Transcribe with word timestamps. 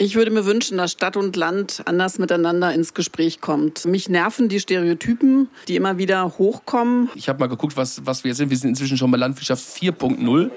Ich 0.00 0.14
würde 0.14 0.30
mir 0.30 0.46
wünschen, 0.46 0.78
dass 0.78 0.92
Stadt 0.92 1.16
und 1.16 1.34
Land 1.34 1.82
anders 1.84 2.20
miteinander 2.20 2.72
ins 2.72 2.94
Gespräch 2.94 3.40
kommt. 3.40 3.84
Mich 3.84 4.08
nerven 4.08 4.48
die 4.48 4.60
Stereotypen, 4.60 5.48
die 5.66 5.74
immer 5.74 5.98
wieder 5.98 6.38
hochkommen. 6.38 7.10
Ich 7.16 7.28
habe 7.28 7.40
mal 7.40 7.48
geguckt, 7.48 7.76
was, 7.76 8.06
was 8.06 8.22
wir 8.22 8.36
sind. 8.36 8.50
Wir 8.50 8.56
sind 8.56 8.70
inzwischen 8.70 8.96
schon 8.96 9.10
bei 9.10 9.18
Landwirtschaft 9.18 9.64
4.0. 9.64 10.50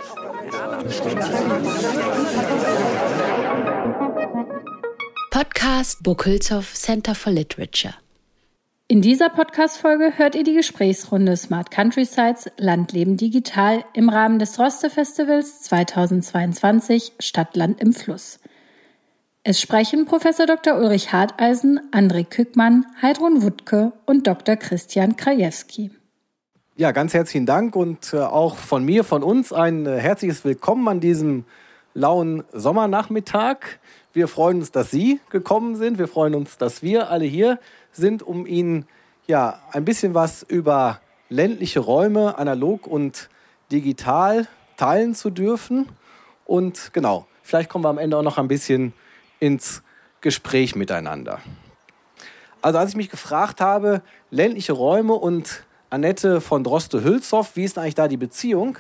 Podcast 5.32 6.04
Burkhülshoff 6.04 6.76
Center 6.76 7.16
for 7.16 7.34
Literature. 7.34 7.96
In 8.88 9.02
dieser 9.02 9.30
Podcast-Folge 9.30 10.18
hört 10.18 10.36
ihr 10.36 10.44
die 10.44 10.54
Gesprächsrunde 10.54 11.36
Smart 11.36 11.72
Countrysides 11.72 12.52
Landleben 12.58 13.18
digital 13.18 13.86
im 13.96 14.10
Rahmen 14.10 14.38
des 14.38 14.52
Droste 14.52 14.92
Festivals 14.92 15.62
2022 15.62 17.14
Stadtland 17.20 17.82
im 17.82 17.94
Fluss. 17.94 18.38
Es 19.44 19.60
sprechen 19.60 20.06
Professor 20.06 20.46
Dr. 20.46 20.78
Ulrich 20.78 21.14
Harteisen, 21.14 21.80
André 21.92 22.26
Kückmann, 22.26 22.86
Heidrun 23.02 23.42
Wuttke 23.42 23.92
und 24.06 24.28
Dr. 24.28 24.56
Christian 24.56 25.16
Krajewski. 25.16 25.90
Ja, 26.76 26.92
ganz 26.92 27.16
herzlichen 27.16 27.48
Dank 27.48 27.76
und 27.76 28.14
äh, 28.14 28.20
auch 28.20 28.56
von 28.56 28.86
mir, 28.86 29.04
von 29.04 29.24
uns 29.24 29.52
ein 29.52 29.88
äh, 29.88 29.98
herzliches 29.98 30.46
Willkommen 30.46 30.88
an 30.88 31.00
diesem 31.00 31.46
lauen 31.96 32.44
Sommernachmittag. 32.54 33.80
Wir 34.14 34.28
freuen 34.28 34.60
uns, 34.60 34.72
dass 34.72 34.92
Sie 34.92 35.20
gekommen 35.32 35.76
sind. 35.76 35.98
Wir 35.98 36.08
freuen 36.08 36.36
uns, 36.36 36.60
dass 36.60 36.84
wir 36.84 37.10
alle 37.10 37.26
hier 37.26 37.60
sind, 37.92 38.22
um 38.22 38.46
Ihnen 38.46 38.86
ja 39.26 39.60
ein 39.72 39.86
bisschen 39.86 40.14
was 40.14 40.44
über 40.44 41.02
ländliche 41.30 41.80
Räume, 41.80 42.38
analog 42.38 42.86
und 42.86 43.28
digital 43.72 44.48
teilen 44.78 45.16
zu 45.16 45.32
dürfen. 45.32 45.90
Und 46.46 46.94
genau, 46.94 47.26
vielleicht 47.42 47.72
kommen 47.72 47.84
wir 47.84 47.90
am 47.90 47.98
Ende 47.98 48.18
auch 48.18 48.24
noch 48.24 48.38
ein 48.38 48.48
bisschen 48.48 48.94
ins 49.42 49.84
Gespräch 50.22 50.76
miteinander. 50.76 51.42
Also 52.62 52.78
als 52.78 52.92
ich 52.92 52.96
mich 52.96 53.10
gefragt 53.10 53.60
habe, 53.60 54.02
ländliche 54.30 54.72
Räume 54.72 55.14
und 55.14 55.66
Annette 55.90 56.40
von 56.40 56.64
Droste-Hülshoff, 56.64 57.56
wie 57.56 57.64
ist 57.64 57.78
eigentlich 57.78 57.96
da 57.96 58.08
die 58.08 58.18
Beziehung, 58.18 58.78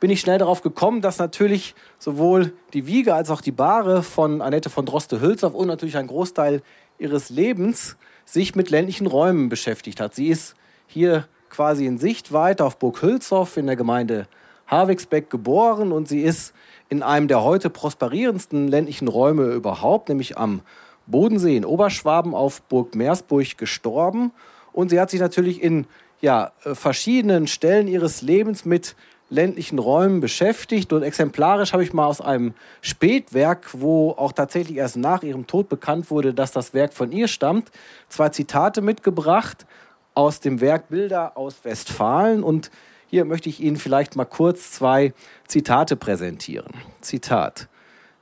bin 0.00 0.10
ich 0.10 0.20
schnell 0.20 0.38
darauf 0.38 0.62
gekommen, 0.62 1.02
dass 1.02 1.18
natürlich 1.18 1.74
sowohl 1.98 2.52
die 2.72 2.86
Wiege 2.86 3.14
als 3.14 3.30
auch 3.30 3.40
die 3.40 3.50
Bahre 3.50 4.04
von 4.04 4.40
Annette 4.40 4.70
von 4.70 4.86
Droste-Hülshoff 4.86 5.52
und 5.52 5.66
natürlich 5.66 5.96
ein 5.96 6.06
Großteil 6.06 6.62
ihres 6.98 7.28
Lebens 7.28 7.96
sich 8.24 8.54
mit 8.54 8.70
ländlichen 8.70 9.08
Räumen 9.08 9.48
beschäftigt 9.48 10.00
hat. 10.00 10.14
Sie 10.14 10.28
ist 10.28 10.54
hier 10.86 11.26
quasi 11.50 11.86
in 11.86 11.98
Sichtweite 11.98 12.64
auf 12.64 12.78
Burg 12.78 13.02
Hülshoff 13.02 13.56
in 13.56 13.66
der 13.66 13.76
Gemeinde 13.76 14.28
Havixbeck 14.68 15.28
geboren 15.28 15.90
und 15.90 16.06
sie 16.06 16.22
ist 16.22 16.54
in 16.88 17.02
einem 17.02 17.28
der 17.28 17.42
heute 17.42 17.70
prosperierendsten 17.70 18.68
ländlichen 18.68 19.08
Räume 19.08 19.44
überhaupt, 19.52 20.08
nämlich 20.08 20.38
am 20.38 20.62
Bodensee 21.06 21.56
in 21.56 21.64
Oberschwaben 21.64 22.34
auf 22.34 22.62
Burg 22.62 22.94
Meersburg 22.94 23.56
gestorben. 23.58 24.32
Und 24.72 24.90
sie 24.90 25.00
hat 25.00 25.10
sich 25.10 25.20
natürlich 25.20 25.62
in 25.62 25.86
ja, 26.20 26.52
äh, 26.64 26.74
verschiedenen 26.74 27.46
Stellen 27.46 27.88
ihres 27.88 28.22
Lebens 28.22 28.64
mit 28.64 28.94
ländlichen 29.30 29.78
Räumen 29.78 30.20
beschäftigt. 30.20 30.92
Und 30.92 31.02
exemplarisch 31.02 31.72
habe 31.72 31.82
ich 31.82 31.92
mal 31.92 32.06
aus 32.06 32.20
einem 32.20 32.54
Spätwerk, 32.80 33.68
wo 33.72 34.12
auch 34.12 34.32
tatsächlich 34.32 34.78
erst 34.78 34.96
nach 34.96 35.22
ihrem 35.22 35.46
Tod 35.46 35.68
bekannt 35.68 36.10
wurde, 36.10 36.32
dass 36.32 36.52
das 36.52 36.72
Werk 36.74 36.94
von 36.94 37.12
ihr 37.12 37.28
stammt, 37.28 37.70
zwei 38.08 38.30
Zitate 38.30 38.80
mitgebracht 38.80 39.66
aus 40.14 40.40
dem 40.40 40.60
Werk 40.60 40.88
Bilder 40.88 41.36
aus 41.36 41.56
Westfalen. 41.62 42.42
Und 42.42 42.70
hier 43.08 43.24
möchte 43.24 43.48
ich 43.48 43.60
Ihnen 43.60 43.76
vielleicht 43.76 44.16
mal 44.16 44.26
kurz 44.26 44.72
zwei 44.72 45.12
Zitate 45.46 45.96
präsentieren. 45.96 46.72
Zitat. 47.00 47.68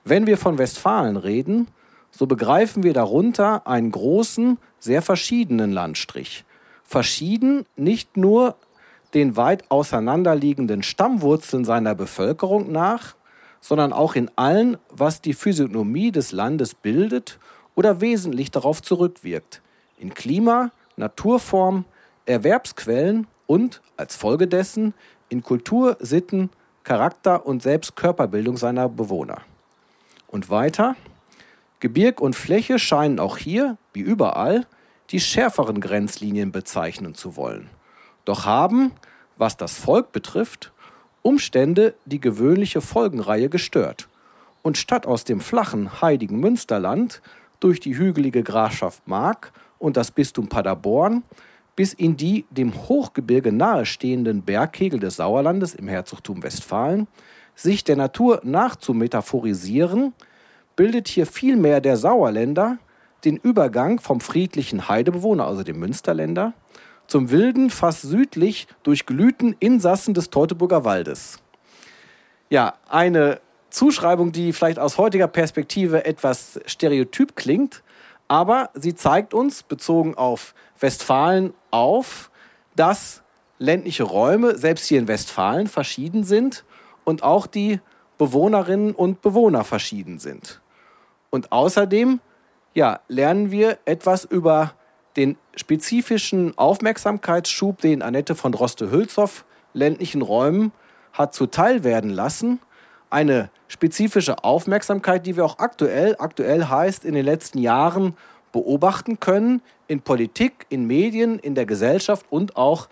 Wenn 0.05 0.27
wir 0.27 0.39
von 0.39 0.59
Westfalen 0.59 1.17
reden, 1.17 1.69
so 2.13 2.27
begreifen 2.27 2.85
wir 2.85 2.95
darunter 2.95 3.67
einen 3.67 3.91
großen, 3.91 4.59
sehr 4.79 5.03
verschiedenen 5.03 5.73
Landstrich. 5.73 6.45
Verschieden 6.85 7.67
nicht 7.77 8.17
nur 8.17 8.57
den 9.13 9.37
weit 9.37 9.71
auseinanderliegenden 9.71 10.83
Stammwurzeln 10.83 11.65
seiner 11.65 11.95
Bevölkerung 11.95 12.71
nach, 12.71 13.17
sondern 13.61 13.93
auch 13.93 14.15
in 14.15 14.31
allen, 14.37 14.77
was 14.91 15.21
die 15.21 15.35
Physiognomie 15.35 16.13
des 16.13 16.31
Landes 16.31 16.75
bildet 16.75 17.41
oder 17.75 18.01
wesentlich 18.01 18.53
darauf 18.53 18.83
zurückwirkt. 18.83 19.63
In 19.99 20.15
Klima, 20.15 20.71
Naturform, 20.97 21.85
Erwerbsquellen 22.27 23.27
und 23.47 23.81
als 23.97 24.17
Folge 24.17 24.47
dessen 24.47 24.95
in 25.29 25.43
Kultur, 25.43 25.97
Sitten, 26.01 26.51
Charakter 26.85 27.47
und 27.47 27.63
selbst 27.63 27.97
Körperbildung 27.97 28.57
seiner 28.57 28.89
Bewohner. 28.89 29.43
Und 30.29 30.51
weiter, 30.51 30.97
Gebirg 31.81 32.21
und 32.21 32.37
Fläche 32.37 32.79
scheinen 32.79 33.19
auch 33.19 33.37
hier, 33.37 33.77
wie 33.93 34.01
überall, 34.01 34.67
die 35.11 35.21
schärferen 35.21 35.81
Grenzlinien 35.81 36.53
bezeichnen 36.53 37.15
zu 37.15 37.37
wollen. 37.37 37.69
Doch 38.25 38.45
haben, 38.45 38.93
was 39.37 39.57
das 39.57 39.75
Volk 39.75 40.13
betrifft, 40.13 40.73
Umstände 41.23 41.95
die 42.05 42.21
gewöhnliche 42.21 42.81
Folgenreihe 42.81 43.49
gestört. 43.49 44.09
Und 44.63 44.79
statt 44.79 45.07
aus 45.07 45.25
dem 45.25 45.41
flachen, 45.41 46.01
heidigen 46.01 46.39
Münsterland 46.41 47.21
durch 47.61 47.81
die 47.81 47.97
hügelige 47.97 48.43
Grafschaft 48.43 49.07
Mark 49.07 49.53
und 49.79 49.97
das 49.97 50.11
Bistum 50.11 50.49
Paderborn 50.49 51.23
bis 51.77 51.93
in 51.93 52.17
die 52.17 52.47
dem 52.51 52.89
Hochgebirge 52.89 53.53
nahestehenden 53.53 54.43
Berghegel 54.43 54.99
des 54.99 55.17
Sauerlandes 55.17 55.75
im 55.75 55.89
Herzogtum 55.89 56.43
Westfalen, 56.43 57.07
sich 57.55 57.85
der 57.85 57.97
Natur 57.97 58.41
nachzumetaphorisieren, 58.43 60.15
bildet 60.75 61.09
hier 61.09 61.27
vielmehr 61.27 61.81
der 61.81 61.97
Sauerländer 61.97 62.79
den 63.25 63.37
Übergang 63.37 64.01
vom 64.01 64.21
friedlichen 64.21 64.89
Heidebewohner, 64.89 65.47
also 65.47 65.63
dem 65.63 65.79
Münsterländer, 65.79 66.55
zum 67.07 67.31
wilden, 67.31 67.71
fast 67.71 68.03
südlich 68.03 68.67
durchglühten 68.83 69.55
Insassen 69.59 70.15
des 70.15 70.31
Teutoburger 70.31 70.85
Waldes. 70.85 71.39
Ja, 72.51 72.75
eine 72.89 73.41
Zuschreibung, 73.71 74.33
die 74.33 74.53
vielleicht 74.53 74.79
aus 74.79 74.99
heutiger 74.99 75.29
Perspektive 75.29 76.05
etwas 76.05 76.61
stereotyp 76.67 77.37
klingt, 77.37 77.83
aber 78.29 78.71
sie 78.75 78.95
zeigt 78.95 79.35
uns, 79.35 79.63
bezogen 79.63 80.15
auf 80.15 80.55
Westfalen 80.81 81.55
auf, 81.71 82.31
dass 82.75 83.23
ländliche 83.59 84.03
Räume, 84.05 84.57
selbst 84.57 84.87
hier 84.87 84.99
in 84.99 85.09
Westfalen, 85.09 85.67
verschieden 85.67 86.25
sind 86.25 86.65
und 87.05 87.23
auch 87.23 87.47
die 87.47 87.81
Bewohnerinnen 88.19 88.95
und 88.95 89.23
Bewohner 89.23 89.65
verschieden 89.65 90.19
sind. 90.19 90.61
Und 91.31 91.53
außerdem 91.53 92.21
ja, 92.75 93.01
lernen 93.09 93.51
wir 93.51 93.79
etwas 93.87 94.25
über 94.25 94.75
den 95.17 95.39
spezifischen 95.55 96.57
Aufmerksamkeitsschub, 96.59 97.81
den 97.81 98.03
Annette 98.03 98.35
von 98.35 98.53
Droste-Hülshoff 98.53 99.45
ländlichen 99.73 100.23
Räumen 100.23 100.73
hat 101.13 101.35
zuteil 101.35 101.85
werden 101.85 102.11
lassen. 102.11 102.61
Eine 103.09 103.51
spezifische 103.69 104.45
Aufmerksamkeit, 104.45 105.25
die 105.25 105.37
wir 105.37 105.45
auch 105.45 105.59
aktuell, 105.59 106.17
aktuell 106.19 106.67
heißt 106.67 107.05
in 107.05 107.15
den 107.15 107.25
letzten 107.25 107.59
Jahren 107.59 108.17
beobachten 108.53 109.21
können 109.21 109.63
in 109.89 110.01
Politik, 110.01 110.67
in 110.69 110.87
Medien, 110.87 111.39
in 111.39 111.55
der 111.55 111.67
Gesellschaft 111.67 112.27
und 112.31 112.57
auch 112.57 112.89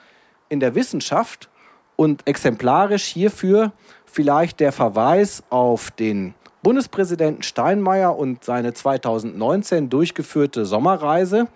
in 0.48 0.60
der 0.60 0.74
Wissenschaft. 0.74 1.48
Und 1.96 2.26
exemplarisch 2.26 3.04
hierfür 3.04 3.72
vielleicht 4.04 4.60
der 4.60 4.72
Verweis 4.72 5.42
auf 5.50 5.90
den 5.90 6.34
Bundespräsidenten 6.62 7.42
Steinmeier 7.42 8.16
und 8.16 8.42
seine 8.42 8.72
2019 8.72 9.90
durchgeführte 9.90 10.64
Sommerreise 10.64 11.46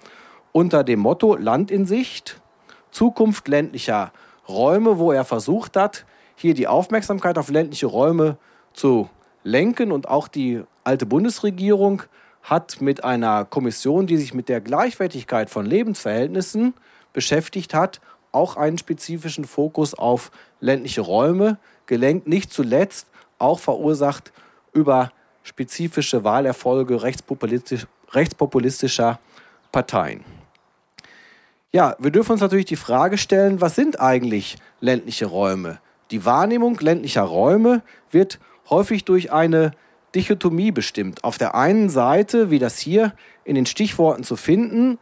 unter 0.52 0.84
dem 0.84 1.00
Motto 1.00 1.34
Land 1.34 1.70
in 1.70 1.86
Sicht, 1.86 2.40
Zukunft 2.90 3.48
ländlicher 3.48 4.12
Räume, 4.48 4.98
wo 4.98 5.12
er 5.12 5.24
versucht 5.24 5.76
hat, 5.76 6.04
hier 6.36 6.54
die 6.54 6.68
Aufmerksamkeit 6.68 7.38
auf 7.38 7.48
ländliche 7.48 7.86
Räume 7.86 8.36
zu 8.72 9.08
lenken 9.44 9.92
und 9.92 10.08
auch 10.08 10.28
die 10.28 10.62
alte 10.84 11.06
Bundesregierung 11.06 12.02
hat 12.48 12.80
mit 12.80 13.04
einer 13.04 13.44
Kommission, 13.44 14.06
die 14.06 14.16
sich 14.16 14.32
mit 14.32 14.48
der 14.48 14.60
Gleichwertigkeit 14.60 15.50
von 15.50 15.66
Lebensverhältnissen 15.66 16.74
beschäftigt 17.12 17.74
hat, 17.74 18.00
auch 18.32 18.56
einen 18.56 18.78
spezifischen 18.78 19.44
Fokus 19.44 19.94
auf 19.94 20.30
ländliche 20.60 21.02
Räume 21.02 21.58
gelenkt, 21.86 22.26
nicht 22.26 22.52
zuletzt 22.52 23.08
auch 23.38 23.58
verursacht 23.58 24.32
über 24.72 25.12
spezifische 25.42 26.24
Wahlerfolge 26.24 27.02
rechtspopulistisch, 27.02 27.86
rechtspopulistischer 28.12 29.18
Parteien. 29.72 30.24
Ja, 31.72 31.96
wir 31.98 32.10
dürfen 32.10 32.32
uns 32.32 32.40
natürlich 32.40 32.66
die 32.66 32.76
Frage 32.76 33.18
stellen, 33.18 33.60
was 33.60 33.74
sind 33.74 34.00
eigentlich 34.00 34.56
ländliche 34.80 35.26
Räume? 35.26 35.80
Die 36.10 36.24
Wahrnehmung 36.24 36.78
ländlicher 36.80 37.22
Räume 37.22 37.82
wird 38.10 38.38
häufig 38.70 39.04
durch 39.04 39.32
eine 39.32 39.72
Dichotomie 40.14 40.70
bestimmt. 40.70 41.22
Auf 41.24 41.38
der 41.38 41.54
einen 41.54 41.90
Seite, 41.90 42.50
wie 42.50 42.58
das 42.58 42.78
hier 42.78 43.12
in 43.44 43.54
den 43.54 43.66
Stichworten 43.66 44.24
zu 44.24 44.36
finden 44.36 44.98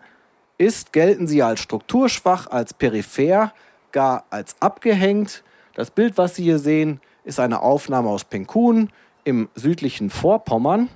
ist, 0.59 0.93
gelten 0.93 1.27
sie 1.27 1.43
als 1.43 1.61
strukturschwach, 1.61 2.49
als 2.49 2.75
peripher, 2.75 3.53
gar 3.93 4.25
als 4.31 4.57
abgehängt. 4.61 5.45
Das 5.75 5.91
Bild, 5.91 6.17
was 6.17 6.37
Sie 6.37 6.45
hier 6.45 6.59
sehen, 6.59 7.01
ist 7.25 7.39
eine 7.39 7.61
Aufnahme 7.61 8.09
aus 8.09 8.25
Penkun 8.25 8.91
im 9.25 9.49
südlichen 9.55 10.11
Vorpommern. 10.11 10.89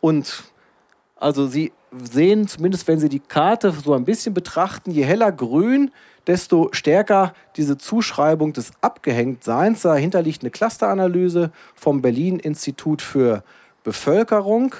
Und 0.00 0.44
Also 1.16 1.46
Sie 1.46 1.72
sehen, 1.92 2.48
zumindest 2.48 2.88
wenn 2.88 2.98
Sie 2.98 3.08
die 3.08 3.20
Karte 3.20 3.70
so 3.70 3.94
ein 3.94 4.04
bisschen 4.04 4.34
betrachten, 4.34 4.90
je 4.90 5.04
heller 5.04 5.30
grün, 5.32 5.90
desto 6.26 6.68
stärker 6.72 7.34
diese 7.56 7.78
Zuschreibung 7.78 8.52
des 8.52 8.72
Abgehängtseins. 8.80 9.82
Dahinter 9.82 10.22
liegt 10.22 10.42
eine 10.42 10.50
Clusteranalyse 10.50 11.50
vom 11.74 12.02
Berlin 12.02 12.38
Institut 12.38 13.02
für 13.02 13.42
Bevölkerung. 13.82 14.74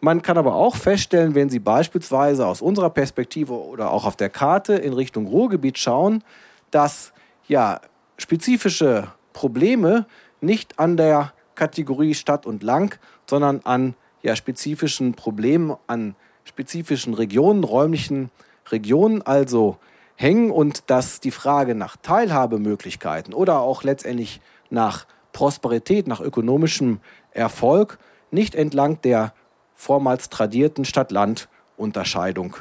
Man 0.00 0.22
kann 0.22 0.38
aber 0.38 0.54
auch 0.54 0.76
feststellen, 0.76 1.34
wenn 1.34 1.50
Sie 1.50 1.58
beispielsweise 1.58 2.46
aus 2.46 2.62
unserer 2.62 2.90
Perspektive 2.90 3.52
oder 3.52 3.90
auch 3.90 4.06
auf 4.06 4.16
der 4.16 4.30
Karte 4.30 4.74
in 4.74 4.92
Richtung 4.92 5.26
Ruhrgebiet 5.26 5.78
schauen, 5.78 6.24
dass 6.70 7.12
ja 7.46 7.80
spezifische 8.16 9.08
Probleme 9.32 10.06
nicht 10.40 10.78
an 10.78 10.96
der 10.96 11.32
Kategorie 11.54 12.14
Stadt 12.14 12.46
und 12.46 12.62
Lang, 12.62 12.98
sondern 13.28 13.60
an 13.64 13.94
ja, 14.22 14.34
spezifischen 14.36 15.14
Problemen, 15.14 15.76
an 15.86 16.14
spezifischen 16.44 17.14
Regionen, 17.14 17.64
räumlichen 17.64 18.30
Regionen 18.70 19.22
also 19.22 19.78
hängen 20.20 20.50
und 20.50 20.90
dass 20.90 21.20
die 21.20 21.30
Frage 21.30 21.74
nach 21.74 21.96
Teilhabemöglichkeiten 21.96 23.32
oder 23.32 23.60
auch 23.60 23.84
letztendlich 23.84 24.42
nach 24.68 25.06
Prosperität, 25.32 26.06
nach 26.06 26.20
ökonomischem 26.20 27.00
Erfolg 27.32 27.98
nicht 28.30 28.54
entlang 28.54 29.00
der 29.00 29.32
vormals 29.74 30.28
tradierten 30.28 30.84
Stadt-Land-Unterscheidung 30.84 32.56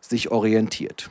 sich 0.00 0.32
orientiert. 0.32 1.08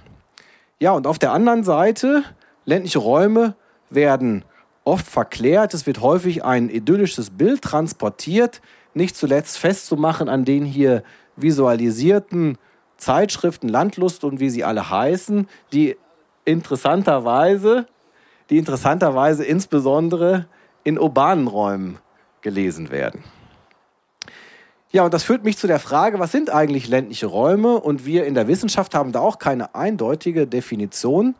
Ja, 0.78 0.92
und 0.92 1.08
auf 1.08 1.20
der 1.20 1.32
anderen 1.32 1.64
Seite, 1.64 2.24
ländliche 2.66 3.00
Räume 3.00 3.56
werden 3.90 4.44
oft 4.84 5.08
verklärt, 5.08 5.74
es 5.74 5.88
wird 5.88 6.02
häufig 6.02 6.44
ein 6.44 6.68
idyllisches 6.70 7.30
Bild 7.30 7.62
transportiert, 7.62 8.62
nicht 8.94 9.16
zuletzt 9.16 9.58
festzumachen 9.58 10.28
an 10.28 10.44
den 10.44 10.66
hier 10.66 11.02
visualisierten 11.38 12.58
Zeitschriften 13.04 13.70
Landlust 13.70 14.24
und 14.24 14.40
wie 14.40 14.50
sie 14.50 14.64
alle 14.64 14.90
heißen, 14.90 15.48
die 15.72 15.98
interessanterweise, 16.46 17.88
die 18.50 18.58
interessanterweise 18.58 19.46
insbesondere 19.46 20.48
in 20.84 21.00
urbanen 21.00 21.48
Räumen 21.48 22.00
gelesen 22.42 22.92
werden. 22.92 23.24
Ja, 24.92 25.04
und 25.06 25.14
das 25.14 25.24
führt 25.24 25.44
mich 25.44 25.58
zu 25.58 25.66
der 25.66 25.80
Frage, 25.80 26.20
was 26.20 26.32
sind 26.32 26.52
eigentlich 26.52 26.88
ländliche 26.88 27.26
Räume? 27.26 27.80
Und 27.80 28.06
wir 28.06 28.26
in 28.26 28.36
der 28.36 28.48
Wissenschaft 28.48 28.94
haben 28.94 29.12
da 29.12 29.22
auch 29.22 29.40
keine 29.40 29.74
eindeutige 29.74 30.46
Definition 30.46 31.34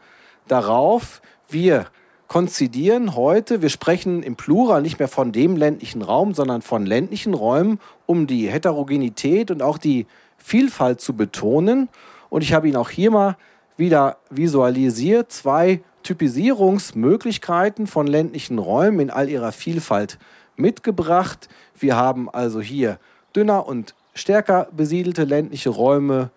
darauf. 0.48 1.22
Wir 1.50 1.86
konzidieren 2.28 3.16
heute, 3.16 3.62
wir 3.62 3.70
sprechen 3.70 4.24
im 4.24 4.36
Plural 4.36 4.82
nicht 4.82 4.98
mehr 4.98 5.08
von 5.08 5.32
dem 5.32 5.56
ländlichen 5.56 6.02
Raum, 6.02 6.34
sondern 6.34 6.64
von 6.64 6.88
ländlichen 6.88 7.36
Räumen, 7.36 7.80
um 8.08 8.26
die 8.26 8.50
Heterogenität 8.50 9.52
und 9.52 9.62
auch 9.62 9.78
die 9.78 10.08
Vielfalt 10.44 11.00
zu 11.00 11.16
betonen. 11.16 11.90
Und 12.30 12.44
ich 12.44 12.54
habe 12.54 12.68
Ihnen 12.68 12.76
auch 12.76 12.90
hier 12.90 13.12
mal 13.12 13.38
wieder 13.78 14.18
visualisiert, 14.30 15.32
zwei 15.32 15.82
Typisierungsmöglichkeiten 16.04 17.88
von 17.88 18.08
ländlichen 18.08 18.60
Räumen 18.60 19.00
in 19.00 19.10
all 19.10 19.30
ihrer 19.30 19.54
Vielfalt 19.54 20.20
mitgebracht. 20.58 21.48
Wir 21.80 21.96
haben 21.96 22.30
also 22.30 22.60
hier 22.62 23.00
dünner 23.36 23.66
und 23.68 23.96
stärker 24.14 24.68
besiedelte 24.76 25.24
ländliche 25.24 25.70
Räume, 25.70 26.30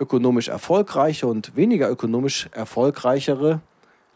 ökonomisch 0.00 0.48
erfolgreiche 0.48 1.28
und 1.28 1.56
weniger 1.56 1.88
ökonomisch 1.88 2.48
erfolgreichere 2.52 3.60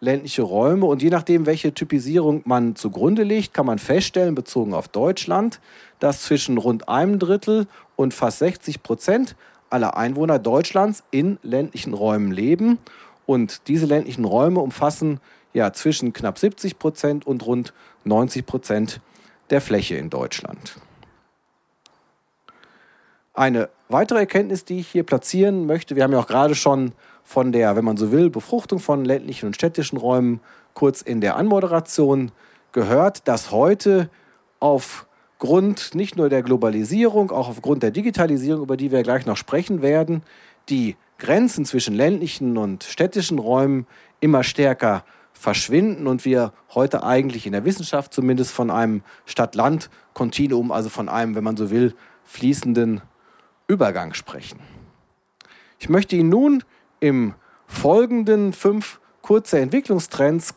ländliche 0.01 0.43
Räume. 0.43 0.87
Und 0.87 1.03
je 1.03 1.11
nachdem, 1.11 1.47
welche 1.47 1.73
Typisierung 1.73 2.43
man 2.45 2.77
zugrunde 2.77 3.23
legt, 3.23 3.55
kann 3.55 3.67
man 3.67 3.79
feststellen, 3.79 4.35
bezogen 4.35 4.75
auf 4.75 4.89
Deutschland, 4.89 5.61
dass 6.01 6.23
zwischen 6.23 6.59
rund 6.59 6.89
einem 6.89 7.19
Drittel 7.19 7.67
und 7.99 8.15
fast 8.15 8.39
60 8.39 8.85
Prozent 8.85 9.35
aller 9.71 9.97
Einwohner 9.97 10.39
Deutschlands 10.39 11.03
in 11.11 11.37
ländlichen 11.43 11.95
Räumen 11.95 12.31
leben. 12.31 12.79
Und 13.27 13.67
diese 13.67 13.87
ländlichen 13.87 14.25
Räume 14.25 14.61
umfassen 14.61 15.21
ja 15.53 15.73
zwischen 15.73 16.13
knapp 16.13 16.39
70 16.39 16.79
Prozent 16.79 17.27
und 17.27 17.45
rund 17.45 17.75
90 18.05 18.47
Prozent 18.47 19.01
der 19.51 19.61
Fläche 19.61 19.97
in 19.97 20.11
Deutschland. 20.11 20.77
Eine 23.35 23.69
weitere 23.89 24.21
Erkenntnis, 24.21 24.65
die 24.65 24.79
ich 24.79 24.89
hier 24.89 25.03
platzieren 25.03 25.67
möchte, 25.67 25.97
wir 25.97 26.05
haben 26.05 26.13
ja 26.13 26.21
auch 26.21 26.29
gerade 26.29 26.55
schon 26.55 26.93
von 27.25 27.51
der, 27.51 27.75
wenn 27.75 27.85
man 27.85 27.97
so 27.97 28.13
will, 28.13 28.31
Befruchtung 28.31 28.79
von 28.79 29.05
ländlichen 29.05 29.47
und 29.47 29.57
städtischen 29.57 29.99
Räumen 29.99 30.41
kurz 30.75 31.03
in 31.03 31.21
der 31.21 31.37
Anmoderation 31.37 32.31
gehört, 32.71 33.27
dass 33.27 33.51
heute 33.51 34.09
aufgrund 35.41 35.95
nicht 35.95 36.17
nur 36.17 36.29
der 36.29 36.43
Globalisierung, 36.43 37.31
auch 37.31 37.49
aufgrund 37.49 37.85
der 37.85 37.93
Digitalisierung, 37.93 38.61
über 38.61 38.77
die 38.77 38.91
wir 38.91 39.05
gleich 39.05 39.25
noch 39.25 39.37
sprechen 39.37 39.83
werden, 39.83 40.25
die 40.69 40.97
Grenzen 41.17 41.65
zwischen 41.65 41.95
ländlichen 41.95 42.57
und 42.57 42.83
städtischen 42.83 43.39
Räumen 43.39 43.87
immer 44.19 44.43
stärker 44.43 45.05
verschwinden 45.33 46.09
und 46.09 46.25
wir 46.25 46.53
heute 46.75 47.05
eigentlich 47.05 47.47
in 47.47 47.53
der 47.53 47.65
Wissenschaft 47.65 48.13
zumindest 48.13 48.51
von 48.51 48.73
einem 48.73 49.03
Stadt-Land-Kontinuum, 49.27 50.73
also 50.73 50.89
von 50.89 51.09
einem, 51.09 51.37
wenn 51.37 51.45
man 51.45 51.57
so 51.57 51.71
will, 51.71 51.95
fließenden 52.25 53.01
Übergang 53.69 54.15
sprechen. 54.15 54.59
Ich 55.79 55.89
möchte 55.89 56.17
Ihnen 56.17 56.31
nun 56.31 56.65
im 56.99 57.35
Folgenden 57.69 58.53
fünf 58.53 58.99
kurze 59.23 59.61
Entwicklungstrends 59.61 60.57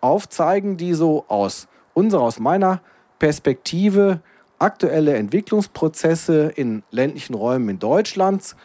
aufzeigen, 0.00 0.76
die 0.76 0.94
so 0.94 1.24
aus 1.28 1.68
unserer, 1.94 2.22
aus 2.22 2.40
meiner 2.40 2.80
Perspektive 3.18 4.20
aktuelle 4.58 5.14
Entwicklungsprozesse 5.16 6.52
in 6.54 6.82
ländlichen 6.90 7.34
Räumen 7.34 7.68
in 7.68 7.78
Deutschland 7.78 8.56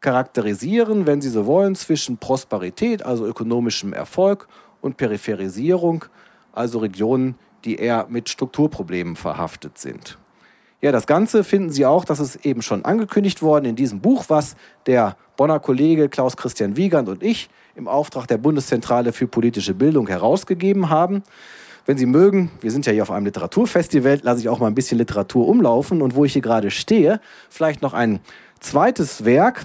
charakterisieren, 0.00 1.06
wenn 1.06 1.20
Sie 1.20 1.28
so 1.28 1.46
wollen, 1.46 1.74
zwischen 1.74 2.18
Prosperität, 2.18 3.04
also 3.04 3.26
ökonomischem 3.26 3.92
Erfolg, 3.92 4.48
und 4.80 4.96
Peripherisierung, 4.96 6.04
also 6.52 6.78
Regionen, 6.78 7.34
die 7.64 7.76
eher 7.76 8.06
mit 8.08 8.28
Strukturproblemen 8.28 9.16
verhaftet 9.16 9.78
sind. 9.78 10.18
Ja, 10.80 10.92
das 10.92 11.08
Ganze 11.08 11.42
finden 11.42 11.70
Sie 11.70 11.84
auch, 11.84 12.04
das 12.04 12.20
ist 12.20 12.46
eben 12.46 12.62
schon 12.62 12.84
angekündigt 12.84 13.42
worden 13.42 13.64
in 13.64 13.74
diesem 13.74 14.00
Buch, 14.00 14.26
was 14.28 14.54
der 14.86 15.16
Bonner 15.36 15.58
Kollege 15.58 16.08
Klaus 16.08 16.36
Christian 16.36 16.76
Wiegand 16.76 17.08
und 17.08 17.24
ich 17.24 17.50
im 17.74 17.88
Auftrag 17.88 18.28
der 18.28 18.38
Bundeszentrale 18.38 19.12
für 19.12 19.26
politische 19.26 19.74
Bildung 19.74 20.06
herausgegeben 20.06 20.88
haben. 20.88 21.24
Wenn 21.88 21.96
Sie 21.96 22.04
mögen, 22.04 22.50
wir 22.60 22.70
sind 22.70 22.84
ja 22.84 22.92
hier 22.92 23.00
auf 23.00 23.10
einem 23.10 23.24
Literaturfestival, 23.24 24.20
lasse 24.20 24.42
ich 24.42 24.50
auch 24.50 24.58
mal 24.58 24.66
ein 24.66 24.74
bisschen 24.74 24.98
Literatur 24.98 25.48
umlaufen 25.48 26.02
und 26.02 26.14
wo 26.14 26.26
ich 26.26 26.34
hier 26.34 26.42
gerade 26.42 26.70
stehe, 26.70 27.18
vielleicht 27.48 27.80
noch 27.80 27.94
ein 27.94 28.20
zweites 28.60 29.24
Werk, 29.24 29.64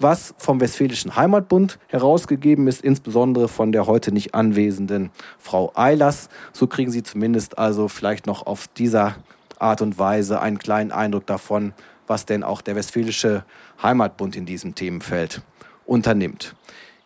was 0.00 0.34
vom 0.36 0.60
Westfälischen 0.60 1.14
Heimatbund 1.14 1.78
herausgegeben 1.86 2.66
ist, 2.66 2.82
insbesondere 2.82 3.46
von 3.46 3.70
der 3.70 3.86
heute 3.86 4.10
nicht 4.10 4.34
anwesenden 4.34 5.10
Frau 5.38 5.70
Eilers. 5.76 6.28
So 6.52 6.66
kriegen 6.66 6.90
Sie 6.90 7.04
zumindest 7.04 7.56
also 7.56 7.86
vielleicht 7.86 8.26
noch 8.26 8.46
auf 8.46 8.66
dieser 8.66 9.14
Art 9.60 9.80
und 9.80 9.96
Weise 9.96 10.40
einen 10.40 10.58
kleinen 10.58 10.90
Eindruck 10.90 11.26
davon, 11.26 11.72
was 12.08 12.26
denn 12.26 12.42
auch 12.42 12.62
der 12.62 12.74
Westfälische 12.74 13.44
Heimatbund 13.80 14.34
in 14.34 14.44
diesem 14.44 14.74
Themenfeld 14.74 15.40
unternimmt. 15.86 16.56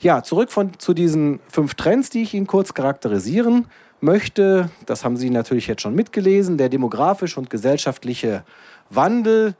Ja, 0.00 0.22
zurück 0.22 0.50
von, 0.50 0.78
zu 0.78 0.94
diesen 0.94 1.40
fünf 1.50 1.74
Trends, 1.74 2.08
die 2.08 2.22
ich 2.22 2.32
Ihnen 2.32 2.46
kurz 2.46 2.72
charakterisieren 2.72 3.66
möchte. 4.04 4.70
Das 4.86 5.04
haben 5.04 5.16
Sie 5.16 5.30
natürlich 5.30 5.66
jetzt 5.66 5.82
schon 5.82 5.94
mitgelesen. 5.94 6.58
Der 6.58 6.68
demografische 6.68 7.40
und 7.40 7.50
gesellschaftliche 7.50 8.44
Wandel. 8.90 9.56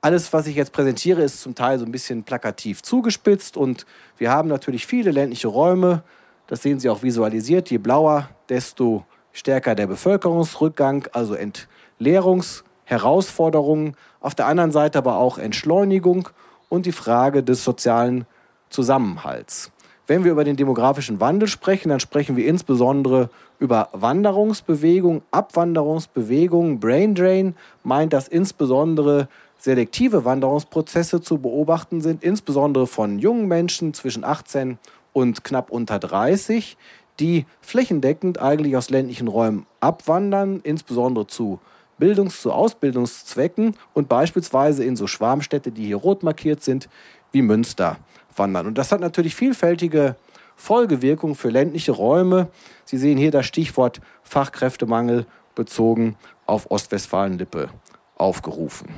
Alles, 0.00 0.32
was 0.32 0.46
ich 0.46 0.56
jetzt 0.56 0.72
präsentiere, 0.72 1.22
ist 1.22 1.40
zum 1.40 1.54
Teil 1.54 1.78
so 1.78 1.84
ein 1.84 1.92
bisschen 1.92 2.24
plakativ 2.24 2.82
zugespitzt 2.82 3.56
und 3.56 3.84
wir 4.16 4.30
haben 4.30 4.48
natürlich 4.48 4.86
viele 4.86 5.10
ländliche 5.10 5.48
Räume. 5.48 6.02
Das 6.46 6.62
sehen 6.62 6.80
Sie 6.80 6.88
auch 6.88 7.02
visualisiert. 7.02 7.70
Je 7.70 7.78
blauer, 7.78 8.28
desto 8.48 9.04
stärker 9.32 9.74
der 9.74 9.86
Bevölkerungsrückgang, 9.86 11.08
also 11.12 11.34
Ent 11.34 11.68
Lehrungsherausforderungen, 11.98 13.96
auf 14.20 14.34
der 14.34 14.46
anderen 14.46 14.72
Seite 14.72 14.98
aber 14.98 15.16
auch 15.16 15.38
Entschleunigung 15.38 16.28
und 16.68 16.86
die 16.86 16.92
Frage 16.92 17.42
des 17.42 17.64
sozialen 17.64 18.24
Zusammenhalts. 18.70 19.72
Wenn 20.06 20.24
wir 20.24 20.32
über 20.32 20.44
den 20.44 20.56
demografischen 20.56 21.20
Wandel 21.20 21.48
sprechen, 21.48 21.90
dann 21.90 22.00
sprechen 22.00 22.36
wir 22.36 22.46
insbesondere 22.46 23.30
über 23.58 23.88
Wanderungsbewegungen, 23.92 25.22
Abwanderungsbewegungen. 25.30 26.80
Brain 26.80 27.14
Drain 27.14 27.54
meint, 27.82 28.12
dass 28.12 28.28
insbesondere 28.28 29.28
selektive 29.58 30.24
Wanderungsprozesse 30.24 31.20
zu 31.20 31.38
beobachten 31.38 32.00
sind, 32.00 32.22
insbesondere 32.22 32.86
von 32.86 33.18
jungen 33.18 33.48
Menschen 33.48 33.92
zwischen 33.94 34.24
18 34.24 34.78
und 35.12 35.42
knapp 35.42 35.70
unter 35.70 35.98
30, 35.98 36.76
die 37.18 37.46
flächendeckend 37.60 38.40
eigentlich 38.40 38.76
aus 38.76 38.90
ländlichen 38.90 39.26
Räumen 39.26 39.66
abwandern, 39.80 40.60
insbesondere 40.62 41.26
zu 41.26 41.58
Bildungs- 41.98 42.40
zu 42.40 42.52
Ausbildungszwecken 42.52 43.74
und 43.92 44.08
beispielsweise 44.08 44.84
in 44.84 44.94
so 44.94 45.08
Schwarmstädte, 45.08 45.72
die 45.72 45.86
hier 45.86 45.96
rot 45.96 46.22
markiert 46.22 46.62
sind, 46.62 46.88
wie 47.32 47.42
Münster 47.42 47.96
wandern. 48.36 48.68
Und 48.68 48.78
das 48.78 48.92
hat 48.92 49.00
natürlich 49.00 49.34
vielfältige 49.34 50.14
Folgewirkungen 50.58 51.36
für 51.36 51.48
ländliche 51.48 51.92
Räume. 51.92 52.48
Sie 52.84 52.98
sehen 52.98 53.16
hier 53.16 53.30
das 53.30 53.46
Stichwort 53.46 54.00
Fachkräftemangel 54.22 55.24
bezogen 55.54 56.16
auf 56.46 56.70
Ostwestfalen-Lippe 56.70 57.70
aufgerufen. 58.16 58.88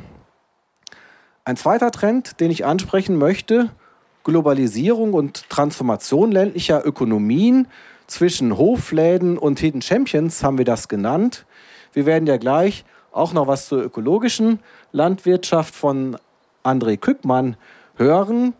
Ein 1.44 1.56
zweiter 1.56 1.90
Trend, 1.90 2.40
den 2.40 2.50
ich 2.50 2.64
ansprechen 2.64 3.16
möchte, 3.16 3.70
Globalisierung 4.24 5.12
und 5.12 5.48
Transformation 5.50 6.32
ländlicher 6.32 6.84
Ökonomien 6.84 7.68
zwischen 8.06 8.56
Hofläden 8.56 9.38
und 9.38 9.60
Hidden 9.60 9.82
Champions 9.82 10.42
haben 10.42 10.58
wir 10.58 10.64
das 10.64 10.88
genannt. 10.88 11.46
Wir 11.92 12.06
werden 12.06 12.26
ja 12.26 12.38
gleich 12.38 12.84
auch 13.12 13.32
noch 13.32 13.46
was 13.46 13.66
zur 13.66 13.82
ökologischen 13.82 14.60
Landwirtschaft 14.92 15.74
von 15.74 16.16
André 16.64 16.96
Kückmann 16.96 17.56
hören. 17.96 18.54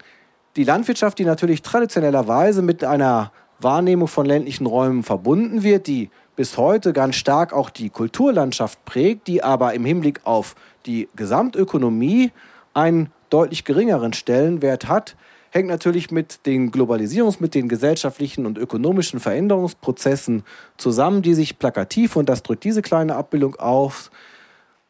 Die 0.57 0.65
Landwirtschaft, 0.65 1.19
die 1.19 1.25
natürlich 1.25 1.63
traditionellerweise 1.63 2.61
mit 2.63 2.83
einer 2.83 3.31
Wahrnehmung 3.61 4.09
von 4.09 4.27
ländlichen 4.27 4.67
Räumen 4.67 5.05
verbunden 5.05 5.63
wird, 5.63 5.87
die 5.87 6.11
bis 6.35 6.57
heute 6.57 6.93
ganz 6.93 7.17
stark 7.17 7.53
auch 7.53 7.71
die 7.71 7.91
Kulturlandschaft 7.91 8.85
prägt, 8.85 9.29
die 9.29 9.45
aber 9.45 9.75
im 9.75 9.85
Hinblick 9.85 10.21
auf 10.25 10.57
die 10.87 11.09
Gesamtökonomie 11.15 12.33
einen 12.75 13.13
deutlich 13.29 13.65
geringeren 13.65 14.13
Stellenwert 14.13 14.89
hat, 14.89 15.17
hängt 15.51 15.69
natürlich 15.69 16.11
mit 16.11 16.47
den 16.47 16.73
Globalisierungs-, 16.73 17.41
mit 17.41 17.55
den 17.55 17.69
gesellschaftlichen 17.69 18.47
und 18.47 18.59
ökonomischen 18.59 19.21
Veränderungsprozessen 19.21 20.45
zusammen, 20.77 21.23
die 21.23 21.35
sich 21.35 21.59
plakativ, 21.59 22.17
und 22.17 22.29
das 22.29 22.43
drückt 22.43 22.65
diese 22.65 22.83
kleine 22.83 23.17
Abbildung 23.17 23.57
auf, 23.57 24.11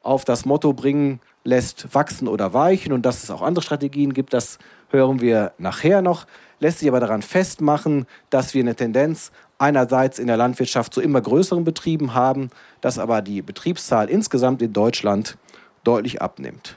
auf 0.02 0.24
das 0.24 0.44
Motto 0.44 0.72
bringen 0.72 1.20
lässt, 1.44 1.94
wachsen 1.94 2.28
oder 2.28 2.52
weichen 2.52 2.92
und 2.92 3.06
dass 3.06 3.22
es 3.22 3.30
auch 3.30 3.42
andere 3.42 3.62
Strategien 3.62 4.12
gibt, 4.12 4.32
das 4.32 4.58
hören 4.90 5.20
wir 5.20 5.52
nachher 5.58 6.02
noch, 6.02 6.26
lässt 6.58 6.80
sich 6.80 6.88
aber 6.88 7.00
daran 7.00 7.22
festmachen, 7.22 8.06
dass 8.28 8.54
wir 8.54 8.62
eine 8.62 8.74
Tendenz 8.74 9.32
einerseits 9.58 10.18
in 10.18 10.26
der 10.26 10.36
Landwirtschaft 10.36 10.92
zu 10.94 11.00
immer 11.00 11.20
größeren 11.20 11.64
Betrieben 11.64 12.14
haben, 12.14 12.50
dass 12.80 12.98
aber 12.98 13.22
die 13.22 13.42
Betriebszahl 13.42 14.08
insgesamt 14.08 14.62
in 14.62 14.72
Deutschland 14.72 15.36
deutlich 15.84 16.20
abnimmt. 16.22 16.76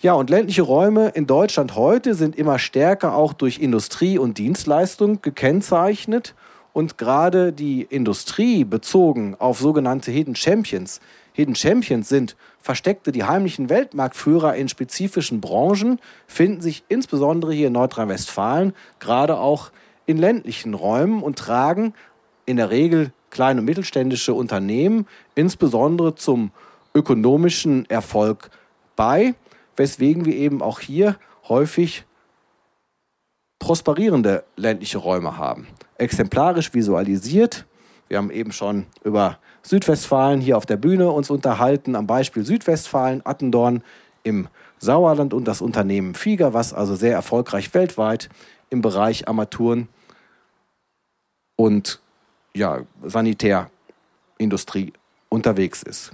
Ja, 0.00 0.14
und 0.14 0.30
ländliche 0.30 0.62
Räume 0.62 1.10
in 1.10 1.28
Deutschland 1.28 1.76
heute 1.76 2.14
sind 2.14 2.34
immer 2.34 2.58
stärker 2.58 3.14
auch 3.14 3.32
durch 3.32 3.60
Industrie 3.60 4.18
und 4.18 4.38
Dienstleistung 4.38 5.22
gekennzeichnet. 5.22 6.34
Und 6.72 6.98
gerade 6.98 7.52
die 7.52 7.82
Industrie 7.82 8.64
bezogen 8.64 9.36
auf 9.38 9.60
sogenannte 9.60 10.10
Hidden 10.10 10.34
Champions. 10.34 11.00
Hidden 11.34 11.54
Champions 11.54 12.08
sind 12.08 12.34
versteckte, 12.62 13.12
die 13.12 13.24
heimlichen 13.24 13.68
Weltmarktführer 13.68 14.54
in 14.54 14.68
spezifischen 14.68 15.40
Branchen, 15.40 16.00
finden 16.26 16.60
sich 16.60 16.84
insbesondere 16.88 17.52
hier 17.52 17.66
in 17.66 17.74
Nordrhein-Westfalen, 17.74 18.72
gerade 18.98 19.38
auch 19.38 19.70
in 20.06 20.16
ländlichen 20.16 20.74
Räumen 20.74 21.22
und 21.22 21.38
tragen 21.38 21.94
in 22.46 22.56
der 22.56 22.70
Regel 22.70 23.12
kleine 23.30 23.60
und 23.60 23.66
mittelständische 23.66 24.34
Unternehmen 24.34 25.06
insbesondere 25.34 26.14
zum 26.14 26.50
ökonomischen 26.94 27.88
Erfolg 27.88 28.50
bei 28.96 29.34
weswegen 29.76 30.24
wir 30.24 30.34
eben 30.34 30.62
auch 30.62 30.80
hier 30.80 31.16
häufig 31.48 32.04
prosperierende 33.58 34.44
ländliche 34.56 34.98
Räume 34.98 35.36
haben. 35.36 35.66
Exemplarisch 35.98 36.74
visualisiert. 36.74 37.66
Wir 38.08 38.18
haben 38.18 38.30
eben 38.30 38.52
schon 38.52 38.86
über 39.04 39.38
Südwestfalen 39.62 40.40
hier 40.40 40.56
auf 40.56 40.66
der 40.66 40.76
Bühne 40.76 41.10
uns 41.10 41.30
unterhalten, 41.30 41.94
am 41.96 42.06
Beispiel 42.06 42.44
Südwestfalen, 42.44 43.22
Attendorn 43.24 43.82
im 44.22 44.48
Sauerland 44.78 45.32
und 45.34 45.46
das 45.46 45.60
Unternehmen 45.60 46.14
Fieger, 46.14 46.52
was 46.54 46.74
also 46.74 46.94
sehr 46.94 47.12
erfolgreich 47.12 47.72
weltweit 47.74 48.28
im 48.70 48.82
Bereich 48.82 49.28
Armaturen 49.28 49.88
und 51.56 52.00
ja, 52.54 52.80
Sanitärindustrie 53.02 54.92
unterwegs 55.28 55.82
ist. 55.82 56.12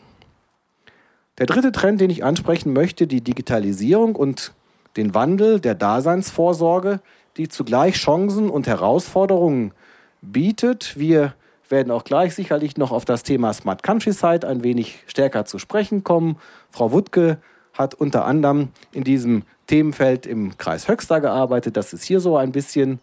Der 1.38 1.47
dritte 1.47 1.73
Trend, 1.73 2.00
den 2.00 2.11
ich 2.11 2.25
ansprechen 2.25 2.73
möchte, 2.73 3.07
die 3.07 3.21
Digitalisierung 3.21 4.17
und 4.17 4.52
den 4.97 5.14
Wandel 5.14 5.61
der 5.61 5.75
Daseinsvorsorge, 5.75 7.00
die 7.37 7.49
zugleich 7.49 7.95
Chancen 7.95 8.50
und 8.50 8.67
Herausforderungen 8.67 9.73
bietet. 10.21 10.99
Wir 10.99 11.35
werden 11.70 11.90
auch 11.90 12.04
gleich 12.04 12.34
sicherlich 12.34 12.76
noch 12.76 12.92
auf 12.92 13.04
das 13.04 13.22
Thema 13.22 13.52
Smart 13.52 13.82
Countryside 13.82 14.46
ein 14.46 14.62
wenig 14.62 15.04
stärker 15.06 15.44
zu 15.44 15.58
sprechen 15.58 16.04
kommen. 16.04 16.37
Frau 16.70 16.92
Wuttke 16.92 17.38
hat 17.72 17.94
unter 17.94 18.25
anderem 18.25 18.68
in 18.92 19.04
diesem 19.04 19.42
Themenfeld 19.66 20.26
im 20.26 20.56
Kreis 20.58 20.88
Höxter 20.88 21.20
gearbeitet. 21.20 21.76
Das 21.76 21.92
ist 21.92 22.04
hier 22.04 22.20
so 22.20 22.37
ein 22.37 22.52
bisschen 22.52 23.00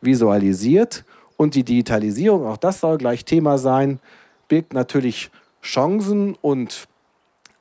visualisiert. 0.00 1.04
Und 1.36 1.54
die 1.54 1.64
Digitalisierung, 1.64 2.46
auch 2.46 2.56
das 2.56 2.80
soll 2.80 2.98
gleich 2.98 3.24
Thema 3.24 3.58
sein, 3.58 4.00
birgt 4.48 4.74
natürlich 4.74 5.30
Chancen 5.62 6.36
und 6.40 6.88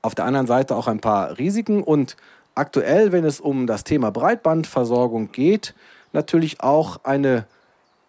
auf 0.02 0.16
der 0.16 0.26
anderen 0.26 0.48
Seite 0.48 0.76
auch 0.76 0.88
ein 0.88 1.00
paar 1.00 1.38
Risiken 1.38 1.84
und 1.84 2.18
aktuell, 2.56 3.12
wenn 3.12 3.24
es 3.24 3.40
um 3.40 3.68
das 3.68 3.84
Thema 3.84 4.12
Breitbandversorgung 4.12 5.32
geht, 5.32 5.76
natürlich 6.14 6.62
auch 6.62 7.04
eine 7.04 7.46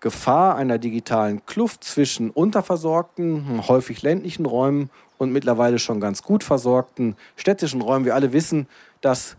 Gefahr 0.00 0.56
einer 0.56 0.78
digitalen 0.78 1.44
Kluft 1.46 1.84
zwischen 1.84 2.30
unterversorgten, 2.30 3.66
häufig 3.66 4.02
ländlichen 4.02 4.46
Räumen 4.46 4.90
und 5.18 5.32
mittlerweile 5.32 5.78
schon 5.78 6.00
ganz 6.00 6.22
gut 6.22 6.44
versorgten 6.44 7.16
städtischen 7.36 7.82
Räumen. 7.82 8.04
Wir 8.04 8.14
alle 8.14 8.32
wissen, 8.32 8.68
dass 9.00 9.36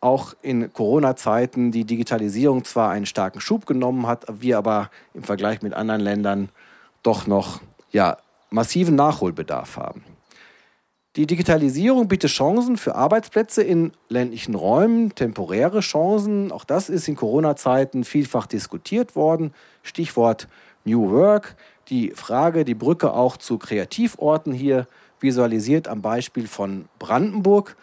auch 0.00 0.34
in 0.40 0.72
Corona-Zeiten 0.72 1.72
die 1.72 1.84
Digitalisierung 1.84 2.64
zwar 2.64 2.90
einen 2.90 3.06
starken 3.06 3.40
Schub 3.40 3.66
genommen 3.66 4.06
hat, 4.06 4.24
wir 4.40 4.56
aber 4.56 4.90
im 5.12 5.24
Vergleich 5.24 5.60
mit 5.60 5.74
anderen 5.74 6.00
Ländern 6.00 6.48
doch 7.02 7.26
noch 7.26 7.60
ja, 7.92 8.16
massiven 8.50 8.94
Nachholbedarf 8.94 9.76
haben. 9.76 10.04
Die 11.20 11.26
Digitalisierung 11.26 12.08
bietet 12.08 12.30
Chancen 12.30 12.78
für 12.78 12.94
Arbeitsplätze 12.94 13.62
in 13.62 13.92
ländlichen 14.08 14.54
Räumen, 14.54 15.14
temporäre 15.14 15.80
Chancen. 15.80 16.50
Auch 16.50 16.64
das 16.64 16.88
ist 16.88 17.08
in 17.08 17.14
Corona-Zeiten 17.14 18.04
vielfach 18.04 18.46
diskutiert 18.46 19.14
worden. 19.16 19.52
Stichwort 19.82 20.48
New 20.86 21.10
Work. 21.10 21.56
Die 21.90 22.12
Frage, 22.12 22.64
die 22.64 22.74
Brücke 22.74 23.12
auch 23.12 23.36
zu 23.36 23.58
Kreativorten 23.58 24.54
hier 24.54 24.86
visualisiert 25.20 25.88
am 25.88 26.00
Beispiel 26.00 26.46
von 26.46 26.86
Brandenburg. 26.98 27.76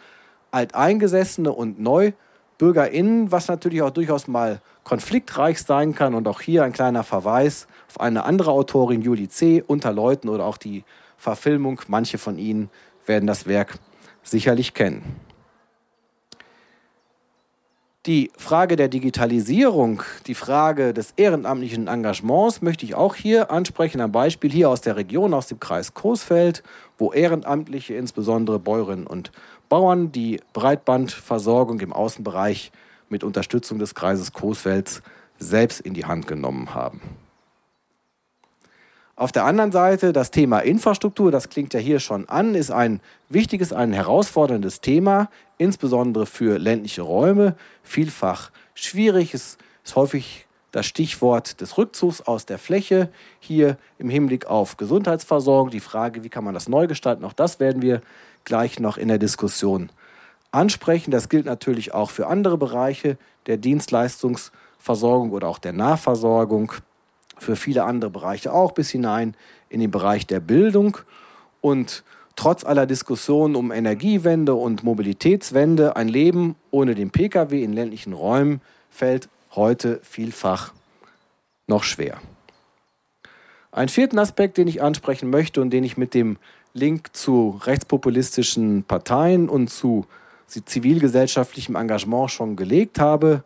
Alteingesessene 0.50 1.52
und 1.52 1.78
NeubürgerInnen, 1.78 3.30
was 3.30 3.46
natürlich 3.46 3.82
auch 3.82 3.90
durchaus 3.90 4.26
mal 4.26 4.60
konfliktreich 4.82 5.62
sein 5.62 5.94
kann. 5.94 6.16
Und 6.16 6.26
auch 6.26 6.40
hier 6.40 6.64
ein 6.64 6.72
kleiner 6.72 7.04
Verweis 7.04 7.68
auf 7.88 8.00
eine 8.00 8.24
andere 8.24 8.50
Autorin, 8.50 9.00
Julie 9.00 9.28
C., 9.28 9.62
unter 9.64 9.92
Leuten 9.92 10.28
oder 10.28 10.44
auch 10.44 10.56
die 10.56 10.82
Verfilmung, 11.18 11.80
manche 11.88 12.18
von 12.18 12.38
Ihnen 12.38 12.70
werden 13.08 13.26
das 13.26 13.46
Werk 13.46 13.78
sicherlich 14.22 14.74
kennen. 14.74 15.16
Die 18.06 18.30
Frage 18.38 18.76
der 18.76 18.88
Digitalisierung, 18.88 20.02
die 20.26 20.34
Frage 20.34 20.94
des 20.94 21.12
ehrenamtlichen 21.16 21.88
Engagements 21.88 22.62
möchte 22.62 22.86
ich 22.86 22.94
auch 22.94 23.14
hier 23.14 23.50
ansprechen. 23.50 24.00
Ein 24.00 24.12
Beispiel 24.12 24.50
hier 24.50 24.70
aus 24.70 24.80
der 24.80 24.96
Region, 24.96 25.34
aus 25.34 25.48
dem 25.48 25.60
Kreis 25.60 25.92
Coesfeld, 25.92 26.62
wo 26.96 27.12
Ehrenamtliche, 27.12 27.94
insbesondere 27.94 28.58
Bäuerinnen 28.58 29.06
und 29.06 29.30
Bauern, 29.68 30.10
die 30.10 30.40
Breitbandversorgung 30.54 31.80
im 31.80 31.92
Außenbereich 31.92 32.72
mit 33.10 33.24
Unterstützung 33.24 33.78
des 33.78 33.94
Kreises 33.94 34.32
Coesfelds 34.32 35.02
selbst 35.38 35.80
in 35.80 35.92
die 35.92 36.06
Hand 36.06 36.26
genommen 36.26 36.74
haben. 36.74 37.02
Auf 39.18 39.32
der 39.32 39.46
anderen 39.46 39.72
Seite 39.72 40.12
das 40.12 40.30
Thema 40.30 40.60
Infrastruktur, 40.60 41.32
das 41.32 41.48
klingt 41.48 41.74
ja 41.74 41.80
hier 41.80 41.98
schon 41.98 42.28
an, 42.28 42.54
ist 42.54 42.70
ein 42.70 43.00
wichtiges, 43.28 43.72
ein 43.72 43.92
herausforderndes 43.92 44.80
Thema, 44.80 45.28
insbesondere 45.56 46.24
für 46.24 46.56
ländliche 46.56 47.02
Räume. 47.02 47.56
Vielfach 47.82 48.52
schwierig, 48.74 49.34
es 49.34 49.58
ist 49.84 49.96
häufig 49.96 50.46
das 50.70 50.86
Stichwort 50.86 51.60
des 51.60 51.76
Rückzugs 51.78 52.20
aus 52.20 52.46
der 52.46 52.58
Fläche. 52.58 53.08
Hier 53.40 53.76
im 53.98 54.08
Hinblick 54.08 54.46
auf 54.46 54.76
Gesundheitsversorgung, 54.76 55.70
die 55.70 55.80
Frage, 55.80 56.22
wie 56.22 56.28
kann 56.28 56.44
man 56.44 56.54
das 56.54 56.68
neu 56.68 56.86
gestalten, 56.86 57.24
auch 57.24 57.32
das 57.32 57.58
werden 57.58 57.82
wir 57.82 58.02
gleich 58.44 58.78
noch 58.78 58.98
in 58.98 59.08
der 59.08 59.18
Diskussion 59.18 59.90
ansprechen. 60.52 61.10
Das 61.10 61.28
gilt 61.28 61.46
natürlich 61.46 61.92
auch 61.92 62.10
für 62.10 62.28
andere 62.28 62.56
Bereiche 62.56 63.18
der 63.46 63.56
Dienstleistungsversorgung 63.56 65.32
oder 65.32 65.48
auch 65.48 65.58
der 65.58 65.72
Nahversorgung 65.72 66.70
für 67.38 67.56
viele 67.56 67.84
andere 67.84 68.10
Bereiche 68.10 68.52
auch 68.52 68.72
bis 68.72 68.90
hinein 68.90 69.34
in 69.68 69.80
den 69.80 69.90
Bereich 69.90 70.26
der 70.26 70.40
Bildung. 70.40 70.98
Und 71.60 72.04
trotz 72.36 72.64
aller 72.64 72.86
Diskussionen 72.86 73.56
um 73.56 73.72
Energiewende 73.72 74.54
und 74.54 74.84
Mobilitätswende, 74.84 75.96
ein 75.96 76.08
Leben 76.08 76.56
ohne 76.70 76.94
den 76.94 77.10
Pkw 77.10 77.62
in 77.62 77.72
ländlichen 77.72 78.12
Räumen 78.12 78.60
fällt 78.90 79.28
heute 79.54 80.00
vielfach 80.02 80.72
noch 81.66 81.82
schwer. 81.84 82.18
Einen 83.70 83.88
vierten 83.88 84.18
Aspekt, 84.18 84.56
den 84.56 84.68
ich 84.68 84.82
ansprechen 84.82 85.30
möchte 85.30 85.60
und 85.60 85.70
den 85.70 85.84
ich 85.84 85.96
mit 85.96 86.14
dem 86.14 86.38
Link 86.72 87.14
zu 87.14 87.60
rechtspopulistischen 87.64 88.84
Parteien 88.84 89.48
und 89.48 89.68
zu 89.68 90.06
zivilgesellschaftlichem 90.46 91.76
Engagement 91.76 92.30
schon 92.30 92.56
gelegt 92.56 92.98
habe, 92.98 93.44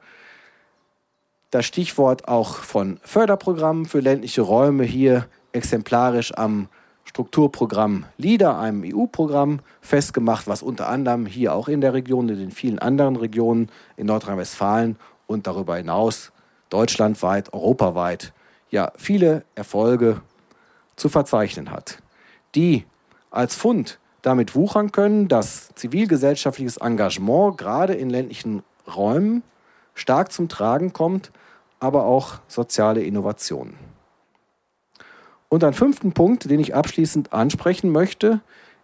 das 1.52 1.66
Stichwort 1.66 2.28
auch 2.28 2.56
von 2.56 2.98
Förderprogrammen 3.04 3.84
für 3.84 4.00
ländliche 4.00 4.40
Räume 4.40 4.84
hier 4.84 5.26
exemplarisch 5.52 6.32
am 6.36 6.68
Strukturprogramm 7.04 8.06
LIDA, 8.16 8.58
einem 8.58 8.84
EU-Programm, 8.86 9.60
festgemacht, 9.82 10.46
was 10.46 10.62
unter 10.62 10.88
anderem 10.88 11.26
hier 11.26 11.54
auch 11.54 11.68
in 11.68 11.82
der 11.82 11.92
Region, 11.92 12.30
in 12.30 12.38
den 12.38 12.50
vielen 12.52 12.78
anderen 12.78 13.16
Regionen 13.16 13.70
in 13.98 14.06
Nordrhein-Westfalen 14.06 14.96
und 15.26 15.46
darüber 15.46 15.76
hinaus 15.76 16.32
deutschlandweit, 16.70 17.52
europaweit 17.52 18.32
ja 18.70 18.90
viele 18.96 19.44
Erfolge 19.54 20.22
zu 20.96 21.10
verzeichnen 21.10 21.70
hat, 21.70 21.98
die 22.54 22.86
als 23.30 23.54
Fund 23.54 23.98
damit 24.22 24.54
wuchern 24.54 24.90
können, 24.90 25.28
dass 25.28 25.68
zivilgesellschaftliches 25.74 26.78
Engagement 26.78 27.58
gerade 27.58 27.92
in 27.92 28.08
ländlichen 28.08 28.62
Räumen 28.86 29.42
stark 29.94 30.32
zum 30.32 30.48
Tragen 30.48 30.94
kommt, 30.94 31.30
aber 31.82 32.04
auch 32.04 32.34
soziale 32.46 33.02
Innovationen. 33.02 33.74
Und 35.48 35.64
ein 35.64 35.74
fünften 35.74 36.12
Punkt, 36.12 36.48
den 36.48 36.60
ich 36.60 36.74
abschließend 36.74 37.32
ansprechen 37.32 37.90
möchte, 37.90 38.40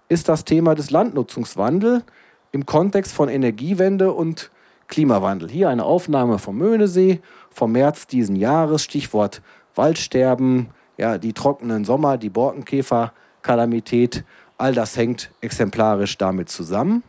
ist 0.09 0.29
das 0.29 0.45
Thema 0.45 0.75
des 0.75 0.91
Landnutzungswandels 0.91 2.03
im 2.51 2.67
Kontext 2.67 3.13
von 3.13 3.29
Energiewende 3.29 4.13
und 4.13 4.51
Klimawandel. 4.89 5.49
Hier 5.49 5.69
eine 5.69 5.85
Aufnahme 5.85 6.39
vom 6.39 6.57
Möhnesee 6.57 7.21
vom 7.51 7.73
März 7.73 8.07
diesen 8.07 8.37
Jahres, 8.37 8.83
Stichwort 8.83 9.43
Waldsterben, 9.75 10.71
ja, 10.97 11.19
die 11.19 11.33
trockenen 11.33 11.85
Sommer, 11.85 12.19
die 12.19 12.31
Borkenkäfer-Kalamität, 12.31 14.25
all 14.57 14.75
das 14.75 14.97
hängt 14.97 15.31
exemplarisch 15.41 16.19
damit 16.19 16.49
zusammen. 16.49 17.05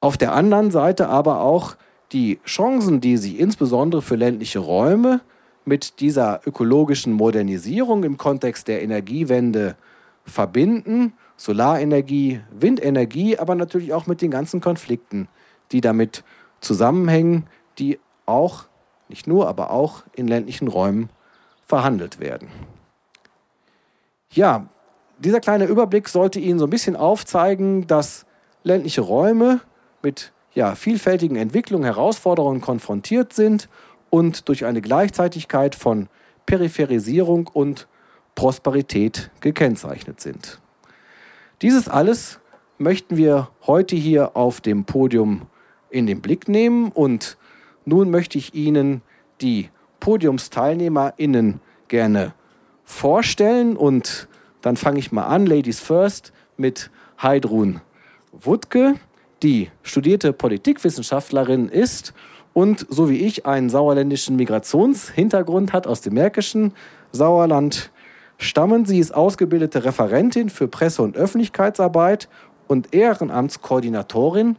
Auf 0.00 0.18
der 0.18 0.34
anderen 0.34 0.70
Seite 0.70 1.08
aber 1.08 1.40
auch 1.40 1.76
die 2.12 2.40
Chancen, 2.44 3.00
die 3.00 3.16
sich 3.16 3.38
insbesondere 3.38 4.02
für 4.02 4.16
ländliche 4.16 4.58
Räume 4.58 5.20
mit 5.64 6.00
dieser 6.00 6.40
ökologischen 6.46 7.12
Modernisierung 7.12 8.04
im 8.04 8.18
Kontext 8.18 8.68
der 8.68 8.82
Energiewende 8.82 9.76
verbinden. 10.24 11.14
Solarenergie, 11.36 12.40
Windenergie, 12.50 13.38
aber 13.38 13.54
natürlich 13.54 13.92
auch 13.92 14.06
mit 14.06 14.22
den 14.22 14.30
ganzen 14.30 14.60
Konflikten, 14.60 15.28
die 15.72 15.80
damit 15.80 16.24
zusammenhängen, 16.60 17.46
die 17.78 17.98
auch, 18.26 18.64
nicht 19.08 19.26
nur, 19.26 19.48
aber 19.48 19.70
auch 19.70 20.04
in 20.14 20.28
ländlichen 20.28 20.68
Räumen 20.68 21.10
verhandelt 21.66 22.20
werden. 22.20 22.48
Ja, 24.32 24.68
dieser 25.18 25.40
kleine 25.40 25.66
Überblick 25.66 26.08
sollte 26.08 26.38
Ihnen 26.38 26.58
so 26.58 26.66
ein 26.66 26.70
bisschen 26.70 26.96
aufzeigen, 26.96 27.86
dass 27.86 28.26
ländliche 28.62 29.00
Räume 29.00 29.60
mit 30.02 30.32
ja, 30.54 30.74
vielfältigen 30.74 31.36
Entwicklungen, 31.36 31.84
Herausforderungen 31.84 32.60
konfrontiert 32.60 33.32
sind 33.32 33.68
und 34.10 34.48
durch 34.48 34.64
eine 34.64 34.82
Gleichzeitigkeit 34.82 35.74
von 35.74 36.08
Peripherisierung 36.46 37.48
und 37.52 37.88
Prosperität 38.34 39.30
gekennzeichnet 39.40 40.20
sind. 40.20 40.60
Dieses 41.62 41.88
alles 41.88 42.40
möchten 42.78 43.16
wir 43.16 43.48
heute 43.66 43.96
hier 43.96 44.36
auf 44.36 44.60
dem 44.60 44.84
Podium 44.84 45.42
in 45.90 46.06
den 46.06 46.20
Blick 46.20 46.48
nehmen 46.48 46.90
und 46.90 47.36
nun 47.84 48.10
möchte 48.10 48.38
ich 48.38 48.54
Ihnen 48.54 49.02
die 49.40 49.70
PodiumsteilnehmerInnen 50.00 51.60
gerne 51.88 52.34
vorstellen 52.84 53.76
und 53.76 54.28
dann 54.60 54.76
fange 54.76 54.98
ich 54.98 55.12
mal 55.12 55.26
an, 55.26 55.46
Ladies 55.46 55.80
First, 55.80 56.32
mit 56.56 56.90
Heidrun 57.20 57.80
Wuttke, 58.32 58.94
die 59.42 59.70
studierte 59.82 60.32
Politikwissenschaftlerin 60.32 61.68
ist 61.68 62.14
und 62.52 62.86
so 62.88 63.08
wie 63.08 63.18
ich 63.18 63.46
einen 63.46 63.70
sauerländischen 63.70 64.36
Migrationshintergrund 64.36 65.72
hat 65.72 65.86
aus 65.86 66.00
dem 66.00 66.14
märkischen 66.14 66.72
Sauerland 67.12 67.90
stammen. 68.38 68.84
Sie 68.84 68.98
ist 68.98 69.14
ausgebildete 69.14 69.84
Referentin 69.84 70.50
für 70.50 70.68
Presse- 70.68 71.02
und 71.02 71.16
Öffentlichkeitsarbeit 71.16 72.28
und 72.68 72.94
Ehrenamtskoordinatorin 72.94 74.56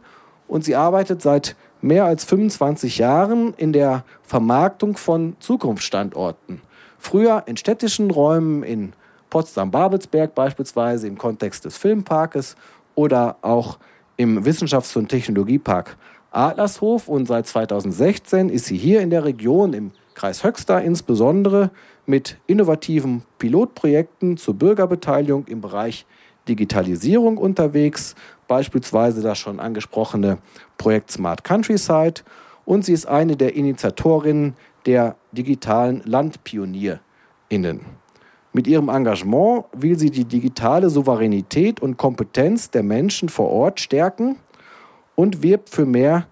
und 0.48 0.64
sie 0.64 0.76
arbeitet 0.76 1.22
seit 1.22 1.56
mehr 1.80 2.04
als 2.04 2.24
25 2.24 2.98
Jahren 2.98 3.54
in 3.54 3.72
der 3.72 4.04
Vermarktung 4.22 4.96
von 4.96 5.36
Zukunftsstandorten. 5.40 6.60
Früher 6.98 7.44
in 7.46 7.56
städtischen 7.56 8.10
Räumen 8.10 8.62
in 8.62 8.92
Potsdam-Babelsberg 9.30 10.34
beispielsweise 10.34 11.06
im 11.06 11.18
Kontext 11.18 11.64
des 11.64 11.76
Filmparkes 11.76 12.56
oder 12.94 13.36
auch 13.42 13.78
im 14.16 14.44
Wissenschafts- 14.44 14.96
und 14.96 15.08
Technologiepark 15.08 15.96
Adlershof 16.30 17.08
und 17.08 17.26
seit 17.26 17.46
2016 17.46 18.48
ist 18.48 18.66
sie 18.66 18.76
hier 18.76 19.00
in 19.00 19.10
der 19.10 19.24
Region 19.24 19.72
im 19.72 19.92
Kreis 20.14 20.42
Höxter 20.42 20.82
insbesondere 20.82 21.70
mit 22.06 22.38
innovativen 22.46 23.22
Pilotprojekten 23.38 24.36
zur 24.36 24.54
Bürgerbeteiligung 24.54 25.46
im 25.46 25.60
Bereich 25.60 26.06
Digitalisierung 26.48 27.38
unterwegs, 27.38 28.14
beispielsweise 28.48 29.22
das 29.22 29.38
schon 29.38 29.60
angesprochene 29.60 30.38
Projekt 30.76 31.10
Smart 31.10 31.44
Countryside 31.44 32.22
und 32.64 32.84
sie 32.84 32.92
ist 32.92 33.06
eine 33.06 33.36
der 33.36 33.54
Initiatorinnen 33.54 34.54
der 34.86 35.16
digitalen 35.32 36.02
LandpionierInnen. 36.04 37.80
Mit 38.56 38.68
ihrem 38.68 38.88
Engagement 38.88 39.64
will 39.72 39.98
sie 39.98 40.12
die 40.12 40.24
digitale 40.24 40.88
Souveränität 40.88 41.80
und 41.80 41.96
Kompetenz 41.96 42.70
der 42.70 42.84
Menschen 42.84 43.28
vor 43.28 43.50
Ort 43.50 43.80
stärken 43.80 44.36
und 45.16 45.42
wirbt 45.42 45.70
für 45.70 45.84
mehr 45.84 46.28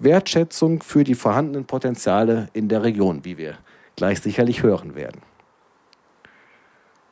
Wertschätzung 0.00 0.82
für 0.82 1.04
die 1.04 1.14
vorhandenen 1.14 1.66
Potenziale 1.66 2.48
in 2.54 2.68
der 2.68 2.82
Region, 2.82 3.24
wie 3.24 3.38
wir 3.38 3.54
gleich 3.94 4.20
sicherlich 4.20 4.64
hören 4.64 4.96
werden. 4.96 5.22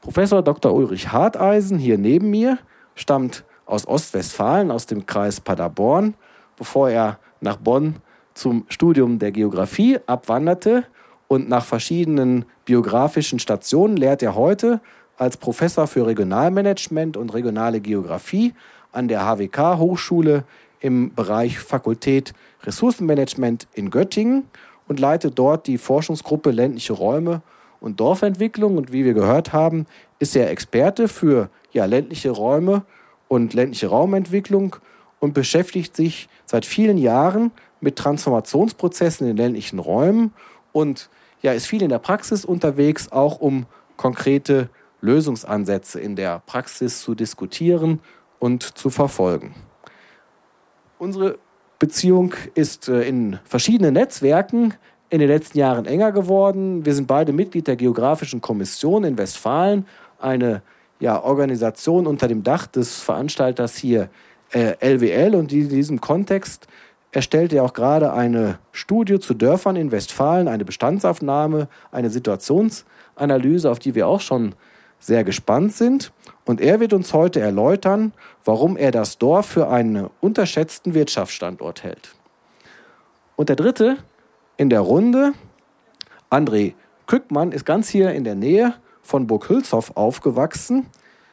Professor 0.00 0.42
Dr. 0.42 0.74
Ulrich 0.74 1.12
Harteisen 1.12 1.78
hier 1.78 1.96
neben 1.96 2.30
mir 2.30 2.58
stammt 2.96 3.44
aus 3.64 3.86
Ostwestfalen, 3.86 4.72
aus 4.72 4.86
dem 4.86 5.06
Kreis 5.06 5.40
Paderborn, 5.40 6.14
bevor 6.56 6.90
er 6.90 7.20
nach 7.40 7.58
Bonn 7.58 7.96
zum 8.34 8.64
Studium 8.68 9.20
der 9.20 9.30
Geografie 9.30 10.00
abwanderte 10.06 10.84
und 11.28 11.48
nach 11.48 11.64
verschiedenen 11.64 12.44
biografischen 12.64 13.38
Stationen 13.38 13.96
lehrt 13.96 14.22
er 14.22 14.34
heute 14.34 14.80
als 15.16 15.36
Professor 15.36 15.86
für 15.86 16.06
Regionalmanagement 16.06 17.16
und 17.16 17.34
regionale 17.34 17.80
Geografie 17.80 18.54
an 18.92 19.08
der 19.08 19.20
HWK 19.20 19.78
Hochschule 19.78 20.44
im 20.80 21.14
Bereich 21.14 21.58
Fakultät 21.58 22.32
Ressourcenmanagement 22.62 23.68
in 23.74 23.90
Göttingen 23.90 24.44
und 24.86 24.98
leitet 25.00 25.38
dort 25.38 25.66
die 25.66 25.78
Forschungsgruppe 25.78 26.50
ländliche 26.50 26.94
Räume 26.94 27.42
und 27.80 28.00
Dorfentwicklung. 28.00 28.78
Und 28.78 28.92
wie 28.92 29.04
wir 29.04 29.14
gehört 29.14 29.52
haben, 29.52 29.86
ist 30.18 30.34
er 30.34 30.50
Experte 30.50 31.08
für 31.08 31.50
ja, 31.72 31.84
ländliche 31.84 32.30
Räume 32.30 32.82
und 33.28 33.54
ländliche 33.54 33.88
Raumentwicklung 33.88 34.76
und 35.20 35.34
beschäftigt 35.34 35.94
sich 35.94 36.28
seit 36.46 36.64
vielen 36.64 36.96
Jahren 36.96 37.50
mit 37.80 37.96
Transformationsprozessen 37.96 39.28
in 39.28 39.36
ländlichen 39.36 39.78
Räumen 39.78 40.32
und 40.72 41.10
ja, 41.42 41.52
ist 41.52 41.66
viel 41.66 41.82
in 41.82 41.88
der 41.88 41.98
Praxis 41.98 42.44
unterwegs, 42.44 43.10
auch 43.10 43.40
um 43.40 43.66
konkrete 43.96 44.68
Lösungsansätze 45.00 46.00
in 46.00 46.16
der 46.16 46.42
Praxis 46.46 47.00
zu 47.02 47.14
diskutieren 47.14 48.00
und 48.38 48.62
zu 48.62 48.90
verfolgen. 48.90 49.54
Unsere 50.98 51.38
Beziehung 51.78 52.34
ist 52.54 52.88
äh, 52.88 53.02
in 53.02 53.38
verschiedenen 53.44 53.94
Netzwerken 53.94 54.74
in 55.10 55.20
den 55.20 55.28
letzten 55.28 55.58
Jahren 55.58 55.86
enger 55.86 56.12
geworden. 56.12 56.84
Wir 56.84 56.94
sind 56.94 57.06
beide 57.06 57.32
Mitglied 57.32 57.66
der 57.66 57.76
Geografischen 57.76 58.40
Kommission 58.40 59.04
in 59.04 59.16
Westfalen, 59.16 59.86
eine 60.18 60.62
ja, 61.00 61.22
Organisation 61.22 62.06
unter 62.06 62.28
dem 62.28 62.42
Dach 62.42 62.66
des 62.66 63.00
Veranstalters 63.00 63.76
hier 63.76 64.10
äh, 64.50 64.74
LWL. 64.80 65.36
Und 65.36 65.52
in 65.52 65.68
diesem 65.68 66.00
Kontext 66.00 66.66
erstellt 67.12 67.52
er 67.52 67.64
auch 67.64 67.72
gerade 67.72 68.12
eine 68.12 68.58
Studie 68.72 69.18
zu 69.18 69.34
Dörfern 69.34 69.76
in 69.76 69.90
Westfalen, 69.90 70.48
eine 70.48 70.64
Bestandsaufnahme, 70.64 71.68
eine 71.90 72.10
Situationsanalyse, 72.10 73.70
auf 73.70 73.78
die 73.78 73.94
wir 73.94 74.06
auch 74.06 74.20
schon 74.20 74.54
sehr 74.98 75.24
gespannt 75.24 75.72
sind. 75.74 76.12
Und 76.44 76.60
er 76.60 76.80
wird 76.80 76.92
uns 76.92 77.12
heute 77.12 77.40
erläutern, 77.40 78.12
warum 78.44 78.76
er 78.76 78.90
das 78.90 79.18
Dorf 79.18 79.46
für 79.46 79.68
einen 79.68 80.08
unterschätzten 80.20 80.94
Wirtschaftsstandort 80.94 81.82
hält. 81.82 82.14
Und 83.36 83.48
der 83.48 83.56
dritte 83.56 83.98
in 84.56 84.70
der 84.70 84.80
Runde, 84.80 85.32
André 86.30 86.74
Kückmann, 87.06 87.52
ist 87.52 87.64
ganz 87.64 87.88
hier 87.88 88.12
in 88.12 88.24
der 88.24 88.34
Nähe 88.34 88.74
von 89.02 89.26
Burg 89.26 89.48
Hülshoff 89.48 89.96
aufgewachsen, 89.96 90.86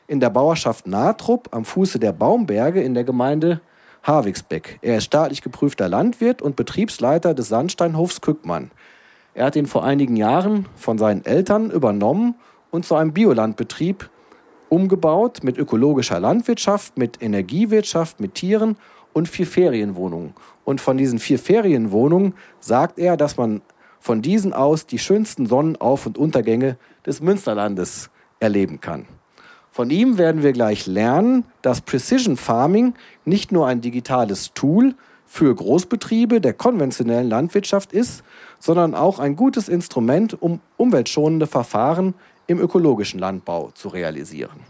in 0.07 0.19
der 0.19 0.29
Bauerschaft 0.29 0.85
Natrup 0.85 1.49
am 1.51 1.65
Fuße 1.65 1.97
der 1.97 2.11
Baumberge 2.11 2.81
in 2.81 2.93
der 2.93 3.03
Gemeinde 3.03 3.61
Havigsbeck. 4.05 4.79
Er 4.81 4.97
ist 4.97 5.05
staatlich 5.05 5.41
geprüfter 5.41 5.89
Landwirt 5.89 6.41
und 6.41 6.55
Betriebsleiter 6.55 7.33
des 7.33 7.47
Sandsteinhofs 7.47 8.21
Kückmann. 8.21 8.71
Er 9.33 9.45
hat 9.45 9.55
ihn 9.55 9.65
vor 9.65 9.83
einigen 9.83 10.15
Jahren 10.15 10.67
von 10.75 10.97
seinen 10.97 11.25
Eltern 11.25 11.71
übernommen 11.71 12.35
und 12.71 12.85
zu 12.85 12.95
einem 12.95 13.13
Biolandbetrieb 13.13 14.09
umgebaut 14.69 15.43
mit 15.43 15.57
ökologischer 15.57 16.19
Landwirtschaft, 16.19 16.97
mit 16.97 17.21
Energiewirtschaft, 17.21 18.19
mit 18.19 18.35
Tieren 18.35 18.77
und 19.13 19.27
vier 19.27 19.47
Ferienwohnungen. 19.47 20.33
Und 20.63 20.81
von 20.81 20.97
diesen 20.97 21.19
vier 21.19 21.39
Ferienwohnungen 21.39 22.33
sagt 22.59 22.99
er, 22.99 23.17
dass 23.17 23.37
man 23.37 23.61
von 23.99 24.21
diesen 24.21 24.53
aus 24.53 24.85
die 24.85 24.99
schönsten 24.99 25.47
Sonnenauf- 25.47 26.05
und 26.05 26.17
Untergänge 26.17 26.77
des 27.05 27.21
Münsterlandes 27.21 28.09
erleben 28.39 28.79
kann. 28.79 29.07
Von 29.75 29.89
ihm 29.89 30.17
werden 30.17 30.41
wir 30.41 30.53
gleich 30.53 30.87
lernen, 30.87 31.43
dass 31.61 31.81
Precision 31.81 32.37
Farming 32.37 32.93
nicht 33.25 33.51
nur 33.51 33.67
ein 33.67 33.81
digitales 33.81 34.53
Tool 34.53 34.95
für 35.25 35.53
Großbetriebe 35.53 36.39
der 36.39 36.53
konventionellen 36.53 37.27
Landwirtschaft 37.27 37.91
ist, 37.91 38.23
sondern 38.57 38.95
auch 38.95 39.19
ein 39.19 39.35
gutes 39.35 39.67
Instrument, 39.67 40.41
um 40.41 40.61
umweltschonende 40.77 41.45
Verfahren 41.45 42.13
im 42.47 42.57
ökologischen 42.57 43.19
Landbau 43.19 43.71
zu 43.73 43.89
realisieren. 43.89 44.61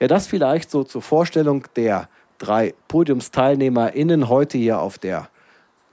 Ja, 0.00 0.08
das 0.08 0.26
vielleicht 0.26 0.70
so 0.70 0.82
zur 0.82 1.02
Vorstellung 1.02 1.66
der 1.76 2.08
drei 2.38 2.72
PodiumsteilnehmerInnen 2.88 4.30
heute 4.30 4.56
hier 4.56 4.80
auf 4.80 4.96
der 4.96 5.28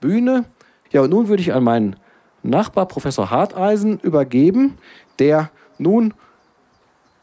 Bühne. 0.00 0.46
Ja, 0.92 1.02
und 1.02 1.10
nun 1.10 1.28
würde 1.28 1.42
ich 1.42 1.52
an 1.52 1.62
meinen 1.62 1.96
Nachbar 2.42 2.88
Professor 2.88 3.30
Harteisen 3.30 4.00
übergeben, 4.00 4.78
der 5.18 5.50
nun 5.76 6.14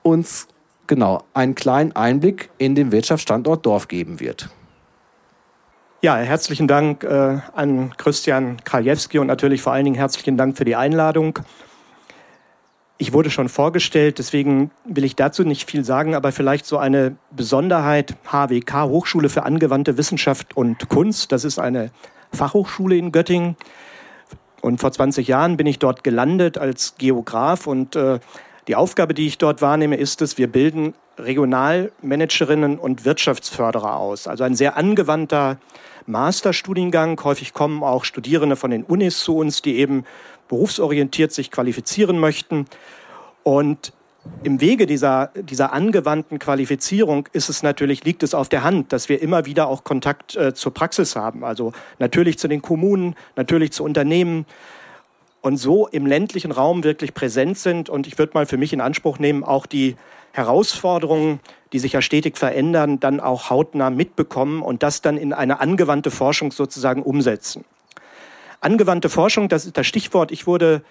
uns 0.03 0.47
genau 0.87 1.23
einen 1.33 1.55
kleinen 1.55 1.95
Einblick 1.95 2.49
in 2.57 2.75
den 2.75 2.91
Wirtschaftsstandort 2.91 3.65
Dorf 3.65 3.87
geben 3.87 4.19
wird. 4.19 4.49
Ja, 6.01 6.17
herzlichen 6.17 6.67
Dank 6.67 7.03
äh, 7.03 7.39
an 7.53 7.93
Christian 7.97 8.57
Krajewski 8.63 9.17
und 9.17 9.27
natürlich 9.27 9.61
vor 9.61 9.73
allen 9.73 9.85
Dingen 9.85 9.95
herzlichen 9.95 10.37
Dank 10.37 10.57
für 10.57 10.65
die 10.65 10.75
Einladung. 10.75 11.39
Ich 12.97 13.11
wurde 13.11 13.29
schon 13.29 13.49
vorgestellt, 13.49 14.19
deswegen 14.19 14.71
will 14.85 15.03
ich 15.03 15.15
dazu 15.15 15.43
nicht 15.43 15.69
viel 15.69 15.83
sagen, 15.83 16.15
aber 16.15 16.31
vielleicht 16.31 16.65
so 16.65 16.77
eine 16.77 17.17
Besonderheit 17.31 18.15
HWK, 18.31 18.83
Hochschule 18.83 19.29
für 19.29 19.43
angewandte 19.43 19.97
Wissenschaft 19.97 20.55
und 20.55 20.87
Kunst. 20.89 21.31
Das 21.31 21.43
ist 21.43 21.59
eine 21.59 21.91
Fachhochschule 22.31 22.95
in 22.95 23.11
Göttingen. 23.11 23.57
Und 24.61 24.79
vor 24.79 24.91
20 24.91 25.27
Jahren 25.27 25.57
bin 25.57 25.67
ich 25.67 25.79
dort 25.79 26.03
gelandet 26.03 26.57
als 26.57 26.95
Geograf 26.97 27.67
und 27.67 27.95
äh, 27.95 28.19
die 28.67 28.75
Aufgabe, 28.75 29.13
die 29.13 29.27
ich 29.27 29.37
dort 29.37 29.61
wahrnehme, 29.61 29.95
ist 29.97 30.21
es, 30.21 30.37
wir 30.37 30.51
bilden 30.51 30.93
Regionalmanagerinnen 31.17 32.77
und 32.79 33.05
Wirtschaftsförderer 33.05 33.97
aus. 33.97 34.27
Also 34.27 34.43
ein 34.43 34.55
sehr 34.55 34.75
angewandter 34.75 35.57
Masterstudiengang. 36.07 37.19
Häufig 37.23 37.53
kommen 37.53 37.83
auch 37.83 38.05
Studierende 38.05 38.55
von 38.55 38.71
den 38.71 38.83
Unis 38.83 39.19
zu 39.19 39.37
uns, 39.37 39.61
die 39.61 39.77
eben 39.77 40.05
berufsorientiert 40.47 41.31
sich 41.31 41.51
qualifizieren 41.51 42.19
möchten. 42.19 42.65
Und 43.43 43.93
im 44.43 44.59
Wege 44.59 44.87
dieser, 44.87 45.31
dieser 45.35 45.71
angewandten 45.73 46.39
Qualifizierung 46.39 47.29
ist 47.31 47.49
es 47.49 47.63
natürlich, 47.63 48.03
liegt 48.03 48.23
es 48.23 48.33
auf 48.33 48.49
der 48.49 48.63
Hand, 48.63 48.91
dass 48.91 49.09
wir 49.09 49.21
immer 49.21 49.45
wieder 49.45 49.67
auch 49.67 49.83
Kontakt 49.83 50.35
äh, 50.35 50.53
zur 50.53 50.73
Praxis 50.73 51.15
haben. 51.15 51.43
Also 51.43 51.73
natürlich 51.99 52.39
zu 52.39 52.47
den 52.47 52.61
Kommunen, 52.61 53.15
natürlich 53.35 53.71
zu 53.71 53.83
Unternehmen, 53.83 54.45
und 55.45 55.57
so 55.57 55.87
im 55.87 56.07
ländlichen 56.07 56.51
Raum 56.51 56.83
wirklich 56.83 57.13
präsent 57.13 57.59
sind. 57.59 57.87
Und 57.87 58.07
ich 58.07 58.17
würde 58.17 58.31
mal 58.33 58.47
für 58.47 58.57
mich 58.57 58.73
in 58.73 58.81
Anspruch 58.81 59.19
nehmen, 59.19 59.43
auch 59.43 59.67
die 59.67 59.95
Herausforderungen, 60.31 61.39
die 61.71 61.77
sich 61.77 61.93
ja 61.93 62.01
stetig 62.01 62.35
verändern, 62.35 62.99
dann 62.99 63.19
auch 63.19 63.51
hautnah 63.51 63.91
mitbekommen 63.91 64.63
und 64.63 64.81
das 64.81 65.03
dann 65.03 65.17
in 65.17 65.33
eine 65.33 65.59
angewandte 65.59 66.09
Forschung 66.09 66.51
sozusagen 66.51 67.03
umsetzen. 67.03 67.63
Angewandte 68.59 69.07
Forschung, 69.07 69.47
das 69.47 69.67
ist 69.67 69.77
das 69.77 69.85
Stichwort. 69.85 70.31
Ich 70.31 70.47
wurde 70.47 70.81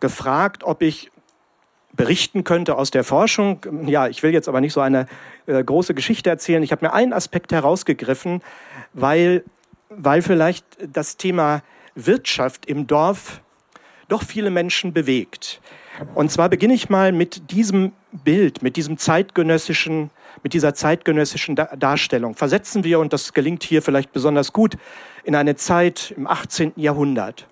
gefragt, 0.00 0.64
ob 0.64 0.82
ich 0.82 1.12
berichten 1.92 2.42
könnte 2.42 2.76
aus 2.76 2.90
der 2.90 3.04
Forschung. 3.04 3.60
Ja, 3.86 4.08
ich 4.08 4.24
will 4.24 4.32
jetzt 4.32 4.48
aber 4.48 4.60
nicht 4.60 4.72
so 4.72 4.80
eine 4.80 5.06
äh, 5.46 5.62
große 5.62 5.94
Geschichte 5.94 6.30
erzählen. 6.30 6.64
Ich 6.64 6.72
habe 6.72 6.84
mir 6.84 6.94
einen 6.94 7.12
Aspekt 7.12 7.52
herausgegriffen, 7.52 8.42
weil, 8.92 9.44
weil 9.88 10.20
vielleicht 10.20 10.66
das 10.84 11.16
Thema 11.16 11.62
Wirtschaft 11.94 12.66
im 12.66 12.88
Dorf 12.88 13.40
doch 14.08 14.22
viele 14.22 14.50
Menschen 14.50 14.92
bewegt. 14.92 15.60
Und 16.14 16.30
zwar 16.30 16.48
beginne 16.48 16.74
ich 16.74 16.88
mal 16.88 17.12
mit 17.12 17.50
diesem 17.50 17.92
Bild, 18.12 18.62
mit 18.62 18.76
diesem 18.76 18.98
zeitgenössischen, 18.98 20.10
mit 20.42 20.52
dieser 20.52 20.74
zeitgenössischen 20.74 21.54
Darstellung. 21.54 22.34
Versetzen 22.34 22.84
wir, 22.84 22.98
und 22.98 23.12
das 23.12 23.32
gelingt 23.32 23.62
hier 23.62 23.82
vielleicht 23.82 24.12
besonders 24.12 24.52
gut, 24.52 24.76
in 25.22 25.34
eine 25.34 25.56
Zeit 25.56 26.12
im 26.16 26.26
18. 26.26 26.72
Jahrhundert. 26.76 27.46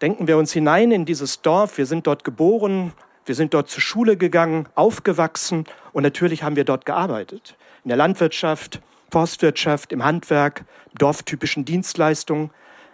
Denken 0.00 0.26
wir 0.26 0.36
uns 0.36 0.52
hinein 0.52 0.90
in 0.90 1.04
dieses 1.04 1.42
Dorf. 1.42 1.78
Wir 1.78 1.86
sind 1.86 2.08
dort 2.08 2.24
geboren, 2.24 2.92
wir 3.24 3.36
sind 3.36 3.54
dort 3.54 3.70
zur 3.70 3.80
Schule 3.80 4.16
gegangen, 4.16 4.68
aufgewachsen 4.74 5.64
und 5.92 6.02
natürlich 6.02 6.42
haben 6.42 6.56
wir 6.56 6.64
dort 6.64 6.84
gearbeitet. 6.86 7.56
In 7.84 7.88
der 7.88 7.96
Landwirtschaft, 7.96 8.80
Forstwirtschaft, 9.12 9.92
im 9.92 10.04
Handwerk, 10.04 10.64
dorftypischen 10.98 11.64
Dienstleistungen. 11.64 12.50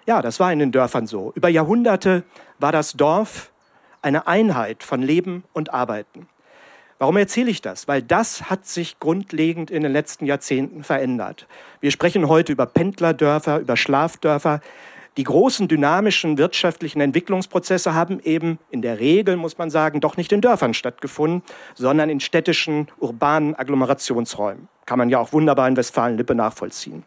Ja, 0.09 0.23
das 0.23 0.41
war 0.41 0.51
in 0.51 0.59
den 0.59 0.73
Dörfern 0.73 1.07
so. 1.07 1.33
Über 1.35 1.51
Jahrhunderte 1.51 2.23
war 2.59 2.73
das 2.73 2.95
Dorf 2.95 3.53
eine 4.01 4.27
Einheit 4.27 4.83
von 4.83 5.03
Leben 5.03 5.45
und 5.53 5.75
Arbeiten. 5.75 6.27
Warum 6.99 7.19
erzähle 7.19 7.51
ich 7.51 7.61
das? 7.61 7.89
Weil 7.89 8.01
das 8.01 8.49
hat 8.49 8.67
sich 8.67 8.99
grundlegend 9.01 9.71
in 9.71 9.83
den 9.83 9.93
letzten 9.93 10.25
Jahrzehnten 10.25 10.83
verändert. 10.83 11.47
Wir 11.83 11.91
sprechen 11.91 12.27
heute 12.27 12.53
über 12.53 12.65
Pendlerdörfer, 12.65 13.59
über 13.59 13.77
Schlafdörfer. 13.77 14.63
Die 15.19 15.25
großen 15.25 15.69
dynamischen 15.69 16.39
wirtschaftlichen 16.39 17.03
Entwicklungsprozesse 17.03 17.93
haben 17.93 18.19
eben 18.21 18.59
in 18.71 18.81
der 18.81 19.01
Regel, 19.01 19.37
muss 19.37 19.59
man 19.59 19.69
sagen, 19.69 20.01
doch 20.01 20.17
nicht 20.17 20.33
in 20.33 20.41
Dörfern 20.41 20.73
stattgefunden, 20.73 21.43
sondern 21.75 22.09
in 22.09 22.21
städtischen, 22.21 22.89
urbanen 22.99 23.55
Agglomerationsräumen. 23.57 24.69
Kann 24.87 24.97
man 24.97 25.11
ja 25.11 25.19
auch 25.19 25.35
wunderbar 25.35 25.69
in 25.69 25.77
Westfalen-Lippe 25.77 26.35
nachvollziehen. 26.35 27.03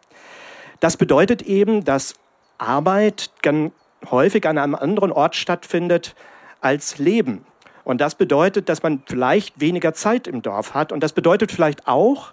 Das 0.79 0.97
bedeutet 0.97 1.41
eben, 1.41 1.83
dass 1.83 2.13
Arbeit 2.61 3.31
ganz 3.41 3.73
häufig 4.09 4.47
an 4.47 4.57
einem 4.57 4.75
anderen 4.75 5.11
Ort 5.11 5.35
stattfindet 5.35 6.15
als 6.61 6.97
Leben. 6.97 7.45
Und 7.83 8.01
das 8.01 8.15
bedeutet, 8.15 8.69
dass 8.69 8.83
man 8.83 9.03
vielleicht 9.07 9.59
weniger 9.59 9.93
Zeit 9.93 10.27
im 10.27 10.41
Dorf 10.41 10.73
hat. 10.73 10.91
Und 10.91 11.01
das 11.01 11.13
bedeutet 11.13 11.51
vielleicht 11.51 11.87
auch, 11.87 12.31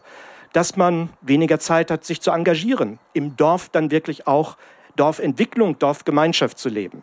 dass 0.53 0.77
man 0.77 1.11
weniger 1.21 1.59
Zeit 1.59 1.91
hat, 1.91 2.05
sich 2.05 2.21
zu 2.21 2.31
engagieren, 2.31 2.99
im 3.13 3.37
Dorf 3.37 3.69
dann 3.69 3.91
wirklich 3.91 4.27
auch 4.27 4.57
Dorfentwicklung, 4.97 5.79
Dorfgemeinschaft 5.79 6.59
zu 6.59 6.69
leben. 6.69 7.03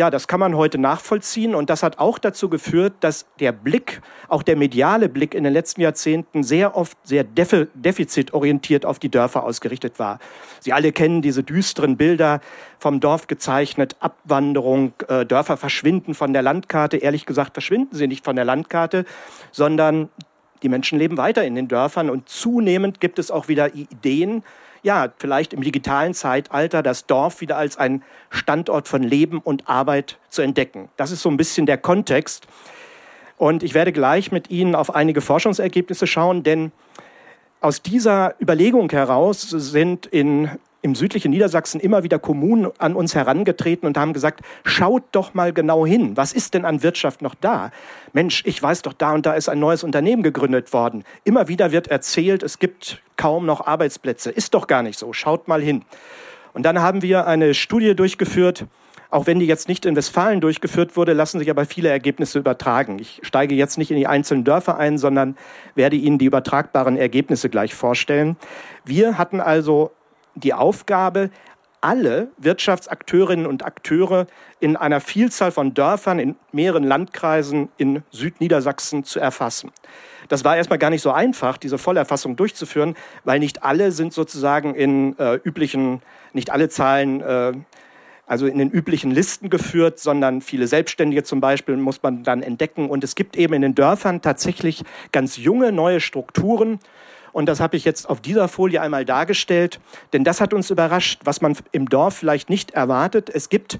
Ja, 0.00 0.08
das 0.08 0.28
kann 0.28 0.40
man 0.40 0.56
heute 0.56 0.78
nachvollziehen 0.78 1.54
und 1.54 1.68
das 1.68 1.82
hat 1.82 1.98
auch 1.98 2.18
dazu 2.18 2.48
geführt, 2.48 2.94
dass 3.00 3.26
der 3.38 3.52
Blick, 3.52 4.00
auch 4.28 4.42
der 4.42 4.56
mediale 4.56 5.10
Blick 5.10 5.34
in 5.34 5.44
den 5.44 5.52
letzten 5.52 5.82
Jahrzehnten 5.82 6.42
sehr 6.42 6.74
oft 6.74 6.96
sehr 7.02 7.22
defizitorientiert 7.22 8.86
auf 8.86 8.98
die 8.98 9.10
Dörfer 9.10 9.44
ausgerichtet 9.44 9.98
war. 9.98 10.18
Sie 10.60 10.72
alle 10.72 10.92
kennen 10.92 11.20
diese 11.20 11.42
düsteren 11.42 11.98
Bilder 11.98 12.40
vom 12.78 13.00
Dorf 13.00 13.26
gezeichnet, 13.26 13.96
Abwanderung, 14.00 14.94
äh, 15.06 15.26
Dörfer 15.26 15.58
verschwinden 15.58 16.14
von 16.14 16.32
der 16.32 16.40
Landkarte. 16.40 16.96
Ehrlich 16.96 17.26
gesagt 17.26 17.52
verschwinden 17.52 17.94
sie 17.94 18.06
nicht 18.06 18.24
von 18.24 18.36
der 18.36 18.46
Landkarte, 18.46 19.04
sondern 19.52 20.08
die 20.62 20.70
Menschen 20.70 20.98
leben 20.98 21.18
weiter 21.18 21.44
in 21.44 21.54
den 21.54 21.68
Dörfern 21.68 22.08
und 22.08 22.26
zunehmend 22.26 23.00
gibt 23.00 23.18
es 23.18 23.30
auch 23.30 23.48
wieder 23.48 23.74
Ideen, 23.74 24.44
ja, 24.82 25.08
vielleicht 25.18 25.52
im 25.52 25.62
digitalen 25.62 26.14
Zeitalter 26.14 26.82
das 26.82 27.06
Dorf 27.06 27.40
wieder 27.40 27.56
als 27.56 27.76
ein 27.76 28.02
Standort 28.30 28.88
von 28.88 29.02
Leben 29.02 29.38
und 29.38 29.68
Arbeit 29.68 30.18
zu 30.28 30.42
entdecken. 30.42 30.88
Das 30.96 31.10
ist 31.10 31.22
so 31.22 31.28
ein 31.28 31.36
bisschen 31.36 31.66
der 31.66 31.78
Kontext. 31.78 32.46
Und 33.36 33.62
ich 33.62 33.74
werde 33.74 33.92
gleich 33.92 34.32
mit 34.32 34.50
Ihnen 34.50 34.74
auf 34.74 34.94
einige 34.94 35.20
Forschungsergebnisse 35.20 36.06
schauen, 36.06 36.42
denn 36.42 36.72
aus 37.60 37.82
dieser 37.82 38.34
Überlegung 38.40 38.90
heraus 38.90 39.42
sind 39.42 40.06
in 40.06 40.50
im 40.82 40.94
südlichen 40.94 41.30
Niedersachsen 41.30 41.80
immer 41.80 42.02
wieder 42.02 42.18
Kommunen 42.18 42.70
an 42.78 42.94
uns 42.94 43.14
herangetreten 43.14 43.86
und 43.86 43.96
haben 43.98 44.12
gesagt, 44.12 44.40
schaut 44.64 45.04
doch 45.12 45.34
mal 45.34 45.52
genau 45.52 45.84
hin, 45.84 46.16
was 46.16 46.32
ist 46.32 46.54
denn 46.54 46.64
an 46.64 46.82
Wirtschaft 46.82 47.22
noch 47.22 47.34
da? 47.34 47.70
Mensch, 48.12 48.42
ich 48.46 48.62
weiß 48.62 48.82
doch, 48.82 48.92
da 48.92 49.12
und 49.12 49.26
da 49.26 49.34
ist 49.34 49.48
ein 49.48 49.58
neues 49.58 49.84
Unternehmen 49.84 50.22
gegründet 50.22 50.72
worden. 50.72 51.04
Immer 51.24 51.48
wieder 51.48 51.72
wird 51.72 51.88
erzählt, 51.88 52.42
es 52.42 52.58
gibt 52.58 53.02
kaum 53.16 53.46
noch 53.46 53.66
Arbeitsplätze. 53.66 54.30
Ist 54.30 54.54
doch 54.54 54.66
gar 54.66 54.82
nicht 54.82 54.98
so, 54.98 55.12
schaut 55.12 55.48
mal 55.48 55.60
hin. 55.60 55.84
Und 56.52 56.64
dann 56.64 56.80
haben 56.80 57.02
wir 57.02 57.26
eine 57.26 57.54
Studie 57.54 57.94
durchgeführt, 57.94 58.66
auch 59.10 59.26
wenn 59.26 59.40
die 59.40 59.46
jetzt 59.46 59.68
nicht 59.68 59.86
in 59.86 59.96
Westfalen 59.96 60.40
durchgeführt 60.40 60.96
wurde, 60.96 61.14
lassen 61.14 61.40
sich 61.40 61.50
aber 61.50 61.64
viele 61.64 61.88
Ergebnisse 61.88 62.38
übertragen. 62.38 62.98
Ich 63.00 63.20
steige 63.22 63.56
jetzt 63.56 63.76
nicht 63.76 63.90
in 63.90 63.96
die 63.96 64.06
einzelnen 64.06 64.44
Dörfer 64.44 64.78
ein, 64.78 64.98
sondern 64.98 65.36
werde 65.74 65.96
Ihnen 65.96 66.18
die 66.18 66.26
übertragbaren 66.26 66.96
Ergebnisse 66.96 67.50
gleich 67.50 67.74
vorstellen. 67.74 68.36
Wir 68.84 69.18
hatten 69.18 69.40
also 69.40 69.90
die 70.40 70.54
Aufgabe, 70.54 71.30
alle 71.80 72.28
Wirtschaftsakteurinnen 72.36 73.46
und 73.46 73.64
Akteure 73.64 74.26
in 74.58 74.76
einer 74.76 75.00
Vielzahl 75.00 75.50
von 75.50 75.72
Dörfern 75.72 76.18
in 76.18 76.36
mehreren 76.52 76.84
Landkreisen 76.84 77.70
in 77.78 78.02
Südniedersachsen 78.10 79.04
zu 79.04 79.18
erfassen. 79.18 79.70
Das 80.28 80.44
war 80.44 80.56
erstmal 80.56 80.78
gar 80.78 80.90
nicht 80.90 81.02
so 81.02 81.10
einfach, 81.10 81.56
diese 81.56 81.78
Vollerfassung 81.78 82.36
durchzuführen, 82.36 82.96
weil 83.24 83.38
nicht 83.38 83.62
alle 83.62 83.92
sind 83.92 84.12
sozusagen 84.12 84.74
in 84.74 85.18
äh, 85.18 85.36
üblichen, 85.42 86.02
nicht 86.32 86.50
alle 86.50 86.68
Zahlen, 86.68 87.20
äh, 87.22 87.52
also 88.26 88.46
in 88.46 88.58
den 88.58 88.70
üblichen 88.70 89.10
Listen 89.10 89.50
geführt, 89.50 89.98
sondern 89.98 90.40
viele 90.40 90.68
Selbstständige 90.68 91.24
zum 91.24 91.40
Beispiel 91.40 91.76
muss 91.76 92.02
man 92.02 92.22
dann 92.22 92.42
entdecken. 92.42 92.88
Und 92.88 93.02
es 93.02 93.16
gibt 93.16 93.36
eben 93.36 93.54
in 93.54 93.62
den 93.62 93.74
Dörfern 93.74 94.22
tatsächlich 94.22 94.84
ganz 95.10 95.36
junge 95.36 95.72
neue 95.72 95.98
Strukturen, 95.98 96.78
und 97.32 97.46
das 97.46 97.60
habe 97.60 97.76
ich 97.76 97.84
jetzt 97.84 98.08
auf 98.08 98.20
dieser 98.20 98.48
Folie 98.48 98.80
einmal 98.80 99.04
dargestellt, 99.04 99.80
denn 100.12 100.24
das 100.24 100.40
hat 100.40 100.54
uns 100.54 100.70
überrascht, 100.70 101.20
was 101.24 101.40
man 101.40 101.56
im 101.72 101.88
Dorf 101.88 102.16
vielleicht 102.16 102.50
nicht 102.50 102.72
erwartet. 102.72 103.30
Es 103.30 103.48
gibt 103.48 103.78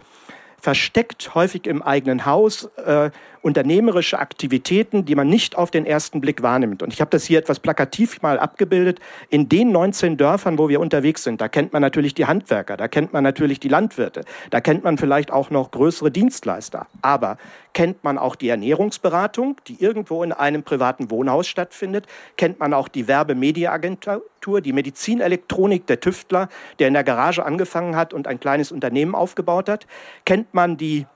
versteckt, 0.61 1.35
häufig 1.35 1.67
im 1.67 1.83
eigenen 1.83 2.27
Haus 2.27 2.65
äh, 2.85 3.11
unternehmerische 3.43 4.19
Aktivitäten, 4.19 5.05
die 5.05 5.15
man 5.15 5.29
nicht 5.29 5.57
auf 5.57 5.71
den 5.71 5.87
ersten 5.87 6.21
Blick 6.21 6.43
wahrnimmt. 6.43 6.83
Und 6.83 6.93
ich 6.93 7.01
habe 7.01 7.11
das 7.11 7.25
hier 7.25 7.39
etwas 7.39 7.59
plakativ 7.59 8.21
mal 8.23 8.39
abgebildet. 8.39 9.01
In 9.31 9.49
den 9.49 9.73
19 9.73 10.17
Dörfern, 10.17 10.59
wo 10.59 10.69
wir 10.69 10.81
unterwegs 10.81 11.25
sind, 11.25 11.41
da 11.41 11.49
kennt 11.49 11.73
man 11.73 11.83
natürlich 11.83 12.15
die 12.15 12.27
Handwerker, 12.27 12.77
da 12.77 12.89
kennt 12.89 13.13
man 13.13 13.25
natürlich 13.25 13.61
die 13.61 13.69
Landwirte, 13.69 14.25
da 14.51 14.61
kennt 14.61 14.85
man 14.85 14.99
vielleicht 14.99 15.33
auch 15.33 15.51
noch 15.51 15.71
größere 15.71 16.11
Dienstleister. 16.11 16.87
Aber 17.03 17.39
kennt 17.73 18.05
man 18.05 18.19
auch 18.19 18.37
die 18.37 18.49
Ernährungsberatung, 18.49 19.57
die 19.69 19.83
irgendwo 19.83 20.23
in 20.23 20.33
einem 20.33 20.63
privaten 20.63 21.11
Wohnhaus 21.11 21.49
stattfindet? 21.49 22.07
Kennt 22.37 22.61
man 22.61 22.75
auch 22.75 22.89
die 22.89 23.09
Werbemediaagentur, 23.09 24.61
die 24.61 24.73
Medizinelektronik, 24.73 25.87
der 25.87 26.01
Tüftler, 26.01 26.49
der 26.79 26.89
in 26.89 26.95
der 26.95 27.05
Garage 27.05 27.45
angefangen 27.45 27.97
hat 27.97 28.13
und 28.13 28.27
ein 28.27 28.41
kleines 28.41 28.73
Unternehmen 28.73 29.15
aufgebaut 29.15 29.69
hat? 29.69 29.87
Kennt 30.25 30.53
man 30.53 30.77
die 30.77 31.07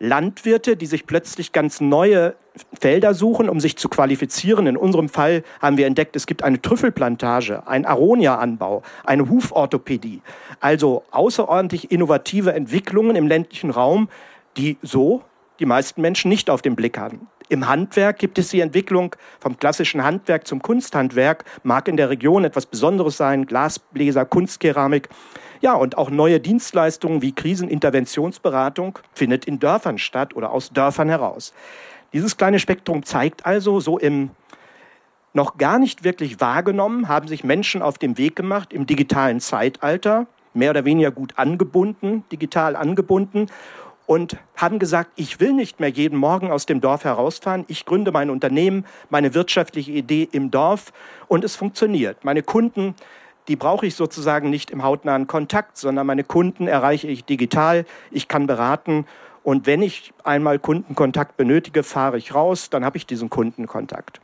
Landwirte, 0.00 0.76
die 0.76 0.86
sich 0.86 1.06
plötzlich 1.06 1.52
ganz 1.52 1.80
neue 1.80 2.34
Felder 2.80 3.14
suchen, 3.14 3.48
um 3.48 3.60
sich 3.60 3.76
zu 3.76 3.88
qualifizieren. 3.88 4.66
In 4.66 4.76
unserem 4.76 5.08
Fall 5.08 5.42
haben 5.60 5.76
wir 5.76 5.86
entdeckt, 5.86 6.16
es 6.16 6.26
gibt 6.26 6.42
eine 6.42 6.60
Trüffelplantage, 6.60 7.66
ein 7.66 7.84
Aronia-Anbau, 7.84 8.82
eine 9.04 9.28
Huforthopädie. 9.28 10.22
Also 10.60 11.04
außerordentlich 11.10 11.90
innovative 11.90 12.52
Entwicklungen 12.52 13.16
im 13.16 13.26
ländlichen 13.26 13.70
Raum, 13.70 14.08
die 14.56 14.78
so 14.82 15.22
die 15.60 15.66
meisten 15.66 16.00
Menschen 16.00 16.28
nicht 16.28 16.50
auf 16.50 16.62
den 16.62 16.76
Blick 16.76 16.98
haben. 16.98 17.28
Im 17.48 17.66
Handwerk 17.66 18.18
gibt 18.18 18.38
es 18.38 18.50
die 18.50 18.60
Entwicklung 18.60 19.16
vom 19.40 19.58
klassischen 19.58 20.04
Handwerk 20.04 20.46
zum 20.46 20.60
Kunsthandwerk, 20.60 21.44
mag 21.62 21.88
in 21.88 21.96
der 21.96 22.10
Region 22.10 22.44
etwas 22.44 22.66
Besonderes 22.66 23.16
sein, 23.16 23.46
Glasbläser, 23.46 24.26
Kunstkeramik. 24.26 25.08
Ja, 25.60 25.74
und 25.74 25.98
auch 25.98 26.10
neue 26.10 26.40
Dienstleistungen 26.40 27.22
wie 27.22 27.32
Kriseninterventionsberatung 27.32 28.98
findet 29.12 29.44
in 29.44 29.58
Dörfern 29.58 29.98
statt 29.98 30.36
oder 30.36 30.50
aus 30.50 30.70
Dörfern 30.70 31.08
heraus. 31.08 31.52
Dieses 32.12 32.36
kleine 32.36 32.58
Spektrum 32.58 33.02
zeigt 33.02 33.44
also, 33.44 33.80
so 33.80 33.98
im 33.98 34.30
noch 35.34 35.58
gar 35.58 35.78
nicht 35.78 36.04
wirklich 36.04 36.40
wahrgenommen, 36.40 37.08
haben 37.08 37.28
sich 37.28 37.44
Menschen 37.44 37.82
auf 37.82 37.98
den 37.98 38.16
Weg 38.18 38.34
gemacht 38.34 38.72
im 38.72 38.86
digitalen 38.86 39.40
Zeitalter, 39.40 40.26
mehr 40.54 40.70
oder 40.70 40.84
weniger 40.84 41.10
gut 41.10 41.34
angebunden, 41.36 42.24
digital 42.32 42.74
angebunden 42.74 43.46
und 44.06 44.38
haben 44.56 44.78
gesagt, 44.78 45.10
ich 45.16 45.38
will 45.38 45.52
nicht 45.52 45.80
mehr 45.80 45.90
jeden 45.90 46.18
Morgen 46.18 46.50
aus 46.50 46.64
dem 46.64 46.80
Dorf 46.80 47.04
herausfahren. 47.04 47.66
Ich 47.68 47.84
gründe 47.84 48.10
mein 48.10 48.30
Unternehmen, 48.30 48.86
meine 49.10 49.34
wirtschaftliche 49.34 49.92
Idee 49.92 50.26
im 50.32 50.50
Dorf 50.50 50.94
und 51.28 51.44
es 51.44 51.56
funktioniert. 51.56 52.24
Meine 52.24 52.42
Kunden 52.42 52.94
die 53.48 53.56
brauche 53.56 53.86
ich 53.86 53.94
sozusagen 53.94 54.50
nicht 54.50 54.70
im 54.70 54.82
hautnahen 54.82 55.26
Kontakt, 55.26 55.78
sondern 55.78 56.06
meine 56.06 56.24
Kunden 56.24 56.68
erreiche 56.68 57.08
ich 57.08 57.24
digital. 57.24 57.86
Ich 58.10 58.28
kann 58.28 58.46
beraten. 58.46 59.06
Und 59.42 59.66
wenn 59.66 59.80
ich 59.82 60.12
einmal 60.24 60.58
Kundenkontakt 60.58 61.36
benötige, 61.38 61.82
fahre 61.82 62.18
ich 62.18 62.34
raus, 62.34 62.68
dann 62.68 62.84
habe 62.84 62.98
ich 62.98 63.06
diesen 63.06 63.30
Kundenkontakt. 63.30 64.20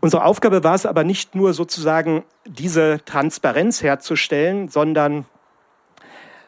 Unsere 0.00 0.24
Aufgabe 0.24 0.62
war 0.62 0.74
es 0.74 0.86
aber 0.86 1.02
nicht 1.02 1.34
nur 1.34 1.52
sozusagen 1.52 2.22
diese 2.44 3.00
Transparenz 3.04 3.82
herzustellen, 3.82 4.68
sondern 4.68 5.24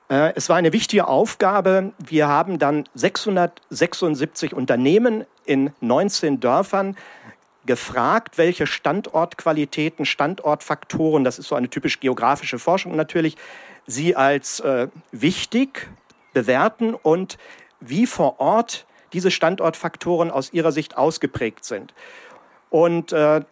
äh, 0.08 0.32
es 0.36 0.48
war 0.48 0.56
eine 0.56 0.72
wichtige 0.72 1.08
Aufgabe. 1.08 1.92
Wir 1.98 2.28
haben 2.28 2.60
dann 2.60 2.84
676 2.94 4.54
Unternehmen 4.54 5.24
in 5.44 5.72
19 5.80 6.38
Dörfern 6.38 6.96
gefragt, 7.68 8.38
welche 8.38 8.66
Standortqualitäten, 8.66 10.06
Standortfaktoren, 10.06 11.22
das 11.22 11.38
ist 11.38 11.48
so 11.48 11.54
eine 11.54 11.68
typisch 11.68 12.00
geografische 12.00 12.58
Forschung 12.58 12.96
natürlich, 12.96 13.36
sie 13.86 14.16
als 14.16 14.60
äh, 14.60 14.88
wichtig 15.12 15.88
bewerten 16.32 16.94
und 16.94 17.36
wie 17.78 18.06
vor 18.06 18.40
Ort 18.40 18.86
diese 19.12 19.30
Standortfaktoren 19.30 20.30
aus 20.30 20.52
ihrer 20.52 20.72
Sicht 20.72 20.96
ausgeprägt 20.96 21.66
sind. 21.66 21.92
Und 22.70 23.12
äh, 23.12 23.42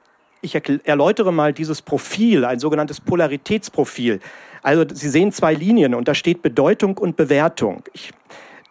ich 0.40 0.54
erläutere 0.54 1.30
mal 1.30 1.52
dieses 1.52 1.82
Profil, 1.82 2.46
ein 2.46 2.58
sogenanntes 2.58 3.00
Polaritätsprofil. 3.00 4.20
Also 4.62 4.84
Sie 4.92 5.10
sehen 5.10 5.30
zwei 5.30 5.52
Linien 5.52 5.94
und 5.94 6.08
da 6.08 6.14
steht 6.14 6.40
Bedeutung 6.40 6.96
und 6.96 7.16
Bewertung. 7.16 7.82
Ich, 7.92 8.12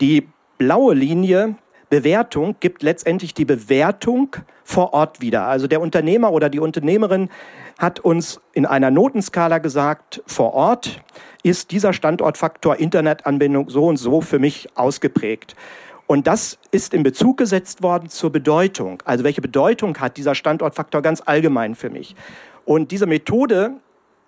die 0.02 0.28
blaue 0.58 0.96
Linie 0.96 1.56
Bewertung 1.90 2.56
gibt 2.60 2.82
letztendlich 2.82 3.36
die 3.36 3.46
Bewertung 3.46 4.36
vor 4.65 4.93
Ort 4.93 5.21
wieder. 5.21 5.45
Also 5.45 5.67
der 5.67 5.80
Unternehmer 5.80 6.34
oder 6.34 6.49
die 6.49 6.60
Unternehmerin 6.60 7.30
hat 7.78 8.01
uns 8.01 8.41
in 8.51 8.65
einer 8.65 8.91
Notenskala 8.91 9.60
gesagt, 9.60 10.21
vor 10.25 10.54
Ort 10.54 11.01
ist 11.43 11.71
dieser 11.71 11.93
Standortfaktor 11.93 12.75
Internetanbindung 12.78 13.69
so 13.69 13.86
und 13.86 13.97
so 13.97 14.19
für 14.19 14.39
mich 14.39 14.67
ausgeprägt. 14.75 15.56
Und 16.08 16.28
das 16.28 16.58
ist 16.71 16.93
in 16.93 17.04
Bezug 17.04 17.38
gesetzt 17.38 17.84
worden 17.84 18.10
zur 18.10 18.32
Bedeutung. 18.32 19.01
Also 19.06 19.23
welche 19.23 19.41
Bedeutung 19.41 19.97
hat 19.99 20.17
dieser 20.17 20.36
Standortfaktor 20.36 21.01
ganz 21.01 21.21
allgemein 21.25 21.75
für 21.75 21.89
mich? 21.89 22.15
Und 22.65 22.91
diese 22.91 23.06
Methode 23.06 23.75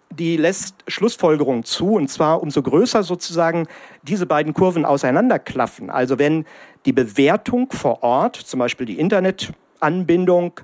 die 0.10 0.38
lässt 0.38 0.84
Schlussfolgerungen 0.88 1.64
zu, 1.64 1.96
und 1.96 2.10
zwar 2.10 2.42
umso 2.42 2.62
größer 2.62 3.04
sozusagen 3.04 3.68
diese 4.04 4.26
beiden 4.26 4.54
Kurven 4.54 4.86
auseinanderklaffen. 4.86 5.90
Also 5.90 6.18
wenn 6.18 6.46
die 6.86 6.94
Bewertung 6.94 7.72
vor 7.72 8.04
Ort, 8.04 8.36
zum 8.36 8.60
Beispiel 8.60 8.86
die 8.86 9.00
Internetanbindung, 9.78 10.60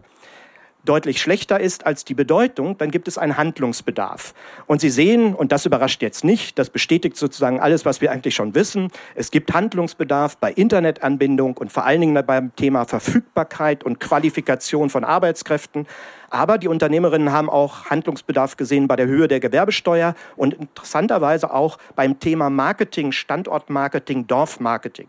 deutlich 0.86 1.22
schlechter 1.22 1.62
ist 1.62 1.86
als 1.86 2.04
die 2.04 2.14
Bedeutung, 2.14 2.78
dann 2.78 2.92
gibt 2.92 3.08
es 3.08 3.18
einen 3.18 3.38
Handlungsbedarf. 3.38 4.34
Und 4.68 4.82
Sie 4.82 4.90
sehen, 4.90 5.34
und 5.34 5.54
das 5.54 5.66
überrascht 5.66 6.02
jetzt 6.02 6.26
nicht, 6.26 6.60
das 6.60 6.70
bestätigt 6.70 7.16
sozusagen 7.16 7.62
alles, 7.62 7.86
was 7.86 8.02
wir 8.02 8.12
eigentlich 8.12 8.36
schon 8.36 8.54
wissen, 8.54 8.92
es 9.16 9.32
gibt 9.32 9.54
Handlungsbedarf 9.54 10.36
bei 10.38 10.52
Internetanbindung 10.52 11.56
und 11.56 11.72
vor 11.72 11.86
allen 11.86 12.02
Dingen 12.02 12.26
beim 12.26 12.54
Thema 12.58 12.84
Verfügbarkeit 12.84 13.86
und 13.86 14.02
Qualifikation 14.02 14.90
von 14.90 15.06
Arbeitskräften. 15.06 15.88
Aber 16.30 16.58
die 16.58 16.68
Unternehmerinnen 16.68 17.32
haben 17.32 17.50
auch 17.50 17.86
Handlungsbedarf 17.86 18.58
gesehen 18.58 18.90
bei 18.90 18.98
der 18.98 19.06
Höhe 19.06 19.30
der 19.30 19.40
Gewerbesteuer 19.40 20.16
und 20.36 20.54
interessanterweise 20.56 21.54
auch 21.54 21.78
beim 21.96 22.20
Thema 22.20 22.50
Marketing, 22.50 23.14
Standortmarketing, 23.14 24.28
Dorfmarketing. 24.28 25.08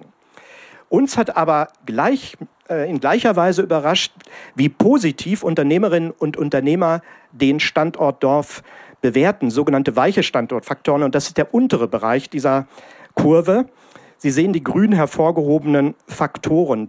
Uns 0.88 1.16
hat 1.16 1.36
aber 1.36 1.68
gleich, 1.86 2.36
in 2.68 3.00
gleicher 3.00 3.36
Weise 3.36 3.62
überrascht, 3.62 4.12
wie 4.54 4.68
positiv 4.68 5.42
Unternehmerinnen 5.42 6.10
und 6.10 6.36
Unternehmer 6.36 7.02
den 7.32 7.60
Standort 7.60 8.22
Dorf 8.22 8.62
bewerten, 9.02 9.50
sogenannte 9.50 9.96
weiche 9.96 10.22
Standortfaktoren. 10.22 11.02
Und 11.02 11.14
das 11.14 11.26
ist 11.26 11.36
der 11.36 11.52
untere 11.52 11.88
Bereich 11.88 12.30
dieser 12.30 12.66
Kurve. 13.14 13.66
Sie 14.16 14.30
sehen 14.30 14.54
die 14.54 14.64
grün 14.64 14.92
hervorgehobenen 14.92 15.94
Faktoren. 16.06 16.88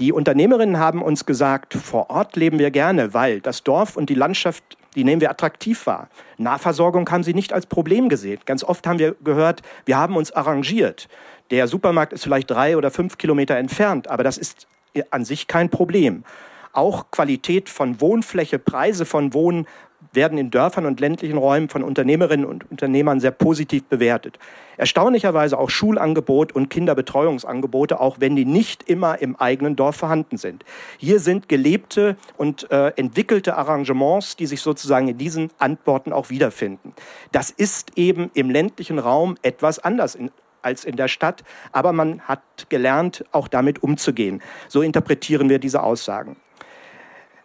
Die 0.00 0.10
Unternehmerinnen 0.10 0.78
haben 0.78 1.00
uns 1.00 1.26
gesagt, 1.26 1.74
vor 1.74 2.10
Ort 2.10 2.34
leben 2.34 2.58
wir 2.58 2.72
gerne, 2.72 3.14
weil 3.14 3.40
das 3.40 3.62
Dorf 3.62 3.96
und 3.96 4.10
die 4.10 4.14
Landschaft, 4.14 4.64
die 4.96 5.04
nehmen 5.04 5.20
wir 5.20 5.30
attraktiv 5.30 5.86
wahr. 5.86 6.08
Nahversorgung 6.38 7.08
haben 7.08 7.22
sie 7.22 7.34
nicht 7.34 7.52
als 7.52 7.66
Problem 7.66 8.08
gesehen. 8.08 8.40
Ganz 8.44 8.64
oft 8.64 8.84
haben 8.86 8.98
wir 8.98 9.14
gehört, 9.22 9.62
wir 9.84 9.98
haben 9.98 10.16
uns 10.16 10.32
arrangiert. 10.32 11.08
Der 11.52 11.68
Supermarkt 11.68 12.14
ist 12.14 12.24
vielleicht 12.24 12.50
drei 12.50 12.76
oder 12.76 12.90
fünf 12.90 13.18
Kilometer 13.18 13.56
entfernt, 13.56 14.08
aber 14.08 14.24
das 14.24 14.38
ist 14.38 14.66
an 15.10 15.24
sich 15.24 15.46
kein 15.46 15.70
Problem. 15.70 16.24
Auch 16.72 17.10
Qualität 17.10 17.68
von 17.68 18.00
Wohnfläche, 18.00 18.58
Preise 18.58 19.04
von 19.04 19.34
Wohnen 19.34 19.66
werden 20.12 20.38
in 20.38 20.50
Dörfern 20.50 20.86
und 20.86 21.00
ländlichen 21.00 21.38
Räumen 21.38 21.68
von 21.68 21.82
Unternehmerinnen 21.82 22.44
und 22.44 22.70
Unternehmern 22.70 23.20
sehr 23.20 23.30
positiv 23.30 23.84
bewertet. 23.84 24.38
Erstaunlicherweise 24.76 25.58
auch 25.58 25.70
Schulangebot 25.70 26.52
und 26.52 26.70
Kinderbetreuungsangebote, 26.70 28.00
auch 28.00 28.16
wenn 28.18 28.34
die 28.34 28.44
nicht 28.44 28.88
immer 28.88 29.20
im 29.20 29.36
eigenen 29.36 29.76
Dorf 29.76 29.96
vorhanden 29.96 30.38
sind. 30.38 30.64
Hier 30.98 31.20
sind 31.20 31.48
gelebte 31.48 32.16
und 32.36 32.70
äh, 32.70 32.88
entwickelte 32.96 33.56
Arrangements, 33.56 34.36
die 34.36 34.46
sich 34.46 34.60
sozusagen 34.60 35.08
in 35.08 35.18
diesen 35.18 35.50
Antworten 35.58 36.12
auch 36.12 36.30
wiederfinden. 36.30 36.94
Das 37.30 37.50
ist 37.50 37.96
eben 37.96 38.30
im 38.34 38.50
ländlichen 38.50 38.98
Raum 38.98 39.36
etwas 39.42 39.78
anders 39.78 40.14
in, 40.14 40.30
als 40.62 40.84
in 40.84 40.96
der 40.96 41.08
Stadt, 41.08 41.44
aber 41.72 41.92
man 41.92 42.20
hat 42.22 42.42
gelernt, 42.68 43.24
auch 43.32 43.48
damit 43.48 43.82
umzugehen. 43.82 44.42
So 44.68 44.82
interpretieren 44.82 45.48
wir 45.48 45.58
diese 45.58 45.82
Aussagen. 45.82 46.36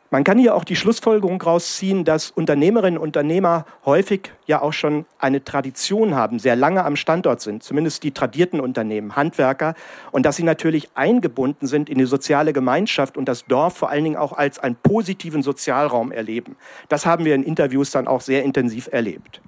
Man 0.10 0.24
kann 0.24 0.40
hier 0.40 0.56
auch 0.56 0.64
die 0.64 0.78
Schlussfolgerung 0.78 1.42
rausziehen, 1.42 2.06
dass 2.06 2.32
Unternehmerinnen 2.32 2.98
und 2.98 3.08
Unternehmer 3.08 3.66
häufig 3.84 4.32
ja 4.46 4.62
auch 4.62 4.72
schon 4.72 5.06
eine 5.20 5.44
Tradition 5.44 6.16
haben, 6.16 6.40
sehr 6.40 6.56
lange 6.56 6.86
am 6.86 6.96
Standort 6.96 7.42
sind, 7.42 7.62
zumindest 7.62 8.04
die 8.04 8.12
tradierten 8.14 8.62
Unternehmen, 8.62 9.18
Handwerker, 9.18 9.74
und 10.12 10.26
dass 10.26 10.38
sie 10.38 10.44
natürlich 10.44 10.90
eingebunden 10.96 11.68
sind 11.68 11.90
in 11.90 11.98
die 11.98 12.06
soziale 12.06 12.54
Gemeinschaft 12.54 13.18
und 13.18 13.26
das 13.26 13.46
Dorf 13.48 13.76
vor 13.76 13.90
allen 13.90 14.06
Dingen 14.06 14.16
auch 14.16 14.32
als 14.32 14.60
einen 14.60 14.78
positiven 14.78 15.44
Sozialraum 15.44 16.14
erleben. 16.14 16.56
Das 16.88 17.06
haben 17.06 17.26
wir 17.26 17.36
in 17.36 17.44
Interviews 17.44 17.92
dann 17.92 18.08
auch 18.08 18.22
sehr 18.22 18.44
intensiv 18.44 18.88
erlebt. 18.90 19.42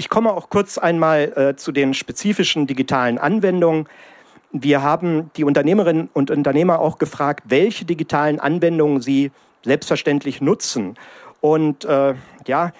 Ich 0.00 0.08
komme 0.08 0.32
auch 0.32 0.48
kurz 0.48 0.78
einmal 0.78 1.30
äh, 1.36 1.56
zu 1.56 1.72
den 1.72 1.92
spezifischen 1.92 2.66
digitalen 2.66 3.18
Anwendungen. 3.18 3.86
Wir 4.50 4.82
haben 4.82 5.30
die 5.36 5.44
Unternehmerinnen 5.44 6.08
und 6.14 6.30
Unternehmer 6.30 6.78
auch 6.78 6.96
gefragt, 6.96 7.44
welche 7.48 7.84
digitalen 7.84 8.40
Anwendungen 8.40 9.02
sie 9.02 9.30
selbstverständlich 9.62 10.40
nutzen. 10.40 10.94
Und 11.42 11.84
äh, 11.84 12.14
ja, 12.46 12.72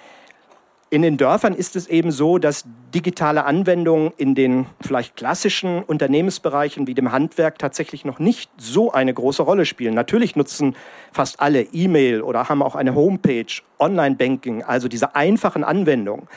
In 0.93 1.03
den 1.03 1.15
Dörfern 1.15 1.53
ist 1.53 1.77
es 1.77 1.87
eben 1.87 2.11
so, 2.11 2.37
dass 2.37 2.65
digitale 2.93 3.45
Anwendungen 3.45 4.11
in 4.17 4.35
den 4.35 4.65
vielleicht 4.81 5.15
klassischen 5.15 5.83
Unternehmensbereichen 5.83 6.85
wie 6.85 6.93
dem 6.93 7.13
Handwerk 7.13 7.59
tatsächlich 7.59 8.03
noch 8.03 8.19
nicht 8.19 8.51
so 8.57 8.91
eine 8.91 9.13
große 9.13 9.41
Rolle 9.41 9.65
spielen. 9.65 9.93
Natürlich 9.93 10.35
nutzen 10.35 10.75
fast 11.13 11.39
alle 11.39 11.61
E-Mail 11.61 12.21
oder 12.21 12.49
haben 12.49 12.61
auch 12.61 12.75
eine 12.75 12.93
Homepage, 12.93 13.45
Online-Banking, 13.79 14.63
also 14.63 14.89
diese 14.89 15.15
einfachen 15.15 15.63
Anwendungen. 15.63 16.27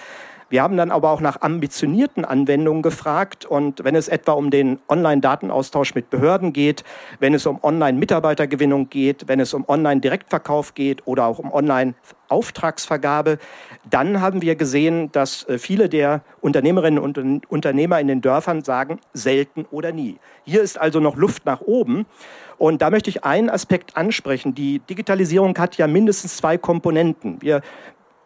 Wir 0.54 0.62
haben 0.62 0.76
dann 0.76 0.92
aber 0.92 1.10
auch 1.10 1.20
nach 1.20 1.40
ambitionierten 1.40 2.24
Anwendungen 2.24 2.80
gefragt 2.80 3.44
und 3.44 3.82
wenn 3.82 3.96
es 3.96 4.06
etwa 4.06 4.34
um 4.34 4.52
den 4.52 4.78
Online-Datenaustausch 4.88 5.96
mit 5.96 6.10
Behörden 6.10 6.52
geht, 6.52 6.84
wenn 7.18 7.34
es 7.34 7.44
um 7.44 7.58
Online-Mitarbeitergewinnung 7.60 8.88
geht, 8.88 9.26
wenn 9.26 9.40
es 9.40 9.52
um 9.52 9.68
Online-Direktverkauf 9.68 10.74
geht 10.74 11.08
oder 11.08 11.26
auch 11.26 11.40
um 11.40 11.52
Online-Auftragsvergabe, 11.52 13.38
dann 13.90 14.20
haben 14.20 14.42
wir 14.42 14.54
gesehen, 14.54 15.10
dass 15.10 15.42
äh, 15.48 15.58
viele 15.58 15.88
der 15.88 16.22
Unternehmerinnen 16.40 17.00
und 17.00 17.50
Unternehmer 17.50 17.98
in 17.98 18.06
den 18.06 18.20
Dörfern 18.20 18.62
sagen, 18.62 19.00
selten 19.12 19.66
oder 19.72 19.90
nie. 19.90 20.20
Hier 20.44 20.62
ist 20.62 20.80
also 20.80 21.00
noch 21.00 21.16
Luft 21.16 21.46
nach 21.46 21.62
oben. 21.62 22.06
Und 22.56 22.82
da 22.82 22.90
möchte 22.90 23.10
ich 23.10 23.24
einen 23.24 23.50
Aspekt 23.50 23.96
ansprechen. 23.96 24.54
Die 24.54 24.78
Digitalisierung 24.78 25.58
hat 25.58 25.76
ja 25.76 25.88
mindestens 25.88 26.36
zwei 26.36 26.56
Komponenten. 26.56 27.42
Wir 27.42 27.62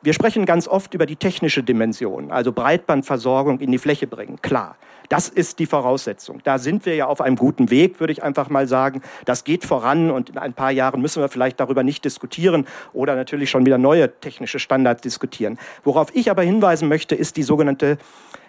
wir 0.03 0.13
sprechen 0.13 0.47
ganz 0.47 0.69
oft 0.69 0.95
über 0.95 1.07
die 1.07 1.17
technische 1.17 1.63
Dimension, 1.63 2.31
also 2.31 2.53
Breitbandversorgung 2.53 3.61
in 3.61 3.73
die 3.73 3.79
Fläche 3.79 4.07
bringen. 4.07 4.39
Klar, 4.43 4.77
das 5.09 5.29
ist 5.29 5.59
die 5.59 5.67
Voraussetzung. 5.67 6.41
Da 6.45 6.59
sind 6.59 6.87
wir 6.87 6.95
ja 6.95 7.07
auf 7.07 7.21
einem 7.21 7.37
guten 7.37 7.71
Weg, 7.71 7.99
würde 7.99 8.13
ich 8.13 8.23
einfach 8.23 8.49
mal 8.49 8.69
sagen. 8.69 9.03
Das 9.25 9.45
geht 9.45 9.65
voran 9.65 10.11
und 10.11 10.31
in 10.31 10.39
ein 10.39 10.53
paar 10.53 10.71
Jahren 10.71 11.01
müssen 11.01 11.23
wir 11.23 11.29
vielleicht 11.29 11.59
darüber 11.61 11.83
nicht 11.83 12.05
diskutieren 12.05 12.67
oder 12.93 13.17
natürlich 13.17 13.51
schon 13.51 13.67
wieder 13.67 13.79
neue 13.79 14.21
technische 14.21 14.59
Standards 14.59 15.01
diskutieren. 15.01 15.59
Worauf 15.83 16.15
ich 16.15 16.31
aber 16.31 16.43
hinweisen 16.43 16.89
möchte, 16.89 17.15
ist 17.15 17.37
die 17.37 17.43
sogenannte 17.43 17.99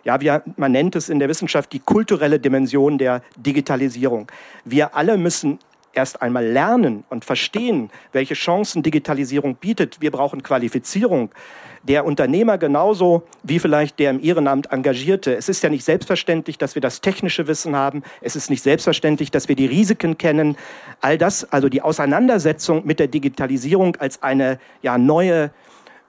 ja, 0.05 0.21
wie 0.21 0.31
man 0.55 0.71
nennt 0.71 0.95
es 0.95 1.09
in 1.09 1.19
der 1.19 1.27
Wissenschaft 1.27 1.73
die 1.73 1.79
kulturelle 1.79 2.39
Dimension 2.39 2.97
der 2.97 3.21
Digitalisierung. 3.35 4.31
Wir 4.63 4.95
alle 4.95 5.17
müssen 5.17 5.59
erst 5.93 6.21
einmal 6.21 6.45
lernen 6.45 7.03
und 7.09 7.25
verstehen, 7.25 7.89
welche 8.11 8.33
Chancen 8.33 8.83
Digitalisierung 8.83 9.55
bietet. 9.55 10.01
Wir 10.01 10.11
brauchen 10.11 10.43
Qualifizierung. 10.43 11.31
Der 11.83 12.05
Unternehmer 12.05 12.57
genauso 12.57 13.23
wie 13.43 13.57
vielleicht 13.57 13.99
der 13.99 14.09
im 14.11 14.21
Ehrenamt 14.21 14.71
Engagierte. 14.71 15.35
Es 15.35 15.47
ist 15.47 15.63
ja 15.63 15.69
nicht 15.69 15.85
selbstverständlich, 15.85 16.57
dass 16.57 16.75
wir 16.75 16.81
das 16.81 16.99
technische 16.99 17.47
Wissen 17.47 17.75
haben. 17.75 18.03
Es 18.21 18.35
ist 18.35 18.49
nicht 18.49 18.63
selbstverständlich, 18.63 19.31
dass 19.31 19.47
wir 19.47 19.55
die 19.55 19.65
Risiken 19.65 20.17
kennen. 20.17 20.57
All 20.99 21.17
das, 21.17 21.51
also 21.51 21.69
die 21.69 21.81
Auseinandersetzung 21.81 22.85
mit 22.85 22.99
der 22.99 23.07
Digitalisierung 23.07 23.95
als 23.95 24.21
eine 24.21 24.59
ja, 24.81 24.97
neue 24.97 25.51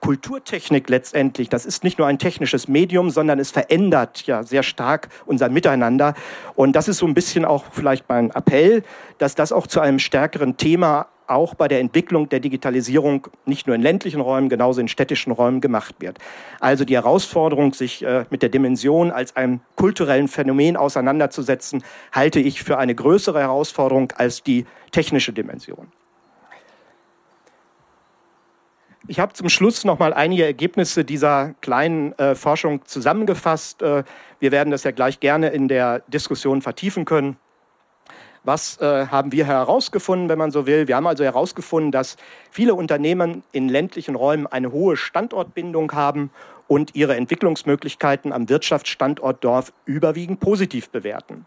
Kulturtechnik 0.01 0.89
letztendlich, 0.89 1.49
das 1.49 1.67
ist 1.67 1.85
nicht 1.85 1.99
nur 1.99 2.07
ein 2.07 2.19
technisches 2.19 2.69
Medium, 2.69 3.11
sondern 3.11 3.39
es 3.39 3.51
verändert 3.51 4.27
ja 4.27 4.43
sehr 4.43 4.63
stark 4.63 5.09
unser 5.27 5.49
Miteinander. 5.49 6.15
Und 6.55 6.75
das 6.75 6.89
ist 6.89 6.99
so 6.99 7.07
ein 7.07 7.15
bisschen 7.15 7.45
auch 7.45 7.65
vielleicht 7.71 8.09
mein 8.09 8.31
Appell, 8.31 8.83
dass 9.19 9.35
das 9.35 9.53
auch 9.53 9.67
zu 9.67 9.81
einem 9.81 9.99
stärkeren 9.99 10.57
Thema 10.57 11.09
auch 11.31 11.55
bei 11.55 11.69
der 11.69 11.81
Entwicklung 11.81 12.29
der 12.29 12.41
Digitalisierung 12.41 13.29
nicht 13.47 13.67
nur 13.67 13.77
in 13.77 13.83
ländlichen 13.83 14.21
Räumen, 14.21 14.49
genauso 14.49 14.81
in 14.81 14.89
städtischen 14.89 15.33
Räumen 15.33 15.61
gemacht 15.61 15.95
wird. 16.01 16.19
Also 16.59 16.85
die 16.85 16.95
Herausforderung, 16.95 17.73
sich 17.73 18.05
äh, 18.05 18.25
mit 18.31 18.43
der 18.43 18.49
Dimension 18.49 19.13
als 19.13 19.37
einem 19.37 19.61
kulturellen 19.77 20.29
Phänomen 20.29 20.77
auseinanderzusetzen, 20.77 21.85
halte 22.13 22.41
ich 22.41 22.63
für 22.63 22.79
eine 22.79 22.95
größere 22.95 23.41
Herausforderung 23.41 24.13
als 24.17 24.43
die 24.43 24.67
technische 24.91 25.33
Dimension. 25.33 25.87
Ich 29.11 29.19
habe 29.19 29.33
zum 29.33 29.49
Schluss 29.49 29.85
noch 29.85 29.99
mal 29.99 30.15
einige 30.15 30.45
Ergebnisse 30.45 31.05
dieser 31.05 31.55
kleinen 31.63 32.17
äh, 32.17 32.37
Forschung 32.37 32.85
zusammengefasst. 32.85 33.83
Äh, 33.83 34.05
wir 34.39 34.53
werden 34.53 34.71
das 34.71 34.85
ja 34.85 34.93
gleich 34.93 35.19
gerne 35.19 35.49
in 35.49 35.67
der 35.67 36.05
Diskussion 36.07 36.63
vertiefen 36.63 37.07
können. 37.07 37.37
Was 38.45 38.81
äh, 38.81 39.09
haben 39.09 39.33
wir 39.33 39.47
herausgefunden, 39.47 40.29
wenn 40.29 40.39
man 40.39 40.53
so 40.53 40.65
will? 40.65 40.87
Wir 40.87 40.95
haben 40.95 41.09
also 41.09 41.25
herausgefunden, 41.25 41.91
dass 41.91 42.19
viele 42.53 42.77
Unternehmen 42.77 43.43
in 43.51 43.69
ländlichen 43.69 44.15
Räumen 44.15 44.47
eine 44.47 44.71
hohe 44.71 44.97
Standortbindung 44.97 45.91
haben 45.91 46.31
und 46.69 46.95
ihre 46.95 47.17
Entwicklungsmöglichkeiten 47.17 48.33
am 48.33 48.49
Wirtschaftsstandort 48.49 49.43
Dorf 49.43 49.73
überwiegend 49.87 50.39
positiv 50.39 50.89
bewerten. 50.89 51.47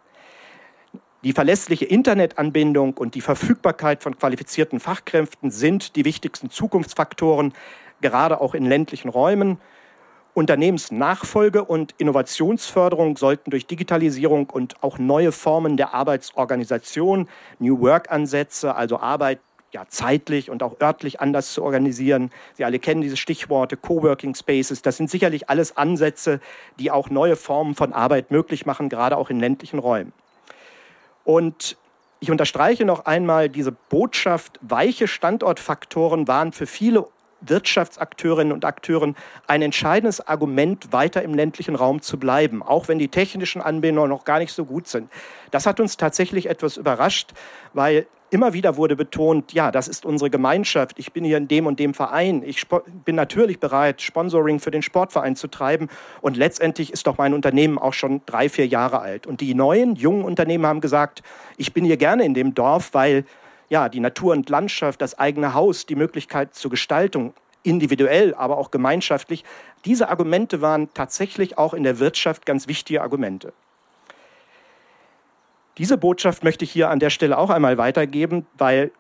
Die 1.24 1.32
verlässliche 1.32 1.86
Internetanbindung 1.86 2.96
und 2.98 3.16
die 3.16 3.22
Verfügbarkeit 3.22 4.04
von 4.04 4.18
qualifizierten 4.18 4.82
Fachkräften 4.82 5.52
sind 5.52 5.96
die 5.96 6.04
wichtigsten 6.04 6.50
Zukunftsfaktoren, 6.50 7.54
gerade 8.02 8.42
auch 8.42 8.54
in 8.54 8.66
ländlichen 8.66 9.08
Räumen. 9.08 9.58
Unternehmensnachfolge 10.34 11.64
und 11.64 11.96
Innovationsförderung 11.98 13.16
sollten 13.16 13.52
durch 13.52 13.68
Digitalisierung 13.68 14.50
und 14.50 14.84
auch 14.84 14.98
neue 14.98 15.32
Formen 15.32 15.78
der 15.78 15.94
Arbeitsorganisation, 15.94 17.30
New 17.58 17.80
Work-Ansätze, 17.80 18.76
also 18.76 19.00
Arbeit 19.00 19.40
ja, 19.72 19.86
zeitlich 19.88 20.50
und 20.50 20.62
auch 20.62 20.82
örtlich 20.82 21.22
anders 21.22 21.54
zu 21.54 21.64
organisieren. 21.64 22.32
Sie 22.56 22.66
alle 22.66 22.80
kennen 22.80 23.02
diese 23.02 23.18
Stichworte 23.18 23.78
Coworking 23.78 24.36
Spaces. 24.36 24.82
Das 24.82 24.98
sind 24.98 25.10
sicherlich 25.10 25.50
alles 25.50 25.78
Ansätze, 25.78 26.42
die 26.80 26.92
auch 26.92 27.10
neue 27.10 27.38
Formen 27.38 27.76
von 27.76 27.94
Arbeit 27.94 28.30
möglich 28.30 28.66
machen, 28.66 28.90
gerade 28.90 29.16
auch 29.16 29.30
in 29.30 29.40
ländlichen 29.40 29.80
Räumen. 29.80 30.12
Und 31.24 31.78
ich 32.20 32.32
unterstreiche 32.32 32.86
noch 32.86 33.06
einmal 33.06 33.50
diese 33.50 33.72
Botschaft, 33.72 34.60
weiche 34.62 35.08
Standortfaktoren 35.08 36.28
waren 36.28 36.54
für 36.54 36.68
viele 36.68 37.06
Wirtschaftsakteurinnen 37.42 38.54
und 38.54 38.66
Akteuren 38.66 39.16
ein 39.48 39.62
entscheidendes 39.62 40.26
Argument, 40.26 40.94
weiter 40.94 41.22
im 41.24 41.34
ländlichen 41.34 41.76
Raum 41.76 42.02
zu 42.02 42.18
bleiben, 42.18 42.64
auch 42.64 42.88
wenn 42.88 43.00
die 43.00 43.10
technischen 43.10 43.62
Anbindungen 43.62 44.10
noch 44.10 44.24
gar 44.24 44.40
nicht 44.40 44.54
so 44.54 44.66
gut 44.66 44.88
sind. 44.88 45.12
Das 45.52 45.66
hat 45.66 45.80
uns 45.80 45.98
tatsächlich 45.98 46.50
etwas 46.50 46.78
überrascht, 46.78 47.34
weil 47.74 48.08
immer 48.34 48.54
wieder 48.54 48.78
wurde 48.78 48.96
betont, 48.96 49.54
ja, 49.54 49.72
das 49.72 49.88
ist 49.88 50.06
unsere 50.06 50.32
Gemeinschaft, 50.32 50.98
ich 50.98 51.14
bin 51.14 51.24
hier 51.24 51.38
in 51.38 51.48
dem 51.48 51.68
und 51.68 51.80
dem 51.80 51.94
Verein, 51.94 52.42
ich 52.44 52.66
bin 53.06 53.16
natürlich 53.16 53.60
bereit, 53.60 54.02
Sponsoring 54.02 54.60
für 54.60 54.72
den 54.72 54.82
Sportverein 54.82 55.36
zu 55.36 55.48
treiben 55.48 55.88
und 56.22 56.36
letztendlich 56.36 56.92
ist 56.92 57.06
doch 57.06 57.20
mein 57.20 57.36
Unternehmen 57.36 57.78
auch 57.78 57.94
schon 57.94 58.22
drei, 58.26 58.50
vier 58.50 58.66
Jahre 58.66 59.00
alt. 59.00 59.28
Und 59.28 59.40
die 59.40 59.54
neuen, 59.54 59.96
jungen 59.96 60.24
Unternehmen 60.24 60.66
haben 60.66 60.82
gesagt, 60.82 61.22
ich 61.58 61.74
bin 61.74 61.86
hier 61.86 61.98
gerne 61.98 62.26
in 62.26 62.34
dem 62.34 62.56
Dorf, 62.56 62.94
weil 62.94 63.24
ja, 63.70 63.88
die 63.88 64.00
Natur 64.00 64.34
und 64.34 64.50
Landschaft, 64.50 65.02
das 65.02 65.18
eigene 65.20 65.54
Haus, 65.54 65.86
die 65.86 65.96
Möglichkeit 65.96 66.56
zur 66.56 66.72
Gestaltung, 66.72 67.34
individuell, 67.62 68.34
aber 68.34 68.58
auch 68.58 68.72
gemeinschaftlich, 68.72 69.44
diese 69.86 70.10
Argumente 70.10 70.60
waren 70.62 70.92
tatsächlich 70.94 71.58
auch 71.60 71.74
in 71.74 71.84
der 71.84 72.00
Wirtschaft 72.00 72.46
ganz 72.48 72.68
wichtige 72.68 73.02
Argumente. 73.02 73.54
Diese 75.78 75.98
Botschaft 75.98 76.44
möchte 76.44 76.66
ich 76.66 76.72
hier 76.72 76.90
an 76.90 77.00
der 77.00 77.10
Stelle 77.10 77.38
auch 77.38 77.50
einmal 77.50 77.78
weitergeben, 77.78 78.46
weil 78.58 78.92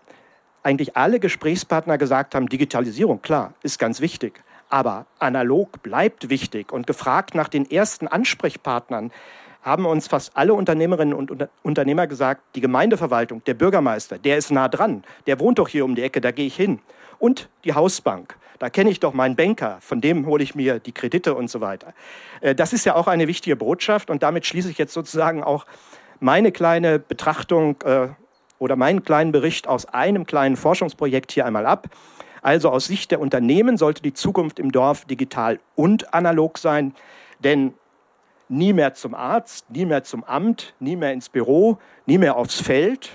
eigentlich 0.63 0.97
alle 0.97 1.19
Gesprächspartner 1.19 1.97
gesagt 1.97 2.33
haben, 2.33 2.49
Digitalisierung, 2.49 3.21
klar, 3.21 3.53
ist 3.61 3.77
ganz 3.77 4.01
wichtig. 4.01 4.43
Aber 4.69 5.05
analog 5.19 5.83
bleibt 5.83 6.29
wichtig. 6.29 6.71
Und 6.71 6.87
gefragt 6.87 7.35
nach 7.35 7.47
den 7.47 7.69
ersten 7.69 8.07
Ansprechpartnern 8.07 9.11
haben 9.61 9.85
uns 9.85 10.07
fast 10.07 10.35
alle 10.35 10.55
Unternehmerinnen 10.55 11.13
und 11.13 11.47
Unternehmer 11.61 12.07
gesagt, 12.07 12.41
die 12.55 12.61
Gemeindeverwaltung, 12.61 13.43
der 13.45 13.53
Bürgermeister, 13.53 14.17
der 14.17 14.37
ist 14.37 14.51
nah 14.51 14.67
dran, 14.67 15.03
der 15.27 15.39
wohnt 15.39 15.59
doch 15.59 15.69
hier 15.69 15.85
um 15.85 15.95
die 15.95 16.01
Ecke, 16.01 16.21
da 16.21 16.31
gehe 16.31 16.47
ich 16.47 16.55
hin. 16.55 16.79
Und 17.19 17.49
die 17.63 17.73
Hausbank, 17.73 18.35
da 18.59 18.69
kenne 18.69 18.89
ich 18.89 18.99
doch 18.99 19.13
meinen 19.13 19.35
Banker, 19.35 19.77
von 19.79 20.01
dem 20.01 20.25
hole 20.25 20.43
ich 20.43 20.55
mir 20.55 20.79
die 20.79 20.91
Kredite 20.91 21.35
und 21.35 21.49
so 21.49 21.61
weiter. 21.61 21.93
Äh, 22.41 22.55
das 22.55 22.73
ist 22.73 22.85
ja 22.85 22.95
auch 22.95 23.07
eine 23.07 23.27
wichtige 23.27 23.55
Botschaft 23.55 24.09
und 24.09 24.23
damit 24.23 24.45
schließe 24.45 24.69
ich 24.69 24.77
jetzt 24.77 24.93
sozusagen 24.93 25.43
auch 25.43 25.65
meine 26.23 26.53
kleine 26.53 26.99
Betrachtung 26.99 27.75
äh, 27.83 28.07
oder 28.57 28.77
meinen 28.77 29.03
kleinen 29.03 29.33
Bericht 29.33 29.67
aus 29.67 29.85
einem 29.85 30.25
kleinen 30.25 30.55
Forschungsprojekt 30.55 31.33
hier 31.33 31.45
einmal 31.45 31.65
ab. 31.65 31.89
Also 32.41 32.69
aus 32.69 32.85
Sicht 32.85 33.11
der 33.11 33.19
Unternehmen 33.19 33.75
sollte 33.75 34.01
die 34.01 34.13
Zukunft 34.13 34.57
im 34.57 34.71
Dorf 34.71 35.03
digital 35.03 35.59
und 35.75 36.13
analog 36.13 36.57
sein, 36.57 36.93
denn 37.39 37.73
nie 38.47 38.71
mehr 38.71 38.93
zum 38.93 39.13
Arzt, 39.13 39.69
nie 39.69 39.85
mehr 39.85 40.03
zum 40.03 40.23
Amt, 40.23 40.75
nie 40.79 40.95
mehr 40.95 41.11
ins 41.11 41.27
Büro, 41.27 41.77
nie 42.05 42.17
mehr 42.17 42.37
aufs 42.37 42.61
Feld, 42.61 43.11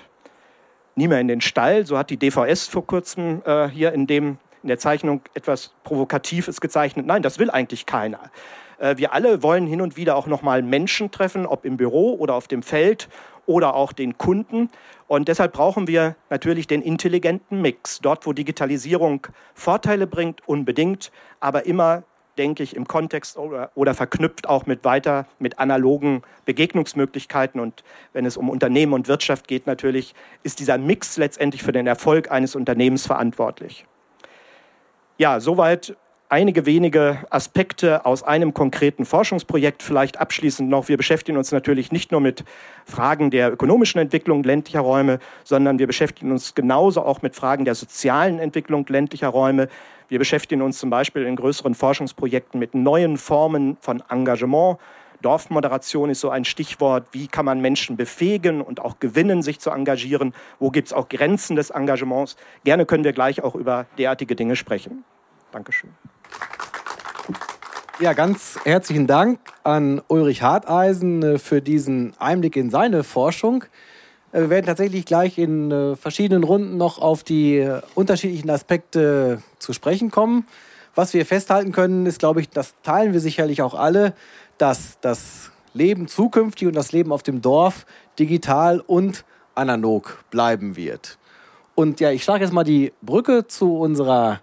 nie 0.95 1.07
mehr 1.07 1.19
in 1.19 1.27
den 1.27 1.41
Stall. 1.41 1.87
So 1.87 1.97
hat 1.97 2.11
die 2.11 2.17
DVS 2.17 2.67
vor 2.67 2.85
kurzem 2.85 3.41
äh, 3.43 3.69
hier 3.69 3.91
in, 3.91 4.05
dem, 4.05 4.37
in 4.61 4.67
der 4.67 4.77
Zeichnung 4.77 5.21
etwas 5.33 5.73
Provokatives 5.83 6.61
gezeichnet. 6.61 7.07
Nein, 7.07 7.23
das 7.23 7.39
will 7.39 7.49
eigentlich 7.49 7.87
keiner. 7.87 8.19
Äh, 8.79 8.97
wir 8.97 9.13
alle 9.13 9.43
wollen 9.43 9.67
hin 9.67 9.81
und 9.81 9.97
wieder 9.97 10.15
auch 10.15 10.27
nochmal 10.27 10.61
Menschen 10.61 11.11
treffen, 11.11 11.45
ob 11.45 11.65
im 11.65 11.77
Büro 11.77 12.15
oder 12.15 12.33
auf 12.33 12.47
dem 12.47 12.63
Feld 12.63 13.09
oder 13.45 13.75
auch 13.75 13.93
den 13.93 14.17
Kunden. 14.17 14.69
Und 15.07 15.27
deshalb 15.27 15.53
brauchen 15.53 15.87
wir 15.87 16.15
natürlich 16.29 16.67
den 16.67 16.81
intelligenten 16.81 17.61
Mix. 17.61 17.99
Dort, 17.99 18.25
wo 18.25 18.33
Digitalisierung 18.33 19.25
Vorteile 19.55 20.05
bringt, 20.05 20.47
unbedingt, 20.47 21.11
aber 21.39 21.65
immer, 21.65 22.03
denke 22.37 22.61
ich, 22.61 22.75
im 22.75 22.87
Kontext 22.87 23.37
oder, 23.37 23.71
oder 23.73 23.95
verknüpft 23.95 24.47
auch 24.47 24.67
mit 24.67 24.85
weiter 24.85 25.25
mit 25.39 25.57
analogen 25.57 26.21
Begegnungsmöglichkeiten. 26.45 27.59
Und 27.59 27.83
wenn 28.13 28.25
es 28.25 28.37
um 28.37 28.49
Unternehmen 28.49 28.93
und 28.93 29.07
Wirtschaft 29.07 29.47
geht, 29.47 29.65
natürlich 29.65 30.13
ist 30.43 30.59
dieser 30.59 30.77
Mix 30.77 31.17
letztendlich 31.17 31.63
für 31.63 31.71
den 31.71 31.87
Erfolg 31.87 32.29
eines 32.29 32.55
Unternehmens 32.55 33.07
verantwortlich. 33.07 33.85
Ja, 35.17 35.39
soweit 35.39 35.97
einige 36.29 36.67
wenige 36.67 37.25
Aspekte 37.31 38.05
aus 38.05 38.21
einem 38.21 38.53
konkreten 38.53 39.03
Forschungsprojekt 39.03 39.81
vielleicht 39.81 40.19
abschließend 40.19 40.69
noch. 40.69 40.87
Wir 40.87 40.95
beschäftigen 40.95 41.37
uns 41.37 41.51
natürlich 41.51 41.91
nicht 41.91 42.11
nur 42.11 42.21
mit 42.21 42.43
Fragen 42.85 43.31
der 43.31 43.51
ökonomischen 43.51 43.99
Entwicklung 43.99 44.43
ländlicher 44.43 44.81
Räume, 44.81 45.19
sondern 45.43 45.79
wir 45.79 45.87
beschäftigen 45.87 46.31
uns 46.31 46.53
genauso 46.53 47.01
auch 47.01 47.23
mit 47.23 47.35
Fragen 47.35 47.65
der 47.65 47.73
sozialen 47.73 48.39
Entwicklung 48.39 48.85
ländlicher 48.87 49.29
Räume. 49.29 49.69
Wir 50.07 50.19
beschäftigen 50.19 50.61
uns 50.61 50.77
zum 50.79 50.91
Beispiel 50.91 51.23
in 51.23 51.35
größeren 51.35 51.73
Forschungsprojekten 51.73 52.59
mit 52.59 52.75
neuen 52.75 53.17
Formen 53.17 53.77
von 53.81 54.03
Engagement. 54.09 54.77
Dorfmoderation 55.21 56.11
ist 56.11 56.21
so 56.21 56.29
ein 56.29 56.45
Stichwort. 56.45 57.07
Wie 57.11 57.27
kann 57.27 57.43
man 57.43 57.59
Menschen 57.59 57.97
befähigen 57.97 58.61
und 58.61 58.79
auch 58.79 58.99
gewinnen, 58.99 59.41
sich 59.41 59.59
zu 59.59 59.71
engagieren? 59.71 60.33
Wo 60.59 60.69
gibt 60.69 60.87
es 60.87 60.93
auch 60.93 61.09
Grenzen 61.09 61.55
des 61.55 61.71
Engagements? 61.71 62.37
Gerne 62.63 62.85
können 62.85 63.03
wir 63.03 63.13
gleich 63.13 63.43
auch 63.43 63.55
über 63.55 63.87
derartige 63.97 64.35
Dinge 64.35 64.55
sprechen. 64.55 65.03
Dankeschön. 65.51 65.89
Ja, 68.01 68.13
ganz 68.13 68.57
herzlichen 68.63 69.07
Dank 69.07 69.39
an 69.63 70.01
Ulrich 70.07 70.41
Harteisen 70.41 71.21
äh, 71.21 71.37
für 71.37 71.61
diesen 71.61 72.13
Einblick 72.17 72.55
in 72.55 72.69
seine 72.69 73.03
Forschung. 73.03 73.65
Äh, 74.31 74.39
wir 74.39 74.49
werden 74.49 74.65
tatsächlich 74.67 75.05
gleich 75.05 75.37
in 75.37 75.69
äh, 75.69 75.97
verschiedenen 75.97 76.45
Runden 76.45 76.77
noch 76.77 76.99
auf 76.99 77.23
die 77.25 77.69
unterschiedlichen 77.95 78.49
Aspekte 78.49 79.43
zu 79.59 79.73
sprechen 79.73 80.11
kommen. 80.11 80.47
Was 80.95 81.13
wir 81.13 81.25
festhalten 81.25 81.73
können, 81.73 82.05
ist, 82.05 82.19
glaube 82.19 82.39
ich, 82.39 82.49
das 82.49 82.73
teilen 82.83 83.11
wir 83.11 83.19
sicherlich 83.19 83.61
auch 83.61 83.73
alle, 83.73 84.13
dass 84.57 84.97
das 85.01 85.51
Leben 85.73 86.07
zukünftig 86.07 86.67
und 86.69 86.75
das 86.75 86.93
Leben 86.93 87.11
auf 87.11 87.23
dem 87.23 87.41
Dorf 87.41 87.85
digital 88.17 88.79
und 88.79 89.25
analog 89.55 90.23
bleiben 90.31 90.77
wird. 90.77 91.17
Und 91.75 91.99
ja, 91.99 92.11
ich 92.11 92.23
schlage 92.23 92.45
jetzt 92.45 92.53
mal 92.53 92.63
die 92.63 92.93
Brücke 93.01 93.47
zu 93.47 93.77
unserer 93.77 94.39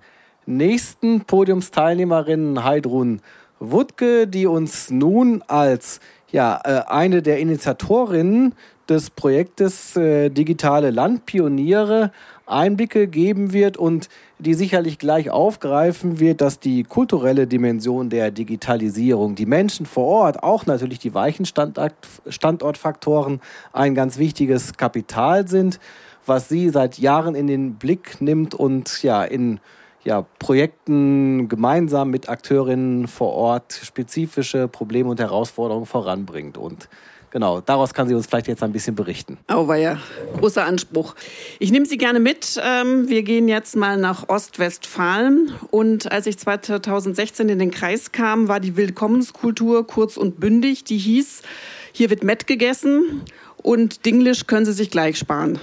nächsten 0.47 1.23
Podiumsteilnehmerin 1.23 2.65
Heidrun 2.65 3.21
Wuttke, 3.59 4.27
die 4.27 4.47
uns 4.47 4.91
nun 4.91 5.43
als 5.47 6.01
ja, 6.31 6.61
äh, 6.65 6.83
eine 6.89 7.23
der 7.23 7.39
Initiatorinnen 7.39 8.55
des 8.89 9.11
Projektes 9.11 9.97
äh, 9.97 10.31
Digitale 10.31 10.91
Landpioniere 10.91 12.13
Einblicke 12.47 13.09
geben 13.09 13.53
wird 13.53 13.77
und 13.77 14.09
die 14.39 14.55
sicherlich 14.55 14.99
gleich 14.99 15.31
aufgreifen 15.31 16.21
wird, 16.21 16.41
dass 16.41 16.61
die 16.61 16.85
kulturelle 16.85 17.49
Dimension 17.49 18.09
der 18.09 18.31
Digitalisierung, 18.31 19.35
die 19.35 19.47
Menschen 19.47 19.85
vor 19.85 20.07
Ort, 20.07 20.43
auch 20.45 20.67
natürlich 20.67 21.01
die 21.01 21.15
weichen 21.15 21.45
Standortfaktoren 21.47 23.41
ein 23.73 23.95
ganz 23.97 24.19
wichtiges 24.19 24.77
Kapital 24.77 25.49
sind, 25.49 25.81
was 26.25 26.49
sie 26.49 26.71
seit 26.71 26.99
Jahren 26.99 27.35
in 27.35 27.49
den 27.49 27.75
Blick 27.75 28.21
nimmt 28.21 28.55
und 28.55 29.03
ja 29.03 29.25
in 29.25 29.59
ja, 30.07 30.25
Projekten 30.39 31.49
gemeinsam 31.49 32.11
mit 32.11 32.29
Akteurinnen 32.29 33.09
vor 33.09 33.33
Ort 33.33 33.79
spezifische 33.83 34.69
Probleme 34.69 35.11
und 35.11 35.19
Herausforderungen 35.19 35.85
voranbringt. 35.85 36.57
Und 36.57 36.89
genau, 37.31 37.61
daraus 37.61 37.93
kann 37.93 38.07
sie 38.07 38.15
uns 38.15 38.27
vielleicht 38.27 38.47
jetzt 38.47 38.63
ein 38.63 38.73
bisschen 38.73 38.95
berichten. 38.95 39.37
Oh, 39.53 39.67
war 39.67 39.77
ja 39.77 39.99
großer 40.39 40.65
Anspruch. 40.65 41.17
Ich 41.59 41.73
nehme 41.73 41.87
Sie 41.87 41.99
gerne 41.99 42.21
mit. 42.21 42.59
Ähm, 42.65 43.09
wir 43.09 43.25
gehen 43.25 43.49
jetzt 43.49 43.75
mal 43.75 43.97
nach 43.97 44.29
Ostwestfalen. 44.29 45.53
Und 45.73 46.11
als 46.13 46.27
ich 46.27 46.39
2016 46.39 47.49
in 47.49 47.59
den 47.59 47.73
Kreis 47.73 48.13
kam, 48.13 48.47
war 48.47 48.61
die 48.61 48.77
Willkommenskultur 48.77 49.89
kurz 49.89 50.17
und 50.17 50.39
bündig. 50.39 50.85
Die 50.85 50.99
hieß, 50.99 51.43
hier 51.91 52.11
wird 52.11 52.23
Met 52.23 52.47
gegessen 52.47 53.23
und 53.61 54.07
Dinglisch 54.07 54.47
können 54.47 54.67
Sie 54.67 54.73
sich 54.73 54.91
gleich 54.93 55.19
sparen. 55.19 55.59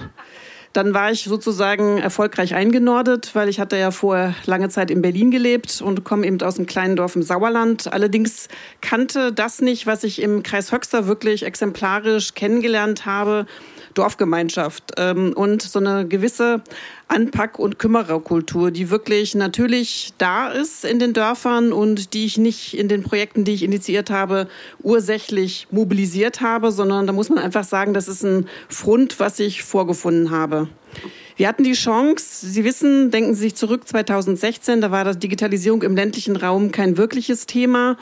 Dann 0.74 0.92
war 0.92 1.12
ich 1.12 1.22
sozusagen 1.22 1.98
erfolgreich 1.98 2.56
eingenordet, 2.56 3.30
weil 3.34 3.48
ich 3.48 3.60
hatte 3.60 3.76
ja 3.76 3.92
vorher 3.92 4.34
lange 4.44 4.68
Zeit 4.68 4.90
in 4.90 5.02
Berlin 5.02 5.30
gelebt 5.30 5.80
und 5.80 6.02
komme 6.02 6.26
eben 6.26 6.42
aus 6.42 6.56
einem 6.58 6.66
kleinen 6.66 6.96
Dorf 6.96 7.14
im 7.14 7.22
Sauerland. 7.22 7.92
Allerdings 7.92 8.48
kannte 8.80 9.32
das 9.32 9.60
nicht, 9.60 9.86
was 9.86 10.02
ich 10.02 10.20
im 10.20 10.42
Kreis 10.42 10.72
Höxter 10.72 11.06
wirklich 11.06 11.44
exemplarisch 11.44 12.34
kennengelernt 12.34 13.06
habe, 13.06 13.46
Dorfgemeinschaft 13.94 14.92
ähm, 14.96 15.32
und 15.34 15.62
so 15.62 15.78
eine 15.78 16.06
gewisse 16.06 16.62
Anpack- 17.08 17.58
und 17.58 17.78
Kümmererkultur, 17.78 18.70
die 18.70 18.90
wirklich 18.90 19.34
natürlich 19.34 20.12
da 20.18 20.48
ist 20.48 20.84
in 20.84 20.98
den 20.98 21.12
Dörfern 21.12 21.72
und 21.72 22.14
die 22.14 22.26
ich 22.26 22.38
nicht 22.38 22.76
in 22.76 22.88
den 22.88 23.02
Projekten, 23.02 23.44
die 23.44 23.52
ich 23.52 23.62
initiiert 23.62 24.10
habe, 24.10 24.48
ursächlich 24.82 25.68
mobilisiert 25.70 26.40
habe, 26.40 26.72
sondern 26.72 27.06
da 27.06 27.12
muss 27.12 27.28
man 27.28 27.38
einfach 27.38 27.64
sagen, 27.64 27.94
das 27.94 28.08
ist 28.08 28.22
ein 28.22 28.48
Front, 28.68 29.20
was 29.20 29.38
ich 29.38 29.62
vorgefunden 29.62 30.30
habe. 30.30 30.68
Wir 31.36 31.48
hatten 31.48 31.64
die 31.64 31.72
Chance, 31.72 32.46
Sie 32.46 32.62
wissen, 32.62 33.10
denken 33.10 33.34
Sie 33.34 33.40
sich 33.40 33.56
zurück, 33.56 33.88
2016, 33.88 34.80
da 34.80 34.92
war 34.92 35.02
das 35.02 35.18
Digitalisierung 35.18 35.82
im 35.82 35.96
ländlichen 35.96 36.36
Raum 36.36 36.70
kein 36.70 36.96
wirkliches 36.96 37.46
Thema. 37.46 37.96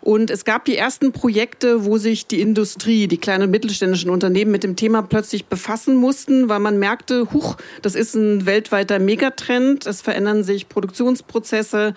Und 0.00 0.30
es 0.30 0.46
gab 0.46 0.64
die 0.64 0.78
ersten 0.78 1.12
Projekte, 1.12 1.84
wo 1.84 1.98
sich 1.98 2.26
die 2.26 2.40
Industrie, 2.40 3.06
die 3.06 3.18
kleinen 3.18 3.44
und 3.44 3.50
mittelständischen 3.50 4.08
Unternehmen 4.08 4.50
mit 4.50 4.64
dem 4.64 4.76
Thema 4.76 5.02
plötzlich 5.02 5.44
befassen 5.44 5.94
mussten, 5.94 6.48
weil 6.48 6.60
man 6.60 6.78
merkte, 6.78 7.30
huch, 7.34 7.56
das 7.82 7.94
ist 7.94 8.14
ein 8.14 8.46
weltweiter 8.46 8.98
Megatrend, 8.98 9.86
es 9.86 10.00
verändern 10.00 10.42
sich 10.42 10.70
Produktionsprozesse, 10.70 11.92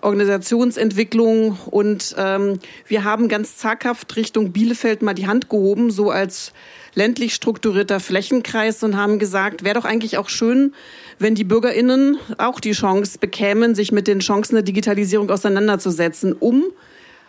Organisationsentwicklung 0.00 1.58
und 1.66 2.14
ähm, 2.16 2.60
wir 2.86 3.04
haben 3.04 3.28
ganz 3.28 3.58
zaghaft 3.58 4.16
Richtung 4.16 4.52
Bielefeld 4.52 5.02
mal 5.02 5.12
die 5.12 5.26
Hand 5.26 5.50
gehoben, 5.50 5.90
so 5.90 6.10
als 6.10 6.52
ländlich 6.94 7.34
strukturierter 7.34 8.00
Flächenkreis 8.00 8.82
und 8.82 8.96
haben 8.96 9.18
gesagt, 9.18 9.64
wäre 9.64 9.74
doch 9.74 9.84
eigentlich 9.84 10.18
auch 10.18 10.28
schön, 10.28 10.74
wenn 11.18 11.34
die 11.34 11.44
BürgerInnen 11.44 12.18
auch 12.38 12.60
die 12.60 12.72
Chance 12.72 13.18
bekämen, 13.18 13.74
sich 13.74 13.92
mit 13.92 14.06
den 14.06 14.20
Chancen 14.20 14.54
der 14.54 14.62
Digitalisierung 14.62 15.30
auseinanderzusetzen, 15.30 16.32
um 16.32 16.64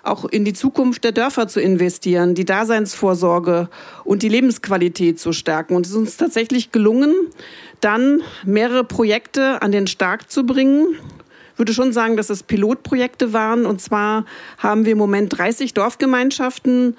auch 0.05 0.25
in 0.25 0.45
die 0.45 0.53
Zukunft 0.53 1.03
der 1.03 1.11
Dörfer 1.11 1.47
zu 1.47 1.59
investieren, 1.59 2.35
die 2.35 2.45
Daseinsvorsorge 2.45 3.69
und 4.03 4.21
die 4.21 4.29
Lebensqualität 4.29 5.19
zu 5.19 5.33
stärken. 5.33 5.75
Und 5.75 5.85
es 5.85 5.91
ist 5.91 5.97
uns 5.97 6.17
tatsächlich 6.17 6.71
gelungen, 6.71 7.13
dann 7.81 8.21
mehrere 8.45 8.83
Projekte 8.83 9.61
an 9.61 9.71
den 9.71 9.87
Start 9.87 10.31
zu 10.31 10.45
bringen. 10.45 10.95
Ich 11.53 11.59
würde 11.59 11.73
schon 11.73 11.93
sagen, 11.93 12.17
dass 12.17 12.29
es 12.29 12.43
Pilotprojekte 12.43 13.33
waren. 13.33 13.65
Und 13.65 13.81
zwar 13.81 14.25
haben 14.57 14.85
wir 14.85 14.91
im 14.91 14.97
Moment 14.97 15.37
30 15.37 15.73
Dorfgemeinschaften, 15.73 16.97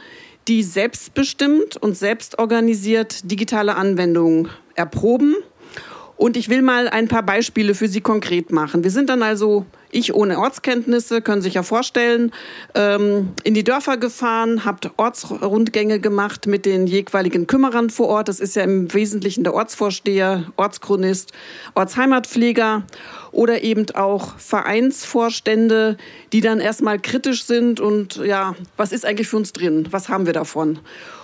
die 0.49 0.63
selbstbestimmt 0.63 1.77
und 1.77 1.97
selbstorganisiert 1.97 3.31
digitale 3.31 3.77
Anwendungen 3.77 4.49
erproben. 4.75 5.35
Und 6.17 6.37
ich 6.37 6.49
will 6.49 6.63
mal 6.63 6.89
ein 6.89 7.09
paar 7.09 7.23
Beispiele 7.23 7.75
für 7.75 7.89
Sie 7.89 8.01
konkret 8.01 8.51
machen. 8.51 8.83
Wir 8.83 8.91
sind 8.91 9.11
dann 9.11 9.23
also 9.23 9.67
ich 9.91 10.15
ohne 10.15 10.39
Ortskenntnisse, 10.39 11.23
können 11.23 11.43
sich 11.43 11.55
ja 11.55 11.63
vorstellen, 11.63 12.33
ähm, 12.75 13.31
in 13.45 13.55
die 13.55 13.65
Dörfer 13.65 13.97
gefahren, 13.97 14.65
habt 14.65 14.91
Ortsrundgänge 14.97 16.01
gemacht 16.01 16.47
mit 16.47 16.67
den 16.67 16.87
jeweiligen 16.87 17.47
Kümmerern 17.47 17.91
vor 17.91 18.09
Ort. 18.09 18.29
Das 18.29 18.41
ist 18.41 18.57
ja 18.57 18.63
im 18.63 18.93
Wesentlichen 18.93 19.45
der 19.45 19.55
Ortsvorsteher, 19.55 20.53
Ortschronist, 20.57 21.33
Ortsheimatpfleger 21.75 22.85
oder 23.37 23.63
eben 23.63 23.87
auch 23.95 24.39
Vereinsvorstände, 24.39 25.99
die 26.33 26.41
dann 26.41 26.59
erstmal 26.59 26.99
kritisch 26.99 27.45
sind 27.45 27.81
und 27.81 28.17
ja, 28.17 28.57
was 28.79 28.93
ist 28.93 29.05
eigentlich 29.05 29.29
für 29.29 29.37
uns 29.37 29.53
drin? 29.53 29.89
Was 29.91 30.09
haben 30.09 30.25
wir 30.25 30.33
davon? 30.33 30.79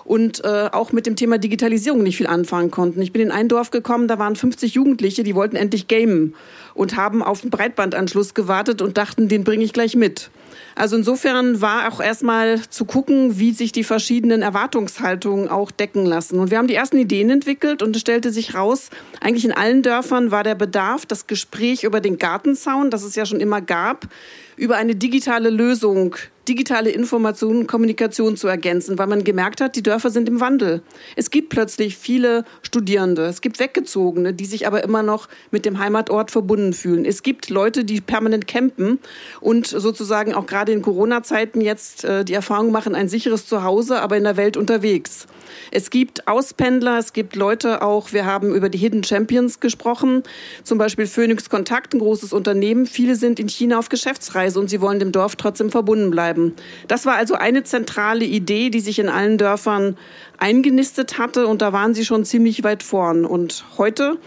und 0.04 0.44
äh, 0.44 0.68
auch 0.72 0.90
mit 0.92 1.06
dem 1.06 1.14
Thema 1.16 1.38
Digitalisierung 1.38 2.02
nicht 2.02 2.16
viel 2.16 2.26
anfangen 2.26 2.72
konnten. 2.72 3.00
Ich 3.02 3.12
bin 3.12 3.22
in 3.22 3.30
ein 3.30 3.48
Dorf 3.48 3.70
gekommen, 3.70 4.08
da 4.08 4.18
waren 4.18 4.34
50 4.34 4.74
Jugendliche, 4.74 5.22
die 5.22 5.36
wollten 5.36 5.54
endlich 5.54 5.86
gamen 5.86 6.34
und 6.74 6.96
haben 6.96 7.22
auf 7.22 7.42
den 7.42 7.50
Breitbandanschluss 7.50 8.34
gewartet 8.34 8.82
und 8.82 8.98
dachten, 8.98 9.28
den 9.28 9.44
bringe 9.44 9.64
ich 9.64 9.72
gleich 9.72 9.94
mit. 9.94 10.30
Also 10.74 10.96
insofern 10.96 11.61
war 11.61 11.92
auch 11.92 12.00
erstmal 12.00 12.61
zu 12.68 12.84
gucken, 12.84 13.38
wie 13.38 13.53
sich 13.53 13.72
die 13.72 13.84
verschiedenen 13.84 14.42
Erwartungshaltungen 14.42 15.48
auch 15.48 15.70
decken 15.70 16.07
lassen. 16.07 16.38
Und 16.38 16.50
wir 16.50 16.59
haben 16.59 16.68
die 16.68 16.74
ersten 16.74 16.98
Ideen 16.98 17.30
entwickelt 17.30 17.82
und 17.82 17.94
es 17.96 18.03
stellte 18.03 18.32
sich 18.32 18.55
raus, 18.55 18.90
eigentlich 19.20 19.44
in 19.44 19.53
allen 19.53 19.82
Dörfern 19.82 20.30
war 20.30 20.44
der 20.44 20.55
Bedarf, 20.55 21.07
das 21.07 21.26
Gespräch 21.26 21.84
über 21.84 22.00
den 22.00 22.18
Gartenzaun, 22.18 22.90
das 22.90 23.03
es 23.03 23.14
ja 23.14 23.26
schon 23.26 23.40
immer 23.40 23.61
gab, 23.61 24.09
über 24.57 24.76
eine 24.76 24.94
digitale 24.94 25.50
Lösung, 25.50 26.16
digitale 26.48 26.90
Information 26.90 27.66
Kommunikation 27.66 28.36
zu 28.36 28.48
ergänzen, 28.48 28.98
weil 28.98 29.07
man 29.07 29.24
gemerkt 29.24 29.61
hat, 29.61 29.76
die 29.76 29.82
Dörfer 29.82 30.11
sind 30.11 30.28
im 30.28 30.40
Wandel. 30.40 30.82
Es 31.16 31.30
gibt 31.30 31.50
plötzlich 31.50 31.96
viele 31.96 32.44
Studierende, 32.62 33.26
es 33.26 33.40
gibt 33.40 33.59
Weggezogene, 33.59 34.34
die 34.34 34.44
sich 34.44 34.66
aber 34.66 34.82
immer 34.82 35.03
noch 35.03 35.28
mit 35.50 35.64
dem 35.64 35.78
Heimatort 35.78 36.30
verbunden 36.30 36.72
fühlen. 36.72 37.05
Es 37.05 37.22
gibt 37.22 37.48
Leute, 37.48 37.84
die 37.84 38.00
permanent 38.00 38.46
campen 38.46 38.98
und 39.40 39.66
sozusagen 39.66 40.34
auch 40.34 40.41
gerade 40.47 40.72
in 40.72 40.82
Corona-Zeiten 40.82 41.61
jetzt 41.61 42.05
äh, 42.05 42.24
die 42.24 42.34
Erfahrung 42.34 42.72
machen, 42.72 42.95
ein 42.95 43.09
sicheres 43.09 43.47
Zuhause, 43.47 44.01
aber 44.01 44.16
in 44.16 44.24
der 44.24 44.36
Welt 44.36 44.57
unterwegs. 44.57 45.26
Es 45.70 45.90
gibt 45.90 46.28
Auspendler, 46.28 46.99
es 46.99 47.12
gibt 47.12 47.36
Leute 47.36 47.82
auch, 47.82 48.12
wir 48.12 48.26
haben 48.26 48.55
über 48.55 48.68
die 48.68 48.78
Hidden 48.78 49.05
Champions 49.05 49.61
gesprochen, 49.61 50.22
zum 50.64 50.78
Beispiel 50.78 51.07
Phoenix 51.07 51.51
Kontakt, 51.51 51.95
ein 51.95 51.99
großes 51.99 52.32
Unternehmen. 52.32 52.86
Viele 52.86 53.16
sind 53.16 53.38
in 53.38 53.49
China 53.49 53.78
auf 53.78 53.88
Geschäftsreise 53.88 54.59
und 54.59 54.68
sie 54.68 54.80
wollen 54.80 54.99
dem 54.99 55.12
Dorf 55.12 55.36
trotzdem 55.36 55.70
verbunden 55.70 56.11
bleiben. 56.11 56.55
Das 56.88 57.07
war 57.07 57.14
also 57.14 57.34
eine 57.34 57.64
zentrale 57.64 58.24
Idee, 58.24 58.70
die 58.70 58.80
sich 58.80 58.99
in 58.99 59.09
allen 59.09 59.38
Dörfern 59.38 59.97
eingenistet 60.38 61.18
hatte 61.18 61.47
und 61.47 61.62
da 61.62 61.72
waren 61.72 61.95
sie 61.95 62.05
schon 62.05 62.24
ziemlich 62.24 62.64
weit 62.64 62.82
vorn. 62.82 63.24
Und 63.24 63.64
heute 63.78 64.18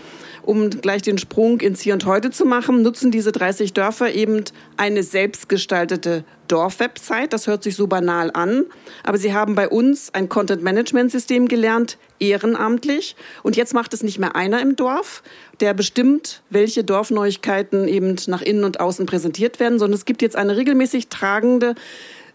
um 0.45 0.69
gleich 0.69 1.01
den 1.01 1.17
Sprung 1.17 1.59
ins 1.59 1.81
Hier 1.81 1.93
und 1.93 2.05
Heute 2.05 2.31
zu 2.31 2.45
machen, 2.45 2.81
nutzen 2.81 3.11
diese 3.11 3.31
30 3.31 3.73
Dörfer 3.73 4.13
eben 4.13 4.43
eine 4.77 5.03
selbstgestaltete 5.03 6.23
Dorfwebsite. 6.47 7.29
Das 7.29 7.47
hört 7.47 7.63
sich 7.63 7.75
so 7.75 7.87
banal 7.87 8.31
an, 8.33 8.65
aber 9.03 9.17
sie 9.17 9.33
haben 9.33 9.55
bei 9.55 9.67
uns 9.67 10.13
ein 10.13 10.29
Content-Management-System 10.29 11.47
gelernt, 11.47 11.97
ehrenamtlich. 12.19 13.15
Und 13.43 13.57
jetzt 13.57 13.73
macht 13.73 13.93
es 13.93 14.03
nicht 14.03 14.19
mehr 14.19 14.35
einer 14.35 14.61
im 14.61 14.75
Dorf, 14.75 15.23
der 15.59 15.73
bestimmt, 15.73 16.43
welche 16.49 16.83
Dorfneuigkeiten 16.83 17.87
eben 17.87 18.15
nach 18.27 18.41
innen 18.41 18.63
und 18.63 18.79
außen 18.79 19.05
präsentiert 19.05 19.59
werden, 19.59 19.79
sondern 19.79 19.97
es 19.97 20.05
gibt 20.05 20.21
jetzt 20.21 20.35
eine 20.35 20.55
regelmäßig 20.57 21.07
tragende 21.09 21.75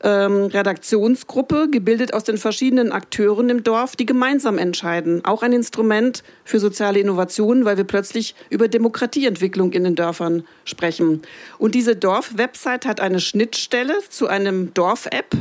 ähm, 0.03 0.47
Redaktionsgruppe, 0.47 1.69
gebildet 1.71 2.15
aus 2.15 2.25
den 2.25 2.39
verschiedenen 2.39 2.93
Akteuren 2.93 3.49
im 3.49 3.63
Dorf, 3.63 3.97
die 3.97 4.07
gemeinsam 4.07 4.59
entscheiden. 4.59 5.25
Auch 5.25 5.43
ein 5.43 5.53
Instrument 5.53 6.23
für 6.45 6.61
soziale 6.61 7.01
Innovationen, 7.01 7.65
weil 7.65 7.77
wir 7.77 7.85
plötzlich 7.85 8.35
über 8.49 8.69
Demokratieentwicklung 8.69 9.73
in 9.73 9.85
den 9.85 9.95
Dörfern 9.95 10.45
sprechen. 10.65 11.23
Und 11.59 11.75
diese 11.75 11.97
Dorf-Website 11.97 12.87
hat 12.87 13.01
eine 13.01 13.21
Schnittstelle 13.21 13.95
zu 14.09 14.27
einem 14.29 14.73
Dorf-App, 14.75 15.37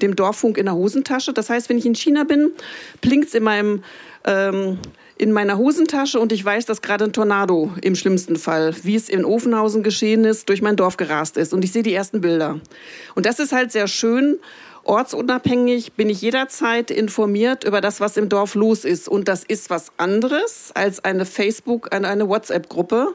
dem 0.00 0.14
Dorffunk 0.14 0.58
in 0.58 0.66
der 0.66 0.74
Hosentasche. 0.74 1.32
Das 1.32 1.50
heißt, 1.50 1.68
wenn 1.68 1.78
ich 1.78 1.86
in 1.86 1.94
China 1.94 2.24
bin, 2.24 2.52
blinkt's 3.00 3.34
in 3.34 3.42
meinem 3.42 3.82
ähm, 4.24 4.78
in 5.18 5.32
meiner 5.32 5.58
Hosentasche 5.58 6.20
und 6.20 6.32
ich 6.32 6.44
weiß, 6.44 6.64
dass 6.66 6.80
gerade 6.80 7.04
ein 7.04 7.12
Tornado 7.12 7.72
im 7.82 7.94
schlimmsten 7.94 8.36
Fall, 8.36 8.74
wie 8.82 8.94
es 8.94 9.08
in 9.08 9.24
Ofenhausen 9.24 9.82
geschehen 9.82 10.24
ist, 10.24 10.48
durch 10.48 10.62
mein 10.62 10.76
Dorf 10.76 10.96
gerast 10.96 11.36
ist. 11.36 11.52
Und 11.52 11.64
ich 11.64 11.72
sehe 11.72 11.82
die 11.82 11.92
ersten 11.92 12.20
Bilder. 12.20 12.60
Und 13.14 13.26
das 13.26 13.38
ist 13.38 13.52
halt 13.52 13.72
sehr 13.72 13.88
schön. 13.88 14.38
Ortsunabhängig 14.84 15.92
bin 15.92 16.08
ich 16.08 16.22
jederzeit 16.22 16.90
informiert 16.90 17.64
über 17.64 17.80
das, 17.80 18.00
was 18.00 18.16
im 18.16 18.28
Dorf 18.28 18.54
los 18.54 18.84
ist. 18.84 19.08
Und 19.08 19.28
das 19.28 19.44
ist 19.44 19.68
was 19.68 19.92
anderes 19.98 20.70
als 20.74 21.04
eine 21.04 21.26
Facebook, 21.26 21.92
eine 21.92 22.28
WhatsApp-Gruppe 22.28 23.14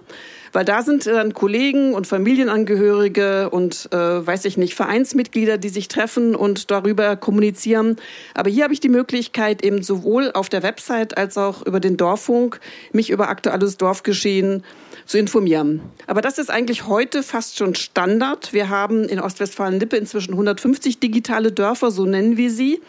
weil 0.53 0.63
da 0.63 0.81
sind 0.83 1.05
dann 1.07 1.33
Kollegen 1.33 1.93
und 1.93 2.07
Familienangehörige 2.07 3.49
und 3.49 3.89
äh, 3.91 3.97
weiß 3.97 4.45
ich 4.45 4.57
nicht, 4.57 4.75
Vereinsmitglieder, 4.75 5.57
die 5.57 5.69
sich 5.69 5.87
treffen 5.87 6.35
und 6.35 6.71
darüber 6.71 7.15
kommunizieren. 7.15 7.97
Aber 8.33 8.49
hier 8.49 8.63
habe 8.63 8.73
ich 8.73 8.79
die 8.79 8.89
Möglichkeit, 8.89 9.63
eben 9.63 9.83
sowohl 9.83 10.31
auf 10.33 10.49
der 10.49 10.63
Website 10.63 11.17
als 11.17 11.37
auch 11.37 11.65
über 11.65 11.79
den 11.79 11.97
Dorffunk 11.97 12.59
mich 12.91 13.09
über 13.09 13.29
aktuelles 13.29 13.77
Dorfgeschehen 13.77 14.63
zu 15.05 15.17
informieren. 15.17 15.81
Aber 16.07 16.21
das 16.21 16.37
ist 16.37 16.49
eigentlich 16.49 16.87
heute 16.87 17.23
fast 17.23 17.57
schon 17.57 17.75
Standard. 17.75 18.53
Wir 18.53 18.69
haben 18.69 19.03
in 19.05 19.19
Ostwestfalen-Lippe 19.19 19.97
inzwischen 19.97 20.33
150 20.33 20.99
digitale 20.99 21.51
Dörfer, 21.51 21.91
so 21.91 22.05
nennen 22.05 22.37
wir 22.37 22.51
sie. 22.51 22.81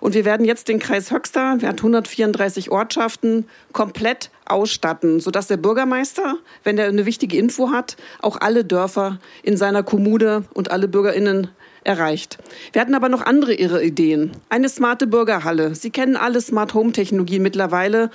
Und 0.00 0.14
wir 0.14 0.24
werden 0.24 0.44
jetzt 0.44 0.68
den 0.68 0.78
Kreis 0.78 1.10
Höxter, 1.10 1.56
der 1.58 1.70
hat 1.70 1.78
134 1.78 2.70
Ortschaften, 2.70 3.46
komplett 3.72 4.30
ausstatten, 4.44 5.20
sodass 5.20 5.46
der 5.46 5.56
Bürgermeister, 5.56 6.36
wenn 6.64 6.78
er 6.78 6.88
eine 6.88 7.06
wichtige 7.06 7.36
Info 7.38 7.70
hat, 7.70 7.96
auch 8.20 8.40
alle 8.40 8.64
Dörfer 8.64 9.18
in 9.42 9.56
seiner 9.56 9.82
Kommune 9.82 10.44
und 10.52 10.70
alle 10.70 10.88
BürgerInnen 10.88 11.48
erreicht. 11.84 12.38
Wir 12.72 12.80
hatten 12.80 12.94
aber 12.94 13.08
noch 13.08 13.22
andere 13.22 13.54
irre 13.54 13.84
Ideen. 13.84 14.32
Eine 14.48 14.68
smarte 14.68 15.06
Bürgerhalle. 15.06 15.74
Sie 15.74 15.90
kennen 15.90 16.16
alle 16.16 16.40
Smart 16.40 16.74
Home 16.74 16.92
Technologien 16.92 17.42
mittlerweile. 17.42 18.10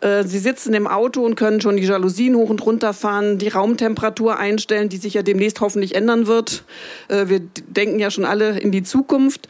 Äh, 0.00 0.24
Sie 0.24 0.38
sitzen 0.38 0.74
im 0.74 0.86
Auto 0.86 1.24
und 1.24 1.34
können 1.34 1.60
schon 1.60 1.76
die 1.76 1.82
Jalousien 1.82 2.36
hoch 2.36 2.50
und 2.50 2.64
runter 2.64 2.92
fahren, 2.92 3.38
die 3.38 3.48
Raumtemperatur 3.48 4.38
einstellen, 4.38 4.88
die 4.88 4.98
sich 4.98 5.14
ja 5.14 5.22
demnächst 5.22 5.60
hoffentlich 5.60 5.94
ändern 5.94 6.26
wird. 6.26 6.64
Äh, 7.08 7.28
wir 7.28 7.40
denken 7.40 7.98
ja 7.98 8.10
schon 8.10 8.24
alle 8.24 8.58
in 8.58 8.72
die 8.72 8.82
Zukunft. 8.82 9.48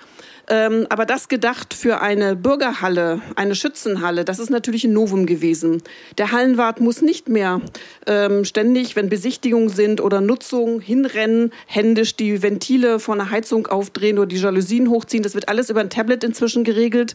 Ähm, 0.50 0.86
aber 0.88 1.04
das 1.04 1.28
gedacht 1.28 1.74
für 1.74 2.00
eine 2.00 2.34
Bürgerhalle, 2.34 3.20
eine 3.36 3.54
Schützenhalle, 3.54 4.24
das 4.24 4.38
ist 4.38 4.48
natürlich 4.48 4.84
ein 4.84 4.94
Novum 4.94 5.26
gewesen. 5.26 5.82
Der 6.16 6.32
Hallenwart 6.32 6.80
muss 6.80 7.02
nicht 7.02 7.28
mehr 7.28 7.60
ähm, 8.06 8.46
ständig, 8.46 8.96
wenn 8.96 9.10
Besichtigungen 9.10 9.68
sind 9.68 10.00
oder 10.00 10.22
Nutzung, 10.22 10.80
hinrennen, 10.80 11.52
händisch 11.66 12.16
die 12.16 12.42
Ventile 12.42 12.98
von 12.98 13.18
der 13.18 13.30
Heizung 13.30 13.66
aufdrehen 13.66 14.18
oder 14.18 14.28
die 14.28 14.36
Jalousien 14.36 14.88
hochziehen. 14.88 15.22
Das 15.22 15.34
wird 15.34 15.50
alles 15.50 15.68
über 15.68 15.80
ein 15.80 15.90
Tablet 15.90 16.24
inzwischen 16.24 16.64
geregelt. 16.64 17.14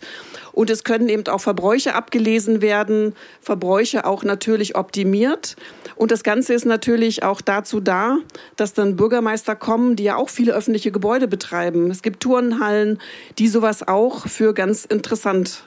Und 0.52 0.70
es 0.70 0.84
können 0.84 1.10
eben 1.10 1.28
auch 1.28 1.42
Verbräuche 1.42 1.96
abgelesen 1.96 2.62
werden, 2.62 3.16
Verbräuche 3.42 4.06
auch 4.06 4.24
natürlich 4.24 4.76
optimiert. 4.76 5.56
Und 5.96 6.12
das 6.12 6.24
Ganze 6.24 6.54
ist 6.54 6.66
natürlich 6.66 7.24
auch 7.24 7.42
dazu 7.42 7.80
da, 7.80 8.18
dass 8.56 8.74
dann 8.74 8.96
Bürgermeister 8.96 9.56
kommen, 9.56 9.96
die 9.96 10.04
ja 10.04 10.16
auch 10.16 10.30
viele 10.30 10.54
öffentliche 10.54 10.92
Gebäude 10.92 11.28
betreiben. 11.28 11.90
Es 11.90 12.02
gibt 12.02 12.20
Turnhallen, 12.20 13.00
die 13.38 13.47
sowas 13.47 13.88
auch 13.88 14.28
für 14.28 14.53
ganz 14.53 14.86
interessant 14.86 15.63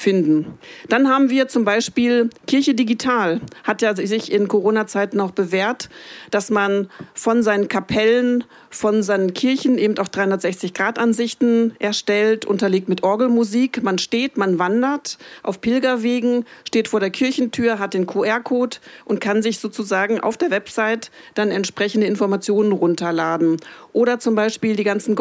finden. 0.00 0.58
Dann 0.88 1.08
haben 1.08 1.28
wir 1.28 1.48
zum 1.48 1.64
Beispiel 1.64 2.30
Kirche 2.46 2.74
Digital, 2.74 3.40
hat 3.64 3.82
ja 3.82 3.94
sich 3.94 4.32
in 4.32 4.48
Corona-Zeiten 4.48 5.20
auch 5.20 5.32
bewährt, 5.32 5.90
dass 6.30 6.48
man 6.48 6.88
von 7.12 7.42
seinen 7.42 7.68
Kapellen, 7.68 8.44
von 8.70 9.02
seinen 9.02 9.34
Kirchen 9.34 9.76
eben 9.76 9.98
auch 9.98 10.08
360-Grad-Ansichten 10.08 11.74
erstellt, 11.78 12.46
unterlegt 12.46 12.88
mit 12.88 13.02
Orgelmusik. 13.02 13.82
Man 13.82 13.98
steht, 13.98 14.38
man 14.38 14.58
wandert 14.58 15.18
auf 15.42 15.60
Pilgerwegen, 15.60 16.46
steht 16.66 16.88
vor 16.88 17.00
der 17.00 17.10
Kirchentür, 17.10 17.78
hat 17.78 17.92
den 17.92 18.06
QR-Code 18.06 18.78
und 19.04 19.20
kann 19.20 19.42
sich 19.42 19.58
sozusagen 19.58 20.18
auf 20.18 20.38
der 20.38 20.50
Website 20.50 21.10
dann 21.34 21.50
entsprechende 21.50 22.06
Informationen 22.06 22.72
runterladen. 22.72 23.58
Oder 23.92 24.18
zum 24.18 24.34
Beispiel 24.34 24.76
die 24.76 24.84
ganzen 24.84 25.14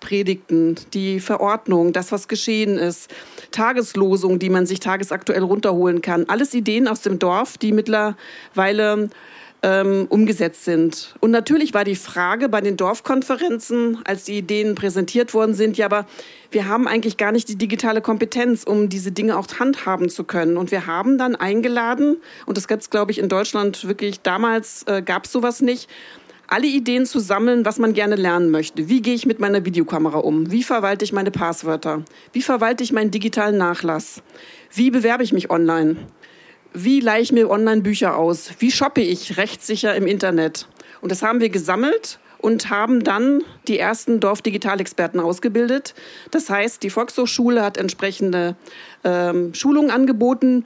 Gottesdienstpredigten, 0.00 0.76
die 0.92 1.20
Verordnung, 1.20 1.92
das, 1.92 2.12
was 2.12 2.28
geschehen 2.28 2.78
ist, 2.78 3.10
Tageslosung, 3.50 4.38
die 4.38 4.50
man 4.50 4.66
sich 4.66 4.80
tagesaktuell 4.80 5.42
runterholen 5.42 6.02
kann. 6.02 6.24
Alles 6.28 6.54
Ideen 6.54 6.88
aus 6.88 7.02
dem 7.02 7.18
Dorf, 7.18 7.58
die 7.58 7.72
mittlerweile 7.72 9.10
ähm, 9.62 10.06
umgesetzt 10.08 10.64
sind. 10.64 11.14
Und 11.20 11.30
natürlich 11.30 11.74
war 11.74 11.84
die 11.84 11.96
Frage 11.96 12.48
bei 12.48 12.62
den 12.62 12.78
Dorfkonferenzen, 12.78 13.98
als 14.04 14.24
die 14.24 14.38
Ideen 14.38 14.74
präsentiert 14.74 15.34
worden 15.34 15.54
sind, 15.54 15.76
ja, 15.76 15.84
aber 15.84 16.06
wir 16.50 16.66
haben 16.66 16.88
eigentlich 16.88 17.16
gar 17.16 17.30
nicht 17.30 17.48
die 17.48 17.56
digitale 17.56 18.00
Kompetenz, 18.00 18.64
um 18.64 18.88
diese 18.88 19.12
Dinge 19.12 19.36
auch 19.36 19.46
handhaben 19.58 20.08
zu 20.08 20.24
können. 20.24 20.56
Und 20.56 20.70
wir 20.70 20.86
haben 20.86 21.18
dann 21.18 21.36
eingeladen, 21.36 22.16
und 22.46 22.56
das 22.56 22.68
gibt 22.68 22.82
es, 22.82 22.90
glaube 22.90 23.12
ich, 23.12 23.18
in 23.18 23.28
Deutschland 23.28 23.86
wirklich, 23.86 24.20
damals 24.22 24.84
äh, 24.84 25.02
gab 25.02 25.26
es 25.26 25.32
sowas 25.32 25.60
nicht, 25.60 25.88
alle 26.50 26.66
Ideen 26.66 27.06
zu 27.06 27.20
sammeln, 27.20 27.64
was 27.64 27.78
man 27.78 27.94
gerne 27.94 28.16
lernen 28.16 28.50
möchte. 28.50 28.88
Wie 28.88 29.00
gehe 29.00 29.14
ich 29.14 29.24
mit 29.24 29.38
meiner 29.38 29.64
Videokamera 29.64 30.18
um? 30.18 30.50
Wie 30.50 30.64
verwalte 30.64 31.04
ich 31.04 31.12
meine 31.12 31.30
Passwörter? 31.30 32.02
Wie 32.32 32.42
verwalte 32.42 32.82
ich 32.82 32.92
meinen 32.92 33.12
digitalen 33.12 33.56
Nachlass? 33.56 34.20
Wie 34.74 34.90
bewerbe 34.90 35.22
ich 35.22 35.32
mich 35.32 35.48
online? 35.48 35.96
Wie 36.74 37.00
leihe 37.00 37.22
ich 37.22 37.30
mir 37.30 37.48
online 37.50 37.82
Bücher 37.82 38.16
aus? 38.16 38.50
Wie 38.58 38.72
shoppe 38.72 39.00
ich 39.00 39.36
rechtssicher 39.36 39.94
im 39.94 40.08
Internet? 40.08 40.66
Und 41.00 41.12
das 41.12 41.22
haben 41.22 41.40
wir 41.40 41.50
gesammelt 41.50 42.18
und 42.38 42.68
haben 42.68 43.04
dann 43.04 43.42
die 43.68 43.78
ersten 43.78 44.18
Dorfdigitalexperten 44.18 45.20
ausgebildet. 45.20 45.94
Das 46.32 46.50
heißt, 46.50 46.82
die 46.82 46.90
Volkshochschule 46.90 47.62
hat 47.62 47.76
entsprechende 47.76 48.56
ähm, 49.04 49.54
Schulungen 49.54 49.90
angeboten 49.92 50.64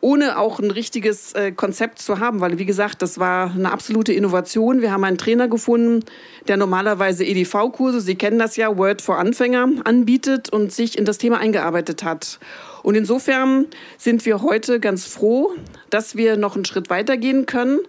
ohne 0.00 0.38
auch 0.38 0.60
ein 0.60 0.70
richtiges 0.70 1.32
äh, 1.32 1.52
Konzept 1.52 1.98
zu 1.98 2.20
haben, 2.20 2.40
weil 2.40 2.58
wie 2.58 2.66
gesagt, 2.66 3.02
das 3.02 3.18
war 3.18 3.50
eine 3.50 3.72
absolute 3.72 4.12
Innovation. 4.12 4.82
Wir 4.82 4.92
haben 4.92 5.04
einen 5.04 5.18
Trainer 5.18 5.48
gefunden, 5.48 6.04
der 6.48 6.56
normalerweise 6.56 7.24
EDV-Kurse, 7.24 8.00
Sie 8.00 8.14
kennen 8.14 8.38
das 8.38 8.56
ja, 8.56 8.76
Word 8.76 9.02
for 9.02 9.18
Anfänger 9.18 9.68
anbietet 9.84 10.50
und 10.50 10.72
sich 10.72 10.98
in 10.98 11.04
das 11.04 11.18
Thema 11.18 11.38
eingearbeitet 11.38 12.04
hat. 12.04 12.38
Und 12.82 12.94
insofern 12.94 13.66
sind 13.98 14.24
wir 14.26 14.42
heute 14.42 14.78
ganz 14.78 15.06
froh, 15.06 15.52
dass 15.90 16.14
wir 16.14 16.36
noch 16.36 16.54
einen 16.54 16.64
Schritt 16.64 16.90
weitergehen 16.90 17.46
können. 17.46 17.80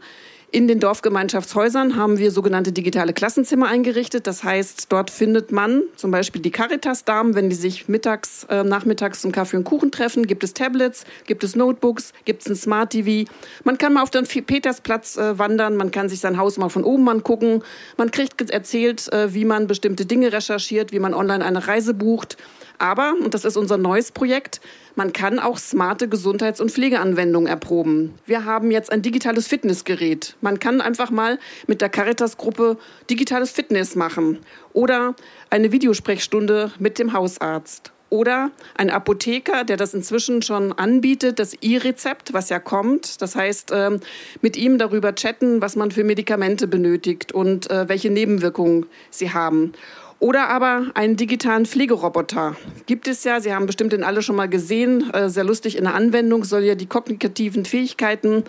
In 0.49 0.69
den 0.69 0.79
Dorfgemeinschaftshäusern 0.79 1.97
haben 1.97 2.19
wir 2.19 2.31
sogenannte 2.31 2.71
digitale 2.71 3.11
Klassenzimmer 3.11 3.67
eingerichtet. 3.67 4.27
Das 4.27 4.45
heißt, 4.45 4.85
dort 4.87 5.11
findet 5.11 5.51
man 5.51 5.83
zum 5.97 6.09
Beispiel 6.09 6.41
die 6.41 6.51
Caritas-Damen, 6.51 7.35
wenn 7.35 7.49
die 7.49 7.55
sich 7.55 7.89
mittags, 7.89 8.45
äh, 8.45 8.63
nachmittags 8.63 9.19
zum 9.19 9.33
Kaffee 9.33 9.57
und 9.57 9.65
Kuchen 9.65 9.91
treffen, 9.91 10.25
gibt 10.25 10.45
es 10.45 10.53
Tablets, 10.53 11.03
gibt 11.25 11.43
es 11.43 11.57
Notebooks, 11.57 12.13
gibt 12.23 12.43
es 12.43 12.47
ein 12.47 12.55
Smart 12.55 12.91
TV. 12.91 13.29
Man 13.65 13.77
kann 13.77 13.91
mal 13.91 14.03
auf 14.03 14.09
den 14.09 14.25
Petersplatz 14.25 15.17
äh, 15.17 15.37
wandern, 15.37 15.75
man 15.75 15.91
kann 15.91 16.07
sich 16.07 16.21
sein 16.21 16.37
Haus 16.37 16.57
mal 16.57 16.69
von 16.69 16.85
oben 16.85 17.09
angucken. 17.09 17.61
Man 17.97 18.11
kriegt 18.11 18.49
erzählt, 18.49 19.11
äh, 19.11 19.33
wie 19.33 19.43
man 19.43 19.67
bestimmte 19.67 20.05
Dinge 20.05 20.31
recherchiert, 20.31 20.93
wie 20.93 20.99
man 20.99 21.13
online 21.13 21.43
eine 21.43 21.67
Reise 21.67 21.93
bucht. 21.93 22.37
Aber, 22.79 23.13
und 23.23 23.33
das 23.33 23.45
ist 23.45 23.57
unser 23.57 23.77
neues 23.77 24.11
Projekt, 24.11 24.61
man 24.95 25.13
kann 25.13 25.39
auch 25.39 25.57
smarte 25.57 26.07
Gesundheits- 26.07 26.61
und 26.61 26.71
Pflegeanwendungen 26.71 27.47
erproben. 27.47 28.13
Wir 28.25 28.45
haben 28.45 28.71
jetzt 28.71 28.91
ein 28.91 29.01
digitales 29.01 29.47
Fitnessgerät. 29.47 30.35
Man 30.41 30.59
kann 30.59 30.81
einfach 30.81 31.11
mal 31.11 31.39
mit 31.67 31.81
der 31.81 31.89
Caritas-Gruppe 31.89 32.77
digitales 33.09 33.51
Fitness 33.51 33.95
machen 33.95 34.39
oder 34.73 35.15
eine 35.49 35.71
Videosprechstunde 35.71 36.71
mit 36.79 36.99
dem 36.99 37.13
Hausarzt 37.13 37.91
oder 38.09 38.51
ein 38.75 38.89
Apotheker, 38.89 39.63
der 39.63 39.77
das 39.77 39.93
inzwischen 39.93 40.41
schon 40.41 40.71
anbietet, 40.71 41.39
das 41.39 41.53
E-Rezept, 41.55 42.33
was 42.33 42.49
ja 42.49 42.59
kommt. 42.59 43.21
Das 43.21 43.35
heißt, 43.35 43.71
ähm, 43.73 43.99
mit 44.41 44.55
ihm 44.55 44.77
darüber 44.77 45.13
chatten, 45.15 45.61
was 45.61 45.75
man 45.75 45.91
für 45.91 46.03
Medikamente 46.03 46.67
benötigt 46.67 47.31
und 47.31 47.69
äh, 47.69 47.89
welche 47.89 48.09
Nebenwirkungen 48.09 48.85
sie 49.09 49.33
haben. 49.33 49.73
Oder 50.19 50.49
aber 50.49 50.87
einen 50.95 51.15
digitalen 51.15 51.65
Pflegeroboter. 51.65 52.55
Gibt 52.87 53.07
es 53.07 53.23
ja, 53.23 53.39
Sie 53.39 53.53
haben 53.53 53.67
bestimmt 53.67 53.93
den 53.93 54.03
alle 54.03 54.23
schon 54.23 54.35
mal 54.35 54.49
gesehen, 54.49 55.13
äh, 55.13 55.29
sehr 55.29 55.43
lustig 55.43 55.77
in 55.77 55.83
der 55.83 55.93
Anwendung, 55.93 56.43
soll 56.43 56.63
ja 56.63 56.73
die 56.73 56.87
kognitiven 56.87 57.65
Fähigkeiten 57.65 58.43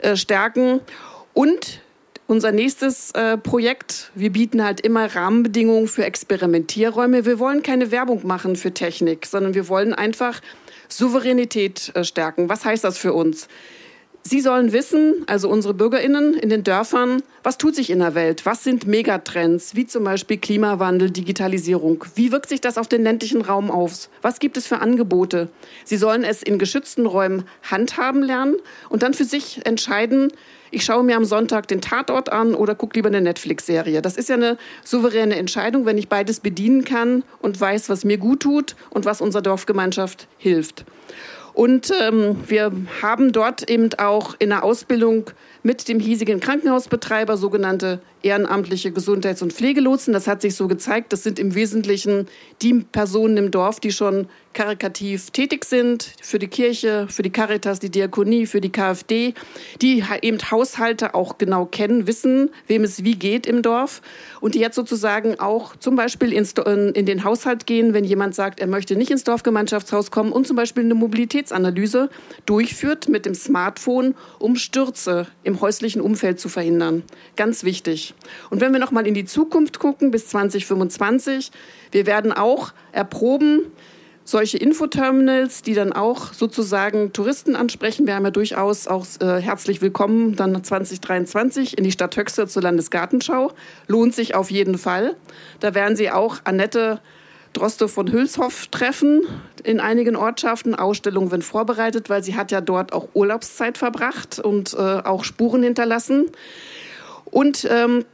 äh, 0.00 0.16
stärken. 0.16 0.80
Und 1.34 1.80
unser 2.26 2.52
nächstes 2.52 3.10
äh, 3.10 3.36
Projekt, 3.36 4.10
wir 4.14 4.30
bieten 4.30 4.64
halt 4.64 4.80
immer 4.80 5.14
Rahmenbedingungen 5.14 5.88
für 5.88 6.04
Experimentierräume. 6.04 7.26
Wir 7.26 7.38
wollen 7.38 7.62
keine 7.62 7.90
Werbung 7.90 8.26
machen 8.26 8.56
für 8.56 8.72
Technik, 8.72 9.26
sondern 9.26 9.52
wir 9.52 9.68
wollen 9.68 9.92
einfach 9.92 10.40
Souveränität 10.88 11.92
stärken. 12.02 12.48
Was 12.48 12.64
heißt 12.64 12.82
das 12.82 12.98
für 12.98 13.12
uns? 13.12 13.46
Sie 14.22 14.40
sollen 14.40 14.72
wissen, 14.72 15.24
also 15.26 15.48
unsere 15.48 15.72
Bürgerinnen 15.72 16.34
in 16.34 16.50
den 16.50 16.62
Dörfern, 16.62 17.22
was 17.42 17.56
tut 17.56 17.74
sich 17.74 17.88
in 17.88 18.00
der 18.00 18.14
Welt? 18.14 18.44
Was 18.44 18.62
sind 18.62 18.86
Megatrends, 18.86 19.74
wie 19.74 19.86
zum 19.86 20.04
Beispiel 20.04 20.36
Klimawandel, 20.36 21.10
Digitalisierung? 21.10 22.04
Wie 22.14 22.30
wirkt 22.30 22.50
sich 22.50 22.60
das 22.60 22.76
auf 22.76 22.86
den 22.86 23.02
ländlichen 23.02 23.40
Raum 23.40 23.70
aus? 23.70 24.10
Was 24.20 24.38
gibt 24.38 24.58
es 24.58 24.66
für 24.66 24.80
Angebote? 24.80 25.48
Sie 25.84 25.96
sollen 25.96 26.22
es 26.22 26.42
in 26.42 26.58
geschützten 26.58 27.06
Räumen 27.06 27.44
handhaben 27.62 28.22
lernen 28.22 28.56
und 28.90 29.02
dann 29.02 29.14
für 29.14 29.24
sich 29.24 29.64
entscheiden, 29.64 30.32
ich 30.70 30.84
schaue 30.84 31.02
mir 31.02 31.16
am 31.16 31.24
Sonntag 31.24 31.66
den 31.66 31.80
Tatort 31.80 32.30
an 32.30 32.54
oder 32.54 32.76
gucke 32.76 32.96
lieber 32.96 33.08
eine 33.08 33.20
Netflix-Serie. 33.20 34.02
Das 34.02 34.16
ist 34.16 34.28
ja 34.28 34.36
eine 34.36 34.56
souveräne 34.84 35.34
Entscheidung, 35.34 35.84
wenn 35.84 35.98
ich 35.98 36.08
beides 36.08 36.40
bedienen 36.40 36.84
kann 36.84 37.24
und 37.40 37.60
weiß, 37.60 37.88
was 37.88 38.04
mir 38.04 38.18
gut 38.18 38.40
tut 38.40 38.76
und 38.90 39.04
was 39.04 39.20
unserer 39.20 39.42
Dorfgemeinschaft 39.42 40.28
hilft. 40.38 40.84
Und 41.52 41.92
ähm, 42.00 42.36
wir 42.46 42.72
haben 43.02 43.32
dort 43.32 43.68
eben 43.68 43.90
auch 43.98 44.34
in 44.38 44.50
der 44.50 44.64
Ausbildung 44.64 45.30
mit 45.62 45.88
dem 45.88 46.00
hiesigen 46.00 46.40
Krankenhausbetreiber 46.40 47.36
sogenannte 47.36 48.00
ehrenamtliche 48.22 48.92
Gesundheits- 48.92 49.42
und 49.42 49.52
Pflegelotsen. 49.52 50.12
Das 50.12 50.26
hat 50.26 50.42
sich 50.42 50.54
so 50.54 50.68
gezeigt. 50.68 51.12
Das 51.12 51.22
sind 51.22 51.38
im 51.38 51.54
Wesentlichen 51.54 52.26
die 52.62 52.74
Personen 52.74 53.36
im 53.36 53.50
Dorf, 53.50 53.80
die 53.80 53.92
schon 53.92 54.26
karikativ 54.52 55.30
tätig 55.30 55.64
sind 55.64 56.12
für 56.20 56.38
die 56.38 56.48
Kirche, 56.48 57.06
für 57.08 57.22
die 57.22 57.30
Caritas, 57.30 57.78
die 57.78 57.90
Diakonie, 57.90 58.46
für 58.46 58.60
die 58.60 58.72
KfD, 58.72 59.34
die 59.80 60.02
eben 60.22 60.38
Haushalte 60.50 61.14
auch 61.14 61.38
genau 61.38 61.66
kennen, 61.66 62.06
wissen, 62.06 62.50
wem 62.66 62.82
es 62.82 63.04
wie 63.04 63.14
geht 63.14 63.46
im 63.46 63.62
Dorf 63.62 64.02
und 64.40 64.54
die 64.54 64.58
jetzt 64.58 64.74
sozusagen 64.74 65.38
auch 65.38 65.76
zum 65.76 65.94
Beispiel 65.94 66.32
in 66.32 67.06
den 67.06 67.24
Haushalt 67.24 67.66
gehen, 67.66 67.94
wenn 67.94 68.04
jemand 68.04 68.34
sagt, 68.34 68.58
er 68.58 68.66
möchte 68.66 68.96
nicht 68.96 69.12
ins 69.12 69.24
Dorfgemeinschaftshaus 69.24 70.10
kommen 70.10 70.32
und 70.32 70.46
zum 70.46 70.56
Beispiel 70.56 70.84
eine 70.84 70.94
Mobilitätsanalyse 70.94 72.10
durchführt 72.44 73.08
mit 73.08 73.26
dem 73.26 73.34
Smartphone, 73.34 74.14
um 74.40 74.56
Stürze 74.56 75.28
im 75.44 75.60
häuslichen 75.60 76.00
Umfeld 76.00 76.40
zu 76.40 76.48
verhindern. 76.48 77.04
Ganz 77.36 77.62
wichtig. 77.62 78.09
Und 78.50 78.60
wenn 78.60 78.72
wir 78.72 78.80
noch 78.80 78.90
mal 78.90 79.06
in 79.06 79.14
die 79.14 79.24
Zukunft 79.24 79.78
gucken 79.78 80.10
bis 80.10 80.28
2025, 80.28 81.50
wir 81.90 82.06
werden 82.06 82.32
auch 82.32 82.72
erproben, 82.92 83.66
solche 84.24 84.58
Infoterminals, 84.58 85.62
die 85.62 85.74
dann 85.74 85.92
auch 85.92 86.32
sozusagen 86.32 87.12
Touristen 87.12 87.56
ansprechen. 87.56 88.06
Wir 88.06 88.14
haben 88.14 88.24
ja 88.24 88.30
durchaus 88.30 88.86
auch 88.86 89.04
äh, 89.20 89.40
herzlich 89.40 89.82
willkommen 89.82 90.36
dann 90.36 90.62
2023 90.62 91.76
in 91.76 91.84
die 91.84 91.90
Stadt 91.90 92.16
Höxter 92.16 92.46
zur 92.46 92.62
Landesgartenschau. 92.62 93.52
Lohnt 93.88 94.14
sich 94.14 94.34
auf 94.34 94.50
jeden 94.50 94.78
Fall. 94.78 95.16
Da 95.58 95.74
werden 95.74 95.96
Sie 95.96 96.10
auch 96.10 96.38
Annette 96.44 97.00
Droste 97.52 97.88
von 97.88 98.12
Hülshoff 98.12 98.68
treffen 98.68 99.22
in 99.64 99.80
einigen 99.80 100.14
Ortschaften. 100.14 100.76
Ausstellungen 100.76 101.32
werden 101.32 101.42
vorbereitet, 101.42 102.08
weil 102.08 102.22
sie 102.22 102.36
hat 102.36 102.52
ja 102.52 102.60
dort 102.60 102.92
auch 102.92 103.08
Urlaubszeit 103.14 103.76
verbracht 103.76 104.38
und 104.38 104.74
äh, 104.74 104.76
auch 104.76 105.24
Spuren 105.24 105.64
hinterlassen. 105.64 106.30
Und 107.30 107.66
ähm, 107.70 108.04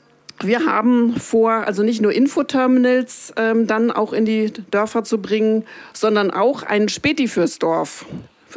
wir 0.40 0.66
haben 0.66 1.16
vor, 1.16 1.50
also 1.50 1.82
nicht 1.82 2.02
nur 2.02 2.12
Infoterminals 2.12 3.32
ähm, 3.36 3.66
dann 3.66 3.90
auch 3.90 4.12
in 4.12 4.26
die 4.26 4.52
Dörfer 4.70 5.02
zu 5.04 5.18
bringen, 5.18 5.64
sondern 5.92 6.30
auch 6.30 6.62
einen 6.62 6.88
Späti 6.88 7.26
fürs 7.26 7.58
Dorf. 7.58 8.04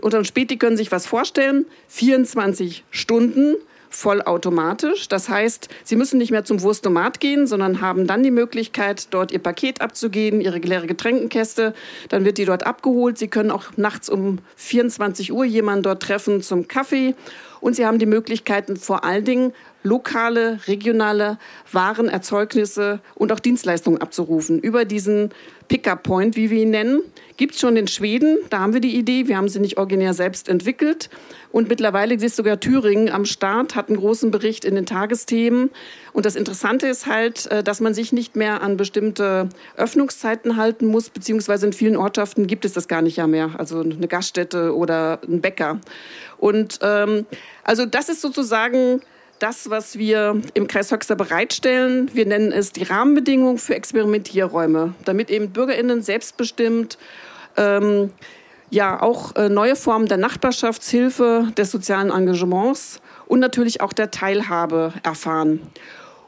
Unter 0.01 0.17
einem 0.17 0.25
Späti 0.25 0.57
können 0.57 0.77
Sie 0.77 0.83
sich 0.83 0.91
was 0.91 1.05
vorstellen. 1.07 1.65
24 1.87 2.83
Stunden 2.91 3.55
vollautomatisch. 3.89 5.07
Das 5.07 5.29
heißt, 5.29 5.67
Sie 5.83 5.95
müssen 5.95 6.17
nicht 6.19 6.31
mehr 6.31 6.45
zum 6.45 6.61
Wurstomat 6.61 7.19
gehen, 7.19 7.47
sondern 7.47 7.81
haben 7.81 8.07
dann 8.07 8.23
die 8.23 8.31
Möglichkeit, 8.31 9.07
dort 9.11 9.31
Ihr 9.31 9.39
Paket 9.39 9.81
abzugeben, 9.81 10.41
Ihre 10.41 10.59
leere 10.59 10.85
Getränkenkäste. 10.85 11.73
Dann 12.09 12.23
wird 12.23 12.37
die 12.37 12.45
dort 12.45 12.65
abgeholt. 12.65 13.17
Sie 13.17 13.27
können 13.27 13.51
auch 13.51 13.65
nachts 13.77 14.09
um 14.09 14.39
24 14.57 15.33
Uhr 15.33 15.45
jemanden 15.45 15.83
dort 15.83 16.03
treffen 16.03 16.41
zum 16.41 16.67
Kaffee. 16.67 17.15
Und 17.61 17.75
Sie 17.75 17.85
haben 17.85 17.99
die 17.99 18.05
Möglichkeiten, 18.05 18.77
vor 18.77 19.03
allen 19.03 19.25
Dingen 19.25 19.53
lokale, 19.83 20.59
regionale 20.67 21.37
Waren, 21.71 22.09
Erzeugnisse 22.09 22.99
und 23.15 23.31
auch 23.31 23.39
Dienstleistungen 23.39 24.01
abzurufen. 24.01 24.59
Über 24.59 24.85
diesen 24.85 25.31
Pickup-Point, 25.69 26.35
wie 26.35 26.49
wir 26.49 26.63
ihn 26.63 26.71
nennen, 26.71 27.01
gibt 27.37 27.53
es 27.53 27.61
schon 27.61 27.77
in 27.77 27.87
Schweden. 27.87 28.37
Da 28.49 28.59
haben 28.59 28.73
wir 28.73 28.81
die 28.81 28.97
Idee. 28.97 29.27
Wir 29.27 29.37
haben 29.37 29.47
sie 29.47 29.59
nicht 29.59 29.77
originär 29.77 30.13
selbst 30.13 30.49
entwickelt. 30.49 31.09
Und 31.51 31.69
mittlerweile 31.69 32.15
ist 32.15 32.35
sogar 32.35 32.59
Thüringen 32.59 33.09
am 33.09 33.23
Start, 33.23 33.75
hat 33.75 33.87
einen 33.87 33.97
großen 33.97 34.31
Bericht 34.31 34.65
in 34.65 34.75
den 34.75 34.85
Tagesthemen. 34.85 35.69
Und 36.11 36.25
das 36.25 36.35
Interessante 36.35 36.87
ist 36.87 37.05
halt, 37.05 37.45
äh, 37.47 37.63
dass 37.63 37.79
man 37.79 37.93
sich 37.93 38.11
nicht 38.11 38.35
mehr 38.35 38.61
an 38.61 38.77
bestimmte 38.77 39.47
Öffnungszeiten 39.77 40.57
halten 40.57 40.87
muss, 40.87 41.09
beziehungsweise 41.09 41.67
in 41.67 41.73
vielen 41.73 41.95
Ortschaften 41.95 42.47
gibt 42.47 42.65
es 42.65 42.73
das 42.73 42.87
gar 42.87 43.01
nicht 43.01 43.17
mehr. 43.27 43.51
Also 43.57 43.81
eine 43.81 44.07
Gaststätte 44.07 44.75
oder 44.75 45.19
ein 45.27 45.39
Bäcker. 45.39 45.79
Und 46.37 46.79
ähm, 46.81 47.25
also 47.63 47.85
das 47.85 48.09
ist 48.09 48.21
sozusagen 48.21 49.01
das, 49.39 49.69
was 49.69 49.97
wir 49.97 50.41
im 50.53 50.67
Kreis 50.67 50.91
Höxter 50.91 51.15
bereitstellen. 51.15 52.09
Wir 52.13 52.25
nennen 52.25 52.51
es 52.51 52.71
die 52.71 52.83
Rahmenbedingungen 52.83 53.57
für 53.57 53.75
Experimentierräume, 53.75 54.93
damit 55.05 55.29
eben 55.29 55.51
BürgerInnen 55.51 56.01
selbstbestimmt 56.01 56.97
ähm, 57.57 58.11
ja 58.69 59.01
auch 59.01 59.35
äh, 59.35 59.49
neue 59.49 59.75
Formen 59.75 60.07
der 60.07 60.17
Nachbarschaftshilfe, 60.17 61.51
des 61.57 61.71
sozialen 61.71 62.11
Engagements 62.11 63.01
und 63.27 63.39
natürlich 63.39 63.81
auch 63.81 63.93
der 63.93 64.11
Teilhabe 64.11 64.93
erfahren. 65.03 65.61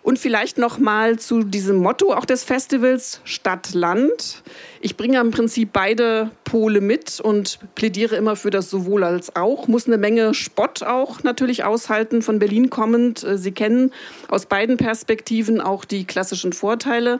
Und 0.04 0.18
vielleicht 0.18 0.58
noch 0.58 0.80
mal 0.80 1.20
zu 1.20 1.44
diesem 1.44 1.78
Motto 1.78 2.14
auch 2.14 2.26
des 2.26 2.44
Festivals 2.44 3.22
Stadt-Land. 3.24 4.42
Ich 4.80 4.98
bringe 4.98 5.20
im 5.20 5.30
Prinzip 5.30 5.70
beide 5.74 6.32
Pole 6.44 6.82
mit 6.82 7.20
und 7.20 7.60
plädiere 7.76 8.16
immer 8.16 8.36
für 8.36 8.50
das 8.50 8.72
sowohl 8.72 9.04
als 9.04 9.36
auch. 9.36 9.68
Muss 9.68 9.86
eine 9.86 10.00
Menge 10.00 10.34
Spott 10.34 10.82
auch 10.82 11.22
natürlich 11.22 11.64
aushalten, 11.64 12.24
von 12.24 12.40
Berlin 12.40 12.72
kommend. 12.72 13.24
Äh, 13.24 13.38
Sie 13.38 13.52
kennen 13.52 13.92
aus 14.28 14.48
beiden 14.48 14.78
Perspektiven 14.78 15.62
auch 15.62 15.86
die 15.86 16.06
klassischen 16.06 16.52
Vorteile. 16.52 17.20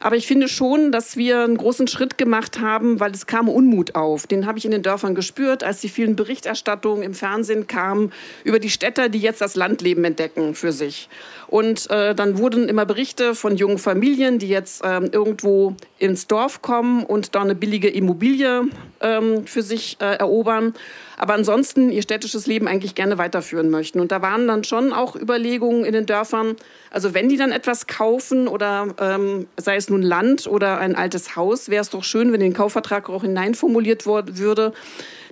Aber 0.00 0.16
ich 0.16 0.26
finde 0.26 0.48
schon, 0.48 0.92
dass 0.92 1.16
wir 1.16 1.40
einen 1.40 1.56
großen 1.56 1.88
Schritt 1.88 2.18
gemacht 2.18 2.60
haben, 2.60 3.00
weil 3.00 3.12
es 3.12 3.26
kam 3.26 3.48
Unmut 3.48 3.94
auf. 3.94 4.26
Den 4.26 4.46
habe 4.46 4.58
ich 4.58 4.64
in 4.64 4.70
den 4.70 4.82
Dörfern 4.82 5.14
gespürt, 5.14 5.64
als 5.64 5.80
die 5.80 5.88
vielen 5.88 6.14
Berichterstattungen 6.14 7.02
im 7.02 7.14
Fernsehen 7.14 7.66
kamen 7.66 8.12
über 8.44 8.58
die 8.58 8.70
Städter, 8.70 9.08
die 9.08 9.18
jetzt 9.18 9.40
das 9.40 9.56
Landleben 9.56 10.04
entdecken 10.04 10.54
für 10.54 10.72
sich. 10.72 11.08
Und 11.48 11.90
äh, 11.90 12.14
dann 12.14 12.38
wurden 12.38 12.68
immer 12.68 12.84
Berichte 12.84 13.34
von 13.34 13.56
jungen 13.56 13.78
Familien, 13.78 14.38
die 14.38 14.48
jetzt 14.48 14.82
ähm, 14.84 15.08
irgendwo 15.12 15.74
ins 15.98 16.26
Dorf 16.26 16.62
kommen 16.62 17.04
und 17.04 17.34
da 17.34 17.40
eine 17.40 17.54
billige 17.54 17.88
Immobilie 17.88 18.64
ähm, 19.00 19.46
für 19.46 19.62
sich 19.62 19.96
äh, 20.00 20.16
erobern 20.16 20.74
aber 21.18 21.34
ansonsten 21.34 21.90
ihr 21.90 22.02
städtisches 22.02 22.46
Leben 22.46 22.68
eigentlich 22.68 22.94
gerne 22.94 23.18
weiterführen 23.18 23.70
möchten. 23.70 24.00
Und 24.00 24.12
da 24.12 24.22
waren 24.22 24.46
dann 24.46 24.64
schon 24.64 24.92
auch 24.92 25.16
Überlegungen 25.16 25.84
in 25.84 25.92
den 25.92 26.06
Dörfern, 26.06 26.56
also 26.90 27.12
wenn 27.12 27.28
die 27.28 27.36
dann 27.36 27.50
etwas 27.52 27.86
kaufen 27.86 28.48
oder 28.48 28.94
ähm, 29.00 29.46
sei 29.56 29.76
es 29.76 29.90
nun 29.90 30.00
Land 30.00 30.46
oder 30.46 30.78
ein 30.78 30.94
altes 30.94 31.36
Haus, 31.36 31.68
wäre 31.68 31.82
es 31.82 31.90
doch 31.90 32.04
schön, 32.04 32.28
wenn 32.28 32.40
in 32.40 32.52
den 32.52 32.54
Kaufvertrag 32.54 33.10
auch 33.10 33.22
hineinformuliert 33.22 34.06
würde, 34.06 34.72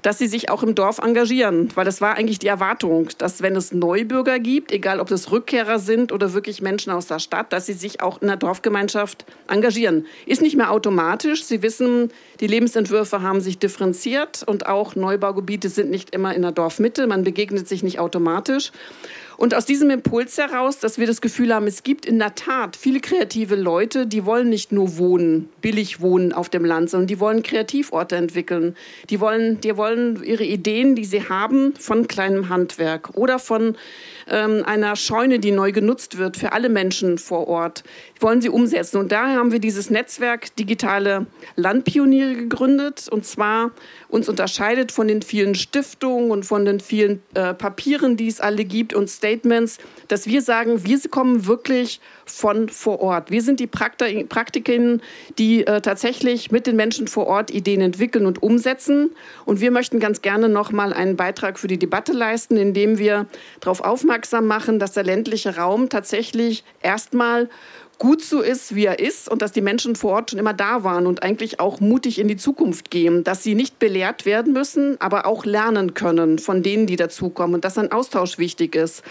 dass 0.07 0.19
sie 0.19 0.29
sich 0.29 0.51
auch 0.51 0.63
im 0.63 0.77
Dorf 0.77 0.99
engagieren. 0.99 1.69
Weil 1.75 1.85
das 1.85 2.01
war 2.01 2.15
eigentlich 2.15 2.39
die 2.39 2.47
Erwartung, 2.47 3.09
dass 3.19 3.43
wenn 3.43 3.57
es 3.57 3.73
Neubürger 3.73 4.39
gibt, 4.39 4.71
egal 4.71 5.01
ob 5.01 5.09
das 5.09 5.33
Rückkehrer 5.33 5.81
sind 5.81 6.13
oder 6.13 6.33
wirklich 6.33 6.63
Menschen 6.63 6.93
aus 6.93 7.09
der 7.09 7.19
Stadt, 7.19 7.53
dass 7.53 7.67
sie 7.67 7.73
sich 7.73 8.01
auch 8.01 8.23
in 8.23 8.29
der 8.29 8.37
Dorfgemeinschaft 8.37 9.25
engagieren. 9.49 10.07
Ist 10.25 10.43
nicht 10.43 10.55
mehr 10.55 10.71
automatisch. 10.71 11.43
Sie 11.43 11.61
wissen, 11.61 12.13
die 12.39 12.47
Lebensentwürfe 12.47 13.21
haben 13.21 13.41
sich 13.41 13.59
differenziert 13.59 14.45
und 14.47 14.67
auch 14.67 14.95
Neubaugebiete 14.95 15.69
sind 15.69 15.91
nicht 15.91 16.15
immer 16.15 16.33
in 16.37 16.43
der 16.43 16.53
Dorfmitte. 16.53 17.09
Man 17.09 17.25
begegnet 17.25 17.67
sich 17.67 17.83
nicht 17.83 17.99
automatisch. 17.99 18.71
Und 19.37 19.55
aus 19.55 19.67
diesem 19.67 19.91
Impuls 19.91 20.39
heraus, 20.39 20.79
dass 20.79 20.99
wir 20.99 21.07
das 21.07 21.21
Gefühl 21.21 21.55
haben, 21.55 21.67
es 21.67 21.83
gibt 21.83 22.07
in 22.07 22.19
der 22.19 22.35
Tat 22.35 22.75
viele 22.77 23.01
kreative 23.01 23.55
Leute, 23.55 24.07
die 24.07 24.25
wollen 24.25 24.49
nicht 24.49 24.73
nur 24.73 24.97
wohnen, 24.97 25.51
billig 25.61 26.01
wohnen 26.01 26.33
auf 26.33 26.49
dem 26.49 26.65
Land, 26.65 26.91
sondern 26.91 27.07
die 27.07 27.21
wollen 27.21 27.43
Kreativorte 27.43 28.17
entwickeln. 28.17 28.77
Die 29.11 29.21
wollen, 29.21 29.61
die 29.61 29.77
wollen 29.77 30.23
ihre 30.25 30.45
Ideen, 30.45 30.95
die 30.95 31.05
sie 31.05 31.29
haben, 31.29 31.75
von 31.79 32.09
kleinem 32.09 32.49
Handwerk 32.49 33.11
oder 33.15 33.39
von 33.39 33.77
ähm, 34.29 34.63
einer 34.65 34.97
Scheune, 34.97 35.39
die 35.39 35.53
neu 35.53 35.73
genutzt 35.73 36.17
wird 36.17 36.37
für 36.37 36.53
alle 36.53 36.69
Menschen 36.69 37.19
vor 37.19 37.47
Ort. 37.47 37.85
Wollen 38.21 38.41
sie 38.41 38.49
umsetzen. 38.49 38.99
Und 38.99 39.13
daher 39.13 39.39
haben 39.39 39.53
wir 39.53 39.59
dieses 39.59 39.91
Netzwerk 39.91 40.55
Digitale 40.57 41.27
Landpioniere 41.57 42.35
gegründet. 42.35 43.09
Und 43.11 43.25
zwar 43.25 43.73
uns 44.09 44.29
unterscheidet 44.29 44.93
von 44.93 45.09
den 45.09 45.23
vielen 45.23 45.55
Stiftungen 45.55 46.31
und 46.31 46.45
von 46.45 46.65
den 46.65 46.81
vielen 46.81 47.23
äh, 47.35 47.55
Papieren, 47.55 48.17
die 48.17 48.29
es 48.29 48.41
alle 48.41 48.65
gibt 48.65 48.95
und 48.95 49.09
Statements, 49.09 49.79
dass 50.09 50.27
wir 50.27 50.43
sagen, 50.43 50.85
wir 50.85 50.97
kommen 51.11 51.47
wirklich 51.47 52.01
von 52.25 52.69
vor 52.69 53.01
Ort. 53.01 53.31
Wir 53.31 53.43
sind 53.43 53.61
die 53.61 53.67
Praktiker, 53.67 54.99
die 55.39 55.67
äh, 55.67 55.81
tatsächlich 55.81 56.51
mit 56.51 56.67
den 56.67 56.77
Menschen 56.77 57.07
vor 57.07 57.27
Ort 57.27 57.51
Ideen 57.51 57.81
entwickeln 57.81 58.27
und 58.27 58.43
umsetzen. 58.43 59.11
Und 59.45 59.61
wir 59.61 59.71
möchten 59.71 60.01
ganz 60.01 60.23
gerne 60.23 60.49
noch 60.49 60.73
mal 60.73 60.93
einen 60.93 61.17
Beitrag 61.17 61.59
für 61.59 61.69
die 61.69 61.79
Debatte 61.79 62.13
leisten, 62.13 62.57
indem 62.57 62.99
wir 62.99 63.27
darauf 63.61 63.81
aufmerksam 63.81 64.47
machen, 64.47 64.79
dass 64.79 64.93
der 64.93 65.05
ländliche 65.05 65.57
Raum 65.57 65.89
tatsächlich 65.89 66.65
erstmal 66.83 67.49
gut 67.99 68.23
so 68.23 68.41
ist, 68.41 68.75
wie 68.75 68.85
er 68.85 68.99
ist 68.99 69.29
und 69.29 69.43
dass 69.43 69.53
die 69.53 69.61
Menschen 69.61 69.97
vor 69.97 70.13
Ort 70.13 70.31
schon 70.31 70.39
immer 70.39 70.53
da 70.53 70.85
waren 70.85 71.07
und 71.07 71.23
eigentlich 71.23 71.61
auch 71.61 71.81
mutig 71.81 72.19
in 72.19 72.29
die 72.29 72.37
Zukunft 72.37 72.91
gehen, 72.91 73.25
dass 73.25 73.43
sie 73.43 73.55
nicht 73.55 73.79
belehrt 73.79 74.27
werden 74.27 74.53
müssen, 74.53 75.01
aber 75.01 75.27
auch 75.27 75.45
lernen 75.45 75.95
können 75.95 76.39
von 76.39 76.63
denen, 76.63 76.87
die 76.87 76.97
dazukommen 76.97 77.55
und 77.55 77.65
dass 77.65 77.79
ein 77.79 77.93
Austausch 77.93 78.39
wichtig 78.39 78.75
ist. 78.75 79.03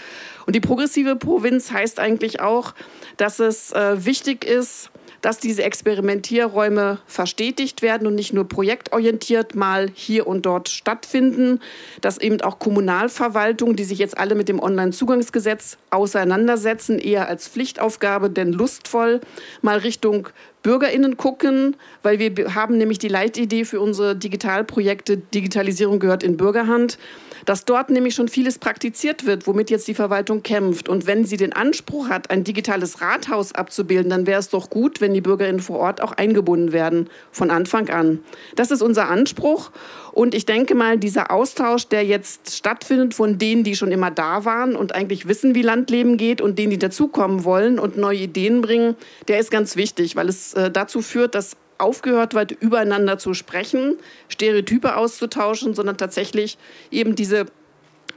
Und 0.46 0.54
die 0.54 0.60
progressive 0.60 1.16
Provinz 1.16 1.72
heißt 1.72 1.98
eigentlich 1.98 2.40
auch, 2.40 2.74
dass 3.16 3.40
es 3.40 3.72
äh, 3.72 4.04
wichtig 4.04 4.44
ist, 4.44 4.90
dass 5.26 5.40
diese 5.40 5.64
Experimentierräume 5.64 6.98
verstetigt 7.08 7.82
werden 7.82 8.06
und 8.06 8.14
nicht 8.14 8.32
nur 8.32 8.48
projektorientiert 8.48 9.56
mal 9.56 9.90
hier 9.92 10.24
und 10.28 10.46
dort 10.46 10.68
stattfinden, 10.68 11.58
dass 12.00 12.16
eben 12.16 12.40
auch 12.42 12.60
Kommunalverwaltungen, 12.60 13.74
die 13.74 13.82
sich 13.82 13.98
jetzt 13.98 14.16
alle 14.16 14.36
mit 14.36 14.48
dem 14.48 14.62
Onlinezugangsgesetz 14.62 15.78
auseinandersetzen, 15.90 17.00
eher 17.00 17.26
als 17.26 17.48
Pflichtaufgabe, 17.48 18.30
denn 18.30 18.52
lustvoll 18.52 19.20
mal 19.62 19.78
Richtung 19.78 20.28
BürgerInnen 20.62 21.16
gucken, 21.16 21.74
weil 22.04 22.20
wir 22.20 22.54
haben 22.54 22.78
nämlich 22.78 23.00
die 23.00 23.08
Leitidee 23.08 23.64
für 23.64 23.80
unsere 23.80 24.14
Digitalprojekte 24.14 25.16
Digitalisierung 25.16 25.98
gehört 25.98 26.22
in 26.22 26.36
Bürgerhand 26.36 26.98
dass 27.46 27.64
dort 27.64 27.90
nämlich 27.90 28.14
schon 28.14 28.28
vieles 28.28 28.58
praktiziert 28.58 29.24
wird, 29.24 29.46
womit 29.46 29.70
jetzt 29.70 29.88
die 29.88 29.94
Verwaltung 29.94 30.42
kämpft. 30.42 30.88
Und 30.88 31.06
wenn 31.06 31.24
sie 31.24 31.36
den 31.36 31.52
Anspruch 31.52 32.08
hat, 32.08 32.30
ein 32.30 32.44
digitales 32.44 33.00
Rathaus 33.00 33.54
abzubilden, 33.54 34.10
dann 34.10 34.26
wäre 34.26 34.40
es 34.40 34.50
doch 34.50 34.68
gut, 34.68 35.00
wenn 35.00 35.14
die 35.14 35.20
Bürgerinnen 35.20 35.60
vor 35.60 35.78
Ort 35.78 36.02
auch 36.02 36.12
eingebunden 36.12 36.72
werden 36.72 37.08
von 37.30 37.50
Anfang 37.50 37.88
an. 37.88 38.18
Das 38.56 38.70
ist 38.70 38.82
unser 38.82 39.08
Anspruch. 39.08 39.70
Und 40.12 40.34
ich 40.34 40.44
denke 40.44 40.74
mal, 40.74 40.98
dieser 40.98 41.30
Austausch, 41.30 41.88
der 41.88 42.04
jetzt 42.04 42.56
stattfindet 42.56 43.14
von 43.14 43.38
denen, 43.38 43.64
die 43.64 43.76
schon 43.76 43.92
immer 43.92 44.10
da 44.10 44.44
waren 44.44 44.74
und 44.74 44.94
eigentlich 44.94 45.28
wissen, 45.28 45.54
wie 45.54 45.62
Landleben 45.62 46.16
geht 46.16 46.40
und 46.40 46.58
denen, 46.58 46.70
die 46.70 46.78
dazukommen 46.78 47.44
wollen 47.44 47.78
und 47.78 47.96
neue 47.96 48.18
Ideen 48.18 48.60
bringen, 48.60 48.96
der 49.28 49.38
ist 49.38 49.50
ganz 49.50 49.76
wichtig, 49.76 50.16
weil 50.16 50.28
es 50.28 50.54
äh, 50.54 50.70
dazu 50.70 51.02
führt, 51.02 51.34
dass 51.34 51.56
aufgehört 51.78 52.34
wird, 52.34 52.52
übereinander 52.52 53.18
zu 53.18 53.34
sprechen, 53.34 53.96
Stereotype 54.28 54.96
auszutauschen, 54.96 55.74
sondern 55.74 55.96
tatsächlich 55.96 56.58
eben 56.90 57.14
diese 57.14 57.46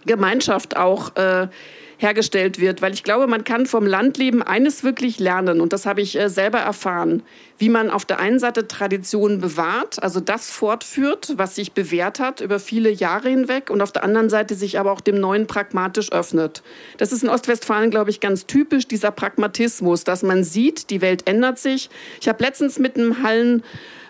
Gemeinschaft 0.05 0.78
auch 0.78 1.16
äh, 1.16 1.47
hergestellt 2.00 2.60
wird. 2.60 2.82
Weil 2.82 2.93
ich 2.93 3.04
glaube, 3.04 3.28
man 3.28 3.43
kann 3.43 3.68
vom 3.68 3.86
Landleben 3.86 4.41
eines 4.41 4.84
wirklich 4.84 5.20
lernen, 5.20 5.62
und 5.62 5.74
das 5.74 5.86
habe 5.86 6.02
ich 6.02 6.18
äh, 6.18 6.30
selber 6.30 6.58
erfahren, 6.58 7.22
wie 7.60 7.70
man 7.70 7.91
auf 7.91 8.06
der 8.06 8.20
einen 8.20 8.39
Seite 8.39 8.68
Traditionen 8.68 9.41
bewahrt, 9.41 10.02
also 10.02 10.20
das 10.20 10.50
fortführt, 10.50 11.34
was 11.36 11.56
sich 11.56 11.74
bewährt 11.74 12.20
hat 12.20 12.39
über 12.41 12.60
viele 12.60 12.89
Jahre 12.89 13.30
hinweg, 13.30 13.70
und 13.70 13.82
auf 13.82 13.91
der 13.91 14.04
anderen 14.04 14.30
Seite 14.30 14.56
sich 14.56 14.80
aber 14.80 14.91
auch 14.91 15.02
dem 15.02 15.20
Neuen 15.20 15.45
pragmatisch 15.45 16.12
öffnet. 16.12 16.64
Das 16.97 17.12
ist 17.12 17.22
in 17.22 17.30
Ostwestfalen, 17.30 17.91
glaube 17.91 18.10
ich, 18.10 18.20
ganz 18.22 18.47
typisch, 18.47 18.88
dieser 18.88 19.12
Pragmatismus, 19.12 20.06
dass 20.06 20.24
man 20.24 20.43
sieht, 20.43 20.89
die 20.89 21.02
Welt 21.02 21.28
ändert 21.28 21.60
sich. 21.60 21.89
Ich 22.22 22.30
habe 22.30 22.43
letztens 22.43 22.80
mit 22.80 22.97
einem 22.97 23.22
Hallen 23.22 23.64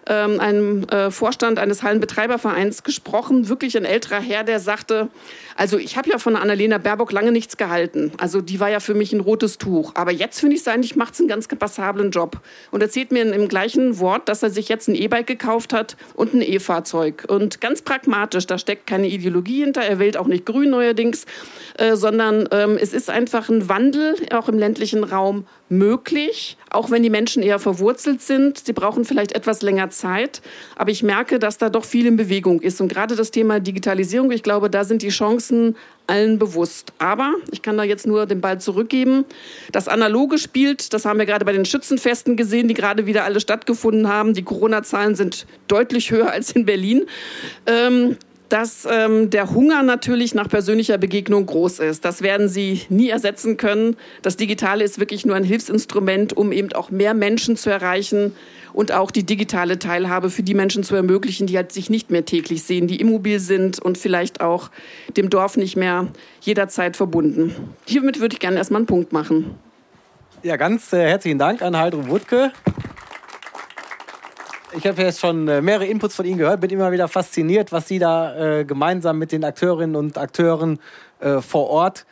ähm, 0.10 0.40
einem 0.40 0.84
äh, 0.86 1.12
Vorstand 1.12 1.60
eines 1.60 1.84
Hallenbetreibervereins 1.84 2.84
gesprochen, 2.84 3.48
wirklich 3.48 3.78
ein 3.78 3.86
älterer 3.86 4.20
Herr, 4.20 4.44
der 4.44 4.60
sagte, 4.60 5.08
also 5.60 5.78
ich 5.78 5.98
habe 5.98 6.10
ja 6.10 6.20
von 6.20 6.38
Annalena 6.38 6.78
Baerbock 6.78 7.12
lange 7.12 7.34
nichts 7.34 7.58
gehalten. 7.58 8.14
Also 8.18 8.40
die 8.40 8.62
war 8.62 8.70
ja 8.70 8.80
für 8.80 8.94
mich 8.94 9.12
ein 9.12 9.20
rotes 9.20 9.58
Tuch. 9.58 9.92
Aber 9.94 10.10
jetzt 10.10 10.40
finde 10.40 10.56
ich 10.56 10.62
es 10.62 10.68
eigentlich, 10.70 10.96
macht 10.96 11.18
sie 11.18 11.24
einen 11.24 11.28
ganz 11.28 11.50
passablen 11.50 12.12
Job. 12.12 12.40
Und 12.72 12.82
erzählt 12.82 13.12
mir 13.12 13.24
im 13.24 13.50
gleichen 13.50 14.00
Wort, 14.00 14.30
dass 14.30 14.42
er 14.42 14.52
sich 14.52 14.70
jetzt 14.70 14.88
ein 14.88 14.96
E-Bike 14.96 15.28
gekauft 15.28 15.74
hat 15.74 15.98
und 16.16 16.34
ein 16.34 16.42
E-Fahrzeug. 16.42 17.26
Und 17.28 17.60
ganz 17.60 17.82
pragmatisch, 17.82 18.48
da 18.48 18.58
steckt 18.58 18.88
keine 18.88 19.10
Ideologie 19.10 19.66
hinter. 19.66 19.82
Er 19.82 20.00
wählt 20.00 20.16
auch 20.16 20.28
nicht 20.28 20.46
grün 20.46 20.70
neuerdings, 20.70 21.26
äh, 21.78 21.98
sondern 21.98 22.48
ähm, 22.52 22.78
es 22.80 22.94
ist 22.94 23.10
einfach 23.10 23.50
ein 23.50 23.68
Wandel, 23.68 24.16
auch 24.32 24.48
im 24.48 24.58
ländlichen 24.58 25.04
Raum 25.04 25.46
möglich, 25.68 26.58
auch 26.72 26.90
wenn 26.90 27.04
die 27.04 27.10
Menschen 27.10 27.44
eher 27.44 27.60
verwurzelt 27.60 28.22
sind. 28.22 28.58
Sie 28.66 28.74
brauchen 28.74 29.06
vielleicht 29.06 29.34
etwas 29.34 29.62
länger 29.62 29.90
Zeit. 29.90 30.42
Aber 30.76 30.90
ich 30.90 31.04
merke, 31.04 31.38
dass 31.38 31.58
da 31.58 31.70
doch 31.70 31.86
viel 31.86 32.06
in 32.06 32.16
Bewegung 32.16 32.62
ist. 32.62 32.82
Und 32.82 32.88
gerade 32.88 33.16
das 33.16 33.32
Thema 33.32 33.60
Digitalisierung, 33.60 34.32
ich 34.32 34.42
glaube, 34.42 34.70
da 34.70 34.84
sind 34.84 35.02
die 35.02 35.10
Chancen 35.10 35.49
allen 36.08 36.40
bewusst. 36.40 36.92
Aber 36.98 37.36
ich 37.52 37.62
kann 37.62 37.78
da 37.78 37.84
jetzt 37.84 38.08
nur 38.08 38.26
den 38.26 38.42
Ball 38.42 38.60
zurückgeben. 38.60 39.26
Das 39.72 39.88
Analoge 39.88 40.38
spielt, 40.38 40.94
das 40.94 41.06
haben 41.06 41.20
wir 41.20 41.26
gerade 41.26 41.46
bei 41.46 41.54
den 41.54 41.66
Schützenfesten 41.66 42.36
gesehen, 42.36 42.68
die 42.68 42.74
gerade 42.74 43.06
wieder 43.06 43.24
alle 43.24 43.40
stattgefunden 43.40 44.08
haben. 44.08 44.34
Die 44.34 44.44
Corona-Zahlen 44.44 45.16
sind 45.16 45.46
deutlich 45.68 46.12
höher 46.12 46.32
als 46.32 46.52
in 46.52 46.66
Berlin. 46.66 47.06
Ähm, 47.68 48.18
dass 48.50 48.88
ähm, 48.90 49.30
der 49.30 49.52
Hunger 49.52 49.84
natürlich 49.84 50.34
nach 50.34 50.50
persönlicher 50.50 50.98
Begegnung 50.98 51.46
groß 51.46 51.80
ist. 51.80 52.04
Das 52.04 52.22
werden 52.22 52.50
Sie 52.50 52.82
nie 52.90 53.10
ersetzen 53.10 53.58
können. 53.58 53.96
Das 54.22 54.38
Digitale 54.38 54.84
ist 54.84 55.00
wirklich 55.00 55.26
nur 55.26 55.36
ein 55.36 55.44
Hilfsinstrument, 55.44 56.36
um 56.36 56.52
eben 56.52 56.74
auch 56.74 56.90
mehr 56.92 57.14
Menschen 57.14 57.56
zu 57.56 57.70
erreichen 57.70 58.36
und 58.74 58.92
auch 58.92 59.12
die 59.12 59.24
digitale 59.24 59.80
Teilhabe 59.80 60.30
für 60.30 60.44
die 60.44 60.54
Menschen 60.54 60.84
zu 60.84 60.96
ermöglichen, 60.96 61.48
die 61.48 61.56
halt 61.56 61.72
sich 61.72 61.90
nicht 61.90 62.12
mehr 62.12 62.26
täglich 62.26 62.64
sehen, 62.64 62.88
die 62.88 63.00
immobil 63.00 63.40
sind 63.40 63.80
und 63.80 63.98
vielleicht 63.98 64.42
auch 64.42 64.70
dem 65.16 65.30
Dorf 65.30 65.58
nicht 65.58 65.76
mehr 65.76 66.08
jederzeit 66.42 66.98
verbunden. 66.98 67.54
Hiermit 67.86 68.20
würde 68.20 68.34
ich 68.34 68.40
gerne 68.40 68.58
erstmal 68.58 68.80
einen 68.80 68.88
Punkt 68.88 69.14
machen. 69.14 69.56
Ja, 70.42 70.56
ganz 70.56 70.94
äh, 70.94 71.02
herzlichen 71.02 71.38
Dank 71.38 71.62
an 71.62 71.78
Heidrun 71.78 72.08
Wuttke. 72.10 72.52
Ich 74.72 74.86
habe 74.86 75.02
jetzt 75.02 75.20
schon 75.20 75.48
äh, 75.48 75.62
mehrere 75.62 75.88
Inputs 75.88 76.16
von 76.16 76.26
Ihnen 76.26 76.38
gehört, 76.38 76.62
bin 76.62 76.70
immer 76.70 76.92
wieder 76.92 77.08
fasziniert, 77.08 77.72
was 77.72 77.88
Sie 77.88 77.98
da 77.98 78.60
äh, 78.60 78.66
gemeinsam 78.66 79.18
mit 79.18 79.32
den 79.32 79.44
Akteurinnen 79.44 79.96
und 79.96 80.18
Akteuren 80.18 80.80
äh, 81.20 81.42
vor 81.42 81.70
Ort 81.70 82.06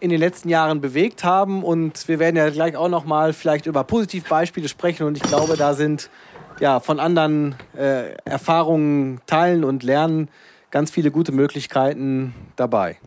in 0.00 0.10
den 0.10 0.18
letzten 0.18 0.48
Jahren 0.48 0.80
bewegt 0.80 1.22
haben. 1.22 1.62
Und 1.62 2.08
wir 2.08 2.18
werden 2.18 2.36
ja 2.36 2.50
gleich 2.50 2.76
auch 2.76 2.88
noch 2.88 3.04
mal 3.04 3.32
vielleicht 3.32 3.66
über 3.66 3.84
Positivbeispiele 3.84 4.68
sprechen. 4.68 5.06
Und 5.06 5.16
ich 5.16 5.22
glaube, 5.22 5.56
da 5.56 5.74
sind 5.74 6.10
ja 6.58 6.80
von 6.80 6.98
anderen 6.98 7.54
äh, 7.76 8.14
Erfahrungen 8.24 9.20
teilen 9.26 9.62
und 9.62 9.84
lernen 9.84 10.28
ganz 10.70 10.90
viele 10.90 11.12
gute 11.12 11.30
Möglichkeiten 11.30 12.34
dabei. 12.56 12.98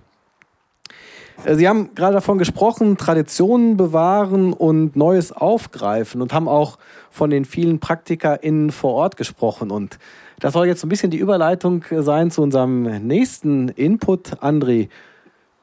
Äh, 1.46 1.56
Sie 1.56 1.68
haben 1.68 1.96
gerade 1.96 2.16
davon 2.16 2.38
gesprochen, 2.38 2.98
Traditionen 2.98 3.78
bewahren 3.78 4.54
und 4.54 4.96
Neues 4.96 5.32
aufgreifen 5.32 6.22
und 6.22 6.34
haben 6.34 6.48
auch 6.48 6.78
von 7.10 7.30
den 7.30 7.46
vielen 7.46 7.80
PraktikerInnen 7.80 8.72
vor 8.72 8.94
Ort 8.94 9.18
gesprochen. 9.18 9.72
Und 9.72 10.00
das 10.40 10.54
soll 10.54 10.68
jetzt 10.68 10.82
so 10.82 10.88
ein 10.88 10.90
bisschen 10.90 11.12
die 11.12 11.20
Überleitung 11.20 11.86
sein 11.90 12.32
zu 12.32 12.42
unserem 12.42 12.84
nächsten 13.06 13.70
Input. 13.70 14.40
André 14.42 14.90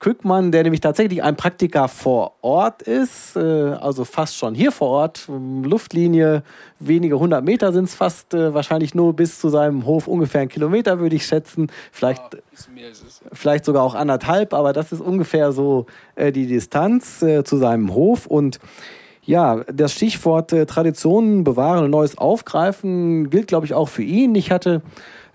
Kückmann, 0.01 0.53
der 0.53 0.63
nämlich 0.63 0.81
tatsächlich 0.81 1.23
ein 1.23 1.37
Praktiker 1.37 1.89
vor 1.89 2.35
Ort 2.41 2.83
ist, 2.83 3.37
äh, 3.37 3.41
also 3.41 4.05
fast 4.05 4.37
schon 4.37 4.55
hier 4.55 4.71
vor 4.71 4.89
Ort, 4.89 5.29
Luftlinie, 5.29 6.43
wenige 6.79 7.19
hundert 7.19 7.45
Meter 7.45 7.73
sind 7.73 7.85
es 7.85 7.95
fast, 7.95 8.33
äh, 8.33 8.55
wahrscheinlich 8.55 8.95
nur 8.95 9.15
bis 9.15 9.41
zu 9.41 9.49
seinem 9.49 9.87
Hof 9.87 10.07
ungefähr 10.07 10.43
ein 10.43 10.49
Kilometer, 10.49 11.01
würde 11.01 11.17
ich 11.17 11.27
schätzen. 11.27 11.69
Vielleicht, 11.91 12.23
vielleicht 13.33 13.65
sogar 13.65 13.83
auch 13.83 13.95
anderthalb, 13.95 14.55
aber 14.55 14.73
das 14.73 14.93
ist 14.93 15.01
ungefähr 15.01 15.53
so 15.53 15.87
äh, 16.15 16.31
die 16.31 16.47
Distanz 16.47 17.19
zu 17.19 17.57
seinem 17.57 17.95
Hof. 17.95 18.27
Und 18.27 18.61
ja, 19.23 19.65
das 19.73 19.93
Stichwort 19.93 20.51
Traditionen 20.51 21.45
bewahren 21.45 21.85
und 21.85 21.91
Neues 21.91 22.17
aufgreifen 22.17 23.31
gilt, 23.31 23.49
glaube 23.49 23.67
ich, 23.67 23.75
auch 23.75 23.89
für 23.89 24.03
ihn. 24.03 24.35
Ich 24.35 24.51
hatte 24.51 24.83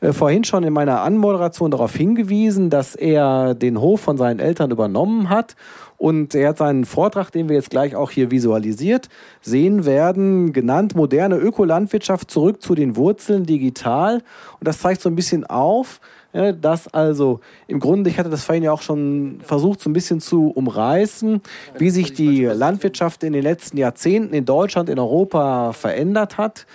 äh, 0.04 0.12
vorhin 0.12 0.43
schon 0.43 0.64
in 0.64 0.74
meiner 0.74 1.01
Anmoderation 1.01 1.72
darauf 1.72 1.95
hingewiesen, 1.95 2.70
dass 2.70 2.93
er 2.93 3.56
den 3.56 3.80
Hof 3.80 4.01
von 4.01 4.18
seinen 4.18 4.39
Eltern 4.39 4.70
übernommen 4.70 5.30
hat. 5.30 5.56
Und 5.97 6.36
er 6.36 6.49
hat 6.49 6.58
seinen 6.58 6.84
Vortrag, 6.84 7.32
den 7.32 7.47
wir 7.47 7.56
jetzt 7.56 7.70
gleich 7.70 7.95
auch 7.95 8.12
hier 8.12 8.30
visualisiert 8.30 9.08
sehen 9.39 9.86
werden, 9.86 10.51
genannt 10.51 10.95
Moderne 10.95 11.38
Ökolandwirtschaft 11.38 12.30
zurück 12.30 12.62
zu 12.62 12.76
den 12.76 12.97
Wurzeln 12.97 13.45
digital. 13.45 14.16
Und 14.60 14.68
das 14.68 14.80
zeigt 14.80 14.99
so 14.99 15.08
ein 15.08 15.16
bisschen 15.16 15.45
auf, 15.45 16.01
dass 16.34 16.93
also 16.93 17.39
im 17.68 17.80
Grunde, 17.80 18.10
ich 18.10 18.18
hatte 18.18 18.30
das 18.30 18.43
vorhin 18.43 18.64
ja 18.64 18.74
auch 18.74 18.82
schon 18.82 19.39
versucht, 19.43 19.80
so 19.80 19.89
ein 19.89 19.93
bisschen 19.93 20.20
zu 20.20 20.49
umreißen, 20.49 21.41
wie 21.78 21.89
sich 21.91 22.12
die 22.12 22.43
Landwirtschaft 22.45 23.24
in 23.24 23.32
den 23.32 23.43
letzten 23.43 23.78
Jahrzehnten 23.78 24.34
in 24.34 24.43
Deutschland, 24.43 24.89
in 24.89 24.99
Europa 24.99 25.72
verändert 25.72 26.38
hat 26.38 26.66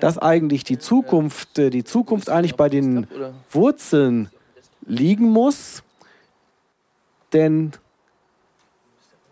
dass 0.00 0.18
eigentlich 0.18 0.64
die 0.64 0.78
Zukunft, 0.78 1.58
äh, 1.58 1.70
die 1.70 1.84
Zukunft 1.84 2.30
eigentlich 2.30 2.56
bei 2.56 2.68
den 2.68 3.06
Wurzeln 3.50 4.28
liegen 4.86 5.30
muss. 5.30 5.82
Denn 7.32 7.72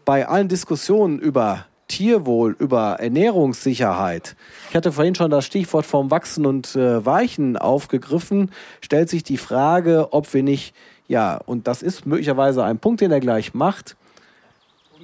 bei 0.04 0.26
allen 0.26 0.48
Diskussionen 0.48 1.18
über 1.18 1.66
Tierwohl, 1.88 2.56
über 2.58 2.96
Ernährungssicherheit. 3.00 4.34
Ich 4.70 4.76
hatte 4.76 4.92
vorhin 4.92 5.14
schon 5.14 5.30
das 5.30 5.44
Stichwort 5.44 5.84
vom 5.84 6.10
Wachsen 6.10 6.46
und 6.46 6.74
äh, 6.74 7.04
Weichen 7.04 7.58
aufgegriffen. 7.58 8.50
Stellt 8.80 9.10
sich 9.10 9.24
die 9.24 9.36
Frage, 9.36 10.08
ob 10.12 10.32
wir 10.32 10.42
nicht, 10.42 10.74
ja, 11.06 11.36
und 11.36 11.66
das 11.68 11.82
ist 11.82 12.06
möglicherweise 12.06 12.64
ein 12.64 12.78
Punkt, 12.78 13.02
den 13.02 13.12
er 13.12 13.20
gleich 13.20 13.52
macht, 13.52 13.96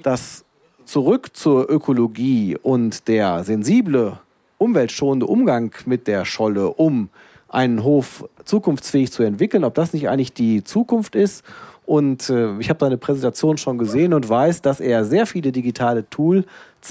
das 0.01 0.45
zurück 0.85 1.35
zur 1.37 1.69
Ökologie 1.69 2.57
und 2.59 3.07
der 3.07 3.43
sensible, 3.43 4.17
umweltschonende 4.59 5.25
Umgang 5.25 5.73
mit 5.87 6.07
der 6.07 6.25
Scholle, 6.25 6.69
um 6.69 7.09
einen 7.47 7.83
Hof 7.83 8.29
zukunftsfähig 8.45 9.11
zu 9.11 9.23
entwickeln, 9.23 9.63
ob 9.63 9.73
das 9.73 9.93
nicht 9.93 10.07
eigentlich 10.07 10.33
die 10.33 10.63
Zukunft 10.63 11.15
ist. 11.15 11.43
Und 11.85 12.29
äh, 12.29 12.55
ich 12.59 12.69
habe 12.69 12.79
seine 12.79 12.97
Präsentation 12.97 13.57
schon 13.57 13.79
gesehen 13.79 14.13
und 14.13 14.29
weiß, 14.29 14.61
dass 14.61 14.79
er 14.79 15.05
sehr 15.05 15.25
viele 15.25 15.51
digitale 15.51 16.07
Tools 16.07 16.45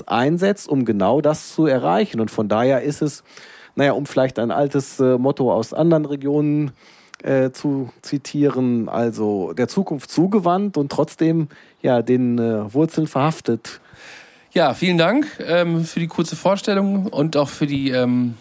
einsetzt, 0.07 0.69
um 0.69 0.85
genau 0.85 1.21
das 1.21 1.55
zu 1.55 1.67
erreichen. 1.67 2.21
Und 2.21 2.33
von 2.33 2.49
daher 2.49 2.83
ist 2.83 3.01
es, 3.01 3.23
naja, 3.77 3.93
um 3.93 4.07
vielleicht 4.07 4.41
ein 4.41 4.51
altes 4.51 4.99
äh, 4.99 5.17
Motto 5.17 5.53
aus 5.53 5.73
anderen 5.73 6.05
Regionen 6.05 6.73
äh, 7.23 7.51
zu 7.51 7.91
zitieren, 8.03 8.89
also 8.89 9.53
der 9.53 9.69
Zukunft 9.69 10.11
zugewandt 10.11 10.77
und 10.77 10.91
trotzdem 10.91 11.49
ja 11.81 12.03
den 12.03 12.39
äh, 12.39 12.75
Wurzeln 12.75 13.07
verhaftet. 13.07 13.81
Ja, 14.55 14.73
vielen 14.73 14.97
Dank 14.97 15.27
ähm, 15.47 15.85
für 15.85 16.01
die 16.01 16.07
kurze 16.07 16.35
Vorstellung 16.35 17.07
und 17.07 17.37
auch 17.37 17.51
für 17.51 17.67
die, 17.67 17.91
ähm, 17.91 18.35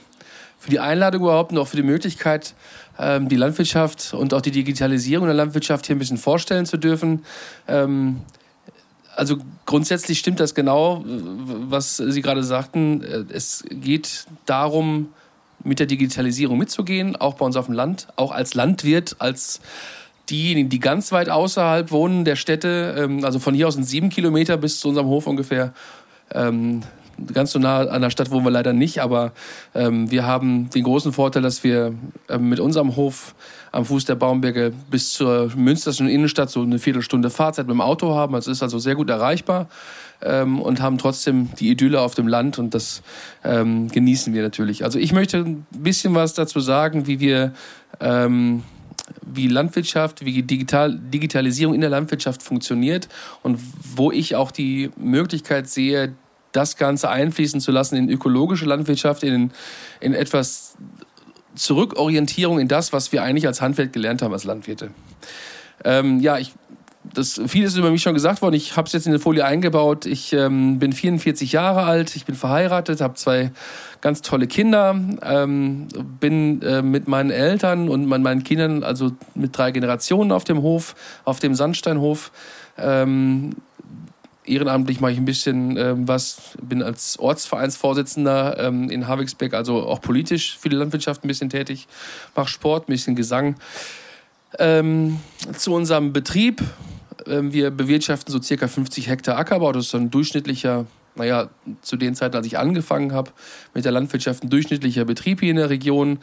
für 0.57 0.69
die 0.69 0.79
Einladung 0.79 1.23
überhaupt 1.23 1.51
und 1.51 1.57
auch 1.57 1.67
für 1.67 1.75
die 1.75 1.83
Möglichkeit, 1.83 2.53
ähm, 2.97 3.27
die 3.27 3.35
Landwirtschaft 3.35 4.13
und 4.13 4.33
auch 4.33 4.39
die 4.39 4.51
Digitalisierung 4.51 5.27
der 5.27 5.35
Landwirtschaft 5.35 5.85
hier 5.85 5.97
ein 5.97 5.99
bisschen 5.99 6.17
vorstellen 6.17 6.65
zu 6.65 6.77
dürfen. 6.77 7.25
Ähm, 7.67 8.21
also 9.17 9.37
grundsätzlich 9.65 10.19
stimmt 10.19 10.39
das 10.39 10.55
genau, 10.55 11.03
was 11.05 11.97
Sie 11.97 12.21
gerade 12.21 12.43
sagten. 12.43 13.03
Es 13.29 13.65
geht 13.69 14.27
darum, 14.45 15.09
mit 15.63 15.79
der 15.79 15.87
Digitalisierung 15.87 16.57
mitzugehen, 16.57 17.15
auch 17.15 17.33
bei 17.33 17.45
uns 17.45 17.57
auf 17.57 17.65
dem 17.65 17.73
Land, 17.73 18.07
auch 18.15 18.31
als 18.31 18.53
Landwirt, 18.53 19.15
als 19.19 19.59
diejenigen, 20.29 20.69
die 20.69 20.79
ganz 20.79 21.11
weit 21.11 21.29
außerhalb 21.29 21.91
wohnen 21.91 22.25
der 22.25 22.35
Städte, 22.35 22.95
ähm, 22.97 23.23
also 23.23 23.39
von 23.39 23.53
hier 23.53 23.67
aus 23.67 23.75
sind 23.75 23.83
sieben 23.83 24.09
Kilometer 24.09 24.57
bis 24.57 24.79
zu 24.79 24.89
unserem 24.89 25.07
Hof 25.07 25.27
ungefähr. 25.27 25.73
Ähm, 26.33 26.81
ganz 27.33 27.51
so 27.51 27.59
nah 27.59 27.79
an 27.79 28.01
der 28.01 28.09
Stadt 28.09 28.29
wohnen 28.31 28.45
wir 28.45 28.51
leider 28.51 28.73
nicht, 28.73 28.99
aber 28.99 29.31
ähm, 29.73 30.11
wir 30.11 30.25
haben 30.25 30.69
den 30.69 30.83
großen 30.83 31.13
Vorteil, 31.13 31.41
dass 31.41 31.63
wir 31.63 31.93
ähm, 32.29 32.49
mit 32.49 32.59
unserem 32.59 32.95
Hof 32.95 33.35
am 33.71 33.85
Fuß 33.85 34.05
der 34.05 34.15
Baumberge 34.15 34.73
bis 34.89 35.13
zur 35.13 35.51
Münsterschen 35.55 36.07
Innenstadt 36.07 36.49
so 36.49 36.61
eine 36.61 36.79
Viertelstunde 36.79 37.29
Fahrzeit 37.29 37.67
mit 37.67 37.73
dem 37.73 37.81
Auto 37.81 38.15
haben. 38.15 38.35
Also 38.35 38.51
ist 38.51 38.63
also 38.63 38.79
sehr 38.79 38.95
gut 38.95 39.09
erreichbar 39.09 39.67
ähm, 40.21 40.61
und 40.61 40.81
haben 40.81 40.97
trotzdem 40.97 41.49
die 41.59 41.69
Idylle 41.69 42.01
auf 42.01 42.15
dem 42.15 42.27
Land 42.27 42.59
und 42.59 42.73
das 42.73 43.01
ähm, 43.43 43.89
genießen 43.89 44.33
wir 44.33 44.41
natürlich. 44.41 44.83
Also 44.83 44.99
ich 44.99 45.11
möchte 45.13 45.37
ein 45.37 45.65
bisschen 45.71 46.15
was 46.15 46.33
dazu 46.33 46.59
sagen, 46.59 47.07
wie 47.07 47.19
wir 47.19 47.53
ähm, 47.99 48.63
wie 49.21 49.47
Landwirtschaft, 49.47 50.25
wie 50.25 50.43
Digital, 50.43 50.97
Digitalisierung 50.97 51.73
in 51.73 51.81
der 51.81 51.89
Landwirtschaft 51.89 52.43
funktioniert 52.43 53.07
und 53.43 53.59
wo 53.95 54.11
ich 54.11 54.35
auch 54.35 54.51
die 54.51 54.91
Möglichkeit 54.97 55.67
sehe, 55.69 56.13
das 56.51 56.77
Ganze 56.77 57.09
einfließen 57.09 57.61
zu 57.61 57.71
lassen 57.71 57.95
in 57.95 58.09
ökologische 58.09 58.65
Landwirtschaft, 58.65 59.23
in, 59.23 59.51
in 59.99 60.13
etwas 60.13 60.75
Zurückorientierung 61.55 62.59
in 62.59 62.67
das, 62.67 62.93
was 62.93 63.11
wir 63.11 63.23
eigentlich 63.23 63.47
als 63.47 63.61
Handwerk 63.61 63.93
gelernt 63.93 64.21
haben 64.21 64.33
als 64.33 64.43
Landwirte. 64.43 64.91
Ähm, 65.83 66.19
ja, 66.19 66.37
ich, 66.37 66.53
das, 67.13 67.41
vieles 67.47 67.73
ist 67.73 67.77
über 67.77 67.91
mich 67.91 68.01
schon 68.01 68.13
gesagt 68.13 68.41
worden. 68.41 68.55
Ich 68.55 68.75
habe 68.75 68.87
es 68.87 68.93
jetzt 68.93 69.05
in 69.05 69.11
der 69.11 69.21
Folie 69.21 69.45
eingebaut. 69.45 70.05
Ich 70.05 70.33
ähm, 70.33 70.79
bin 70.79 70.93
44 70.93 71.51
Jahre 71.51 71.83
alt, 71.83 72.15
ich 72.15 72.25
bin 72.25 72.35
verheiratet, 72.35 73.01
habe 73.01 73.15
zwei 73.15 73.51
ganz 74.01 74.21
tolle 74.21 74.47
Kinder, 74.47 74.99
ähm, 75.23 75.87
bin 76.19 76.61
äh, 76.61 76.81
mit 76.81 77.07
meinen 77.07 77.31
Eltern 77.31 77.89
und 77.89 78.05
meinen 78.05 78.43
Kindern, 78.43 78.83
also 78.83 79.11
mit 79.35 79.57
drei 79.57 79.71
Generationen 79.71 80.31
auf 80.31 80.43
dem 80.43 80.61
Hof, 80.61 80.95
auf 81.25 81.39
dem 81.39 81.55
Sandsteinhof. 81.55 82.31
Ähm, 82.77 83.55
ehrenamtlich 84.45 85.01
mache 85.01 85.11
ich 85.11 85.17
ein 85.17 85.25
bisschen 85.25 85.77
ähm, 85.77 86.07
was, 86.07 86.57
bin 86.61 86.81
als 86.81 87.19
Ortsvereinsvorsitzender 87.19 88.57
ähm, 88.59 88.89
in 88.89 89.07
Havixbeck, 89.07 89.53
also 89.53 89.85
auch 89.85 90.01
politisch 90.01 90.57
für 90.57 90.69
die 90.69 90.75
Landwirtschaft 90.75 91.23
ein 91.23 91.27
bisschen 91.27 91.49
tätig, 91.49 91.87
mache 92.35 92.49
Sport, 92.49 92.87
ein 92.87 92.93
bisschen 92.93 93.15
Gesang. 93.15 93.55
Ähm, 94.59 95.19
zu 95.57 95.73
unserem 95.73 96.13
Betrieb. 96.13 96.63
Ähm, 97.29 97.53
wir 97.53 97.71
bewirtschaften 97.71 98.31
so 98.31 98.41
circa 98.41 98.67
50 98.67 99.07
Hektar 99.07 99.37
Ackerbau. 99.37 99.71
Das 99.71 99.87
ist 99.87 99.95
ein 99.95 100.11
durchschnittlicher, 100.11 100.85
naja, 101.15 101.49
zu 101.81 101.97
den 101.97 102.15
Zeiten, 102.15 102.35
als 102.35 102.47
ich 102.47 102.57
angefangen 102.57 103.13
habe 103.13 103.31
mit 103.73 103.85
der 103.85 103.91
Landwirtschaft, 103.91 104.43
ein 104.43 104.49
durchschnittlicher 104.49 105.05
Betrieb 105.05 105.39
hier 105.39 105.51
in 105.51 105.57
der 105.57 105.69
Region. 105.69 106.19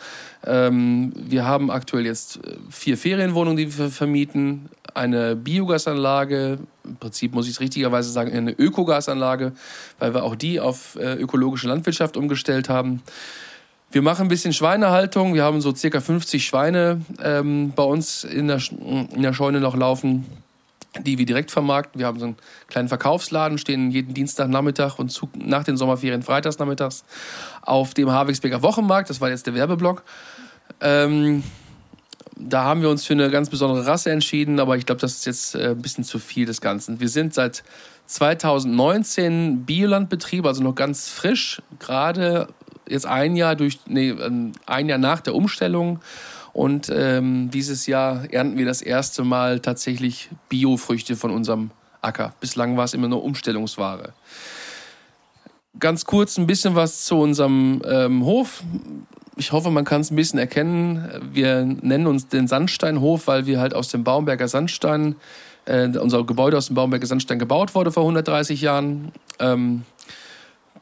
Ähm, 0.46 1.12
wir 1.16 1.44
haben 1.44 1.70
aktuell 1.70 2.06
jetzt 2.06 2.38
äh, 2.38 2.56
vier 2.70 2.96
Ferienwohnungen, 2.96 3.56
die 3.56 3.78
wir 3.78 3.90
vermieten, 3.90 4.68
eine 4.94 5.34
Biogasanlage, 5.34 6.58
im 6.84 6.96
Prinzip 6.96 7.34
muss 7.34 7.46
ich 7.46 7.52
es 7.52 7.60
richtigerweise 7.60 8.10
sagen, 8.10 8.32
eine 8.32 8.52
Ökogasanlage, 8.52 9.52
weil 9.98 10.14
wir 10.14 10.22
auch 10.22 10.36
die 10.36 10.60
auf 10.60 10.96
äh, 10.96 11.14
ökologische 11.14 11.66
Landwirtschaft 11.66 12.16
umgestellt 12.16 12.68
haben. 12.68 13.02
Wir 13.90 14.02
machen 14.02 14.22
ein 14.22 14.28
bisschen 14.28 14.52
Schweinehaltung. 14.52 15.34
Wir 15.34 15.44
haben 15.44 15.60
so 15.60 15.74
circa 15.74 16.00
50 16.00 16.44
Schweine 16.44 17.00
ähm, 17.22 17.72
bei 17.76 17.84
uns 17.84 18.24
in 18.24 18.48
der, 18.48 18.60
in 19.14 19.22
der 19.22 19.32
Scheune 19.32 19.60
noch 19.60 19.76
laufen, 19.76 20.26
die 21.02 21.18
wir 21.18 21.26
direkt 21.26 21.50
vermarkten. 21.50 21.98
Wir 21.98 22.06
haben 22.06 22.18
so 22.18 22.26
einen 22.26 22.36
kleinen 22.68 22.88
Verkaufsladen, 22.88 23.58
stehen 23.58 23.90
jeden 23.90 24.14
Dienstagnachmittag 24.14 24.98
und 24.98 25.10
zu, 25.10 25.28
nach 25.34 25.64
den 25.64 25.76
Sommerferien 25.76 26.22
freitagsnachmittags 26.22 27.04
auf 27.62 27.94
dem 27.94 28.10
Havixbecker 28.10 28.62
Wochenmarkt. 28.62 29.10
Das 29.10 29.20
war 29.20 29.30
jetzt 29.30 29.46
der 29.46 29.54
Werbeblock. 29.54 30.04
Ähm, 30.80 31.42
da 32.36 32.64
haben 32.64 32.82
wir 32.82 32.90
uns 32.90 33.04
für 33.04 33.14
eine 33.14 33.30
ganz 33.30 33.50
besondere 33.50 33.86
Rasse 33.86 34.10
entschieden, 34.10 34.58
aber 34.58 34.76
ich 34.76 34.86
glaube, 34.86 35.00
das 35.00 35.12
ist 35.16 35.26
jetzt 35.26 35.54
äh, 35.54 35.70
ein 35.70 35.82
bisschen 35.82 36.04
zu 36.04 36.18
viel 36.18 36.46
des 36.46 36.60
Ganzen. 36.60 37.00
Wir 37.00 37.08
sind 37.08 37.34
seit 37.34 37.62
2019 38.06 39.64
Biolandbetrieb, 39.64 40.44
also 40.44 40.62
noch 40.62 40.74
ganz 40.74 41.08
frisch, 41.08 41.62
gerade 41.78 42.48
jetzt 42.88 43.06
ein 43.06 43.36
Jahr 43.36 43.56
durch, 43.56 43.78
nee, 43.86 44.14
ein 44.66 44.88
Jahr 44.88 44.98
nach 44.98 45.20
der 45.20 45.34
Umstellung. 45.34 46.00
Und 46.54 46.90
ähm, 46.94 47.50
dieses 47.50 47.86
Jahr 47.86 48.32
ernten 48.32 48.56
wir 48.56 48.64
das 48.64 48.80
erste 48.80 49.24
Mal 49.24 49.58
tatsächlich 49.58 50.30
Biofrüchte 50.48 51.16
von 51.16 51.32
unserem 51.32 51.72
Acker. 52.00 52.32
Bislang 52.40 52.76
war 52.76 52.84
es 52.84 52.94
immer 52.94 53.08
nur 53.08 53.24
Umstellungsware. 53.24 54.12
Ganz 55.80 56.04
kurz 56.04 56.38
ein 56.38 56.46
bisschen 56.46 56.76
was 56.76 57.04
zu 57.04 57.16
unserem 57.18 57.82
ähm, 57.84 58.24
Hof. 58.24 58.62
Ich 59.36 59.50
hoffe, 59.50 59.72
man 59.72 59.84
kann 59.84 60.02
es 60.02 60.12
ein 60.12 60.16
bisschen 60.16 60.38
erkennen. 60.38 61.28
Wir 61.32 61.64
nennen 61.64 62.06
uns 62.06 62.28
den 62.28 62.46
Sandsteinhof, 62.46 63.26
weil 63.26 63.46
wir 63.46 63.58
halt 63.58 63.74
aus 63.74 63.88
dem 63.88 64.04
Baumberger 64.04 64.46
Sandstein, 64.46 65.16
äh, 65.64 65.88
unser 65.98 66.22
Gebäude 66.22 66.56
aus 66.56 66.68
dem 66.68 66.76
Baumberger 66.76 67.06
Sandstein 67.06 67.40
gebaut 67.40 67.74
wurde 67.74 67.90
vor 67.90 68.04
130 68.04 68.60
Jahren. 68.60 69.10
Ähm, 69.40 69.82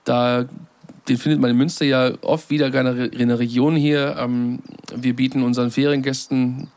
da 0.04 0.44
den 1.08 1.18
findet 1.18 1.40
man 1.40 1.50
in 1.50 1.56
Münster 1.56 1.84
ja 1.84 2.12
oft 2.22 2.50
wieder 2.50 2.66
in 2.66 3.28
der 3.28 3.38
Region 3.38 3.74
hier. 3.74 4.16
Ähm, 4.18 4.60
wir 4.94 5.16
bieten 5.16 5.42
unseren 5.42 5.70
Feriengästen 5.70 6.68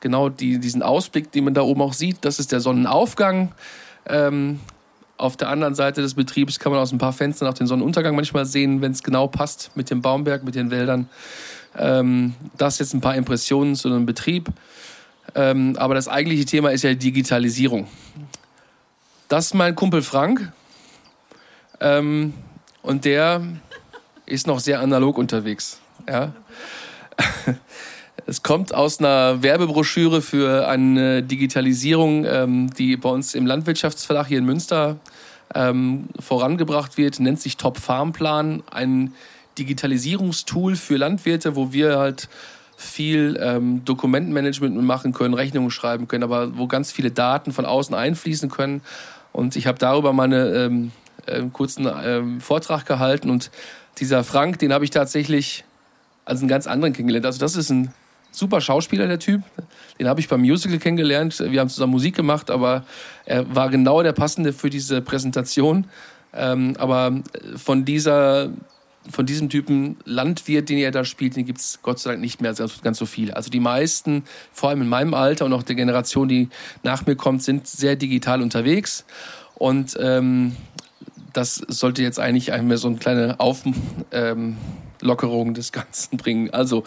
genau 0.00 0.28
die, 0.28 0.58
diesen 0.58 0.82
Ausblick, 0.82 1.32
den 1.32 1.44
man 1.44 1.54
da 1.54 1.62
oben 1.62 1.82
auch 1.82 1.92
sieht. 1.92 2.18
Das 2.22 2.38
ist 2.38 2.52
der 2.52 2.60
Sonnenaufgang. 2.60 3.52
Ähm, 4.06 4.60
auf 5.16 5.36
der 5.36 5.48
anderen 5.48 5.74
Seite 5.74 6.02
des 6.02 6.14
Betriebs 6.14 6.58
kann 6.58 6.72
man 6.72 6.80
aus 6.80 6.92
ein 6.92 6.98
paar 6.98 7.12
Fenstern 7.12 7.48
auch 7.48 7.54
den 7.54 7.66
Sonnenuntergang 7.66 8.16
manchmal 8.16 8.46
sehen, 8.46 8.80
wenn 8.80 8.92
es 8.92 9.02
genau 9.02 9.28
passt 9.28 9.70
mit 9.74 9.90
dem 9.90 10.02
Baumberg, 10.02 10.44
mit 10.44 10.54
den 10.54 10.70
Wäldern. 10.70 11.08
Ähm, 11.76 12.34
das 12.56 12.78
jetzt 12.78 12.94
ein 12.94 13.00
paar 13.00 13.16
Impressionen 13.16 13.76
zu 13.76 13.88
einem 13.88 14.06
Betrieb. 14.06 14.48
aber 15.34 15.94
das 15.94 16.06
eigentliche 16.06 16.44
Thema 16.44 16.70
ist 16.70 16.84
ja 16.84 16.94
Digitalisierung. 16.94 17.88
Das 19.28 19.46
ist 19.46 19.54
mein 19.54 19.74
Kumpel 19.74 20.02
Frank. 20.02 20.52
und 21.80 23.04
der 23.04 23.42
ist 24.26 24.46
noch 24.46 24.60
sehr 24.60 24.80
analog 24.80 25.18
unterwegs. 25.18 25.80
Ja. 26.08 26.32
Es 28.26 28.42
kommt 28.42 28.74
aus 28.74 29.00
einer 29.00 29.42
Werbebroschüre 29.42 30.22
für 30.22 30.66
eine 30.66 31.22
Digitalisierung, 31.22 32.24
ähm, 32.24 32.70
die 32.70 32.96
bei 32.96 33.10
uns 33.10 33.34
im 33.34 33.44
Landwirtschaftsverlag 33.44 34.28
hier 34.28 34.38
in 34.38 34.46
Münster 34.46 34.96
ähm, 35.54 36.08
vorangebracht 36.18 36.96
wird, 36.96 37.20
nennt 37.20 37.40
sich 37.40 37.58
Top 37.58 37.78
Farmplan, 37.78 38.62
ein 38.70 39.12
Digitalisierungstool 39.58 40.74
für 40.76 40.96
Landwirte, 40.96 41.54
wo 41.54 41.72
wir 41.72 41.98
halt 41.98 42.28
viel 42.76 43.38
ähm, 43.40 43.84
Dokumentenmanagement 43.84 44.82
machen 44.82 45.12
können, 45.12 45.34
Rechnungen 45.34 45.70
schreiben 45.70 46.08
können, 46.08 46.24
aber 46.24 46.56
wo 46.56 46.66
ganz 46.66 46.92
viele 46.92 47.10
Daten 47.10 47.52
von 47.52 47.66
außen 47.66 47.94
einfließen 47.94 48.50
können. 48.50 48.80
Und 49.32 49.54
ich 49.54 49.66
habe 49.66 49.78
darüber 49.78 50.12
mal 50.12 50.24
einen 50.24 50.54
ähm, 50.54 50.92
äh, 51.26 51.42
kurzen 51.52 52.40
Vortrag 52.40 52.86
gehalten 52.86 53.28
und 53.28 53.50
dieser 53.98 54.24
Frank, 54.24 54.58
den 54.58 54.72
habe 54.72 54.84
ich 54.84 54.90
tatsächlich 54.90 55.64
als 56.24 56.40
einen 56.40 56.48
ganz 56.48 56.66
anderen 56.66 56.92
kennengelernt. 56.92 57.26
Also 57.26 57.38
das 57.38 57.56
ist 57.56 57.70
ein 57.70 57.92
super 58.30 58.60
Schauspieler, 58.60 59.06
der 59.06 59.18
Typ. 59.18 59.42
Den 59.98 60.08
habe 60.08 60.20
ich 60.20 60.28
beim 60.28 60.40
Musical 60.40 60.78
kennengelernt. 60.78 61.38
Wir 61.38 61.60
haben 61.60 61.68
zusammen 61.68 61.92
Musik 61.92 62.16
gemacht, 62.16 62.50
aber 62.50 62.84
er 63.24 63.54
war 63.54 63.70
genau 63.70 64.02
der 64.02 64.12
Passende 64.12 64.52
für 64.52 64.70
diese 64.70 65.00
Präsentation. 65.00 65.86
Ähm, 66.32 66.74
aber 66.78 67.20
von 67.56 67.84
dieser 67.84 68.50
von 69.10 69.26
diesem 69.26 69.50
Typen 69.50 69.98
Landwirt, 70.06 70.70
den 70.70 70.78
er 70.78 70.90
da 70.90 71.04
spielt, 71.04 71.36
den 71.36 71.44
gibt 71.44 71.58
es 71.58 71.80
Gott 71.82 71.98
sei 71.98 72.12
Dank 72.12 72.22
nicht 72.22 72.40
mehr 72.40 72.54
ganz, 72.54 72.80
ganz 72.80 72.98
so 72.98 73.04
viele. 73.04 73.36
Also 73.36 73.50
die 73.50 73.60
meisten, 73.60 74.24
vor 74.50 74.70
allem 74.70 74.80
in 74.80 74.88
meinem 74.88 75.12
Alter 75.12 75.44
und 75.44 75.52
auch 75.52 75.62
der 75.62 75.76
Generation, 75.76 76.26
die 76.26 76.48
nach 76.82 77.04
mir 77.04 77.14
kommt, 77.14 77.42
sind 77.42 77.66
sehr 77.66 77.96
digital 77.96 78.40
unterwegs. 78.40 79.04
Und 79.56 79.96
ähm, 80.00 80.56
das 81.34 81.56
sollte 81.68 82.02
jetzt 82.02 82.18
eigentlich 82.18 82.52
einmal 82.52 82.78
so 82.78 82.88
eine 82.88 82.96
kleine 82.96 83.38
Auflockerung 83.40 84.56
ähm, 85.48 85.54
des 85.54 85.72
Ganzen 85.72 86.16
bringen. 86.16 86.50
Also 86.50 86.84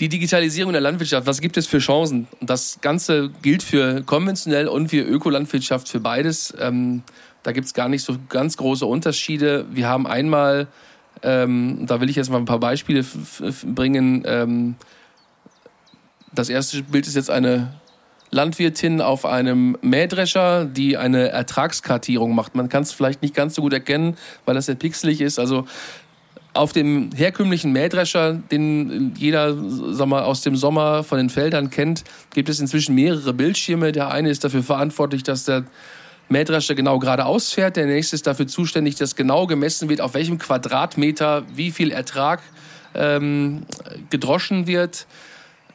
die 0.00 0.08
Digitalisierung 0.08 0.72
der 0.72 0.80
Landwirtschaft, 0.80 1.26
was 1.26 1.40
gibt 1.40 1.56
es 1.56 1.66
für 1.66 1.78
Chancen? 1.78 2.28
Das 2.40 2.78
Ganze 2.80 3.30
gilt 3.42 3.62
für 3.62 4.02
konventionell 4.02 4.68
und 4.68 4.88
für 4.88 5.00
Ökolandwirtschaft, 5.00 5.88
für 5.88 6.00
beides. 6.00 6.54
Ähm, 6.58 7.02
da 7.42 7.52
gibt 7.52 7.66
es 7.66 7.74
gar 7.74 7.88
nicht 7.88 8.04
so 8.04 8.16
ganz 8.28 8.56
große 8.56 8.86
Unterschiede. 8.86 9.66
Wir 9.70 9.88
haben 9.88 10.06
einmal, 10.06 10.68
ähm, 11.22 11.84
da 11.86 12.00
will 12.00 12.10
ich 12.10 12.16
jetzt 12.16 12.30
mal 12.30 12.38
ein 12.38 12.44
paar 12.44 12.60
Beispiele 12.60 13.04
bringen. 13.64 14.22
Ähm, 14.24 14.76
das 16.32 16.48
erste 16.48 16.82
Bild 16.82 17.06
ist 17.06 17.16
jetzt 17.16 17.30
eine 17.30 17.74
Landwirtin 18.30 19.00
auf 19.00 19.24
einem 19.24 19.76
Mähdrescher, 19.80 20.64
die 20.64 20.96
eine 20.96 21.28
Ertragskartierung 21.28 22.34
macht. 22.34 22.54
Man 22.54 22.68
kann 22.68 22.82
es 22.82 22.92
vielleicht 22.92 23.22
nicht 23.22 23.34
ganz 23.34 23.54
so 23.54 23.62
gut 23.62 23.72
erkennen, 23.72 24.16
weil 24.44 24.54
das 24.54 24.66
sehr 24.66 24.74
pixelig 24.74 25.20
ist. 25.20 25.38
Also 25.38 25.66
auf 26.54 26.72
dem 26.72 27.10
herkömmlichen 27.14 27.72
Mähdrescher, 27.72 28.34
den 28.34 29.14
jeder 29.16 29.56
sag 29.92 30.08
mal, 30.08 30.22
aus 30.22 30.42
dem 30.42 30.56
Sommer 30.56 31.04
von 31.04 31.18
den 31.18 31.30
Feldern 31.30 31.70
kennt, 31.70 32.04
gibt 32.34 32.48
es 32.48 32.60
inzwischen 32.60 32.94
mehrere 32.94 33.32
Bildschirme. 33.32 33.92
Der 33.92 34.10
eine 34.10 34.30
ist 34.30 34.44
dafür 34.44 34.62
verantwortlich, 34.62 35.22
dass 35.22 35.44
der 35.44 35.64
Mähdrescher 36.28 36.74
genau 36.74 36.98
geradeaus 36.98 37.52
fährt. 37.52 37.76
Der 37.76 37.86
nächste 37.86 38.16
ist 38.16 38.26
dafür 38.26 38.46
zuständig, 38.46 38.96
dass 38.96 39.16
genau 39.16 39.46
gemessen 39.46 39.88
wird, 39.88 40.00
auf 40.00 40.14
welchem 40.14 40.38
Quadratmeter 40.38 41.44
wie 41.54 41.70
viel 41.70 41.92
Ertrag 41.92 42.42
ähm, 42.94 43.62
gedroschen 44.10 44.66
wird. 44.66 45.06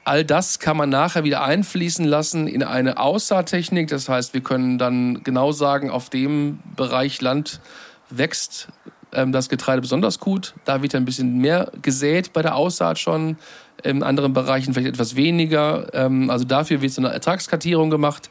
All 0.05 0.25
das 0.25 0.59
kann 0.59 0.75
man 0.75 0.89
nachher 0.89 1.23
wieder 1.23 1.43
einfließen 1.43 2.05
lassen 2.05 2.47
in 2.47 2.61
eine 2.63 2.97
Aussaattechnik. 2.97 3.87
Das 3.87 4.09
heißt, 4.09 4.33
wir 4.33 4.41
können 4.41 4.77
dann 4.77 5.23
genau 5.23 5.51
sagen, 5.51 5.89
auf 5.89 6.09
dem 6.09 6.59
Bereich 6.75 7.21
Land 7.21 7.61
wächst 8.09 8.67
ähm, 9.13 9.31
das 9.31 9.47
Getreide 9.47 9.81
besonders 9.81 10.19
gut. 10.19 10.55
Da 10.65 10.81
wird 10.81 10.93
ein 10.95 11.05
bisschen 11.05 11.37
mehr 11.37 11.71
gesät 11.81 12.33
bei 12.33 12.41
der 12.41 12.55
Aussaat 12.55 12.99
schon. 12.99 13.37
In 13.81 14.03
anderen 14.03 14.33
Bereichen 14.33 14.73
vielleicht 14.73 14.89
etwas 14.89 15.15
weniger. 15.15 15.93
Ähm, 15.93 16.29
also 16.29 16.43
dafür 16.43 16.81
wird 16.81 16.91
so 16.91 17.01
eine 17.01 17.13
Ertragskartierung 17.13 17.89
gemacht. 17.89 18.29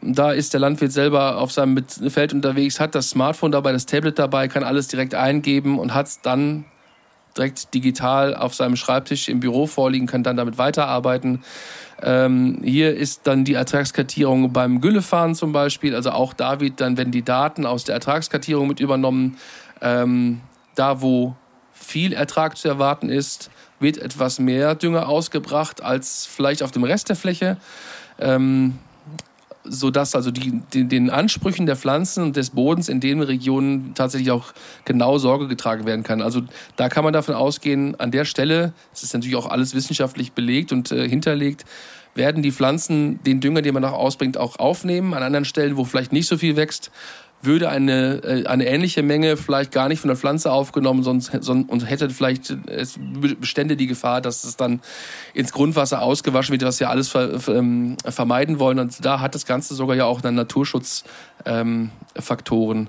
Da 0.00 0.32
ist 0.32 0.52
der 0.52 0.60
Landwirt 0.60 0.92
selber 0.92 1.38
auf 1.38 1.52
seinem 1.52 1.84
Feld 1.86 2.32
unterwegs, 2.34 2.80
hat 2.80 2.94
das 2.94 3.10
Smartphone 3.10 3.52
dabei, 3.52 3.72
das 3.72 3.86
Tablet 3.86 4.18
dabei, 4.18 4.48
kann 4.48 4.64
alles 4.64 4.88
direkt 4.88 5.14
eingeben 5.14 5.78
und 5.78 5.94
hat 5.94 6.06
es 6.06 6.20
dann 6.20 6.64
direkt 7.36 7.74
digital 7.74 8.34
auf 8.34 8.54
seinem 8.54 8.76
Schreibtisch 8.76 9.28
im 9.28 9.40
Büro 9.40 9.66
vorliegen, 9.66 10.06
kann 10.06 10.22
dann 10.22 10.36
damit 10.36 10.58
weiterarbeiten. 10.58 11.42
Ähm, 12.02 12.60
hier 12.62 12.96
ist 12.96 13.26
dann 13.26 13.44
die 13.44 13.54
Ertragskartierung 13.54 14.52
beim 14.52 14.80
Güllefahren 14.80 15.34
zum 15.34 15.52
Beispiel. 15.52 15.94
Also 15.94 16.10
auch 16.10 16.32
da 16.32 16.60
wird 16.60 16.80
dann, 16.80 16.96
wenn 16.96 17.10
die 17.10 17.22
Daten 17.22 17.66
aus 17.66 17.84
der 17.84 17.94
Ertragskartierung 17.94 18.68
mit 18.68 18.80
übernommen, 18.80 19.38
ähm, 19.80 20.40
da 20.74 21.00
wo 21.00 21.34
viel 21.72 22.12
Ertrag 22.12 22.56
zu 22.56 22.68
erwarten 22.68 23.08
ist, 23.08 23.50
wird 23.80 23.98
etwas 23.98 24.38
mehr 24.38 24.74
Dünger 24.74 25.08
ausgebracht 25.08 25.82
als 25.82 26.26
vielleicht 26.26 26.62
auf 26.62 26.70
dem 26.70 26.84
Rest 26.84 27.08
der 27.08 27.16
Fläche. 27.16 27.56
Ähm, 28.18 28.78
sodass 29.64 30.14
also 30.14 30.30
die, 30.30 30.60
die, 30.72 30.84
den 30.84 31.10
Ansprüchen 31.10 31.66
der 31.66 31.76
Pflanzen 31.76 32.22
und 32.22 32.36
des 32.36 32.50
Bodens 32.50 32.88
in 32.88 33.00
den 33.00 33.20
Regionen 33.20 33.94
tatsächlich 33.94 34.30
auch 34.30 34.52
genau 34.84 35.18
Sorge 35.18 35.48
getragen 35.48 35.86
werden 35.86 36.02
kann. 36.02 36.22
Also 36.22 36.42
da 36.76 36.88
kann 36.88 37.04
man 37.04 37.12
davon 37.12 37.34
ausgehen, 37.34 37.98
an 37.98 38.10
der 38.10 38.24
Stelle, 38.24 38.72
es 38.92 39.02
ist 39.02 39.14
natürlich 39.14 39.36
auch 39.36 39.48
alles 39.48 39.74
wissenschaftlich 39.74 40.32
belegt 40.32 40.72
und 40.72 40.92
äh, 40.92 41.08
hinterlegt, 41.08 41.64
werden 42.14 42.42
die 42.42 42.52
Pflanzen 42.52 43.22
den 43.24 43.40
Dünger, 43.40 43.62
den 43.62 43.74
man 43.74 43.82
noch 43.82 43.92
ausbringt, 43.92 44.36
auch 44.36 44.58
aufnehmen. 44.58 45.14
An 45.14 45.22
anderen 45.22 45.44
Stellen, 45.44 45.76
wo 45.76 45.84
vielleicht 45.84 46.12
nicht 46.12 46.28
so 46.28 46.38
viel 46.38 46.56
wächst, 46.56 46.90
würde 47.44 47.68
eine, 47.68 48.22
äh, 48.24 48.46
eine 48.46 48.66
ähnliche 48.66 49.02
Menge 49.02 49.36
vielleicht 49.36 49.72
gar 49.72 49.88
nicht 49.88 50.00
von 50.00 50.08
der 50.08 50.16
Pflanze 50.16 50.52
aufgenommen 50.52 51.02
sonst, 51.02 51.32
sonst, 51.40 51.70
und 51.70 51.88
hätte 51.88 52.10
vielleicht 52.10 52.56
es 52.66 52.98
bestände 53.40 53.76
die 53.76 53.86
Gefahr, 53.86 54.20
dass 54.20 54.44
es 54.44 54.56
dann 54.56 54.80
ins 55.32 55.52
Grundwasser 55.52 56.02
ausgewaschen 56.02 56.52
wird, 56.52 56.62
was 56.62 56.80
wir 56.80 56.90
alles 56.90 57.08
ver, 57.08 57.40
ähm, 57.48 57.96
vermeiden 58.08 58.58
wollen. 58.58 58.78
Und 58.78 59.04
da 59.04 59.20
hat 59.20 59.34
das 59.34 59.46
Ganze 59.46 59.74
sogar 59.74 59.96
ja 59.96 60.04
auch 60.04 60.20
dann 60.20 60.34
Naturschutzfaktoren. 60.34 62.78
Ähm, 62.78 62.88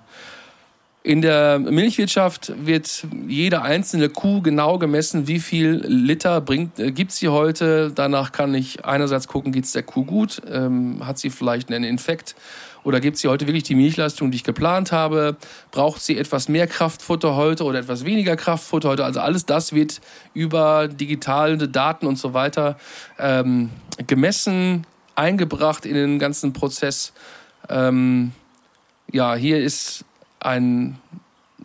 in 1.05 1.21
der 1.21 1.59
Milchwirtschaft 1.59 2.51
wird 2.65 3.05
jede 3.27 3.61
einzelne 3.61 4.09
Kuh 4.09 4.41
genau 4.41 4.79
gemessen, 4.79 5.27
wie 5.27 5.39
viel 5.39 5.83
Liter 5.85 6.41
bringt, 6.41 6.79
äh, 6.79 6.91
gibt 6.91 7.11
sie 7.11 7.27
heute. 7.27 7.91
Danach 7.93 8.31
kann 8.31 8.55
ich 8.55 8.85
einerseits 8.85 9.27
gucken, 9.27 9.51
geht 9.51 9.65
es 9.65 9.71
der 9.73 9.83
Kuh 9.83 10.03
gut, 10.03 10.41
ähm, 10.51 11.05
hat 11.05 11.19
sie 11.19 11.29
vielleicht 11.29 11.71
einen 11.71 11.83
Infekt 11.83 12.35
oder 12.83 12.99
gibt 12.99 13.17
sie 13.17 13.27
heute 13.27 13.45
wirklich 13.45 13.61
die 13.61 13.75
Milchleistung, 13.75 14.31
die 14.31 14.37
ich 14.37 14.43
geplant 14.43 14.91
habe? 14.91 15.35
Braucht 15.69 16.01
sie 16.01 16.17
etwas 16.17 16.49
mehr 16.49 16.65
Kraftfutter 16.65 17.35
heute 17.35 17.65
oder 17.65 17.77
etwas 17.77 18.03
weniger 18.03 18.35
Kraftfutter 18.35 18.89
heute? 18.89 19.05
Also 19.05 19.19
alles 19.19 19.45
das 19.45 19.73
wird 19.73 20.01
über 20.33 20.87
digitale 20.87 21.67
Daten 21.67 22.07
und 22.07 22.17
so 22.17 22.33
weiter 22.33 22.79
ähm, 23.19 23.69
gemessen, 24.07 24.87
eingebracht 25.13 25.85
in 25.85 25.93
den 25.93 26.17
ganzen 26.17 26.51
Prozess. 26.51 27.13
Ähm, 27.69 28.31
ja, 29.11 29.35
hier 29.35 29.59
ist 29.59 30.03
ein, 30.45 30.97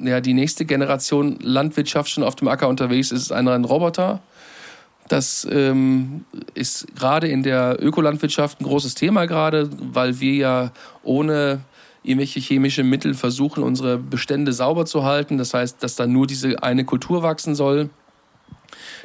ja, 0.00 0.20
die 0.20 0.34
nächste 0.34 0.64
Generation 0.64 1.38
Landwirtschaft 1.40 2.10
schon 2.10 2.24
auf 2.24 2.36
dem 2.36 2.48
Acker 2.48 2.68
unterwegs 2.68 3.12
ist, 3.12 3.32
ein, 3.32 3.48
ein 3.48 3.64
Roboter. 3.64 4.20
Das 5.08 5.46
ähm, 5.50 6.24
ist 6.54 6.86
gerade 6.96 7.26
in 7.26 7.42
der 7.42 7.76
Ökolandwirtschaft 7.80 8.60
ein 8.60 8.64
großes 8.64 8.94
Thema 8.94 9.26
gerade, 9.26 9.68
weil 9.92 10.20
wir 10.20 10.34
ja 10.34 10.72
ohne 11.02 11.60
irgendwelche 12.02 12.40
chemische 12.40 12.84
Mittel 12.84 13.14
versuchen, 13.14 13.62
unsere 13.62 13.98
Bestände 13.98 14.52
sauber 14.52 14.86
zu 14.86 15.04
halten. 15.04 15.36
Das 15.36 15.52
heißt, 15.52 15.82
dass 15.82 15.96
da 15.96 16.06
nur 16.06 16.26
diese 16.26 16.62
eine 16.62 16.84
Kultur 16.84 17.22
wachsen 17.22 17.54
soll. 17.54 17.90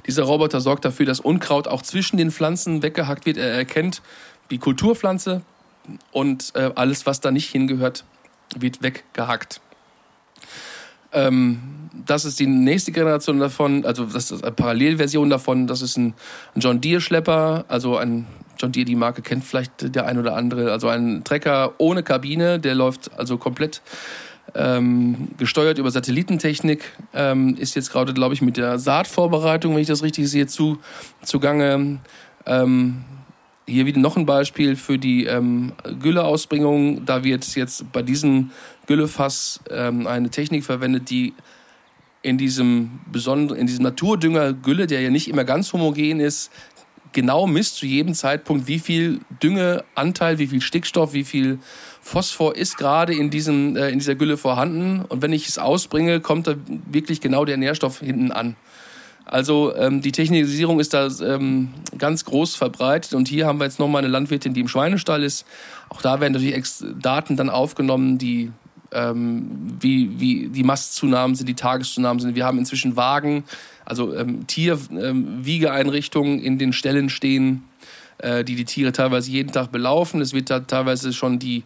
Dieser 0.05 0.23
Roboter 0.23 0.61
sorgt 0.61 0.85
dafür, 0.85 1.05
dass 1.05 1.19
Unkraut 1.19 1.67
auch 1.67 1.81
zwischen 1.81 2.17
den 2.17 2.31
Pflanzen 2.31 2.83
weggehackt 2.83 3.25
wird. 3.25 3.37
Er 3.37 3.51
erkennt 3.51 4.01
die 4.51 4.59
Kulturpflanze 4.59 5.41
und 6.11 6.51
äh, 6.55 6.71
alles, 6.75 7.05
was 7.05 7.19
da 7.19 7.31
nicht 7.31 7.49
hingehört, 7.49 8.05
wird 8.55 8.81
weggehackt. 8.81 9.61
Ähm, 11.11 11.59
das 12.05 12.25
ist 12.25 12.39
die 12.39 12.47
nächste 12.47 12.91
Generation 12.91 13.39
davon, 13.39 13.85
also 13.85 14.05
das 14.05 14.31
ist 14.31 14.43
eine 14.43 14.51
Parallelversion 14.51 15.29
davon. 15.29 15.67
Das 15.67 15.81
ist 15.81 15.97
ein, 15.97 16.13
John 16.55 16.81
Deere 16.81 17.01
Schlepper, 17.01 17.65
also 17.67 17.97
ein 17.97 18.27
John 18.57 18.71
Deere, 18.71 18.85
die 18.85 18.95
Marke 18.95 19.21
kennt 19.21 19.43
vielleicht 19.43 19.95
der 19.95 20.05
ein 20.05 20.17
oder 20.17 20.35
andere, 20.35 20.71
also 20.71 20.87
ein 20.87 21.23
Trecker 21.23 21.73
ohne 21.77 22.03
Kabine, 22.03 22.59
der 22.59 22.75
läuft 22.75 23.11
also 23.17 23.37
komplett 23.37 23.81
ähm, 24.53 25.29
gesteuert 25.37 25.77
über 25.77 25.91
Satellitentechnik, 25.91 26.83
ähm, 27.13 27.55
ist 27.57 27.75
jetzt 27.75 27.91
gerade, 27.91 28.13
glaube 28.13 28.33
ich, 28.33 28.41
mit 28.41 28.57
der 28.57 28.79
Saatvorbereitung, 28.79 29.73
wenn 29.73 29.81
ich 29.81 29.87
das 29.87 30.03
richtig 30.03 30.29
sehe, 30.29 30.47
zu, 30.47 30.77
zugange. 31.23 31.99
Ähm, 32.45 33.03
hier 33.67 33.85
wieder 33.85 33.99
noch 33.99 34.17
ein 34.17 34.25
Beispiel 34.25 34.75
für 34.75 34.97
die 34.97 35.25
ähm, 35.25 35.73
Gülleausbringung. 35.99 37.05
Da 37.05 37.23
wird 37.23 37.55
jetzt 37.55 37.91
bei 37.91 38.01
diesem 38.01 38.51
Güllefass 38.87 39.59
ähm, 39.69 40.07
eine 40.07 40.29
Technik 40.29 40.63
verwendet, 40.63 41.09
die 41.09 41.33
in 42.21 42.37
diesem 42.37 42.99
besonderen, 43.11 43.59
in 43.59 43.67
diesem 43.67 43.83
Naturdünger 43.83 44.53
Gülle, 44.53 44.87
der 44.87 45.01
ja 45.01 45.09
nicht 45.09 45.27
immer 45.27 45.43
ganz 45.43 45.71
homogen 45.73 46.19
ist, 46.19 46.51
genau 47.15 47.47
misst 47.47 47.77
zu 47.77 47.85
jedem 47.85 48.13
Zeitpunkt, 48.13 48.67
wie 48.67 48.79
viel 48.79 49.21
Düngeanteil, 49.41 50.37
wie 50.37 50.47
viel 50.47 50.61
Stickstoff, 50.61 51.13
wie 51.13 51.23
viel 51.23 51.59
Phosphor 52.01 52.55
ist 52.55 52.77
gerade 52.77 53.15
in 53.15 53.29
diesem 53.29 53.75
äh, 53.75 53.89
in 53.89 53.99
dieser 53.99 54.15
Gülle 54.15 54.37
vorhanden. 54.37 55.05
Und 55.05 55.21
wenn 55.21 55.33
ich 55.33 55.47
es 55.47 55.57
ausbringe, 55.57 56.19
kommt 56.19 56.45
da 56.45 56.55
wirklich 56.91 57.21
genau 57.21 57.45
der 57.45 57.57
Nährstoff 57.57 57.99
hinten 57.99 58.31
an. 58.31 58.55
Also 59.25 59.75
ähm, 59.75 60.01
die 60.01 60.11
Technisierung 60.11 60.79
ist 60.79 60.93
da 60.93 61.07
ähm, 61.23 61.69
ganz 61.97 62.25
groß 62.25 62.55
verbreitet 62.55 63.13
und 63.15 63.27
hier 63.27 63.47
haben 63.47 63.59
wir 63.59 63.65
jetzt 63.65 63.79
nochmal 63.79 64.03
eine 64.03 64.11
Landwirtin, 64.11 64.53
die 64.53 64.61
im 64.61 64.67
Schweinestall 64.67 65.23
ist. 65.23 65.45
Auch 65.89 66.01
da 66.01 66.19
werden 66.19 66.33
natürlich 66.33 66.63
Daten 67.01 67.35
dann 67.35 67.49
aufgenommen, 67.49 68.19
die 68.19 68.51
ähm, 68.91 69.77
wie, 69.79 70.19
wie 70.19 70.47
die 70.49 70.63
Mastzunahmen 70.63 71.35
sind, 71.35 71.47
die 71.47 71.55
Tageszunahmen 71.55 72.19
sind. 72.19 72.35
Wir 72.35 72.45
haben 72.45 72.59
inzwischen 72.59 72.95
Wagen, 72.95 73.43
also 73.83 74.15
ähm, 74.15 74.45
Tierwiegeeinrichtungen 74.47 76.39
ähm, 76.39 76.45
in 76.45 76.57
den 76.59 76.71
Ställen 76.71 77.09
stehen, 77.09 77.63
äh, 78.19 78.43
die 78.43 78.55
die 78.55 78.65
Tiere 78.65 78.91
teilweise 78.91 79.31
jeden 79.31 79.51
Tag 79.51 79.71
belaufen. 79.71 80.21
Es 80.21 80.33
wird 80.33 80.49
da 80.49 80.61
teilweise 80.61 81.13
schon 81.13 81.39
die 81.39 81.63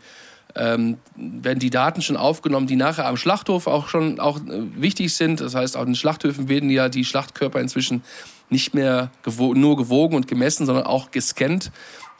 ähm, 0.55 0.97
werden 1.15 1.59
die 1.59 1.69
Daten 1.69 2.01
schon 2.01 2.17
aufgenommen, 2.17 2.67
die 2.67 2.75
nachher 2.75 3.07
am 3.07 3.17
Schlachthof 3.17 3.67
auch 3.67 3.87
schon 3.87 4.19
auch 4.19 4.37
äh, 4.37 4.63
wichtig 4.75 5.15
sind. 5.15 5.41
Das 5.41 5.55
heißt, 5.55 5.77
auch 5.77 5.85
in 5.85 5.95
Schlachthöfen 5.95 6.49
werden 6.49 6.69
ja 6.69 6.89
die 6.89 7.05
Schlachtkörper 7.05 7.59
inzwischen 7.59 8.03
nicht 8.49 8.73
mehr 8.73 9.11
gewo 9.23 9.53
nur 9.53 9.77
gewogen 9.77 10.15
und 10.15 10.27
gemessen, 10.27 10.65
sondern 10.65 10.85
auch 10.85 11.11
gescannt 11.11 11.71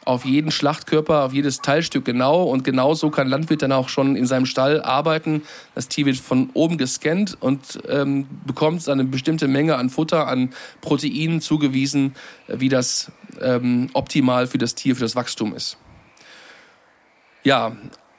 auf 0.04 0.24
jeden 0.24 0.50
Schlachtkörper, 0.50 1.24
auf 1.24 1.32
jedes 1.32 1.60
Teilstück 1.60 2.04
genau. 2.04 2.44
Und 2.44 2.64
genau 2.64 2.94
so 2.94 3.10
kann 3.10 3.28
Landwirt 3.28 3.62
dann 3.62 3.72
auch 3.72 3.88
schon 3.88 4.16
in 4.16 4.26
seinem 4.26 4.46
Stall 4.46 4.82
arbeiten. 4.82 5.42
Das 5.74 5.88
Tier 5.88 6.06
wird 6.06 6.16
von 6.16 6.50
oben 6.54 6.78
gescannt 6.78 7.36
und 7.40 7.80
ähm, 7.88 8.26
bekommt 8.46 8.88
eine 8.88 9.04
bestimmte 9.04 9.46
Menge 9.46 9.76
an 9.76 9.90
Futter, 9.90 10.26
an 10.26 10.50
Proteinen 10.80 11.40
zugewiesen, 11.40 12.14
wie 12.48 12.68
das 12.68 13.12
ähm, 13.40 13.90
optimal 13.92 14.46
für 14.46 14.58
das 14.58 14.74
Tier, 14.74 14.94
für 14.96 15.02
das 15.02 15.16
Wachstum 15.16 15.54
ist. 15.54 15.76
Ja, 17.42 17.76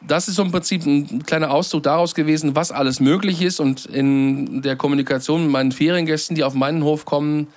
das 0.07 0.27
ist 0.27 0.35
so 0.35 0.41
im 0.41 0.51
Prinzip 0.51 0.85
ein 0.85 1.23
kleiner 1.23 1.51
Ausdruck 1.51 1.83
daraus 1.83 2.15
gewesen, 2.15 2.55
was 2.55 2.71
alles 2.71 2.99
möglich 2.99 3.41
ist. 3.41 3.59
Und 3.59 3.85
in 3.85 4.61
der 4.61 4.75
Kommunikation 4.75 5.43
mit 5.43 5.51
meinen 5.51 5.71
Feriengästen, 5.71 6.35
die 6.35 6.43
auf 6.43 6.53
meinen 6.53 6.83
Hof 6.83 7.05
kommen, 7.05 7.47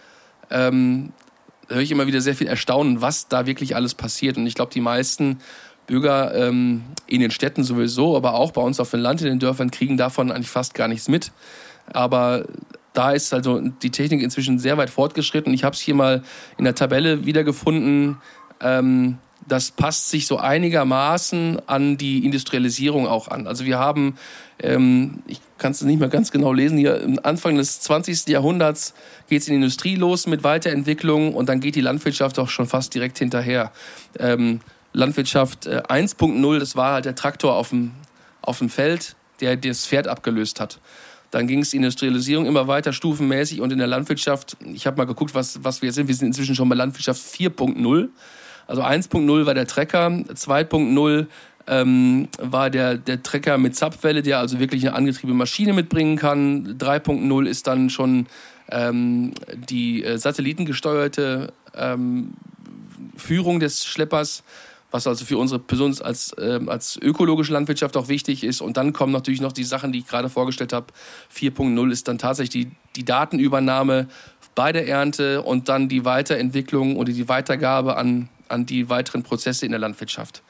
ähm, 0.51 1.13
höre 1.69 1.81
ich 1.81 1.91
immer 1.91 2.07
wieder 2.07 2.21
sehr 2.21 2.35
viel 2.35 2.47
Erstaunen, 2.47 3.01
was 3.01 3.29
da 3.29 3.47
wirklich 3.47 3.77
alles 3.77 3.95
passiert. 3.95 4.37
Und 4.37 4.47
ich 4.47 4.55
glaube, 4.55 4.73
die 4.73 4.81
meisten 4.81 5.39
Bürger 5.87 6.35
ähm, 6.35 6.83
in 7.07 7.21
den 7.21 7.31
Städten 7.31 7.65
sowieso, 7.65 8.17
aber 8.17 8.35
auch 8.35 8.53
bei 8.53 8.63
uns 8.63 8.81
auf 8.81 8.91
dem 8.91 9.01
Land, 9.01 9.21
in 9.23 9.29
den 9.29 9.39
Dörfern, 9.39 9.71
kriegen 9.71 9.97
davon 9.97 10.31
eigentlich 10.31 10.51
fast 10.51 10.75
gar 10.75 10.89
nichts 10.89 11.09
mit. 11.09 11.33
Aber 11.93 12.45
da 12.93 13.11
ist 13.11 13.35
also 13.35 13.61
die 13.61 13.91
Technik 13.91 14.23
inzwischen 14.23 14.59
sehr 14.59 14.77
weit 14.77 14.91
fortgeschritten. 14.91 15.53
Ich 15.53 15.65
habe 15.65 15.75
es 15.75 15.81
hier 15.81 15.95
mal 15.95 16.23
in 16.57 16.65
der 16.65 16.75
Tabelle 16.75 17.27
wiedergefunden. 17.27 18.19
Ähm, 18.61 19.19
das 19.47 19.71
passt 19.71 20.11
sich 20.11 20.27
so 20.27 20.39
einigermaßen 20.39 21.61
an 21.67 21.97
die 21.97 22.25
Industrialisierung 22.25 23.07
auch 23.07 23.29
an. 23.29 23.47
Also 23.47 23.65
wir 23.65 23.79
haben, 23.79 24.17
ähm, 24.63 25.23
ich 25.27 25.41
kann 25.59 25.73
es 25.73 25.83
nicht 25.83 26.01
mehr 26.01 26.09
ganz 26.09 26.31
genau 26.31 26.53
lesen, 26.53 26.79
hier 26.79 27.07
Anfang 27.23 27.57
des 27.57 27.81
20. 27.81 28.29
Jahrhunderts 28.29 28.95
geht 29.29 29.43
es 29.43 29.49
in 29.49 29.53
die 29.53 29.57
Industrie 29.57 29.97
los 29.97 30.27
mit 30.27 30.45
Weiterentwicklung 30.45 31.35
und 31.35 31.49
dann 31.49 31.61
geht 31.61 31.75
die 31.75 31.81
Landwirtschaft 31.81 32.39
auch 32.39 32.49
schon 32.49 32.67
fast 32.67 32.95
direkt 32.95 33.19
hinterher. 33.19 33.73
Ähm, 34.19 34.61
Landwirtschaft 34.93 35.67
äh, 35.67 35.83
1.0, 35.89 36.59
das 36.59 36.77
war 36.77 36.95
halt 36.95 37.05
der 37.05 37.15
Traktor 37.15 37.55
auf 37.55 37.71
dem, 37.71 37.93
auf 38.43 38.59
dem 38.59 38.71
Feld, 38.71 39.17
der 39.41 39.57
das 39.57 39.87
Pferd 39.87 40.09
abgelöst 40.09 40.61
hat. 40.61 40.81
Dann 41.31 41.49
ging 41.49 41.61
es 41.61 41.75
Industrialisierung 41.75 42.47
immer 42.47 42.69
weiter 42.69 42.93
stufenmäßig 42.93 43.61
und 43.61 43.73
in 43.73 43.79
der 43.79 43.89
Landwirtschaft, 43.89 44.57
ich 44.73 44.87
habe 44.87 44.99
mal 44.99 45.05
geguckt, 45.05 45.35
was, 45.35 45.65
was 45.65 45.83
wir 45.83 45.89
jetzt 45.89 45.97
sind, 45.97 46.07
wir 46.07 46.15
sind 46.15 46.29
inzwischen 46.29 46.55
schon 46.55 46.69
bei 46.69 46.77
Landwirtschaft 46.77 47.21
4.0. 47.21 48.09
Also 48.67 48.83
1.0 48.83 49.47
war 49.47 49.55
der 49.55 49.67
Trecker, 49.67 50.07
2.0 50.07 51.27
ähm, 51.67 52.29
war 52.39 52.71
der, 52.71 52.97
der 52.97 53.23
Trecker 53.23 53.59
mit 53.59 53.75
Zapfwelle, 53.77 54.23
der 54.23 54.39
also 54.39 54.59
wirklich 54.59 54.87
eine 54.87 54.97
angetriebene 54.97 55.37
Maschine 55.37 55.73
mitbringen 55.73 56.17
kann. 56.17 56.77
3.0 56.79 57.47
ist 57.47 57.67
dann 57.67 57.91
schon 57.91 58.27
ähm, 58.71 59.33
die 59.69 60.05
äh, 60.05 60.19
satellitengesteuerte 60.19 61.53
ähm, 61.75 62.35
Führung 63.17 63.61
des 63.61 63.85
Schleppers, 63.85 64.43
was 64.91 65.07
also 65.07 65.25
für 65.25 65.39
unsere 65.39 65.59
Person 65.59 65.97
als, 66.03 66.33
äh, 66.35 66.61
als 66.67 66.97
ökologische 66.97 67.53
Landwirtschaft 67.53 67.97
auch 67.97 68.09
wichtig 68.09 68.45
ist. 68.45 68.61
Und 68.61 68.77
dann 68.77 68.93
kommen 68.93 69.13
natürlich 69.13 69.41
noch 69.41 69.53
die 69.53 69.65
Sachen, 69.65 69.93
die 69.93 70.01
ich 70.01 70.07
gerade 70.07 70.29
vorgestellt 70.29 70.73
habe. 70.73 70.87
4.0 71.35 71.91
ist 71.91 72.09
dann 72.09 72.19
tatsächlich 72.19 72.67
die, 72.67 72.71
die 72.97 73.05
Datenübernahme 73.05 74.09
bei 74.55 74.73
der 74.73 74.87
Ernte 74.87 75.43
und 75.43 75.69
dann 75.69 75.89
die 75.89 76.05
Weiterentwicklung 76.05 76.97
oder 76.97 77.13
die 77.13 77.29
Weitergabe 77.29 77.97
an 77.97 78.29
an 78.49 78.67
die 78.67 78.89
weiteren 78.89 79.23
Prozesse 79.23 79.67
in 79.67 79.73
der 79.73 79.81
Landwirtschaft. 79.81 80.43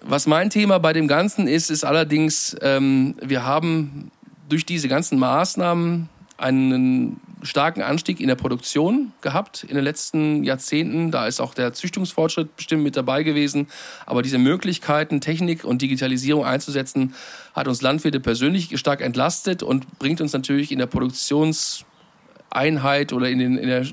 Was 0.00 0.26
mein 0.26 0.50
Thema 0.50 0.78
bei 0.78 0.92
dem 0.92 1.08
Ganzen 1.08 1.48
ist, 1.48 1.70
ist 1.70 1.84
allerdings, 1.84 2.56
ähm, 2.60 3.14
wir 3.22 3.44
haben 3.44 4.10
durch 4.48 4.66
diese 4.66 4.88
ganzen 4.88 5.18
Maßnahmen 5.18 6.08
einen 6.36 7.20
starken 7.42 7.82
Anstieg 7.82 8.20
in 8.20 8.28
der 8.28 8.34
Produktion 8.34 9.12
gehabt 9.20 9.64
in 9.64 9.74
den 9.74 9.84
letzten 9.84 10.44
Jahrzehnten. 10.44 11.10
Da 11.10 11.26
ist 11.26 11.40
auch 11.40 11.54
der 11.54 11.72
Züchtungsfortschritt 11.72 12.56
bestimmt 12.56 12.82
mit 12.82 12.96
dabei 12.96 13.22
gewesen. 13.22 13.68
Aber 14.06 14.22
diese 14.22 14.38
Möglichkeiten, 14.38 15.20
Technik 15.20 15.64
und 15.64 15.82
Digitalisierung 15.82 16.44
einzusetzen, 16.44 17.14
hat 17.54 17.68
uns 17.68 17.82
Landwirte 17.82 18.20
persönlich 18.20 18.78
stark 18.78 19.00
entlastet 19.00 19.62
und 19.62 19.98
bringt 19.98 20.20
uns 20.20 20.32
natürlich 20.32 20.72
in 20.72 20.78
der 20.78 20.86
Produktionseinheit 20.86 23.12
oder 23.12 23.28
in, 23.28 23.38
den, 23.38 23.58
in 23.58 23.68
der 23.68 23.84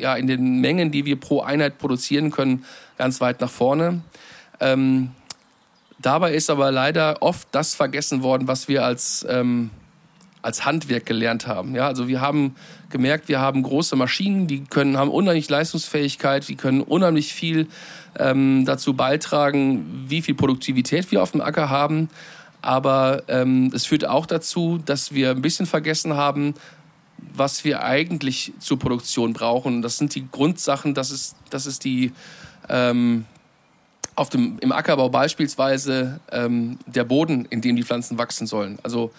ja, 0.00 0.14
in 0.14 0.26
den 0.26 0.60
Mengen, 0.60 0.90
die 0.90 1.04
wir 1.04 1.18
pro 1.18 1.40
Einheit 1.42 1.78
produzieren 1.78 2.30
können, 2.30 2.64
ganz 2.98 3.20
weit 3.20 3.40
nach 3.40 3.50
vorne. 3.50 4.02
Ähm, 4.60 5.10
dabei 5.98 6.34
ist 6.34 6.50
aber 6.50 6.70
leider 6.70 7.22
oft 7.22 7.48
das 7.52 7.74
vergessen 7.74 8.22
worden, 8.22 8.48
was 8.48 8.68
wir 8.68 8.84
als, 8.84 9.26
ähm, 9.28 9.70
als 10.42 10.64
Handwerk 10.64 11.06
gelernt 11.06 11.46
haben. 11.46 11.74
Ja, 11.74 11.86
also 11.86 12.08
wir 12.08 12.20
haben 12.20 12.54
gemerkt, 12.90 13.28
wir 13.28 13.40
haben 13.40 13.62
große 13.62 13.96
Maschinen, 13.96 14.46
die 14.46 14.64
können, 14.64 14.96
haben 14.96 15.10
unheimlich 15.10 15.48
Leistungsfähigkeit, 15.48 16.48
die 16.48 16.56
können 16.56 16.80
unheimlich 16.80 17.32
viel 17.32 17.68
ähm, 18.18 18.64
dazu 18.66 18.94
beitragen, 18.94 20.06
wie 20.08 20.22
viel 20.22 20.34
Produktivität 20.34 21.10
wir 21.10 21.22
auf 21.22 21.32
dem 21.32 21.40
Acker 21.40 21.70
haben. 21.70 22.08
Aber 22.62 23.22
ähm, 23.28 23.70
es 23.74 23.86
führt 23.86 24.06
auch 24.06 24.26
dazu, 24.26 24.78
dass 24.84 25.14
wir 25.14 25.30
ein 25.30 25.42
bisschen 25.42 25.66
vergessen 25.66 26.14
haben, 26.14 26.54
was 27.34 27.64
wir 27.64 27.82
eigentlich 27.82 28.52
zur 28.58 28.78
Produktion 28.78 29.32
brauchen. 29.32 29.82
Das 29.82 29.98
sind 29.98 30.14
die 30.14 30.26
Grundsachen, 30.30 30.94
das 30.94 31.10
ist, 31.10 31.36
das 31.50 31.66
ist 31.66 31.84
die 31.84 32.12
ähm, 32.68 33.24
auf 34.14 34.28
dem, 34.28 34.58
im 34.60 34.72
Ackerbau 34.72 35.08
beispielsweise 35.08 36.20
ähm, 36.30 36.78
der 36.86 37.04
Boden, 37.04 37.46
in 37.46 37.60
dem 37.60 37.76
die 37.76 37.82
Pflanzen 37.82 38.18
wachsen 38.18 38.46
sollen. 38.46 38.78
Also 38.82 39.12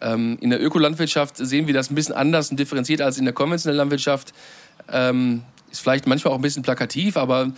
ähm, 0.00 0.38
in 0.40 0.50
der 0.50 0.62
Ökolandwirtschaft 0.62 1.36
sehen 1.36 1.66
wir 1.66 1.74
das 1.74 1.90
ein 1.90 1.94
bisschen 1.94 2.14
anders 2.14 2.50
und 2.50 2.58
differenziert 2.58 3.00
als 3.00 3.18
in 3.18 3.24
der 3.24 3.34
konventionellen 3.34 3.78
Landwirtschaft. 3.78 4.32
Ähm, 4.90 5.42
ist 5.70 5.80
vielleicht 5.80 6.06
manchmal 6.06 6.32
auch 6.32 6.38
ein 6.38 6.42
bisschen 6.42 6.62
plakativ, 6.62 7.16
aber 7.16 7.52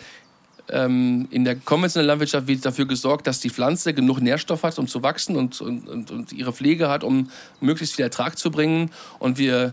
ähm, 0.71 1.29
in 1.31 1.45
der 1.45 1.57
konventionellen 1.57 2.09
Landwirtschaft 2.09 2.47
wird 2.47 2.65
dafür 2.65 2.87
gesorgt, 2.87 3.27
dass 3.27 3.41
die 3.41 3.51
Pflanze 3.51 3.95
genug 3.95 4.21
Nährstoff 4.21 4.63
hat, 4.63 4.79
um 4.79 4.87
zu 4.87 5.03
wachsen 5.03 5.37
und, 5.37 5.61
und, 5.61 6.11
und, 6.11 6.33
ihre 6.33 6.53
Pflege 6.53 6.89
hat, 6.89 7.05
um 7.05 7.31
möglichst 7.61 7.97
viel 7.97 8.05
Ertrag 8.05 8.39
zu 8.39 8.51
bringen. 8.51 8.91
Und 9.19 9.39
wir, 9.39 9.73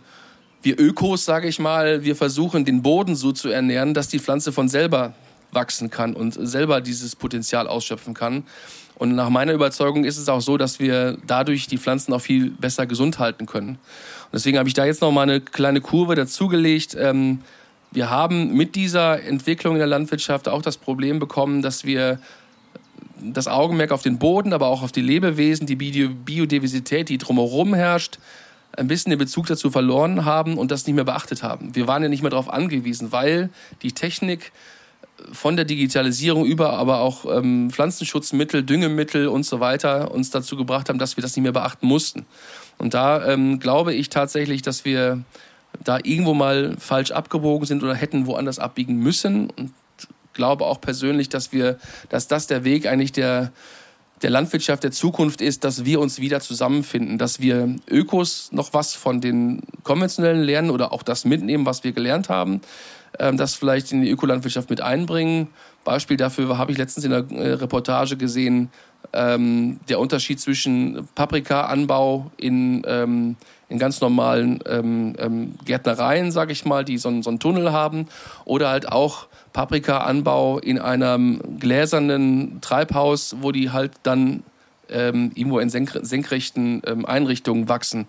wir 0.63 0.79
Ökos, 0.79 1.25
sage 1.25 1.47
ich 1.47 1.59
mal, 1.59 2.03
wir 2.03 2.15
versuchen 2.15 2.65
den 2.65 2.81
Boden 2.81 3.15
so 3.15 3.31
zu 3.31 3.49
ernähren, 3.49 3.93
dass 3.93 4.07
die 4.07 4.19
Pflanze 4.19 4.51
von 4.51 4.69
selber 4.69 5.13
wachsen 5.51 5.89
kann 5.89 6.15
und 6.15 6.33
selber 6.33 6.81
dieses 6.81 7.15
Potenzial 7.15 7.67
ausschöpfen 7.67 8.13
kann. 8.13 8.43
Und 8.95 9.15
nach 9.15 9.29
meiner 9.29 9.53
Überzeugung 9.53 10.05
ist 10.05 10.17
es 10.17 10.29
auch 10.29 10.39
so, 10.39 10.57
dass 10.57 10.79
wir 10.79 11.17
dadurch 11.27 11.67
die 11.67 11.77
Pflanzen 11.77 12.13
auch 12.13 12.21
viel 12.21 12.51
besser 12.51 12.85
gesund 12.85 13.19
halten 13.19 13.45
können. 13.45 13.71
Und 13.71 14.33
deswegen 14.33 14.57
habe 14.57 14.69
ich 14.69 14.73
da 14.73 14.85
jetzt 14.85 15.01
noch 15.01 15.11
mal 15.11 15.23
eine 15.23 15.41
kleine 15.41 15.81
Kurve 15.81 16.15
dazugelegt. 16.15 16.95
Ähm, 16.97 17.39
wir 17.95 18.09
haben 18.09 18.53
mit 18.53 18.75
dieser 18.75 19.23
Entwicklung 19.23 19.75
in 19.75 19.79
der 19.79 19.87
Landwirtschaft 19.87 20.49
auch 20.49 20.61
das 20.61 20.77
Problem 20.77 21.17
bekommen, 21.17 21.61
dass 21.61 21.85
wir 21.85 22.19
das 23.21 23.47
Augenmerk 23.47 23.91
auf 23.91 24.01
den 24.01 24.19
Boden, 24.19 24.51
aber 24.51 24.67
auch 24.67 24.83
auf 24.83 24.91
die 24.91 25.01
Lebewesen, 25.01 25.65
die 25.65 25.75
Biodiversität, 25.75 27.07
die 27.07 27.17
drumherum 27.17 27.73
herrscht, 27.73 28.19
ein 28.75 28.87
bisschen 28.87 29.11
den 29.11 29.19
Bezug 29.19 29.47
dazu 29.47 29.71
verloren 29.71 30.25
haben 30.25 30.57
und 30.57 30.71
das 30.71 30.85
nicht 30.85 30.95
mehr 30.95 31.05
beachtet 31.05 31.41
haben. 31.41 31.73
Wir 31.73 31.87
waren 31.87 32.03
ja 32.03 32.09
nicht 32.09 32.21
mehr 32.21 32.31
darauf 32.31 32.49
angewiesen, 32.49 33.13
weil 33.13 33.49
die 33.81 33.93
Technik 33.93 34.51
von 35.31 35.55
der 35.55 35.63
Digitalisierung 35.63 36.45
über 36.45 36.73
aber 36.73 36.99
auch 36.99 37.25
ähm, 37.25 37.69
Pflanzenschutzmittel, 37.71 38.63
Düngemittel 38.63 39.29
und 39.29 39.43
so 39.43 39.61
weiter 39.61 40.11
uns 40.11 40.29
dazu 40.29 40.57
gebracht 40.57 40.89
haben, 40.89 40.99
dass 40.99 41.15
wir 41.15 41.21
das 41.21 41.37
nicht 41.37 41.43
mehr 41.43 41.53
beachten 41.53 41.87
mussten. 41.87 42.25
Und 42.77 42.93
da 42.93 43.25
ähm, 43.25 43.61
glaube 43.61 43.93
ich 43.93 44.09
tatsächlich, 44.09 44.61
dass 44.61 44.83
wir 44.83 45.23
da 45.83 45.99
irgendwo 46.03 46.33
mal 46.33 46.75
falsch 46.79 47.11
abgebogen 47.11 47.65
sind 47.65 47.83
oder 47.83 47.95
hätten 47.95 48.25
woanders 48.25 48.59
abbiegen 48.59 48.97
müssen. 48.97 49.49
Und 49.49 49.71
glaube 50.35 50.65
auch 50.65 50.79
persönlich, 50.79 51.29
dass 51.29 51.51
wir, 51.51 51.79
dass 52.09 52.27
das 52.27 52.45
der 52.45 52.63
Weg 52.63 52.85
eigentlich 52.85 53.11
der, 53.11 53.51
der 54.21 54.29
Landwirtschaft 54.29 54.83
der 54.83 54.91
Zukunft 54.91 55.41
ist, 55.41 55.63
dass 55.63 55.85
wir 55.85 55.99
uns 55.99 56.19
wieder 56.19 56.39
zusammenfinden, 56.41 57.17
dass 57.17 57.39
wir 57.39 57.75
Ökos 57.89 58.51
noch 58.51 58.73
was 58.73 58.93
von 58.93 59.21
den 59.21 59.61
konventionellen 59.83 60.43
lernen 60.43 60.69
oder 60.69 60.93
auch 60.93 61.01
das 61.01 61.25
mitnehmen, 61.25 61.65
was 61.65 61.83
wir 61.83 61.91
gelernt 61.91 62.29
haben, 62.29 62.61
ähm, 63.19 63.37
das 63.37 63.55
vielleicht 63.55 63.91
in 63.91 64.01
die 64.01 64.11
Ökolandwirtschaft 64.11 64.69
mit 64.69 64.81
einbringen. 64.81 65.47
Beispiel 65.83 66.17
dafür 66.17 66.57
habe 66.57 66.71
ich 66.71 66.77
letztens 66.77 67.05
in 67.05 67.11
der 67.11 67.25
äh, 67.31 67.53
Reportage 67.53 68.17
gesehen, 68.17 68.69
ähm, 69.13 69.79
der 69.87 69.99
Unterschied 69.99 70.39
zwischen 70.39 71.07
Paprikaanbau 71.15 72.31
in 72.37 72.83
ähm, 72.87 73.35
in 73.69 73.79
ganz 73.79 74.01
normalen 74.01 74.59
ähm, 74.67 75.15
ähm, 75.17 75.55
Gärtnereien, 75.65 76.31
sage 76.31 76.51
ich 76.51 76.65
mal, 76.65 76.85
die 76.85 76.97
so, 76.97 77.21
so 77.21 77.29
einen 77.29 77.39
Tunnel 77.39 77.71
haben, 77.71 78.07
oder 78.45 78.69
halt 78.69 78.91
auch 78.91 79.27
Paprika-Anbau 79.53 80.59
in 80.59 80.79
einem 80.79 81.41
gläsernen 81.59 82.59
Treibhaus, 82.61 83.37
wo 83.41 83.51
die 83.51 83.71
halt 83.71 83.93
dann 84.03 84.43
ähm, 84.89 85.31
irgendwo 85.33 85.59
in 85.59 85.69
senkrechten 85.69 86.81
ähm, 86.85 87.05
Einrichtungen 87.05 87.67
wachsen. 87.69 88.05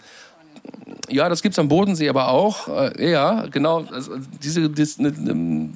Ja, 1.08 1.28
das 1.28 1.42
gibt's 1.42 1.58
am 1.58 1.68
Bodensee 1.68 2.08
aber 2.08 2.28
auch. 2.28 2.68
Äh, 2.68 3.10
ja, 3.10 3.46
genau. 3.46 3.84
Also 3.92 4.12
diese, 4.42 4.68
diese 4.68 5.02
ne, 5.02 5.12
ne, 5.12 5.70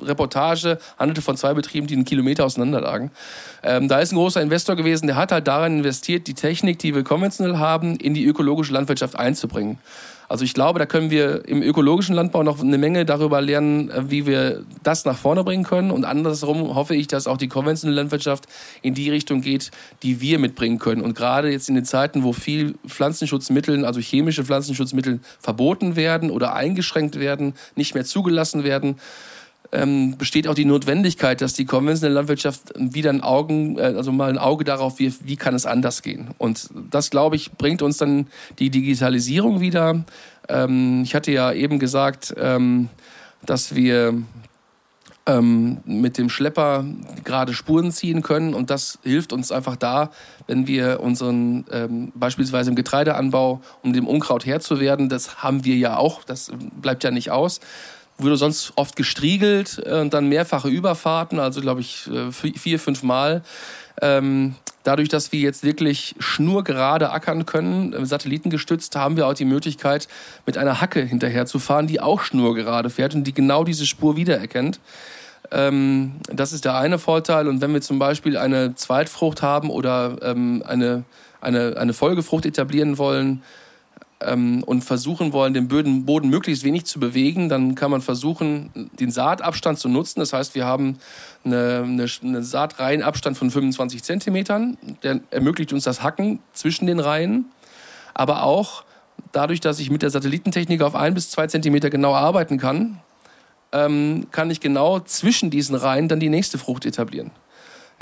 Reportage 0.00 0.78
handelte 0.98 1.22
von 1.22 1.36
zwei 1.36 1.54
Betrieben, 1.54 1.86
die 1.86 1.94
einen 1.94 2.04
Kilometer 2.04 2.44
auseinander 2.44 2.80
lagen. 2.80 3.10
Ähm, 3.62 3.88
da 3.88 3.98
ist 3.98 4.12
ein 4.12 4.16
großer 4.16 4.40
Investor 4.40 4.76
gewesen, 4.76 5.06
der 5.06 5.16
hat 5.16 5.32
halt 5.32 5.48
daran 5.48 5.78
investiert, 5.78 6.28
die 6.28 6.34
Technik, 6.34 6.78
die 6.78 6.94
wir 6.94 7.02
konventionell 7.02 7.58
haben, 7.58 7.96
in 7.96 8.14
die 8.14 8.24
ökologische 8.24 8.72
Landwirtschaft 8.72 9.18
einzubringen. 9.18 9.78
Also 10.28 10.44
ich 10.44 10.54
glaube, 10.54 10.78
da 10.78 10.86
können 10.86 11.10
wir 11.10 11.46
im 11.48 11.62
ökologischen 11.62 12.14
Landbau 12.14 12.42
noch 12.42 12.60
eine 12.60 12.78
Menge 12.78 13.04
darüber 13.04 13.40
lernen, 13.40 13.90
äh, 13.90 14.10
wie 14.10 14.26
wir 14.26 14.64
das 14.82 15.04
nach 15.04 15.16
vorne 15.16 15.44
bringen 15.44 15.64
können. 15.64 15.90
Und 15.90 16.04
andersrum 16.04 16.74
hoffe 16.74 16.94
ich, 16.94 17.06
dass 17.06 17.26
auch 17.26 17.36
die 17.36 17.48
konventionelle 17.48 18.00
Landwirtschaft 18.00 18.46
in 18.82 18.94
die 18.94 19.10
Richtung 19.10 19.40
geht, 19.40 19.70
die 20.02 20.20
wir 20.20 20.38
mitbringen 20.38 20.78
können. 20.78 21.02
Und 21.02 21.14
gerade 21.14 21.50
jetzt 21.50 21.68
in 21.68 21.74
den 21.74 21.84
Zeiten, 21.84 22.24
wo 22.24 22.32
viel 22.32 22.74
Pflanzenschutzmittel, 22.86 23.84
also 23.84 24.00
chemische 24.00 24.44
Pflanzenschutzmittel 24.44 25.20
verboten 25.40 25.96
werden 25.96 26.30
oder 26.30 26.54
eingeschränkt 26.54 27.18
werden, 27.18 27.54
nicht 27.76 27.94
mehr 27.94 28.04
zugelassen 28.04 28.64
werden, 28.64 28.96
ähm, 29.72 30.16
besteht 30.16 30.48
auch 30.48 30.54
die 30.54 30.64
Notwendigkeit, 30.64 31.40
dass 31.40 31.54
die 31.54 31.64
konventionelle 31.64 32.14
Landwirtschaft 32.14 32.72
wieder 32.76 33.10
ein 33.10 33.22
Augen, 33.22 33.78
äh, 33.78 33.82
also 33.82 34.12
mal 34.12 34.30
ein 34.30 34.38
Auge 34.38 34.64
darauf 34.64 34.98
wirft, 34.98 35.26
wie 35.26 35.36
kann 35.36 35.54
es 35.54 35.66
anders 35.66 36.02
gehen. 36.02 36.28
Und 36.38 36.70
das, 36.90 37.10
glaube 37.10 37.36
ich, 37.36 37.52
bringt 37.52 37.82
uns 37.82 37.98
dann 37.98 38.26
die 38.58 38.70
Digitalisierung 38.70 39.60
wieder. 39.60 40.04
Ähm, 40.48 41.02
ich 41.02 41.14
hatte 41.14 41.32
ja 41.32 41.52
eben 41.52 41.78
gesagt, 41.78 42.34
ähm, 42.38 42.88
dass 43.44 43.74
wir 43.74 44.14
ähm, 45.26 45.78
mit 45.84 46.18
dem 46.18 46.30
Schlepper 46.30 46.84
gerade 47.24 47.52
Spuren 47.52 47.90
ziehen 47.90 48.22
können 48.22 48.54
und 48.54 48.70
das 48.70 48.98
hilft 49.02 49.32
uns 49.32 49.50
einfach 49.50 49.76
da, 49.76 50.10
wenn 50.46 50.66
wir 50.66 51.00
unseren 51.00 51.64
ähm, 51.72 52.12
beispielsweise 52.14 52.70
im 52.70 52.76
Getreideanbau, 52.76 53.60
um 53.82 53.92
dem 53.92 54.06
Unkraut 54.06 54.46
Herr 54.46 54.60
zu 54.60 54.78
werden, 54.78 55.08
das 55.08 55.42
haben 55.42 55.64
wir 55.64 55.76
ja 55.76 55.96
auch, 55.96 56.22
das 56.22 56.52
bleibt 56.80 57.02
ja 57.02 57.10
nicht 57.10 57.30
aus, 57.30 57.60
wurde 58.18 58.36
sonst 58.36 58.72
oft 58.76 58.96
gestriegelt 58.96 59.82
äh, 59.84 60.00
und 60.00 60.14
dann 60.14 60.28
mehrfache 60.28 60.68
Überfahrten, 60.68 61.38
also 61.38 61.60
glaube 61.60 61.80
ich 61.80 62.08
äh, 62.08 62.32
vier, 62.32 62.78
fünf 62.78 63.02
Mal. 63.02 63.42
Ähm, 64.02 64.54
dadurch, 64.84 65.08
dass 65.08 65.32
wir 65.32 65.40
jetzt 65.40 65.64
wirklich 65.64 66.14
schnurgerade 66.18 67.10
ackern 67.10 67.46
können, 67.46 67.92
äh, 67.92 68.06
satellitengestützt, 68.06 68.94
haben 68.96 69.16
wir 69.16 69.26
auch 69.26 69.34
die 69.34 69.44
Möglichkeit, 69.44 70.08
mit 70.44 70.58
einer 70.58 70.80
Hacke 70.80 71.02
hinterherzufahren, 71.02 71.86
die 71.86 72.00
auch 72.00 72.22
schnurgerade 72.22 72.90
fährt 72.90 73.14
und 73.14 73.24
die 73.24 73.34
genau 73.34 73.64
diese 73.64 73.86
Spur 73.86 74.16
wiedererkennt. 74.16 74.80
Ähm, 75.50 76.12
das 76.32 76.52
ist 76.52 76.64
der 76.64 76.76
eine 76.76 76.98
Vorteil. 76.98 77.48
Und 77.48 77.60
wenn 77.60 77.72
wir 77.72 77.80
zum 77.80 77.98
Beispiel 77.98 78.36
eine 78.36 78.74
Zweitfrucht 78.74 79.42
haben 79.42 79.70
oder 79.70 80.16
ähm, 80.22 80.62
eine, 80.66 81.04
eine, 81.40 81.76
eine 81.76 81.92
Folgefrucht 81.92 82.46
etablieren 82.46 82.98
wollen, 82.98 83.42
ähm, 84.20 84.62
und 84.64 84.82
versuchen 84.82 85.32
wollen, 85.32 85.54
den 85.54 85.68
Boden, 85.68 86.06
Boden 86.06 86.28
möglichst 86.28 86.64
wenig 86.64 86.86
zu 86.86 86.98
bewegen, 86.98 87.48
dann 87.48 87.74
kann 87.74 87.90
man 87.90 88.00
versuchen, 88.00 88.90
den 88.98 89.10
Saatabstand 89.10 89.78
zu 89.78 89.88
nutzen. 89.88 90.20
Das 90.20 90.32
heißt, 90.32 90.54
wir 90.54 90.64
haben 90.64 90.98
eine, 91.44 91.84
eine, 91.84 92.06
eine 92.22 92.42
Saatreihenabstand 92.42 93.36
von 93.36 93.50
25 93.50 94.02
Zentimetern. 94.02 94.78
Der 95.02 95.20
ermöglicht 95.30 95.72
uns 95.72 95.84
das 95.84 96.02
Hacken 96.02 96.40
zwischen 96.52 96.86
den 96.86 97.00
Reihen. 97.00 97.46
Aber 98.14 98.42
auch 98.42 98.84
dadurch, 99.32 99.60
dass 99.60 99.78
ich 99.78 99.90
mit 99.90 100.02
der 100.02 100.10
Satellitentechnik 100.10 100.82
auf 100.82 100.94
ein 100.94 101.14
bis 101.14 101.30
zwei 101.30 101.46
Zentimeter 101.46 101.90
genau 101.90 102.14
arbeiten 102.14 102.58
kann, 102.58 103.00
ähm, 103.72 104.28
kann 104.30 104.50
ich 104.50 104.60
genau 104.60 105.00
zwischen 105.00 105.50
diesen 105.50 105.74
Reihen 105.74 106.08
dann 106.08 106.20
die 106.20 106.30
nächste 106.30 106.56
Frucht 106.56 106.86
etablieren. 106.86 107.30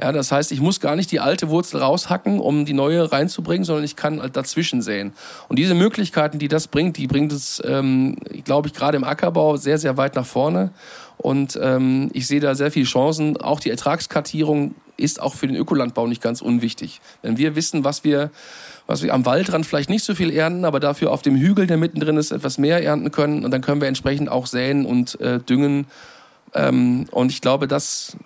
Ja, 0.01 0.11
das 0.11 0.33
heißt, 0.33 0.51
ich 0.51 0.61
muss 0.61 0.81
gar 0.81 0.97
nicht 0.97 1.13
die 1.13 1.21
alte 1.21 1.49
Wurzel 1.51 1.81
raushacken, 1.81 2.41
um 2.41 2.65
die 2.65 2.73
neue 2.73 3.13
reinzubringen, 3.13 3.65
sondern 3.65 3.85
ich 3.85 3.95
kann 3.95 4.21
halt 4.21 4.37
dazwischen 4.37 4.83
säen. 4.83 5.13
Und 5.49 5.59
diese 5.59 5.75
Möglichkeiten, 5.75 6.41
die 6.41 6.49
das 6.49 6.67
bringt, 6.67 6.97
die 6.97 7.07
bringt 7.07 7.31
es, 7.31 7.63
ähm, 7.65 8.17
glaube 8.45 8.67
ich, 8.67 8.75
gerade 8.75 8.97
im 8.97 9.05
Ackerbau 9.05 9.57
sehr, 9.57 9.79
sehr 9.79 9.97
weit 9.97 10.17
nach 10.17 10.27
vorne. 10.27 10.71
Und 11.17 11.57
ähm, 11.63 12.11
ich 12.13 12.27
sehe 12.27 12.41
da 12.41 12.57
sehr 12.57 12.73
viele 12.73 12.87
Chancen. 12.87 13.37
Auch 13.37 13.61
die 13.61 13.71
Ertragskartierung 13.71 14.75
ist 14.97 15.23
auch 15.23 15.35
für 15.35 15.47
den 15.47 15.57
Ökolandbau 15.57 16.09
nicht 16.09 16.23
ganz 16.23 16.41
unwichtig. 16.41 17.01
Wenn 17.23 17.39
wir 17.39 17.55
wissen, 17.55 17.85
was 17.85 18.03
wir, 18.03 18.31
was 18.89 19.05
wir 19.05 19.15
am 19.15 19.25
Waldrand 19.25 19.65
vielleicht 19.65 19.91
nicht 19.91 20.05
so 20.05 20.17
viel 20.17 20.33
ernten, 20.33 20.65
aber 20.65 20.81
dafür 20.81 21.13
auf 21.13 21.23
dem 21.23 21.37
Hügel, 21.37 21.69
der 21.69 21.77
mittendrin 21.77 22.17
ist, 22.17 22.33
etwas 22.33 22.59
mehr 22.59 22.83
ernten 22.83 23.13
können, 23.13 23.45
und 23.45 23.53
dann 23.53 23.61
können 23.61 23.81
wir 23.81 23.89
entsprechend 23.89 24.29
auch 24.29 24.47
säen 24.47 24.87
und 24.87 25.21
äh, 25.21 25.39
düngen. 25.39 25.87
Ähm, 26.53 27.07
und 27.13 27.31
ich 27.31 27.41
glaube, 27.41 27.69
das 27.69 28.17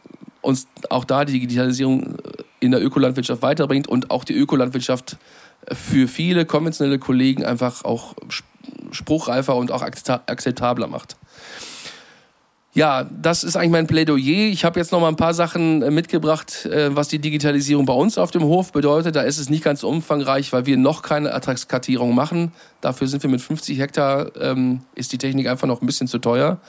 uns 0.49 0.67
auch 0.89 1.05
da 1.05 1.27
die 1.27 1.35
Digitalisierung 1.35 2.17
in 2.59 2.71
der 2.71 2.83
Ökolandwirtschaft 2.83 3.43
weiterbringt 3.43 3.87
und 3.87 4.11
auch 4.11 4.25
die 4.25 4.35
Ökolandwirtschaft 4.35 5.19
für 5.71 6.09
viele 6.09 6.47
konventionelle 6.47 6.99
Kollegen 6.99 7.45
einfach 7.45 7.85
auch 7.85 8.15
spruchreifer 8.91 9.55
und 9.55 9.71
auch 9.71 9.83
akzeptabler 9.83 10.87
macht. 10.87 11.17
Ja, 12.73 13.05
das 13.11 13.45
ist 13.45 13.57
eigentlich 13.57 13.73
mein 13.73 13.87
Plädoyer. 13.87 14.51
Ich 14.51 14.65
habe 14.65 14.79
jetzt 14.79 14.93
noch 14.93 15.01
mal 15.01 15.09
ein 15.09 15.17
paar 15.17 15.35
Sachen 15.35 15.83
äh, 15.83 15.91
mitgebracht, 15.91 16.65
äh, 16.67 16.95
was 16.95 17.09
die 17.09 17.19
Digitalisierung 17.19 17.87
bei 17.87 17.93
uns 17.93 18.19
auf 18.19 18.31
dem 18.31 18.45
Hof 18.45 18.73
bedeutet. 18.73 19.17
Da 19.17 19.23
ist 19.23 19.39
es 19.39 19.51
nicht 19.51 19.65
ganz 19.65 19.83
umfangreich, 19.83 20.53
weil 20.53 20.65
wir 20.67 20.77
noch 20.77 21.03
keine 21.03 21.31
Ertragskartierung 21.31 22.15
machen. 22.15 22.53
Dafür 22.81 23.09
sind 23.09 23.23
wir 23.23 23.31
mit 23.31 23.41
50 23.41 23.81
Hektar, 23.81 24.31
ähm, 24.41 24.83
ist 24.95 25.13
die 25.13 25.19
Technik 25.19 25.49
einfach 25.49 25.67
noch 25.67 25.83
ein 25.83 25.87
bisschen 25.87 26.07
zu 26.07 26.19
teuer. 26.19 26.61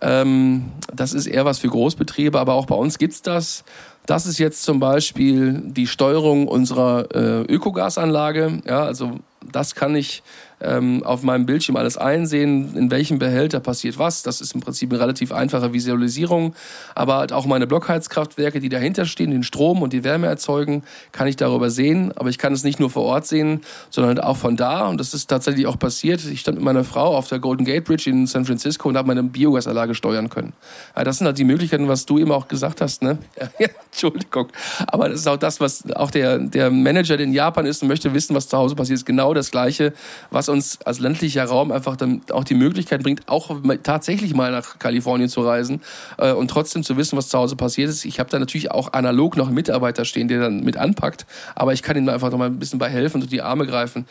Ähm, 0.00 0.72
das 0.92 1.12
ist 1.12 1.26
eher 1.26 1.44
was 1.44 1.58
für 1.58 1.68
Großbetriebe, 1.68 2.38
aber 2.38 2.54
auch 2.54 2.66
bei 2.66 2.74
uns 2.74 2.98
gibt's 2.98 3.22
das. 3.22 3.64
Das 4.06 4.26
ist 4.26 4.38
jetzt 4.38 4.62
zum 4.62 4.78
Beispiel 4.78 5.60
die 5.64 5.86
Steuerung 5.86 6.46
unserer 6.46 7.08
äh, 7.14 7.42
Ökogasanlage. 7.42 8.62
Ja, 8.66 8.84
also 8.84 9.18
das 9.52 9.74
kann 9.74 9.96
ich 9.96 10.22
ähm, 10.60 11.02
auf 11.04 11.22
meinem 11.22 11.46
Bildschirm 11.46 11.76
alles 11.76 11.96
einsehen, 11.96 12.76
in 12.76 12.90
welchem 12.90 13.18
Behälter 13.18 13.60
passiert 13.60 13.98
was. 13.98 14.22
Das 14.22 14.40
ist 14.40 14.54
im 14.54 14.60
Prinzip 14.60 14.90
eine 14.90 15.00
relativ 15.00 15.32
einfache 15.32 15.72
Visualisierung. 15.72 16.54
Aber 16.94 17.16
halt 17.16 17.32
auch 17.32 17.46
meine 17.46 17.66
Blockheizkraftwerke, 17.66 18.60
die 18.60 18.68
dahinter 18.68 19.04
stehen, 19.04 19.30
den 19.30 19.42
Strom 19.42 19.82
und 19.82 19.92
die 19.92 20.04
Wärme 20.04 20.26
erzeugen, 20.26 20.82
kann 21.12 21.26
ich 21.26 21.36
darüber 21.36 21.70
sehen. 21.70 22.12
Aber 22.16 22.30
ich 22.30 22.38
kann 22.38 22.52
es 22.52 22.64
nicht 22.64 22.80
nur 22.80 22.90
vor 22.90 23.04
Ort 23.04 23.26
sehen, 23.26 23.60
sondern 23.90 24.16
halt 24.16 24.24
auch 24.24 24.36
von 24.36 24.56
da. 24.56 24.86
Und 24.86 24.98
das 24.98 25.12
ist 25.14 25.26
tatsächlich 25.26 25.66
auch 25.66 25.78
passiert. 25.78 26.24
Ich 26.24 26.40
stand 26.40 26.56
mit 26.56 26.64
meiner 26.64 26.84
Frau 26.84 27.16
auf 27.16 27.28
der 27.28 27.38
Golden 27.38 27.64
Gate 27.64 27.84
Bridge 27.84 28.08
in 28.08 28.26
San 28.26 28.44
Francisco 28.44 28.88
und 28.88 28.96
habe 28.96 29.08
meine 29.08 29.22
Biogasanlage 29.22 29.94
steuern 29.94 30.30
können. 30.30 30.54
Ja, 30.96 31.04
das 31.04 31.18
sind 31.18 31.26
halt 31.26 31.38
die 31.38 31.44
Möglichkeiten, 31.44 31.88
was 31.88 32.06
du 32.06 32.18
eben 32.18 32.32
auch 32.32 32.48
gesagt 32.48 32.80
hast. 32.80 33.02
Ne? 33.02 33.18
Entschuldigung. 33.92 34.48
Aber 34.86 35.08
das 35.08 35.20
ist 35.20 35.28
auch 35.28 35.36
das, 35.36 35.60
was 35.60 35.90
auch 35.94 36.10
der, 36.10 36.38
der 36.38 36.70
Manager, 36.70 37.16
der 37.16 37.26
in 37.26 37.32
Japan 37.32 37.66
ist 37.66 37.82
und 37.82 37.88
möchte 37.88 38.12
wissen, 38.14 38.34
was 38.34 38.48
zu 38.48 38.56
Hause 38.56 38.74
passiert, 38.74 38.98
ist 38.98 39.06
genau 39.06 39.34
das 39.34 39.50
Gleiche, 39.50 39.92
was 40.30 40.45
uns 40.48 40.78
als 40.84 40.98
ländlicher 40.98 41.44
Raum 41.44 41.72
einfach 41.72 41.96
dann 41.96 42.22
auch 42.32 42.44
die 42.44 42.54
Möglichkeit 42.54 43.02
bringt, 43.02 43.28
auch 43.28 43.50
tatsächlich 43.82 44.34
mal 44.34 44.50
nach 44.50 44.78
Kalifornien 44.78 45.28
zu 45.28 45.42
reisen 45.42 45.82
äh, 46.18 46.32
und 46.32 46.48
trotzdem 46.48 46.82
zu 46.82 46.96
wissen, 46.96 47.16
was 47.16 47.28
zu 47.28 47.38
Hause 47.38 47.56
passiert 47.56 47.90
ist. 47.90 48.04
Ich 48.04 48.18
habe 48.18 48.30
da 48.30 48.38
natürlich 48.38 48.70
auch 48.70 48.92
analog 48.92 49.36
noch 49.36 49.46
einen 49.46 49.54
Mitarbeiter 49.54 50.04
stehen, 50.04 50.28
der 50.28 50.40
dann 50.40 50.64
mit 50.64 50.76
anpackt, 50.76 51.26
aber 51.54 51.72
ich 51.72 51.82
kann 51.82 51.96
ihm 51.96 52.08
einfach 52.08 52.30
noch 52.30 52.38
mal 52.38 52.46
ein 52.46 52.58
bisschen 52.58 52.78
bei 52.78 52.88
helfen 52.88 53.22
und 53.22 53.32
die 53.32 53.42
Arme 53.42 53.66
greifen. 53.66 54.06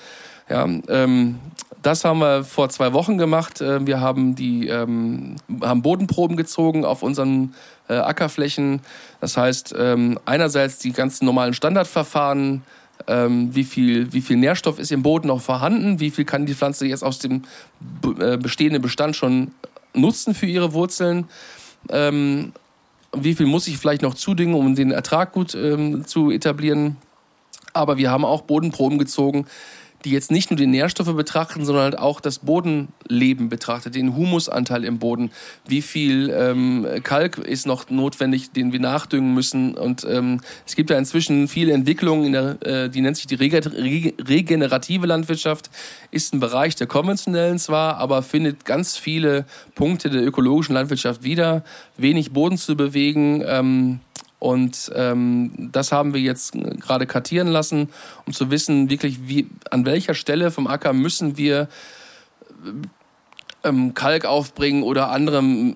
Ja, 0.50 0.64
ähm, 0.90 1.40
das 1.82 2.04
haben 2.04 2.20
wir 2.20 2.44
vor 2.44 2.70
zwei 2.70 2.94
Wochen 2.94 3.18
gemacht. 3.18 3.62
Äh, 3.62 3.86
wir 3.86 4.00
haben 4.00 4.36
die 4.36 4.68
ähm, 4.68 5.36
haben 5.62 5.82
Bodenproben 5.82 6.38
gezogen 6.38 6.86
auf 6.86 7.04
unseren 7.04 7.54
äh, 7.88 7.94
Ackerflächen. 7.94 8.82
Das 9.22 9.38
heißt, 9.38 9.76
ähm, 9.78 10.20
einerseits 10.26 10.80
die 10.80 10.92
ganzen 10.92 11.26
normalen 11.26 11.54
Standardverfahren 11.54 12.64
ähm, 13.08 13.54
wie, 13.54 13.64
viel, 13.64 14.12
wie 14.14 14.22
viel 14.22 14.38
Nährstoff 14.38 14.80
ist 14.80 14.92
im 14.92 15.04
Boden 15.04 15.28
noch 15.28 15.42
vorhanden, 15.42 16.00
wie 16.00 16.12
viel 16.12 16.26
kann 16.26 16.46
die 16.46 16.54
Pflanze 16.54 16.86
jetzt 16.88 17.04
aus 17.04 17.20
dem 17.20 17.44
äh, 18.20 18.38
bestehenden 18.38 18.82
Bestand 18.82 19.16
schon 19.16 19.52
nutzen 19.94 20.34
für 20.34 20.46
ihre 20.46 20.74
Wurzeln. 20.74 21.26
Ähm, 21.90 22.54
wie 23.14 23.36
viel 23.36 23.46
muss 23.46 23.68
ich 23.68 23.78
vielleicht 23.78 24.02
noch 24.02 24.14
zudingen, 24.14 24.56
um 24.56 24.76
den 24.76 24.92
Ertrag 24.92 25.32
gut 25.32 25.56
ähm, 25.56 26.06
zu 26.06 26.32
etablieren. 26.32 26.98
Aber 27.74 27.98
wir 27.98 28.12
haben 28.12 28.26
auch 28.26 28.42
Bodenproben 28.42 28.98
gezogen, 28.98 29.46
die 30.06 30.12
jetzt 30.12 30.32
nicht 30.32 30.52
nur 30.52 30.58
die 30.58 30.68
Nährstoffe 30.68 31.14
betrachten, 31.16 31.66
sondern 31.66 31.84
halt 31.84 31.98
auch 31.98 32.22
das 32.22 32.40
Bodenleben 32.40 33.50
betrachtet, 33.50 33.96
den 33.96 34.16
Humusanteil 34.16 34.84
im 34.86 35.00
Boden. 35.00 35.32
Wie 35.68 35.82
viel 35.82 36.30
ähm, 36.30 36.88
Kalk 37.04 37.40
ist 37.40 37.66
noch 37.66 37.90
notwendig, 37.90 38.52
den 38.52 38.72
wir 38.72 38.80
nachdüngen 38.80 39.34
müssen? 39.34 39.76
Und 39.76 40.06
ähm, 40.10 40.42
es 40.66 40.76
gibt 40.76 40.92
ja 40.92 40.98
inzwischen 40.98 41.48
viele 41.48 41.74
Entwicklungen, 41.74 42.26
in 42.26 42.32
der, 42.32 42.66
äh, 42.66 42.90
die 42.90 43.02
nennt 43.02 43.18
sich 43.18 43.28
die 43.28 43.36
regenerative 43.36 45.08
Landwirtschaft, 45.08 45.70
ist 46.12 46.34
ein 46.34 46.40
Bereich 46.40 46.76
der 46.76 46.88
konventionellen 46.88 47.60
zwar, 47.60 47.98
aber 47.98 48.22
findet 48.22 48.64
ganz 48.64 48.98
viele 48.98 49.46
Punkte 49.74 50.10
der 50.10 50.24
ökologischen 50.24 50.76
Landwirtschaft 50.76 51.24
wieder. 51.24 51.64
Wenig 51.98 52.32
Boden 52.32 52.58
zu 52.58 52.78
bewegen. 52.78 53.44
Ähm, 53.46 54.00
und 54.40 54.92
ähm, 54.96 55.70
das 55.72 55.92
haben 55.92 56.14
wir 56.14 56.22
jetzt 56.22 56.54
gerade 56.54 57.08
kartieren 57.08 57.48
lassen, 57.48 57.90
um 58.26 58.34
zu 58.34 58.52
wissen, 58.52 58.90
wirklich, 58.90 59.28
wie, 59.28 59.48
an 59.72 59.86
welcher 59.86 60.14
Stelle 60.14 60.52
vom 60.52 60.68
Acker 60.68 60.94
müssen 60.94 61.38
wir 61.38 61.68
ähm, 63.64 63.94
Kalk 63.94 64.26
aufbringen 64.26 64.84
oder 64.84 65.10
andere 65.10 65.40
ähm, 65.40 65.76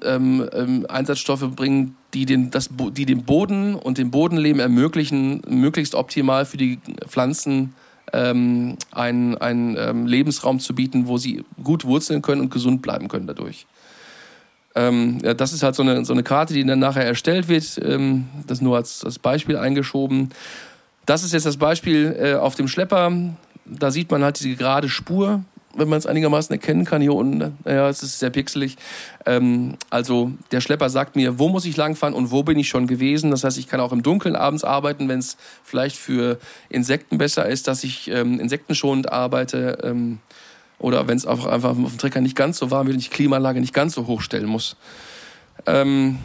ähm, 0.54 0.86
Einsatzstoffe 0.88 1.50
bringen, 1.56 1.96
die 2.14 2.26
den, 2.26 2.52
das, 2.52 2.70
die 2.92 3.06
den 3.06 3.24
Boden 3.24 3.76
und 3.76 3.98
den 3.98 4.12
Bodenleben 4.12 4.60
ermöglichen, 4.60 5.42
möglichst 5.48 5.96
optimal 5.96 6.46
für 6.46 6.58
die 6.58 6.80
Pflanzen 7.08 7.74
ähm, 8.14 8.78
einen, 8.92 9.38
einen 9.38 9.76
ähm, 9.78 10.06
Lebensraum 10.06 10.60
zu 10.60 10.74
bieten, 10.74 11.08
wo 11.08 11.18
sie 11.18 11.44
gut 11.64 11.86
wurzeln 11.86 12.22
können 12.22 12.42
und 12.42 12.52
gesund 12.52 12.82
bleiben 12.82 13.08
können 13.08 13.28
dadurch. 13.28 13.66
Ähm, 14.80 15.20
ja, 15.24 15.34
das 15.34 15.54
ist 15.54 15.64
halt 15.64 15.76
so 15.76 15.84
eine, 15.84 16.06
so 16.06 16.14
eine 16.14 16.24
Karte, 16.24 16.54
die 16.54 16.66
dann 16.66 16.80
nachher 16.80 17.06
erstellt 17.06 17.48
wird. 17.48 17.80
Ähm, 17.84 18.26
das 18.48 18.62
nur 18.62 18.78
als, 18.78 19.04
als 19.04 19.20
Beispiel 19.20 19.58
eingeschoben. 19.58 20.30
Das 21.06 21.24
ist 21.24 21.34
jetzt 21.34 21.46
das 21.46 21.58
Beispiel 21.58 22.16
äh, 22.20 22.34
auf 22.36 22.56
dem 22.56 22.68
Schlepper. 22.68 23.12
Da 23.66 23.92
sieht 23.92 24.10
man 24.12 24.24
halt 24.24 24.40
diese 24.40 24.56
gerade 24.56 24.90
Spur 24.90 25.44
wenn 25.76 25.88
man 25.88 26.00
es 26.00 26.06
einigermaßen 26.06 26.52
erkennen 26.54 26.86
kann 26.86 27.02
hier 27.02 27.14
unten. 27.14 27.58
Ja, 27.66 27.90
es 27.90 28.04
ist 28.04 28.20
sehr 28.20 28.30
pixelig. 28.30 28.76
Ähm, 29.26 29.76
also 29.90 30.32
der 30.52 30.62
Schlepper 30.62 30.90
sagt 30.90 31.16
mir, 31.16 31.40
wo 31.40 31.48
muss 31.48 31.66
ich 31.66 31.78
langfahren 31.78 32.14
und 32.14 32.32
wo 32.32 32.44
bin 32.44 32.58
ich 32.58 32.70
schon 32.70 32.88
gewesen. 32.88 33.32
Das 33.32 33.44
heißt, 33.44 33.58
ich 33.58 33.68
kann 33.68 33.80
auch 33.80 33.92
im 33.92 34.04
Dunkeln 34.04 34.36
abends 34.36 34.64
arbeiten, 34.64 35.08
wenn 35.08 35.20
es 35.20 35.38
vielleicht 35.64 35.96
für 35.96 36.40
Insekten 36.70 37.18
besser 37.18 37.48
ist, 37.48 37.68
dass 37.68 37.84
ich 37.84 38.10
ähm, 38.10 38.40
insektenschonend 38.40 39.12
arbeite. 39.12 39.80
Ähm, 39.84 40.20
oder 40.80 41.08
wenn 41.08 41.18
es 41.18 41.26
einfach, 41.26 41.46
einfach 41.46 41.72
auf 41.72 41.78
dem 41.78 41.98
Trecker 41.98 42.22
nicht 42.22 42.36
ganz 42.36 42.58
so 42.58 42.72
warm 42.72 42.88
wird 42.88 42.96
und 42.96 43.02
ich 43.02 43.10
die 43.10 43.16
Klimaanlage 43.16 43.60
nicht 43.60 43.74
ganz 43.74 43.94
so 43.94 44.08
hochstellen 44.08 44.48
muss. 44.48 44.76
Ähm, 45.66 46.20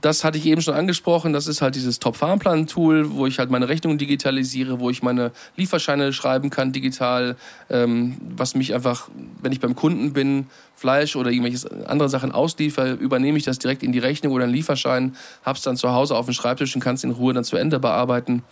das 0.00 0.24
hatte 0.24 0.38
ich 0.38 0.46
eben 0.46 0.60
schon 0.60 0.74
angesprochen. 0.74 1.32
Das 1.32 1.46
ist 1.46 1.62
halt 1.62 1.74
dieses 1.74 1.98
Top-Fahrplan-Tool, 1.98 3.12
wo 3.12 3.26
ich 3.26 3.38
halt 3.38 3.50
meine 3.50 3.68
Rechnungen 3.68 3.98
digitalisiere, 3.98 4.80
wo 4.80 4.90
ich 4.90 5.02
meine 5.02 5.32
Lieferscheine 5.56 6.12
schreiben 6.12 6.50
kann 6.50 6.72
digital, 6.72 7.36
ähm, 7.70 8.16
was 8.36 8.54
mich 8.54 8.74
einfach, 8.74 9.08
wenn 9.40 9.52
ich 9.52 9.60
beim 9.60 9.74
Kunden 9.74 10.12
bin, 10.12 10.46
Fleisch 10.74 11.16
oder 11.16 11.30
irgendwelche 11.30 11.88
andere 11.88 12.08
Sachen 12.08 12.32
ausliefer, 12.32 12.92
übernehme 12.94 13.38
ich 13.38 13.44
das 13.44 13.58
direkt 13.58 13.82
in 13.82 13.92
die 13.92 13.98
Rechnung 13.98 14.32
oder 14.32 14.44
einen 14.44 14.52
Lieferschein, 14.52 15.14
hab's 15.44 15.62
dann 15.62 15.76
zu 15.76 15.92
Hause 15.92 16.16
auf 16.16 16.26
dem 16.26 16.34
Schreibtisch 16.34 16.74
und 16.74 16.82
kann 16.82 16.96
es 16.96 17.04
in 17.04 17.12
Ruhe 17.12 17.32
dann 17.32 17.44
zu 17.44 17.56
Ende 17.56 17.78
bearbeiten. 17.78 18.42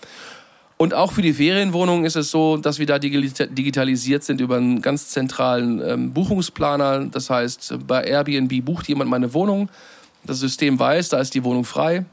Und 0.83 0.95
auch 0.95 1.13
für 1.13 1.23
die 1.23 1.33
Ferienwohnungen 1.33 2.05
ist 2.05 2.17
es 2.17 2.33
so, 2.33 2.57
dass 2.57 2.81
wir 2.81 2.87
da 2.87 2.99
digitalisiert 2.99 4.25
sind 4.25 4.41
über 4.41 4.57
einen 4.57 4.83
ganz 4.83 5.11
zentralen 5.11 5.81
ähm, 5.81 6.13
Buchungsplaner. 6.13 7.05
Das 7.05 7.31
heißt, 7.31 7.75
bei 7.87 8.03
Airbnb 8.03 8.65
bucht 8.65 8.89
jemand 8.89 9.09
meine 9.09 9.33
Wohnung 9.33 9.69
das 10.25 10.41
System 10.41 10.79
weiß, 10.79 11.11
da 11.11 11.21
ist 11.21 11.35
die 11.35 11.45
Wohnung 11.45 11.65
frei, 11.65 12.05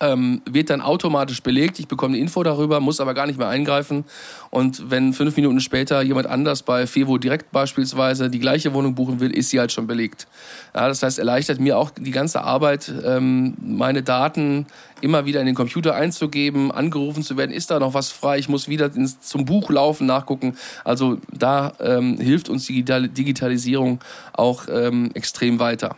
ähm, 0.00 0.42
wird 0.44 0.70
dann 0.70 0.80
automatisch 0.80 1.42
belegt. 1.42 1.78
Ich 1.78 1.88
bekomme 1.88 2.14
eine 2.14 2.22
Info 2.22 2.42
darüber, 2.42 2.80
muss 2.80 3.00
aber 3.00 3.14
gar 3.14 3.26
nicht 3.26 3.38
mehr 3.38 3.48
eingreifen. 3.48 4.04
Und 4.50 4.90
wenn 4.90 5.12
fünf 5.12 5.36
Minuten 5.36 5.60
später 5.60 6.02
jemand 6.02 6.26
anders 6.26 6.62
bei 6.62 6.86
Fevo 6.86 7.18
direkt 7.18 7.52
beispielsweise 7.52 8.30
die 8.30 8.40
gleiche 8.40 8.74
Wohnung 8.74 8.94
buchen 8.94 9.20
will, 9.20 9.30
ist 9.30 9.50
sie 9.50 9.60
halt 9.60 9.72
schon 9.72 9.86
belegt. 9.86 10.26
Ja, 10.74 10.88
das 10.88 11.02
heißt, 11.02 11.18
erleichtert 11.18 11.60
mir 11.60 11.78
auch 11.78 11.90
die 11.90 12.10
ganze 12.10 12.42
Arbeit, 12.42 12.92
ähm, 13.04 13.54
meine 13.60 14.02
Daten 14.02 14.66
immer 15.00 15.26
wieder 15.26 15.40
in 15.40 15.46
den 15.46 15.54
Computer 15.54 15.94
einzugeben, 15.94 16.72
angerufen 16.72 17.22
zu 17.22 17.36
werden, 17.36 17.50
ist 17.50 17.70
da 17.70 17.78
noch 17.78 17.94
was 17.94 18.10
frei, 18.10 18.38
ich 18.38 18.48
muss 18.48 18.68
wieder 18.68 18.94
ins, 18.94 19.20
zum 19.20 19.44
Buch 19.44 19.70
laufen, 19.70 20.06
nachgucken. 20.06 20.56
Also 20.82 21.18
da 21.30 21.72
ähm, 21.80 22.18
hilft 22.18 22.48
uns 22.48 22.66
die 22.66 22.82
Digitalisierung 22.84 24.00
auch 24.32 24.66
ähm, 24.70 25.10
extrem 25.14 25.58
weiter. 25.58 25.96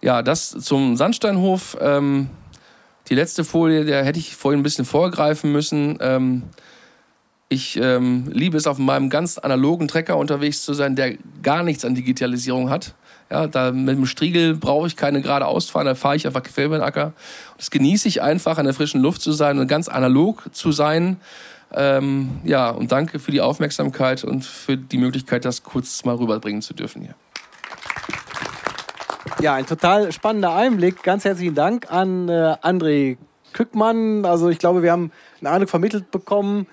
Ja, 0.00 0.22
das 0.22 0.50
zum 0.50 0.96
Sandsteinhof. 0.96 1.76
Die 3.08 3.14
letzte 3.14 3.44
Folie, 3.44 3.84
der 3.84 4.04
hätte 4.04 4.18
ich 4.18 4.36
vorhin 4.36 4.60
ein 4.60 4.62
bisschen 4.62 4.84
vorgreifen 4.84 5.50
müssen. 5.50 5.98
Ähm, 6.00 6.42
ich 7.48 7.78
ähm, 7.78 8.28
liebe 8.30 8.58
es, 8.58 8.66
auf 8.66 8.78
meinem 8.78 9.08
ganz 9.08 9.38
analogen 9.38 9.88
Trecker 9.88 10.18
unterwegs 10.18 10.62
zu 10.62 10.74
sein, 10.74 10.96
der 10.96 11.14
gar 11.42 11.62
nichts 11.62 11.84
an 11.84 11.94
Digitalisierung 11.94 12.68
hat. 12.68 12.94
Ja, 13.30 13.46
da 13.46 13.72
mit 13.72 13.96
dem 13.96 14.06
Striegel 14.06 14.54
brauche 14.54 14.86
ich 14.86 14.96
keine 14.96 15.20
geradeaus 15.20 15.68
fahren, 15.68 15.86
da 15.86 15.94
fahre 15.94 16.16
ich 16.16 16.26
einfach 16.26 16.42
quer 16.42 16.66
über 16.66 16.78
den 16.78 16.82
Acker. 16.82 17.12
Das 17.56 17.70
genieße 17.70 18.08
ich 18.08 18.22
einfach, 18.22 18.58
an 18.58 18.64
der 18.64 18.74
frischen 18.74 19.00
Luft 19.02 19.22
zu 19.22 19.32
sein 19.32 19.58
und 19.58 19.66
ganz 19.68 19.88
analog 19.88 20.48
zu 20.52 20.72
sein. 20.72 21.18
Ähm, 21.72 22.40
ja, 22.44 22.70
und 22.70 22.92
danke 22.92 23.18
für 23.18 23.30
die 23.30 23.42
Aufmerksamkeit 23.42 24.24
und 24.24 24.44
für 24.44 24.76
die 24.76 24.96
Möglichkeit, 24.96 25.44
das 25.44 25.62
kurz 25.62 26.04
mal 26.04 26.16
rüberbringen 26.16 26.62
zu 26.62 26.72
dürfen 26.74 27.02
hier. 27.02 27.14
Ja, 29.40 29.54
ein 29.54 29.66
total 29.66 30.10
spannender 30.12 30.54
Einblick. 30.54 31.02
Ganz 31.02 31.24
herzlichen 31.24 31.54
Dank 31.54 31.90
an 31.92 32.28
äh, 32.28 32.56
André 32.62 33.16
Kückmann. 33.52 34.24
Also 34.24 34.48
ich 34.48 34.58
glaube, 34.58 34.82
wir 34.82 34.92
haben 34.92 35.12
eine 35.40 35.50
Ahnung 35.50 35.68
vermittelt 35.68 36.10
bekommen, 36.10 36.66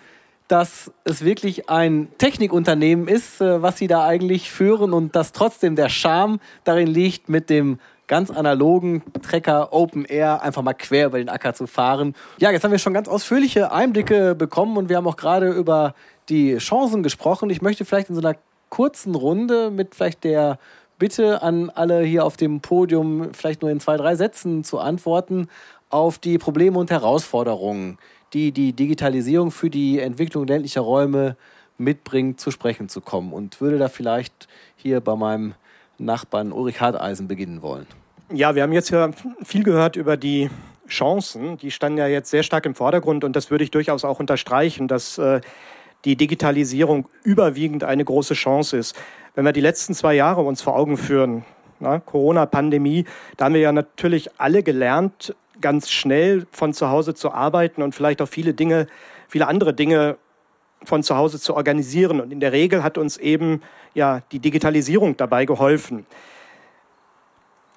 dass 0.47 0.91
es 1.03 1.23
wirklich 1.23 1.69
ein 1.69 2.07
Technikunternehmen 2.17 3.07
ist, 3.07 3.41
äh, 3.41 3.61
was 3.61 3.77
Sie 3.77 3.87
da 3.87 4.05
eigentlich 4.05 4.51
führen 4.51 4.93
und 4.93 5.15
dass 5.15 5.31
trotzdem 5.31 5.75
der 5.75 5.89
Charme 5.89 6.39
darin 6.63 6.87
liegt, 6.87 7.29
mit 7.29 7.49
dem 7.49 7.79
ganz 8.07 8.29
analogen 8.29 9.03
Trecker 9.21 9.73
Open 9.73 10.05
Air 10.05 10.41
einfach 10.41 10.61
mal 10.61 10.73
quer 10.73 11.07
über 11.07 11.17
den 11.17 11.29
Acker 11.29 11.53
zu 11.53 11.67
fahren. 11.67 12.15
Ja, 12.37 12.51
jetzt 12.51 12.63
haben 12.63 12.71
wir 12.71 12.79
schon 12.79 12.93
ganz 12.93 13.07
ausführliche 13.07 13.71
Einblicke 13.71 14.35
bekommen 14.35 14.77
und 14.77 14.89
wir 14.89 14.97
haben 14.97 15.07
auch 15.07 15.17
gerade 15.17 15.49
über 15.51 15.95
die 16.29 16.57
Chancen 16.57 17.03
gesprochen. 17.03 17.49
Ich 17.49 17.61
möchte 17.61 17.85
vielleicht 17.85 18.09
in 18.09 18.15
so 18.15 18.21
einer 18.21 18.37
kurzen 18.69 19.15
Runde 19.15 19.71
mit 19.71 19.95
vielleicht 19.95 20.23
der 20.23 20.59
Bitte 20.97 21.41
an 21.41 21.69
alle 21.69 22.03
hier 22.03 22.25
auf 22.25 22.37
dem 22.37 22.61
Podium 22.61 23.33
vielleicht 23.33 23.61
nur 23.61 23.71
in 23.71 23.79
zwei, 23.79 23.97
drei 23.97 24.15
Sätzen 24.15 24.63
zu 24.63 24.79
antworten 24.79 25.49
auf 25.89 26.17
die 26.17 26.37
Probleme 26.37 26.79
und 26.79 26.89
Herausforderungen, 26.89 27.97
die 28.33 28.51
die 28.51 28.73
Digitalisierung 28.73 29.51
für 29.51 29.69
die 29.69 29.99
Entwicklung 29.99 30.47
ländlicher 30.47 30.81
Räume 30.81 31.35
mitbringt, 31.77 32.39
zu 32.39 32.51
sprechen 32.51 32.89
zu 32.89 33.01
kommen. 33.01 33.33
Und 33.33 33.59
würde 33.59 33.77
da 33.77 33.89
vielleicht 33.89 34.47
hier 34.77 35.01
bei 35.01 35.15
meinem 35.15 35.55
Nachbarn 35.97 36.51
Ulrich 36.51 36.79
Harteisen 36.81 37.27
beginnen 37.27 37.61
wollen. 37.61 37.87
Ja, 38.33 38.55
wir 38.55 38.63
haben 38.63 38.73
jetzt 38.73 38.89
ja 38.89 39.11
viel 39.43 39.63
gehört 39.63 39.95
über 39.95 40.17
die 40.17 40.49
Chancen. 40.87 41.57
Die 41.57 41.71
standen 41.71 41.97
ja 41.97 42.07
jetzt 42.07 42.29
sehr 42.29 42.43
stark 42.43 42.65
im 42.65 42.75
Vordergrund 42.75 43.23
und 43.23 43.35
das 43.35 43.51
würde 43.51 43.63
ich 43.63 43.71
durchaus 43.71 44.05
auch 44.05 44.19
unterstreichen, 44.19 44.87
dass 44.87 45.17
äh, 45.17 45.41
die 46.05 46.15
Digitalisierung 46.15 47.07
überwiegend 47.23 47.83
eine 47.83 48.05
große 48.05 48.33
Chance 48.35 48.77
ist. 48.77 48.95
Wenn 49.35 49.43
wir 49.43 49.51
die 49.51 49.61
letzten 49.61 49.93
zwei 49.93 50.13
Jahre 50.13 50.41
uns 50.41 50.61
vor 50.61 50.77
Augen 50.77 50.95
führen, 50.95 51.43
Corona-Pandemie, 52.05 53.05
da 53.35 53.45
haben 53.45 53.53
wir 53.53 53.61
ja 53.61 53.73
natürlich 53.73 54.29
alle 54.39 54.63
gelernt, 54.63 55.35
ganz 55.59 55.91
schnell 55.91 56.47
von 56.51 56.73
zu 56.73 56.89
Hause 56.89 57.13
zu 57.13 57.31
arbeiten 57.31 57.81
und 57.81 57.93
vielleicht 57.93 58.21
auch 58.21 58.29
viele 58.29 58.53
Dinge, 58.53 58.87
viele 59.27 59.47
andere 59.47 59.73
Dinge 59.73 60.17
von 60.83 61.03
zu 61.03 61.17
Hause 61.17 61.39
zu 61.39 61.53
organisieren. 61.53 62.21
Und 62.21 62.31
in 62.31 62.39
der 62.39 62.53
Regel 62.53 62.81
hat 62.81 62.97
uns 62.97 63.17
eben 63.17 63.61
ja 63.93 64.21
die 64.31 64.39
Digitalisierung 64.39 65.17
dabei 65.17 65.45
geholfen. 65.45 66.05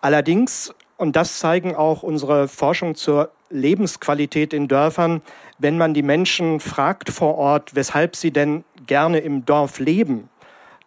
Allerdings, 0.01 0.72
und 0.97 1.16
das 1.16 1.40
zeigen 1.40 1.74
auch 1.74 2.05
unsere 2.05 2.47
Forschung 2.47 2.94
zur 2.94 3.30
Lebensqualität 3.51 4.52
in 4.52 4.68
Dörfern, 4.68 5.22
wenn 5.59 5.76
man 5.76 5.93
die 5.93 6.02
Menschen 6.02 6.60
fragt 6.60 7.10
vor 7.10 7.36
Ort, 7.36 7.74
weshalb 7.74 8.14
sie 8.14 8.30
denn 8.30 8.62
gerne 8.86 9.18
im 9.18 9.44
Dorf 9.44 9.80
leben, 9.80 10.28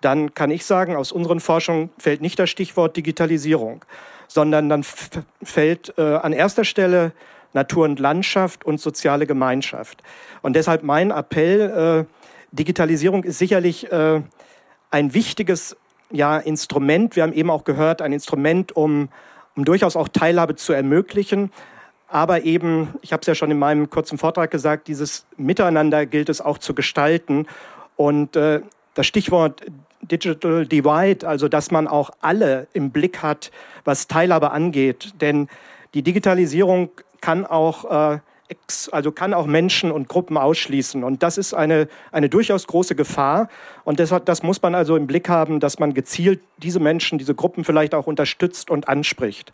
dann 0.02 0.34
kann 0.34 0.52
ich 0.52 0.65
sagen, 0.65 0.95
aus 0.95 1.11
unseren 1.11 1.40
Forschungen 1.40 1.90
fällt 1.98 2.22
nicht 2.22 2.40
das 2.40 2.49
Stichwort 2.49 2.98
Digitalisierung, 2.98 3.86
sondern 4.28 4.69
dann 4.69 4.84
fällt 5.44 5.94
äh, 5.98 6.15
an 6.15 6.34
erster 6.34 6.64
Stelle 6.64 7.14
Natur 7.53 7.86
und 7.86 7.99
Landschaft 7.99 8.64
und 8.65 8.80
soziale 8.80 9.28
Gemeinschaft. 9.28 10.03
Und 10.41 10.56
deshalb 10.56 10.84
mein 10.84 11.11
Appell, 11.11 12.07
äh, 12.07 12.56
Digitalisierung 12.56 13.23
ist 13.23 13.38
sicherlich 13.38 13.91
äh, 13.91 14.22
ein 14.90 15.14
wichtiges 15.14 15.76
ja, 16.11 16.38
Instrument. 16.38 17.15
Wir 17.15 17.23
haben 17.23 17.34
eben 17.34 17.49
auch 17.49 17.64
gehört, 17.64 18.02
ein 18.02 18.14
Instrument, 18.14 18.76
um, 18.76 19.10
um 19.56 19.65
durchaus 19.65 19.95
auch 19.95 20.07
Teilhabe 20.07 20.56
zu 20.56 20.73
ermöglichen. 20.73 21.52
Aber 22.07 22.44
eben, 22.44 22.94
ich 23.02 23.14
habe 23.14 23.22
es 23.22 23.28
ja 23.28 23.36
schon 23.36 23.52
in 23.52 23.60
meinem 23.60 23.90
kurzen 23.90 24.18
Vortrag 24.18 24.52
gesagt, 24.52 24.90
dieses 24.90 25.26
Miteinander 25.38 26.06
gilt 26.06 26.28
es 26.28 26.41
auch 26.41 26.57
zu 26.57 26.73
gestalten. 26.73 27.48
Und 27.95 28.36
äh, 28.36 28.61
das 28.95 29.07
Stichwort 29.07 29.64
Digital 30.02 30.65
Divide, 30.65 31.28
also 31.28 31.48
dass 31.48 31.72
man 31.72 31.88
auch 31.88 32.11
alle 32.22 32.68
im 32.73 32.91
Blick 32.91 33.22
hat, 33.22 33.52
was 33.86 34.07
Teilhabe 34.07 34.52
angeht. 34.52 35.14
Denn 35.22 35.48
die 35.94 36.02
Digitalisierung 36.02 36.90
kann 37.22 37.45
auch, 37.45 38.14
äh, 38.15 38.19
also 38.91 39.11
kann 39.11 39.34
auch 39.34 39.45
Menschen 39.45 39.91
und 39.91 40.10
Gruppen 40.10 40.38
ausschließen. 40.38 41.03
Und 41.03 41.23
das 41.23 41.38
ist 41.38 41.53
eine, 41.53 41.88
eine 42.11 42.30
durchaus 42.30 42.68
große 42.68 42.95
Gefahr. 42.95 43.48
Und 43.84 43.99
deshalb, 43.99 44.26
das 44.26 44.44
muss 44.44 44.61
man 44.61 44.76
also 44.76 44.95
im 44.95 45.07
Blick 45.07 45.30
haben, 45.30 45.60
dass 45.60 45.80
man 45.80 45.94
gezielt 45.94 46.41
diese 46.57 46.80
Menschen, 46.80 47.18
diese 47.18 47.36
Gruppen 47.36 47.64
vielleicht 47.64 47.95
auch 47.95 48.07
unterstützt 48.07 48.69
und 48.69 48.90
anspricht. 48.90 49.53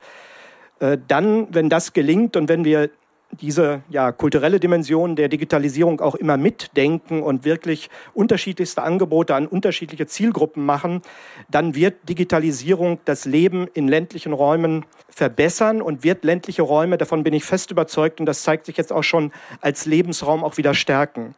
Äh, 0.80 0.98
dann, 1.08 1.54
wenn 1.54 1.70
das 1.70 1.94
gelingt 1.94 2.36
und 2.36 2.50
wenn 2.50 2.66
wir 2.66 2.90
diese 3.32 3.82
ja, 3.90 4.12
kulturelle 4.12 4.60
Dimension 4.60 5.16
der 5.16 5.28
Digitalisierung 5.28 6.02
auch 6.02 6.16
immer 6.16 6.38
mitdenken 6.38 7.22
und 7.22 7.46
wirklich 7.46 7.90
unterschiedlichste 8.14 8.84
Angebote 8.84 9.36
an 9.36 9.48
unterschiedliche 9.48 10.08
Zielgruppen 10.08 10.66
machen, 10.66 11.02
dann 11.50 11.76
wird 11.76 12.10
Digitalisierung 12.10 13.00
das 13.06 13.26
Leben 13.26 13.68
in 13.74 13.88
ländlichen 13.88 14.34
Räumen 14.34 14.86
verbessern 15.10 15.82
und 15.82 16.04
wird 16.04 16.24
ländliche 16.24 16.62
Räume, 16.62 16.98
davon 16.98 17.24
bin 17.24 17.34
ich 17.34 17.44
fest 17.44 17.72
überzeugt, 17.72 18.20
und 18.20 18.26
das 18.26 18.44
zeigt 18.44 18.66
sich 18.66 18.78
jetzt 18.78 18.94
auch 18.94 19.04
schon 19.04 19.32
als 19.62 19.86
Lebensraum 19.86 20.44
auch 20.44 20.58
wieder 20.58 20.74
stärken. 20.74 21.36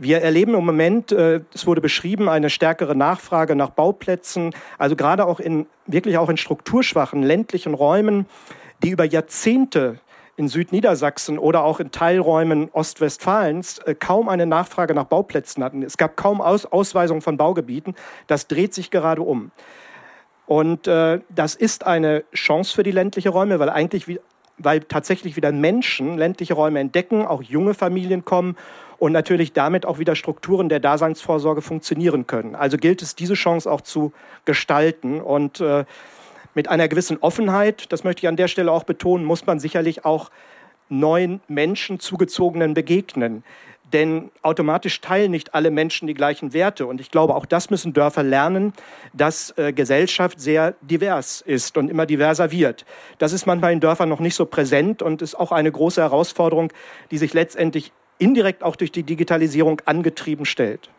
Wir 0.00 0.22
erleben 0.22 0.54
im 0.54 0.64
Moment, 0.64 1.10
äh, 1.10 1.40
es 1.52 1.66
wurde 1.66 1.80
beschrieben, 1.80 2.28
eine 2.28 2.50
stärkere 2.50 2.94
Nachfrage 2.94 3.56
nach 3.56 3.70
Bauplätzen, 3.70 4.54
also 4.78 4.94
gerade 4.94 5.26
auch 5.26 5.40
in, 5.40 5.66
wirklich 5.86 6.18
auch 6.18 6.28
in 6.28 6.36
strukturschwachen 6.36 7.22
ländlichen 7.22 7.74
Räumen, 7.74 8.26
die 8.82 8.90
über 8.90 9.04
Jahrzehnte 9.04 9.98
in 10.38 10.46
Südniedersachsen 10.46 11.36
oder 11.36 11.64
auch 11.64 11.80
in 11.80 11.90
Teilräumen 11.90 12.70
Ostwestfalens 12.72 13.78
äh, 13.80 13.96
kaum 13.96 14.28
eine 14.28 14.46
Nachfrage 14.46 14.94
nach 14.94 15.04
Bauplätzen 15.04 15.64
hatten. 15.64 15.82
Es 15.82 15.96
gab 15.96 16.16
kaum 16.16 16.40
Aus 16.40 16.64
Ausweisungen 16.64 17.22
von 17.22 17.36
Baugebieten. 17.36 17.96
Das 18.28 18.46
dreht 18.46 18.72
sich 18.72 18.92
gerade 18.92 19.22
um. 19.22 19.50
Und 20.46 20.86
äh, 20.86 21.20
das 21.28 21.56
ist 21.56 21.84
eine 21.84 22.22
Chance 22.32 22.72
für 22.72 22.84
die 22.84 22.92
ländliche 22.92 23.30
Räume, 23.30 23.58
weil 23.58 23.68
eigentlich 23.68 24.06
wie 24.06 24.20
weil 24.60 24.80
tatsächlich 24.80 25.36
wieder 25.36 25.52
Menschen 25.52 26.18
ländliche 26.18 26.54
Räume 26.54 26.80
entdecken, 26.80 27.24
auch 27.24 27.42
junge 27.42 27.74
Familien 27.74 28.24
kommen 28.24 28.56
und 28.98 29.12
natürlich 29.12 29.52
damit 29.52 29.86
auch 29.86 30.00
wieder 30.00 30.16
Strukturen 30.16 30.68
der 30.68 30.80
Daseinsvorsorge 30.80 31.62
funktionieren 31.62 32.26
können. 32.26 32.56
Also 32.56 32.76
gilt 32.76 33.00
es, 33.00 33.14
diese 33.14 33.34
Chance 33.34 33.70
auch 33.70 33.82
zu 33.82 34.12
gestalten 34.44 35.20
und 35.20 35.60
äh, 35.60 35.84
mit 36.58 36.66
einer 36.66 36.88
gewissen 36.88 37.18
Offenheit, 37.20 37.92
das 37.92 38.02
möchte 38.02 38.22
ich 38.22 38.28
an 38.28 38.34
der 38.34 38.48
Stelle 38.48 38.72
auch 38.72 38.82
betonen, 38.82 39.24
muss 39.24 39.46
man 39.46 39.60
sicherlich 39.60 40.04
auch 40.04 40.28
neuen 40.88 41.40
Menschen 41.46 42.00
zugezogenen 42.00 42.74
begegnen. 42.74 43.44
Denn 43.92 44.32
automatisch 44.42 45.00
teilen 45.00 45.30
nicht 45.30 45.54
alle 45.54 45.70
Menschen 45.70 46.08
die 46.08 46.14
gleichen 46.14 46.52
Werte. 46.52 46.86
Und 46.86 47.00
ich 47.00 47.12
glaube, 47.12 47.36
auch 47.36 47.46
das 47.46 47.70
müssen 47.70 47.92
Dörfer 47.92 48.24
lernen, 48.24 48.72
dass 49.12 49.56
äh, 49.56 49.72
Gesellschaft 49.72 50.40
sehr 50.40 50.74
divers 50.80 51.42
ist 51.42 51.76
und 51.76 51.90
immer 51.90 52.06
diverser 52.06 52.50
wird. 52.50 52.84
Das 53.18 53.32
ist 53.32 53.46
manchmal 53.46 53.72
in 53.72 53.78
Dörfern 53.78 54.08
noch 54.08 54.18
nicht 54.18 54.34
so 54.34 54.44
präsent 54.44 55.00
und 55.00 55.22
ist 55.22 55.36
auch 55.36 55.52
eine 55.52 55.70
große 55.70 56.00
Herausforderung, 56.00 56.72
die 57.12 57.18
sich 57.18 57.34
letztendlich 57.34 57.92
indirekt 58.18 58.64
auch 58.64 58.74
durch 58.74 58.90
die 58.90 59.04
Digitalisierung 59.04 59.80
angetrieben 59.84 60.44
stellt. 60.44 60.90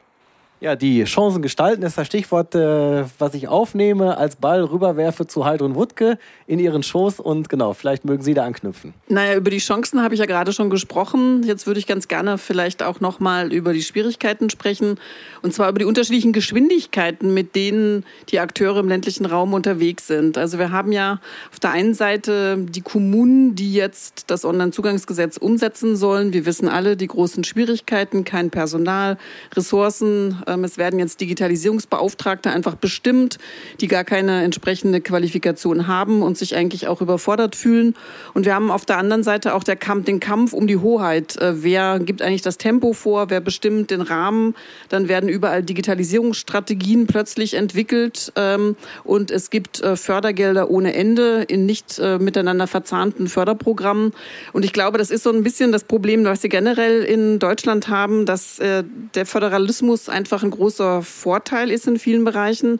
Ja, 0.61 0.75
die 0.75 1.05
Chancen 1.05 1.41
gestalten 1.41 1.83
ist 1.83 1.97
das 1.97 2.07
Stichwort, 2.07 2.53
äh, 2.53 3.05
was 3.17 3.33
ich 3.33 3.47
aufnehme, 3.47 4.17
als 4.17 4.35
Ball 4.35 4.61
rüberwerfe 4.61 5.25
zu 5.25 5.45
Heidrun 5.45 5.75
Wuttke 5.75 6.17
in 6.47 6.59
ihren 6.59 6.83
Schoß 6.83 7.21
und 7.21 7.47
genau, 7.47 7.71
vielleicht 7.71 8.03
mögen 8.03 8.23
Sie 8.23 8.33
da 8.33 8.43
anknüpfen. 8.43 8.93
Naja, 9.07 9.37
über 9.37 9.51
die 9.51 9.59
Chancen 9.59 10.03
habe 10.03 10.15
ich 10.15 10.19
ja 10.19 10.25
gerade 10.25 10.51
schon 10.51 10.69
gesprochen. 10.69 11.43
Jetzt 11.43 11.65
würde 11.65 11.79
ich 11.79 11.87
ganz 11.87 12.09
gerne 12.09 12.37
vielleicht 12.37 12.83
auch 12.83 12.99
nochmal 12.99 13.53
über 13.53 13.71
die 13.71 13.81
Schwierigkeiten 13.81 14.49
sprechen 14.49 14.99
und 15.43 15.53
zwar 15.53 15.69
über 15.69 15.79
die 15.79 15.85
unterschiedlichen 15.85 16.33
Geschwindigkeiten, 16.33 17.33
mit 17.33 17.55
denen 17.55 18.03
die 18.27 18.41
Akteure 18.41 18.79
im 18.79 18.89
ländlichen 18.89 19.25
Raum 19.25 19.53
unterwegs 19.53 20.07
sind. 20.07 20.37
Also 20.37 20.59
wir 20.59 20.73
haben 20.73 20.91
ja 20.91 21.21
auf 21.53 21.61
der 21.61 21.71
einen 21.71 21.93
Seite 21.93 22.57
die 22.57 22.81
Kommunen, 22.81 23.55
die 23.55 23.73
jetzt 23.73 24.25
das 24.27 24.43
Onlinezugangsgesetz 24.43 25.37
umsetzen 25.37 25.95
sollen. 25.95 26.33
Wir 26.33 26.45
wissen 26.45 26.67
alle 26.67 26.97
die 26.97 27.07
großen 27.07 27.45
Schwierigkeiten, 27.45 28.25
kein 28.25 28.49
Personal, 28.49 29.17
Ressourcen, 29.55 30.43
es 30.63 30.77
werden 30.77 30.99
jetzt 30.99 31.21
Digitalisierungsbeauftragte 31.21 32.49
einfach 32.49 32.75
bestimmt, 32.75 33.37
die 33.81 33.87
gar 33.87 34.03
keine 34.03 34.43
entsprechende 34.43 35.01
Qualifikation 35.01 35.87
haben 35.87 36.21
und 36.21 36.37
sich 36.37 36.55
eigentlich 36.55 36.87
auch 36.87 37.01
überfordert 37.01 37.55
fühlen. 37.55 37.95
Und 38.33 38.45
wir 38.45 38.55
haben 38.55 38.71
auf 38.71 38.85
der 38.85 38.97
anderen 38.97 39.23
Seite 39.23 39.53
auch 39.53 39.63
Kampf, 39.79 40.05
den 40.05 40.19
Kampf 40.19 40.53
um 40.53 40.67
die 40.67 40.77
Hoheit. 40.77 41.37
Äh, 41.37 41.63
wer 41.63 41.99
gibt 41.99 42.21
eigentlich 42.21 42.41
das 42.41 42.57
Tempo 42.57 42.93
vor? 42.93 43.29
Wer 43.29 43.41
bestimmt 43.41 43.91
den 43.91 44.01
Rahmen? 44.01 44.55
Dann 44.89 45.07
werden 45.07 45.29
überall 45.29 45.63
Digitalisierungsstrategien 45.63 47.07
plötzlich 47.07 47.53
entwickelt 47.53 48.31
ähm, 48.35 48.75
und 49.03 49.31
es 49.31 49.49
gibt 49.49 49.81
äh, 49.81 49.95
Fördergelder 49.95 50.69
ohne 50.69 50.93
Ende 50.93 51.43
in 51.47 51.65
nicht 51.65 51.99
äh, 51.99 52.19
miteinander 52.19 52.67
verzahnten 52.67 53.27
Förderprogrammen. 53.27 54.13
Und 54.53 54.65
ich 54.65 54.73
glaube, 54.73 54.97
das 54.97 55.11
ist 55.11 55.23
so 55.23 55.31
ein 55.31 55.43
bisschen 55.43 55.71
das 55.71 55.83
Problem, 55.83 56.23
was 56.25 56.43
wir 56.43 56.49
generell 56.49 57.03
in 57.03 57.39
Deutschland 57.39 57.87
haben, 57.87 58.25
dass 58.25 58.59
der 58.59 59.25
Föderalismus 59.25 60.09
einfach 60.09 60.38
einfach 60.39 60.47
ein 60.47 60.51
großer 60.51 61.01
Vorteil 61.01 61.69
ist 61.69 61.87
in 61.87 61.99
vielen 61.99 62.23
Bereichen. 62.23 62.79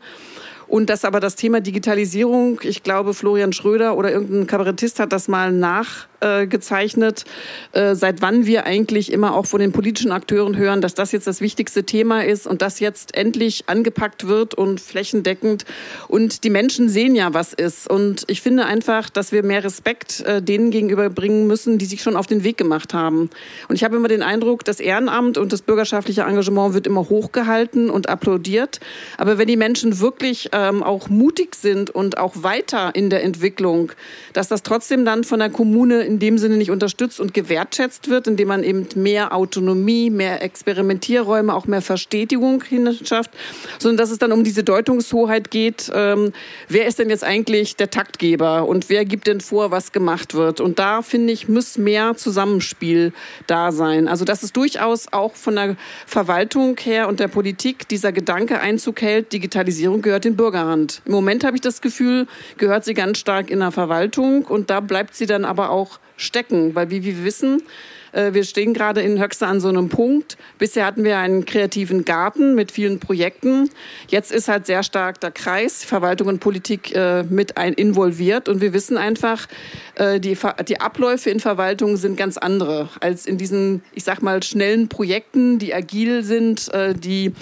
Und 0.68 0.90
dass 0.90 1.04
aber 1.04 1.20
das 1.20 1.36
Thema 1.36 1.62
Digitalisierung, 1.62 2.60
ich 2.64 2.84
glaube, 2.84 3.14
Florian 3.14 3.54
Schröder 3.54 3.98
oder 3.98 4.12
irgendein 4.12 4.48
Kabarettist 4.48 5.00
hat 5.00 5.12
das 5.12 5.28
mal 5.28 5.52
nach 5.52 6.08
äh, 6.22 6.48
gezeichnet, 6.48 7.26
äh, 7.72 7.96
seit 7.96 8.22
wann 8.22 8.46
wir 8.46 8.66
eigentlich 8.66 9.12
immer 9.12 9.36
auch 9.36 9.46
von 9.46 9.60
den 9.60 9.72
politischen 9.72 10.12
Akteuren 10.12 10.58
hören, 10.58 10.82
dass 10.82 10.94
das 10.94 11.12
jetzt 11.12 11.28
das 11.28 11.42
wichtigste 11.42 11.84
Thema 11.84 12.26
ist 12.26 12.48
und 12.48 12.62
das 12.62 12.80
jetzt 12.80 13.16
endlich 13.16 13.64
angepackt 13.68 14.28
wird 14.28 14.54
und 14.54 14.82
flächendeckend. 14.82 15.66
Und 16.08 16.44
die 16.44 16.50
Menschen 16.50 16.90
sehen 16.90 17.16
ja, 17.16 17.34
was 17.34 17.54
ist. 17.54 17.90
Und 17.90 18.26
ich 18.28 18.42
finde 18.42 18.66
einfach, 18.66 19.10
dass 19.10 19.32
wir 19.32 19.44
mehr 19.44 19.64
Respekt 19.64 20.22
äh, 20.22 20.42
denen 20.42 20.72
gegenüberbringen 20.72 21.48
müssen, 21.48 21.78
die 21.78 21.86
sich 21.86 22.02
schon 22.02 22.16
auf 22.16 22.28
den 22.28 22.44
Weg 22.44 22.58
gemacht 22.58 22.94
haben. 22.94 23.30
Und 23.68 23.76
ich 23.76 23.84
habe 23.84 23.96
immer 23.96 24.08
den 24.08 24.24
Eindruck, 24.24 24.66
das 24.66 24.80
Ehrenamt 24.80 25.38
und 25.38 25.54
das 25.54 25.62
bürgerschaftliche 25.62 26.24
Engagement 26.24 26.74
wird 26.74 26.88
immer 26.88 27.10
hochgehalten 27.10 27.90
und 27.90 28.10
applaudiert. 28.10 28.80
Aber 29.18 29.38
wenn 29.38 29.48
die 29.48 29.58
Menschen 29.58 30.00
wirklich 30.00 30.50
ähm, 30.52 30.84
auch 30.84 31.10
mutig 31.10 31.56
sind 31.56 31.90
und 31.90 32.18
auch 32.18 32.34
weiter 32.44 32.94
in 32.94 33.10
der 33.10 33.24
Entwicklung, 33.24 33.92
dass 34.34 34.48
das 34.48 34.64
trotzdem 34.64 35.06
dann 35.06 35.24
von 35.24 35.40
der 35.40 35.50
Kommune 35.50 36.09
in 36.10 36.18
dem 36.18 36.40
Sinne 36.40 36.58
nicht 36.58 36.72
unterstützt 36.72 37.20
und 37.20 37.36
gewertschätzt 37.36 38.10
wird, 38.10 38.28
indem 38.28 38.48
man 38.48 38.64
eben 38.64 38.88
mehr 38.96 39.34
Autonomie, 39.34 40.10
mehr 40.10 40.42
Experimentierräume, 40.42 41.54
auch 41.54 41.68
mehr 41.68 41.84
Verstetigung 41.84 42.64
hinschafft, 42.64 43.30
sondern 43.78 43.98
dass 43.98 44.10
es 44.10 44.18
dann 44.18 44.32
um 44.32 44.44
diese 44.44 44.64
Deutungshoheit 44.64 45.52
geht. 45.52 45.92
Ähm, 45.94 46.34
wer 46.68 46.88
ist 46.88 46.98
denn 46.98 47.12
jetzt 47.12 47.24
eigentlich 47.24 47.76
der 47.76 47.92
Taktgeber 47.92 48.68
und 48.68 48.90
wer 48.90 49.06
gibt 49.06 49.28
denn 49.28 49.40
vor, 49.40 49.70
was 49.70 49.92
gemacht 49.92 50.34
wird? 50.34 50.62
Und 50.62 50.80
da 50.80 51.04
finde 51.04 51.32
ich, 51.32 51.48
muss 51.48 51.78
mehr 51.78 52.18
Zusammenspiel 52.18 53.14
da 53.46 53.72
sein. 53.72 54.08
Also 54.08 54.26
dass 54.26 54.42
es 54.42 54.52
durchaus 54.52 55.14
auch 55.14 55.36
von 55.36 55.56
der 55.56 55.76
Verwaltung 56.08 56.76
her 56.80 57.08
und 57.08 57.20
der 57.20 57.28
Politik 57.28 57.88
dieser 57.88 58.12
Gedanke 58.12 58.60
Einzug 58.62 59.02
hält, 59.04 59.32
Digitalisierung 59.32 60.02
gehört 60.02 60.26
in 60.26 60.36
Bürgerhand. 60.36 61.04
Im 61.06 61.12
Moment 61.12 61.44
habe 61.44 61.56
ich 61.56 61.62
das 61.62 61.82
Gefühl, 61.82 62.26
gehört 62.58 62.84
sie 62.84 62.96
ganz 62.96 63.20
stark 63.20 63.52
in 63.52 63.60
der 63.60 63.72
Verwaltung 63.72 64.46
und 64.46 64.72
da 64.72 64.80
bleibt 64.80 65.14
sie 65.14 65.28
dann 65.28 65.46
aber 65.46 65.70
auch 65.70 65.99
stecken, 66.20 66.76
weil 66.76 66.90
wie 66.92 67.04
wir 67.04 67.24
wissen, 67.24 67.64
äh, 68.12 68.34
wir 68.34 68.44
stehen 68.44 68.74
gerade 68.74 69.02
in 69.02 69.22
Höxter 69.22 69.48
an 69.48 69.60
so 69.60 69.70
einem 69.70 69.90
Punkt. 69.90 70.38
Bisher 70.58 70.86
hatten 70.86 71.04
wir 71.04 71.18
einen 71.18 71.46
kreativen 71.46 72.06
Garten 72.06 72.56
mit 72.56 72.72
vielen 72.72 73.00
Projekten. 73.00 73.70
Jetzt 74.08 74.32
ist 74.32 74.48
halt 74.48 74.66
sehr 74.66 74.84
stark 74.84 75.20
der 75.20 75.32
Kreis, 75.32 75.84
Verwaltung 75.84 76.28
und 76.28 76.40
Politik 76.40 76.96
äh, 76.96 77.24
mit 77.24 77.58
ein 77.58 77.74
involviert. 77.74 78.50
Und 78.50 78.62
wir 78.62 78.74
wissen 78.74 78.98
einfach, 78.98 79.48
äh, 79.96 80.20
die, 80.20 80.38
die 80.68 80.82
Abläufe 80.82 81.30
in 81.30 81.40
Verwaltung 81.40 81.98
sind 81.98 82.18
ganz 82.18 82.38
andere 82.38 82.90
als 83.00 83.26
in 83.26 83.38
diesen, 83.38 83.84
ich 83.94 84.04
sag 84.04 84.22
mal, 84.22 84.42
schnellen 84.44 84.90
Projekten, 84.90 85.60
die 85.60 85.74
agil 85.74 86.24
sind, 86.24 86.72
die 87.04 87.34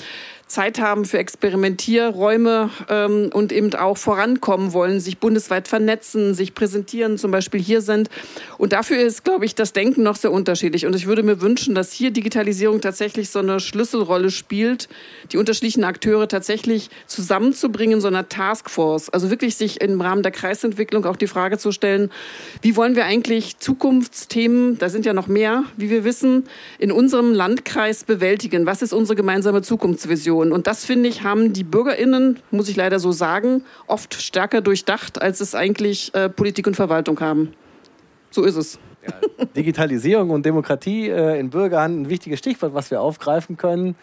Zeit 0.47 0.79
haben 0.79 1.03
für 1.03 1.17
Experimentierräume 1.17 2.69
ähm, 2.89 3.29
und 3.33 3.51
eben 3.51 3.73
auch 3.75 3.97
vorankommen 3.97 4.71
wollen, 4.71 5.01
sich 5.01 5.17
bundesweit 5.17 5.67
vernetzen, 5.67 6.33
sich 6.33 6.55
präsentieren, 6.55 7.17
zum 7.17 7.31
Beispiel 7.31 7.61
hier 7.61 7.81
sind. 7.81 8.09
Und 8.57 8.71
dafür 8.71 8.97
ist, 8.97 9.25
glaube 9.25 9.43
ich, 9.45 9.55
das 9.55 9.73
Denken 9.73 10.03
noch 10.03 10.15
sehr 10.15 10.31
unterschiedlich. 10.31 10.85
Und 10.85 10.95
ich 10.95 11.05
würde 11.05 11.21
mir 11.21 11.41
wünschen, 11.41 11.75
dass 11.75 11.91
hier 11.91 12.11
Digitalisierung 12.11 12.79
tatsächlich 12.79 13.29
so 13.29 13.39
eine 13.39 13.59
Schlüsselrolle 13.59 14.31
spielt, 14.31 14.87
die 15.33 15.37
unterschiedlichen 15.37 15.83
Akteure 15.83 16.29
tatsächlich 16.29 16.89
zusammenzubringen, 17.07 17.99
so 17.99 18.07
einer 18.07 18.29
Taskforce. 18.29 19.09
Also 19.09 19.29
wirklich 19.29 19.57
sich 19.57 19.81
im 19.81 19.99
Rahmen 19.99 20.23
der 20.23 20.31
Kreisentwicklung 20.31 21.05
auch 21.05 21.17
die 21.17 21.27
Frage 21.27 21.57
zu 21.57 21.73
stellen, 21.73 22.09
wie 22.61 22.77
wollen 22.77 22.95
wir 22.95 23.05
eigentlich 23.05 23.59
Zukunftsthemen, 23.59 24.79
da 24.79 24.87
sind 24.87 25.05
ja 25.05 25.11
noch 25.11 25.27
mehr, 25.27 25.63
wie 25.75 25.89
wir 25.89 26.05
wissen, 26.05 26.45
in 26.79 26.93
unserem 26.93 27.33
Landkreis 27.33 28.05
bewältigen? 28.05 28.65
Was 28.65 28.81
ist 28.81 28.93
unsere 28.93 29.17
gemeinsame 29.17 29.61
Zukunftsvision? 29.61 30.36
Diskussion. 30.37 30.51
Und 30.51 30.67
das, 30.67 30.85
finde 30.85 31.09
ich, 31.09 31.23
haben 31.23 31.53
die 31.53 31.63
BürgerInnen, 31.63 32.39
muss 32.51 32.69
ich 32.69 32.75
leider 32.75 32.99
so 32.99 33.11
sagen, 33.11 33.63
oft 33.87 34.13
stärker 34.15 34.61
durchdacht, 34.61 35.21
als 35.21 35.41
es 35.41 35.55
eigentlich 35.55 36.13
äh, 36.13 36.29
Politik 36.29 36.67
und 36.67 36.75
Verwaltung 36.75 37.19
haben. 37.19 37.53
So 38.31 38.43
ist 38.43 38.55
es. 38.55 38.79
Ja, 39.05 39.45
Digitalisierung 39.55 40.29
und 40.29 40.45
Demokratie 40.45 41.09
äh, 41.09 41.39
in 41.39 41.49
Bürgerhand 41.49 42.01
ein 42.01 42.09
wichtiges 42.09 42.39
Stichwort, 42.39 42.73
was 42.73 42.91
wir 42.91 43.01
aufgreifen 43.01 43.57
können. 43.57 43.95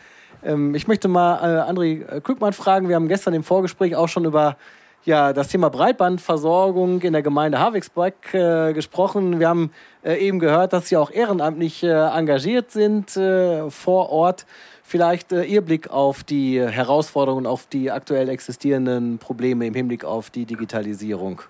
Ähm, 0.42 0.74
ich 0.74 0.86
möchte 0.88 1.08
mal 1.08 1.36
äh, 1.36 1.70
André 1.70 2.20
Krückmann 2.20 2.52
fragen. 2.52 2.88
Wir 2.88 2.96
haben 2.96 3.08
gestern 3.08 3.34
im 3.34 3.44
Vorgespräch 3.44 3.96
auch 3.96 4.08
schon 4.08 4.24
über 4.24 4.56
ja, 5.04 5.34
das 5.34 5.48
Thema 5.48 5.68
Breitbandversorgung 5.68 7.02
in 7.02 7.12
der 7.12 7.20
Gemeinde 7.20 7.58
Havixbeck 7.58 8.32
äh, 8.32 8.72
gesprochen. 8.72 9.38
Wir 9.38 9.48
haben 9.48 9.70
äh, 10.02 10.14
eben 10.14 10.38
gehört, 10.38 10.72
dass 10.72 10.88
Sie 10.88 10.96
auch 10.96 11.10
ehrenamtlich 11.10 11.82
äh, 11.82 11.88
engagiert 11.88 12.70
sind 12.70 13.14
äh, 13.16 13.68
vor 13.68 14.08
Ort. 14.08 14.46
Vielleicht 14.86 15.32
äh, 15.32 15.44
Ihr 15.44 15.62
Blick 15.62 15.88
auf 15.88 16.22
die 16.24 16.60
Herausforderungen, 16.60 17.46
auf 17.46 17.66
die 17.66 17.90
aktuell 17.90 18.28
existierenden 18.28 19.18
Probleme 19.18 19.66
im 19.66 19.74
Hinblick 19.74 20.04
auf 20.04 20.28
die 20.28 20.44
Digitalisierung. 20.44 21.40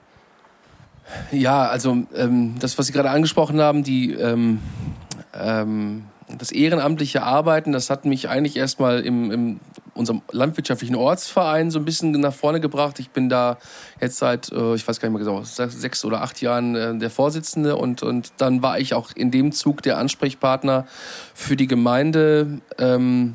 Ja, 1.32 1.66
also 1.66 2.04
ähm, 2.14 2.54
das, 2.60 2.78
was 2.78 2.86
Sie 2.86 2.92
gerade 2.92 3.10
angesprochen 3.10 3.60
haben, 3.60 3.82
die 3.82 4.12
ähm, 4.12 4.60
ähm, 5.34 6.04
das 6.28 6.52
ehrenamtliche 6.52 7.22
Arbeiten, 7.22 7.72
das 7.72 7.90
hat 7.90 8.04
mich 8.04 8.28
eigentlich 8.28 8.56
erstmal 8.56 9.00
im, 9.00 9.30
im 9.30 9.60
unserem 9.94 10.22
landwirtschaftlichen 10.32 10.96
Ortsverein 10.96 11.70
so 11.70 11.78
ein 11.78 11.84
bisschen 11.84 12.10
nach 12.12 12.34
vorne 12.34 12.60
gebracht. 12.60 12.98
Ich 12.98 13.10
bin 13.10 13.28
da 13.28 13.58
jetzt 14.00 14.16
seit, 14.16 14.50
äh, 14.52 14.74
ich 14.74 14.86
weiß 14.86 15.00
gar 15.00 15.08
nicht 15.08 15.18
mehr 15.18 15.24
genau, 15.24 15.44
sechs 15.44 16.04
oder 16.04 16.22
acht 16.22 16.40
Jahren 16.40 16.74
äh, 16.74 16.98
der 16.98 17.10
Vorsitzende 17.10 17.76
und, 17.76 18.02
und 18.02 18.32
dann 18.38 18.62
war 18.62 18.78
ich 18.78 18.94
auch 18.94 19.10
in 19.14 19.30
dem 19.30 19.52
Zug 19.52 19.82
der 19.82 19.98
Ansprechpartner 19.98 20.86
für 21.34 21.56
die 21.56 21.66
Gemeinde. 21.66 22.60
Ähm, 22.78 23.34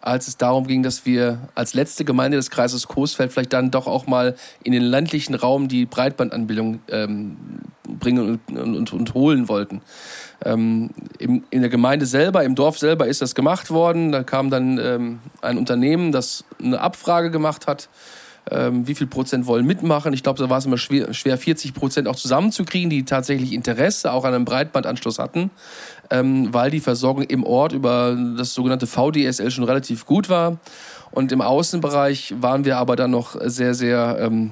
als 0.00 0.28
es 0.28 0.36
darum 0.36 0.66
ging, 0.66 0.82
dass 0.82 1.06
wir 1.06 1.38
als 1.54 1.72
letzte 1.72 2.04
Gemeinde 2.04 2.36
des 2.36 2.50
Kreises 2.50 2.88
Coesfeld 2.88 3.32
vielleicht 3.32 3.54
dann 3.54 3.70
doch 3.70 3.86
auch 3.86 4.06
mal 4.06 4.34
in 4.62 4.72
den 4.72 4.82
ländlichen 4.82 5.34
Raum 5.34 5.66
die 5.66 5.86
Breitbandanbindung 5.86 6.80
ähm, 6.88 7.38
bringen 7.84 8.38
und, 8.48 8.58
und, 8.76 8.92
und 8.92 9.14
holen 9.14 9.48
wollten. 9.48 9.80
Ähm, 10.44 10.90
im, 11.18 11.44
in 11.50 11.60
der 11.60 11.70
Gemeinde 11.70 12.06
selber, 12.06 12.44
im 12.44 12.54
Dorf 12.54 12.78
selber 12.78 13.06
ist 13.06 13.22
das 13.22 13.34
gemacht 13.34 13.70
worden. 13.70 14.12
Da 14.12 14.22
kam 14.22 14.50
dann 14.50 14.78
ähm, 14.78 15.20
ein 15.40 15.58
Unternehmen, 15.58 16.12
das 16.12 16.44
eine 16.62 16.80
Abfrage 16.80 17.30
gemacht 17.30 17.66
hat 17.66 17.88
ähm, 18.50 18.86
wie 18.86 18.94
viel 18.94 19.06
Prozent 19.06 19.46
wollen 19.46 19.66
mitmachen. 19.66 20.12
Ich 20.12 20.22
glaube, 20.22 20.38
da 20.38 20.50
war 20.50 20.58
es 20.58 20.66
immer 20.66 20.78
schwer, 20.78 21.14
schwer 21.14 21.38
40 21.38 21.74
Prozent 21.74 22.08
auch 22.08 22.16
zusammenzukriegen, 22.16 22.90
die 22.90 23.04
tatsächlich 23.04 23.52
Interesse 23.52 24.12
auch 24.12 24.24
an 24.24 24.34
einem 24.34 24.44
Breitbandanschluss 24.44 25.18
hatten, 25.18 25.50
ähm, 26.10 26.52
weil 26.52 26.70
die 26.70 26.80
Versorgung 26.80 27.22
im 27.24 27.44
Ort 27.44 27.72
über 27.72 28.16
das 28.36 28.54
sogenannte 28.54 28.86
VDSL 28.86 29.50
schon 29.50 29.64
relativ 29.64 30.04
gut 30.06 30.28
war. 30.28 30.58
Und 31.10 31.32
im 31.32 31.40
Außenbereich 31.40 32.34
waren 32.40 32.64
wir 32.64 32.76
aber 32.76 32.96
dann 32.96 33.12
noch 33.12 33.36
sehr, 33.40 33.74
sehr 33.74 34.18
ähm, 34.20 34.50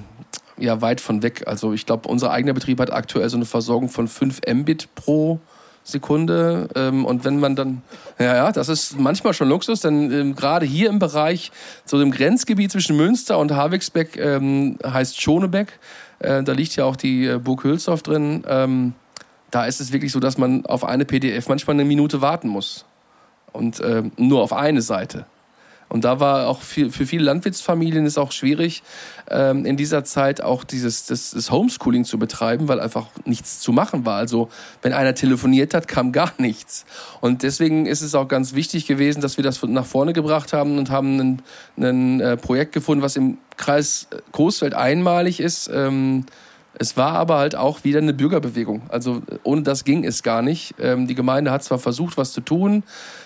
ja, 0.57 0.81
weit 0.81 1.01
von 1.01 1.21
weg. 1.21 1.43
Also 1.45 1.73
ich 1.73 1.85
glaube, 1.85 2.07
unser 2.07 2.31
eigener 2.31 2.53
Betrieb 2.53 2.79
hat 2.79 2.91
aktuell 2.91 3.29
so 3.29 3.37
eine 3.37 3.45
Versorgung 3.45 3.89
von 3.89 4.07
5 4.07 4.41
Mbit 4.51 4.95
pro 4.95 5.39
Sekunde. 5.83 6.69
Ähm, 6.75 7.05
und 7.05 7.25
wenn 7.25 7.39
man 7.39 7.55
dann, 7.55 7.81
ja, 8.19 8.35
ja, 8.35 8.51
das 8.51 8.69
ist 8.69 8.99
manchmal 8.99 9.33
schon 9.33 9.49
Luxus, 9.49 9.81
denn 9.81 10.11
ähm, 10.11 10.35
gerade 10.35 10.65
hier 10.65 10.89
im 10.89 10.99
Bereich, 10.99 11.51
so 11.85 12.01
im 12.01 12.11
Grenzgebiet 12.11 12.71
zwischen 12.71 12.95
Münster 12.95 13.37
und 13.37 13.51
Havixbeck, 13.51 14.17
ähm, 14.17 14.77
heißt 14.85 15.21
Schonebeck. 15.21 15.79
Äh, 16.19 16.43
da 16.43 16.53
liegt 16.53 16.75
ja 16.75 16.85
auch 16.85 16.95
die 16.95 17.25
äh, 17.25 17.37
Burg 17.37 17.63
Hülsdorf 17.63 18.03
drin. 18.03 18.43
Ähm, 18.47 18.93
da 19.51 19.65
ist 19.65 19.81
es 19.81 19.91
wirklich 19.91 20.11
so, 20.11 20.19
dass 20.19 20.37
man 20.37 20.65
auf 20.65 20.83
eine 20.83 21.05
PDF 21.05 21.47
manchmal 21.47 21.75
eine 21.75 21.85
Minute 21.85 22.21
warten 22.21 22.47
muss. 22.47 22.85
Und 23.51 23.79
äh, 23.81 24.03
nur 24.17 24.41
auf 24.41 24.51
eine 24.51 24.81
Seite. 24.81 25.25
Und 25.89 26.03
da 26.05 26.19
war 26.19 26.47
auch 26.47 26.61
für, 26.61 26.89
für 26.91 27.05
viele 27.05 27.23
Landwirtsfamilien 27.25 28.05
ist 28.05 28.17
auch 28.17 28.31
schwierig, 28.31 28.83
ähm, 29.29 29.65
in 29.65 29.77
dieser 29.77 30.03
Zeit 30.03 30.41
auch 30.41 30.63
dieses 30.63 31.05
das, 31.05 31.31
das 31.31 31.51
Homeschooling 31.51 32.05
zu 32.05 32.17
betreiben, 32.17 32.67
weil 32.67 32.79
einfach 32.79 33.07
nichts 33.25 33.59
zu 33.59 33.71
machen 33.71 34.05
war. 34.05 34.17
Also 34.17 34.49
wenn 34.81 34.93
einer 34.93 35.15
telefoniert 35.15 35.73
hat, 35.73 35.87
kam 35.87 36.11
gar 36.11 36.33
nichts. 36.37 36.85
Und 37.21 37.43
deswegen 37.43 37.85
ist 37.85 38.01
es 38.01 38.15
auch 38.15 38.27
ganz 38.27 38.53
wichtig 38.53 38.87
gewesen, 38.87 39.21
dass 39.21 39.37
wir 39.37 39.43
das 39.43 39.61
nach 39.63 39.85
vorne 39.85 40.13
gebracht 40.13 40.53
haben 40.53 40.77
und 40.77 40.89
haben 40.89 41.41
ein, 41.77 42.19
äh, 42.19 42.37
Projekt 42.37 42.73
gefunden, 42.73 43.03
was 43.03 43.15
im 43.15 43.37
Kreis 43.57 44.07
Großfeld 44.31 44.73
einmalig 44.73 45.39
ist. 45.39 45.69
Ähm, 45.73 46.25
es 46.79 46.97
war 46.97 47.13
aber 47.13 47.37
halt 47.37 47.55
auch 47.55 47.83
wieder 47.83 47.99
eine 47.99 48.13
Bürgerbewegung. 48.13 48.81
Also 48.89 49.21
ohne 49.43 49.61
das 49.61 49.83
ging 49.83 50.03
es 50.03 50.23
gar 50.23 50.41
nicht. 50.41 50.75
Ähm, 50.79 51.07
die 51.07 51.15
Gemeinde 51.15 51.51
hat 51.51 51.63
zwar 51.63 51.79
versucht, 51.79 52.17
was 52.17 52.33
zu 52.33 52.41
tun, 52.41 52.83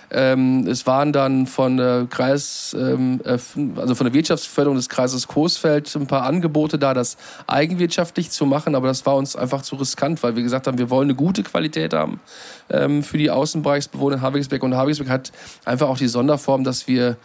ähm, 0.10 0.66
es 0.68 0.88
waren 0.88 1.12
dann 1.12 1.48
von 1.48 1.78
der 1.78 2.08
Kreis, 2.10 2.76
ähm, 2.80 3.20
äh, 3.26 3.38
also 3.76 3.96
von 3.96 4.06
der 4.06 4.14
Wirtschaftsförderung 4.14 4.78
des 4.78 4.88
Kreises 4.88 5.28
Coesfeld 5.28 5.94
ein 5.96 6.08
paar 6.08 6.24
Angebote 6.24 6.80
da, 6.80 6.94
das 6.94 7.18
eigenwirtschaftlich 7.46 8.32
zu 8.32 8.46
machen, 8.46 8.76
aber 8.76 8.88
das 8.88 9.06
war 9.06 9.18
uns 9.18 9.36
einfach 9.36 9.64
zu 9.64 9.76
riskant, 9.76 10.24
weil 10.24 10.36
wir 10.38 10.44
gesagt 10.44 10.68
haben, 10.68 10.78
wir 10.78 10.90
wollen 10.90 11.08
eine 11.10 11.16
gute 11.16 11.44
Qualität 11.44 11.94
haben 11.94 12.22
ähm, 12.70 13.04
für 13.04 13.18
die 13.18 13.30
Außenbereichsbewohner 13.30 14.16
in 14.16 14.22
Havixbeck 14.22 14.64
und 14.64 14.76
Havixbeck 14.76 15.10
hat 15.10 15.32
einfach 15.66 15.90
auch 15.90 15.98
die 15.98 16.08
Sonderform, 16.08 16.64
dass 16.64 16.88
wir 16.88 17.18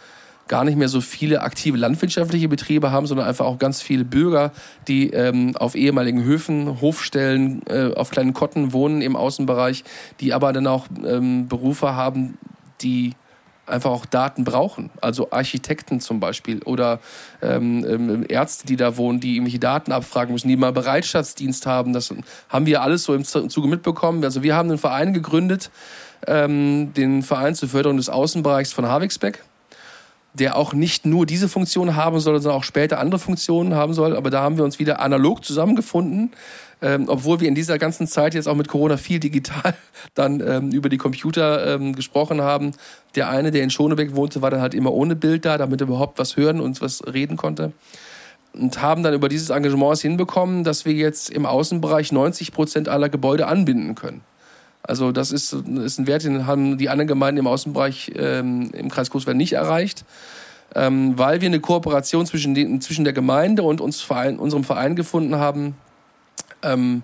gar 0.47 0.63
nicht 0.63 0.77
mehr 0.77 0.89
so 0.89 1.01
viele 1.01 1.41
aktive 1.41 1.77
landwirtschaftliche 1.77 2.47
Betriebe 2.47 2.91
haben, 2.91 3.07
sondern 3.07 3.27
einfach 3.27 3.45
auch 3.45 3.59
ganz 3.59 3.81
viele 3.81 4.03
Bürger, 4.03 4.51
die 4.87 5.09
ähm, 5.11 5.55
auf 5.55 5.75
ehemaligen 5.75 6.23
Höfen, 6.23 6.81
Hofstellen, 6.81 7.61
äh, 7.67 7.93
auf 7.93 8.09
kleinen 8.09 8.33
Kotten 8.33 8.73
wohnen 8.73 9.01
im 9.01 9.15
Außenbereich, 9.15 9.83
die 10.19 10.33
aber 10.33 10.53
dann 10.53 10.67
auch 10.67 10.87
ähm, 11.05 11.47
Berufe 11.47 11.95
haben, 11.95 12.37
die 12.81 13.13
einfach 13.65 13.91
auch 13.91 14.05
Daten 14.05 14.43
brauchen. 14.43 14.89
Also 14.99 15.31
Architekten 15.31 16.01
zum 16.01 16.19
Beispiel 16.19 16.61
oder 16.63 16.99
ähm, 17.41 17.85
ähm, 17.87 18.25
Ärzte, 18.27 18.67
die 18.67 18.75
da 18.75 18.97
wohnen, 18.97 19.21
die 19.21 19.35
irgendwelche 19.35 19.59
Daten 19.59 19.93
abfragen 19.93 20.33
müssen, 20.33 20.49
die 20.49 20.57
mal 20.57 20.73
Bereitschaftsdienst 20.73 21.65
haben. 21.65 21.93
Das 21.93 22.13
haben 22.49 22.65
wir 22.65 22.81
alles 22.81 23.03
so 23.05 23.13
im 23.13 23.23
Zuge 23.23 23.67
mitbekommen. 23.67 24.23
Also 24.23 24.43
wir 24.43 24.55
haben 24.55 24.69
einen 24.69 24.77
Verein 24.77 25.13
gegründet, 25.13 25.71
ähm, 26.27 26.93
den 26.93 27.23
Verein 27.23 27.55
zur 27.55 27.69
Förderung 27.69 27.97
des 27.97 28.09
Außenbereichs 28.09 28.73
von 28.73 28.85
Havixbeck 28.85 29.43
der 30.33 30.57
auch 30.57 30.73
nicht 30.73 31.05
nur 31.05 31.25
diese 31.25 31.47
Funktion 31.47 31.95
haben 31.95 32.19
soll, 32.19 32.41
sondern 32.41 32.59
auch 32.59 32.63
später 32.63 32.99
andere 32.99 33.19
Funktionen 33.19 33.75
haben 33.75 33.93
soll. 33.93 34.15
Aber 34.15 34.29
da 34.29 34.41
haben 34.41 34.57
wir 34.57 34.63
uns 34.63 34.79
wieder 34.79 34.99
analog 34.99 35.45
zusammengefunden, 35.45 36.31
ähm, 36.81 37.05
obwohl 37.07 37.39
wir 37.39 37.47
in 37.47 37.55
dieser 37.55 37.77
ganzen 37.77 38.07
Zeit 38.07 38.33
jetzt 38.33 38.47
auch 38.47 38.55
mit 38.55 38.67
Corona 38.67 38.97
viel 38.97 39.19
digital 39.19 39.75
dann 40.15 40.41
ähm, 40.41 40.71
über 40.71 40.89
die 40.89 40.97
Computer 40.97 41.75
ähm, 41.75 41.95
gesprochen 41.95 42.41
haben. 42.41 42.71
Der 43.15 43.29
eine, 43.29 43.51
der 43.51 43.63
in 43.63 43.69
Schonebeck 43.69 44.15
wohnte, 44.15 44.41
war 44.41 44.49
dann 44.49 44.61
halt 44.61 44.73
immer 44.73 44.91
ohne 44.91 45.15
Bild 45.15 45.45
da, 45.45 45.57
damit 45.57 45.81
er 45.81 45.87
überhaupt 45.87 46.17
was 46.17 46.35
hören 46.35 46.59
und 46.59 46.81
was 46.81 47.03
reden 47.05 47.37
konnte. 47.37 47.71
Und 48.53 48.81
haben 48.81 49.01
dann 49.01 49.13
über 49.13 49.29
dieses 49.29 49.49
Engagement 49.49 49.97
hinbekommen, 49.99 50.63
dass 50.63 50.85
wir 50.85 50.93
jetzt 50.93 51.29
im 51.29 51.45
Außenbereich 51.45 52.11
90 52.11 52.51
Prozent 52.51 52.89
aller 52.89 53.09
Gebäude 53.09 53.47
anbinden 53.47 53.95
können. 53.95 54.21
Also 54.83 55.13
das 55.13 55.31
ist, 55.31 55.53
ist 55.53 55.97
ein 55.97 56.07
Wert, 56.07 56.25
den 56.25 56.45
haben 56.45 56.77
die 56.77 56.89
anderen 56.89 57.07
Gemeinden 57.07 57.39
im 57.39 57.47
Außenbereich 57.47 58.11
ähm, 58.15 58.69
im 58.73 58.89
Kreis 58.89 59.09
Coesfeld 59.09 59.37
nicht 59.37 59.53
erreicht, 59.53 60.03
ähm, 60.75 61.17
weil 61.17 61.39
wir 61.39 61.47
eine 61.47 61.61
Kooperation 61.61 62.25
zwischen, 62.25 62.53
den, 62.53 62.81
zwischen 62.81 63.05
der 63.05 63.13
Gemeinde 63.13 63.63
und 63.63 63.79
uns 63.79 64.01
Verein, 64.01 64.37
unserem 64.37 64.65
Verein 64.65 64.95
gefunden 64.95 65.35
haben, 65.35 65.75
ähm, 66.63 67.03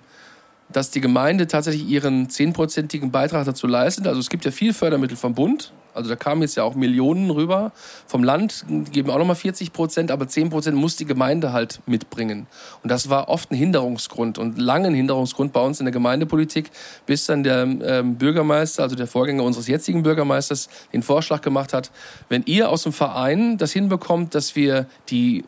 dass 0.72 0.90
die 0.90 1.00
Gemeinde 1.00 1.46
tatsächlich 1.46 1.88
ihren 1.88 2.28
zehnprozentigen 2.30 3.10
Beitrag 3.10 3.44
dazu 3.44 3.66
leistet. 3.66 4.06
Also 4.06 4.20
es 4.20 4.30
gibt 4.30 4.44
ja 4.44 4.50
viel 4.50 4.72
Fördermittel 4.72 5.16
vom 5.16 5.34
Bund, 5.34 5.72
also 5.94 6.08
da 6.08 6.16
kamen 6.16 6.42
jetzt 6.42 6.56
ja 6.56 6.62
auch 6.62 6.74
Millionen 6.74 7.30
rüber. 7.30 7.72
Vom 8.06 8.24
Land 8.24 8.64
geben 8.90 9.10
auch 9.10 9.18
nochmal 9.18 9.36
40 9.36 9.72
Prozent, 9.72 10.10
aber 10.10 10.28
10 10.28 10.50
Prozent 10.50 10.76
muss 10.76 10.96
die 10.96 11.04
Gemeinde 11.04 11.52
halt 11.52 11.80
mitbringen. 11.86 12.46
Und 12.82 12.90
das 12.90 13.10
war 13.10 13.28
oft 13.28 13.50
ein 13.50 13.56
Hinderungsgrund 13.56 14.38
und 14.38 14.58
lange 14.58 14.88
ein 14.88 14.94
Hinderungsgrund 14.94 15.52
bei 15.52 15.60
uns 15.60 15.80
in 15.80 15.86
der 15.86 15.92
Gemeindepolitik, 15.92 16.70
bis 17.06 17.26
dann 17.26 17.42
der 17.42 17.62
ähm, 17.62 18.16
Bürgermeister, 18.16 18.82
also 18.82 18.96
der 18.96 19.06
Vorgänger 19.06 19.42
unseres 19.42 19.66
jetzigen 19.66 20.02
Bürgermeisters, 20.02 20.68
den 20.92 21.02
Vorschlag 21.02 21.42
gemacht 21.42 21.72
hat, 21.72 21.90
wenn 22.28 22.42
ihr 22.46 22.68
aus 22.68 22.84
dem 22.84 22.92
Verein 22.92 23.58
das 23.58 23.72
hinbekommt, 23.72 24.34
dass 24.34 24.56
wir 24.56 24.86
die 25.08 25.44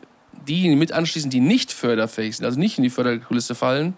diejenigen 0.47 0.79
mit 0.79 0.91
anschließen, 0.91 1.29
die 1.29 1.39
nicht 1.39 1.71
förderfähig 1.71 2.35
sind, 2.35 2.45
also 2.45 2.59
nicht 2.59 2.77
in 2.77 2.83
die 2.83 2.89
Förderkulisse 2.89 3.55
fallen, 3.55 3.95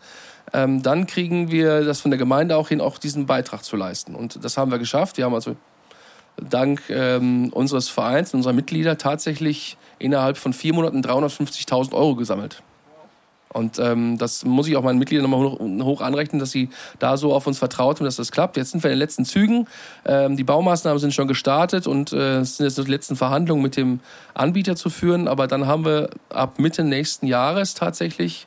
ähm, 0.53 0.83
dann 0.83 1.07
kriegen 1.07 1.51
wir 1.51 1.83
das 1.83 2.01
von 2.01 2.11
der 2.11 2.17
Gemeinde 2.17 2.57
auch 2.57 2.69
hin, 2.69 2.81
auch 2.81 2.97
diesen 2.97 3.25
Beitrag 3.25 3.63
zu 3.63 3.75
leisten. 3.75 4.15
Und 4.15 4.43
das 4.43 4.57
haben 4.57 4.71
wir 4.71 4.79
geschafft. 4.79 5.17
Wir 5.17 5.25
haben 5.25 5.33
also 5.33 5.55
dank 6.37 6.83
ähm, 6.89 7.49
unseres 7.53 7.89
Vereins, 7.89 8.33
unserer 8.33 8.53
Mitglieder 8.53 8.97
tatsächlich 8.97 9.77
innerhalb 9.99 10.37
von 10.37 10.53
vier 10.53 10.73
Monaten 10.73 11.01
350.000 11.01 11.93
Euro 11.93 12.15
gesammelt. 12.15 12.61
Und 13.55 13.79
ähm, 13.79 14.17
das 14.17 14.43
muss 14.43 14.67
ich 14.67 14.75
auch 14.75 14.83
meinen 14.83 14.99
Mitgliedern 14.99 15.29
nochmal 15.29 15.49
hoch, 15.49 15.59
hoch 15.85 16.01
anrechnen, 16.01 16.39
dass 16.39 16.51
sie 16.51 16.67
da 16.99 17.15
so 17.15 17.33
auf 17.33 17.47
uns 17.47 17.57
vertraut 17.57 17.99
haben, 17.99 18.05
dass 18.05 18.17
das 18.17 18.33
klappt. 18.33 18.57
Jetzt 18.57 18.71
sind 18.71 18.83
wir 18.83 18.89
in 18.89 18.95
den 18.95 18.99
letzten 18.99 19.23
Zügen. 19.23 19.69
Ähm, 20.05 20.35
die 20.35 20.43
Baumaßnahmen 20.43 20.99
sind 20.99 21.13
schon 21.13 21.29
gestartet 21.29 21.87
und 21.87 22.11
äh, 22.11 22.39
es 22.39 22.57
sind 22.57 22.65
jetzt 22.65 22.77
die 22.77 22.91
letzten 22.91 23.15
Verhandlungen 23.15 23.63
mit 23.63 23.77
dem 23.77 24.01
Anbieter 24.33 24.75
zu 24.75 24.89
führen. 24.89 25.29
Aber 25.29 25.47
dann 25.47 25.67
haben 25.67 25.85
wir 25.85 26.09
ab 26.27 26.59
Mitte 26.59 26.83
nächsten 26.83 27.27
Jahres 27.27 27.75
tatsächlich 27.75 28.45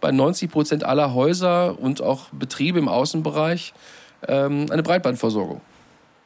bei 0.00 0.10
90 0.12 0.50
Prozent 0.50 0.84
aller 0.84 1.14
Häuser 1.14 1.78
und 1.78 2.02
auch 2.02 2.28
Betriebe 2.30 2.78
im 2.78 2.88
Außenbereich 2.88 3.74
ähm, 4.26 4.66
eine 4.70 4.82
Breitbandversorgung. 4.82 5.60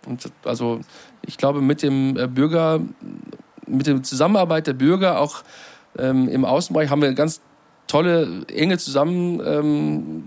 Und 0.07 0.31
also 0.45 0.81
ich 1.23 1.39
glaube, 1.39 1.61
mit 1.61 1.83
dem 1.83 2.17
äh, 2.17 2.27
Bürger, 2.27 2.81
mit 3.67 3.87
der 3.87 4.03
Zusammenarbeit 4.03 4.67
der 4.67 4.75
Bürger 4.75 5.21
auch 5.21 5.43
ähm, 5.99 6.29
im 6.29 6.45
Außenbereich 6.45 6.91
haben 6.91 7.03
wir 7.03 7.13
ganz 7.15 7.41
tolle, 7.87 8.45
enge 8.49 8.79
Zusammen, 8.79 9.41
ähm, 9.45 10.25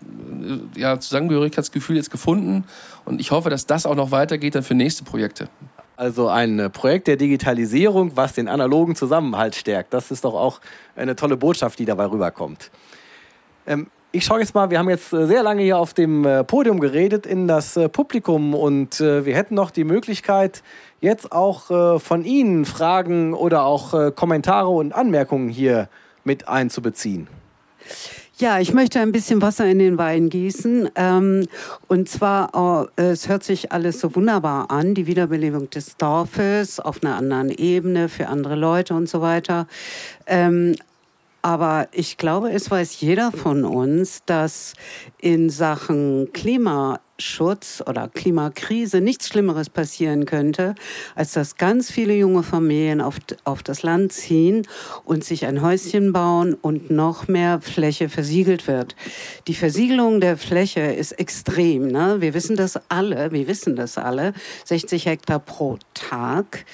ja, 0.76 1.00
Zusammengehörigkeitsgefühl 1.00 1.96
jetzt 1.96 2.12
gefunden. 2.12 2.66
Und 3.06 3.20
ich 3.20 3.32
hoffe, 3.32 3.50
dass 3.50 3.66
das 3.66 3.86
auch 3.86 3.96
noch 3.96 4.12
weitergeht 4.12 4.56
dann 4.56 4.64
für 4.64 4.76
nächste 4.76 5.04
Projekte. 5.04 5.50
Also 5.96 6.28
ein 6.28 6.60
äh, 6.60 6.70
Projekt 6.70 7.08
der 7.08 7.18
Digitalisierung, 7.18 8.16
was 8.16 8.34
den 8.34 8.48
analogen 8.48 8.96
Zusammenhalt 8.96 9.56
stärkt. 9.56 9.94
Das 9.94 10.12
ist 10.12 10.24
doch 10.24 10.36
auch 10.36 10.62
eine 10.96 11.16
tolle 11.16 11.38
Botschaft, 11.38 11.80
die 11.80 11.86
dabei 11.86 12.06
rüberkommt. 12.06 12.72
Ähm, 13.68 13.88
ich 14.14 14.24
schaue 14.26 14.40
jetzt 14.40 14.56
mal, 14.56 14.72
wir 14.72 14.80
haben 14.80 14.90
jetzt 14.90 15.14
äh, 15.14 15.28
sehr 15.28 15.44
lange 15.44 15.62
hier 15.62 15.78
auf 15.78 15.94
dem 15.94 16.26
äh, 16.26 16.44
Podium 16.44 16.80
geredet 16.80 17.26
in 17.26 17.48
das 17.48 17.76
äh, 17.76 17.90
Publikum 17.90 18.56
und 18.56 19.00
wir 19.00 19.36
hätten 19.36 19.54
noch 19.54 19.70
die 19.70 19.84
Möglichkeit, 19.84 20.64
jetzt 21.02 21.32
auch 21.32 22.00
von 22.00 22.24
Ihnen 22.24 22.66
Fragen 22.66 23.34
oder 23.34 23.64
auch 23.66 24.16
Kommentare 24.16 24.70
und 24.70 24.94
Anmerkungen 24.94 25.50
hier 25.50 25.90
mit 26.24 26.48
einzubeziehen. 26.48 27.28
Ja, 28.38 28.60
ich 28.60 28.74
möchte 28.74 29.00
ein 29.00 29.12
bisschen 29.12 29.42
Wasser 29.42 29.66
in 29.66 29.80
den 29.80 29.98
Wein 29.98 30.30
gießen. 30.30 30.90
Ähm, 30.96 31.48
und 31.88 32.10
zwar, 32.10 32.88
es 32.96 33.28
hört 33.28 33.44
sich 33.44 33.72
alles 33.72 34.00
so 34.00 34.16
wunderbar 34.16 34.72
an, 34.72 34.94
die 34.94 35.08
Wiederbelebung 35.08 35.70
des 35.70 35.98
Dorfes 35.98 36.80
auf 36.80 37.04
einer 37.04 37.16
anderen 37.16 37.50
Ebene 37.50 38.10
für 38.10 38.28
andere 38.28 38.56
Leute 38.56 38.94
und 38.94 39.10
so 39.10 39.22
weiter. 39.22 39.68
Ähm, 40.26 40.76
aber 41.42 41.88
ich 41.92 42.18
glaube, 42.18 42.52
es 42.52 42.70
weiß 42.70 43.00
jeder 43.00 43.32
von 43.32 43.64
uns, 43.64 44.24
dass 44.26 44.74
in 45.20 45.50
Sachen 45.50 46.34
Klimaschutz 46.34 47.84
oder 47.86 48.08
Klimakrise 48.08 49.02
nichts 49.02 49.28
Schlimmeres 49.28 49.70
passieren 49.70 50.26
könnte, 50.26 50.76
als 51.16 51.34
dass 51.34 51.56
ganz 51.56 51.92
viele 51.92 52.16
junge 52.16 52.44
Familien 52.44 53.02
auf, 53.02 53.18
auf 53.44 53.64
das 53.64 53.84
Land 53.84 54.14
ziehen 54.14 54.68
und 55.06 55.24
sich 55.24 55.46
ein 55.46 55.62
Häuschen 55.62 56.12
bauen 56.12 56.54
und 56.54 56.90
noch 56.90 57.28
mehr 57.28 57.62
Fläche 57.62 58.10
versiegelt 58.10 58.68
wird. 58.68 58.96
Die 59.48 59.56
Versiegelung 59.56 60.20
der 60.20 60.38
Fläche 60.38 60.82
ist 60.82 61.14
extrem. 61.14 61.88
Ne? 61.88 62.18
Wir 62.20 62.34
wissen 62.34 62.56
das 62.56 62.80
alle, 62.90 63.32
wir 63.32 63.48
wissen 63.48 63.76
das 63.76 63.98
alle. 63.98 64.34
60 64.66 65.06
Hektar 65.06 65.40
pro 65.40 65.78
Tag. 65.94 66.66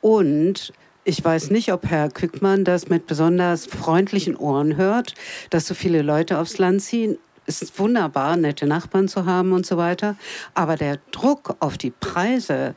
Und 0.00 0.72
ich 1.04 1.22
weiß 1.22 1.50
nicht, 1.50 1.72
ob 1.72 1.86
Herr 1.86 2.08
Kückmann 2.08 2.64
das 2.64 2.88
mit 2.88 3.06
besonders 3.06 3.66
freundlichen 3.66 4.36
Ohren 4.36 4.76
hört, 4.76 5.14
dass 5.50 5.66
so 5.66 5.74
viele 5.74 6.02
Leute 6.02 6.38
aufs 6.38 6.58
Land 6.58 6.82
ziehen. 6.82 7.18
Es 7.46 7.60
ist 7.60 7.78
wunderbar, 7.78 8.36
nette 8.36 8.66
Nachbarn 8.66 9.06
zu 9.06 9.26
haben 9.26 9.52
und 9.52 9.66
so 9.66 9.76
weiter. 9.76 10.16
Aber 10.54 10.76
der 10.76 10.98
Druck 11.10 11.56
auf 11.60 11.76
die 11.76 11.90
Preise, 11.90 12.74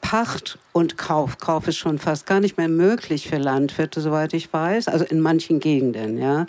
Pacht 0.00 0.58
und 0.72 0.98
Kauf. 0.98 1.38
Kauf 1.38 1.68
ist 1.68 1.76
schon 1.76 1.98
fast 1.98 2.26
gar 2.26 2.40
nicht 2.40 2.58
mehr 2.58 2.68
möglich 2.68 3.28
für 3.28 3.38
Landwirte, 3.38 4.00
soweit 4.00 4.34
ich 4.34 4.52
weiß. 4.52 4.88
Also 4.88 5.04
in 5.04 5.20
manchen 5.20 5.60
Gegenden, 5.60 6.18
ja. 6.18 6.46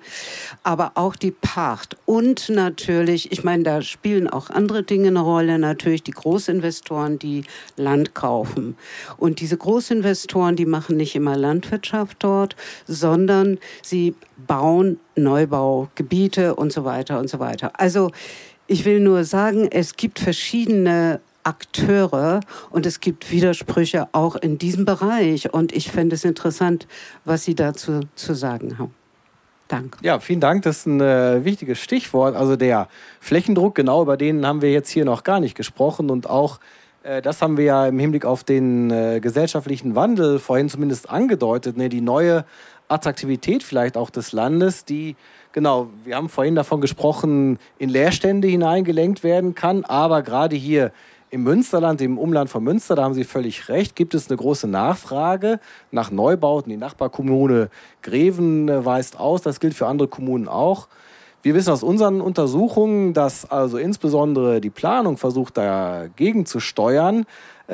Aber 0.63 0.91
auch 0.95 1.15
die 1.15 1.31
Pacht. 1.31 1.97
Und 2.05 2.49
natürlich, 2.49 3.31
ich 3.31 3.43
meine, 3.43 3.63
da 3.63 3.81
spielen 3.81 4.27
auch 4.27 4.49
andere 4.49 4.83
Dinge 4.83 5.07
eine 5.07 5.21
Rolle. 5.21 5.59
Natürlich 5.59 6.03
die 6.03 6.11
Großinvestoren, 6.11 7.19
die 7.19 7.43
Land 7.75 8.13
kaufen. 8.13 8.75
Und 9.17 9.39
diese 9.39 9.57
Großinvestoren, 9.57 10.55
die 10.55 10.65
machen 10.65 10.97
nicht 10.97 11.15
immer 11.15 11.37
Landwirtschaft 11.37 12.17
dort, 12.19 12.55
sondern 12.87 13.57
sie 13.81 14.15
bauen 14.45 14.99
Neubaugebiete 15.15 16.55
und 16.55 16.71
so 16.71 16.85
weiter 16.85 17.19
und 17.19 17.29
so 17.29 17.39
weiter. 17.39 17.79
Also, 17.79 18.11
ich 18.67 18.83
will 18.83 18.99
nur 18.99 19.23
sagen, 19.23 19.69
es 19.71 19.95
gibt 19.95 20.19
verschiedene 20.19 21.21
Akteure 21.47 22.41
und 22.69 22.85
es 22.85 22.99
gibt 22.99 23.31
Widersprüche 23.31 24.09
auch 24.11 24.35
in 24.35 24.57
diesem 24.57 24.83
Bereich. 24.83 25.53
Und 25.53 25.71
ich 25.71 25.89
fände 25.91 26.15
es 26.15 26.25
interessant, 26.25 26.87
was 27.23 27.45
Sie 27.45 27.55
dazu 27.55 28.01
zu 28.15 28.33
sagen 28.33 28.77
haben. 28.77 28.93
Danke. 29.69 29.97
Ja, 30.01 30.19
vielen 30.19 30.41
Dank. 30.41 30.63
Das 30.63 30.79
ist 30.79 30.85
ein 30.87 31.01
äh, 31.01 31.43
wichtiges 31.45 31.79
Stichwort. 31.79 32.35
Also 32.35 32.55
der 32.55 32.87
Flächendruck, 33.19 33.75
genau 33.75 34.01
über 34.01 34.17
den 34.17 34.45
haben 34.45 34.61
wir 34.61 34.71
jetzt 34.71 34.89
hier 34.89 35.05
noch 35.05 35.23
gar 35.23 35.39
nicht 35.39 35.55
gesprochen. 35.55 36.09
Und 36.09 36.29
auch 36.29 36.59
äh, 37.03 37.21
das 37.21 37.41
haben 37.41 37.57
wir 37.57 37.65
ja 37.65 37.87
im 37.87 37.97
Hinblick 37.97 38.25
auf 38.25 38.43
den 38.43 38.91
äh, 38.91 39.19
gesellschaftlichen 39.21 39.95
Wandel 39.95 40.39
vorhin 40.39 40.69
zumindest 40.69 41.09
angedeutet. 41.09 41.77
Ne? 41.77 41.89
Die 41.89 42.01
neue 42.01 42.45
Attraktivität 42.89 43.63
vielleicht 43.63 43.97
auch 43.97 44.09
des 44.09 44.31
Landes, 44.31 44.85
die 44.85 45.15
genau, 45.51 45.89
wir 46.03 46.15
haben 46.15 46.29
vorhin 46.29 46.55
davon 46.55 46.81
gesprochen, 46.81 47.57
in 47.77 47.89
Leerstände 47.89 48.47
hineingelenkt 48.47 49.23
werden 49.23 49.55
kann. 49.55 49.83
Aber 49.85 50.21
gerade 50.21 50.55
hier 50.55 50.91
im 51.29 51.43
Münsterland, 51.43 52.01
im 52.01 52.17
Umland 52.17 52.49
von 52.49 52.63
Münster, 52.63 52.95
da 52.95 53.03
haben 53.03 53.13
Sie 53.13 53.23
völlig 53.23 53.69
recht, 53.69 53.95
gibt 53.95 54.13
es 54.13 54.29
eine 54.29 54.37
große 54.37 54.67
Nachfrage 54.67 55.59
nach 55.91 56.11
Neubauten. 56.11 56.69
Die 56.69 56.77
Nachbarkommune 56.77 57.69
Greven 58.01 58.69
äh, 58.69 58.85
weist 58.85 59.19
aus, 59.19 59.41
das 59.41 59.59
gilt 59.59 59.73
für 59.73 59.87
andere 59.87 60.07
Kommunen 60.07 60.47
auch. 60.47 60.87
Wir 61.43 61.53
wissen 61.53 61.71
aus 61.71 61.83
unseren 61.83 62.19
Untersuchungen, 62.19 63.13
dass 63.13 63.49
also 63.49 63.77
insbesondere 63.77 64.59
die 64.59 64.69
Planung 64.69 65.17
versucht, 65.17 65.57
dagegen 65.57 66.45
zu 66.45 66.59
steuern, 66.59 67.25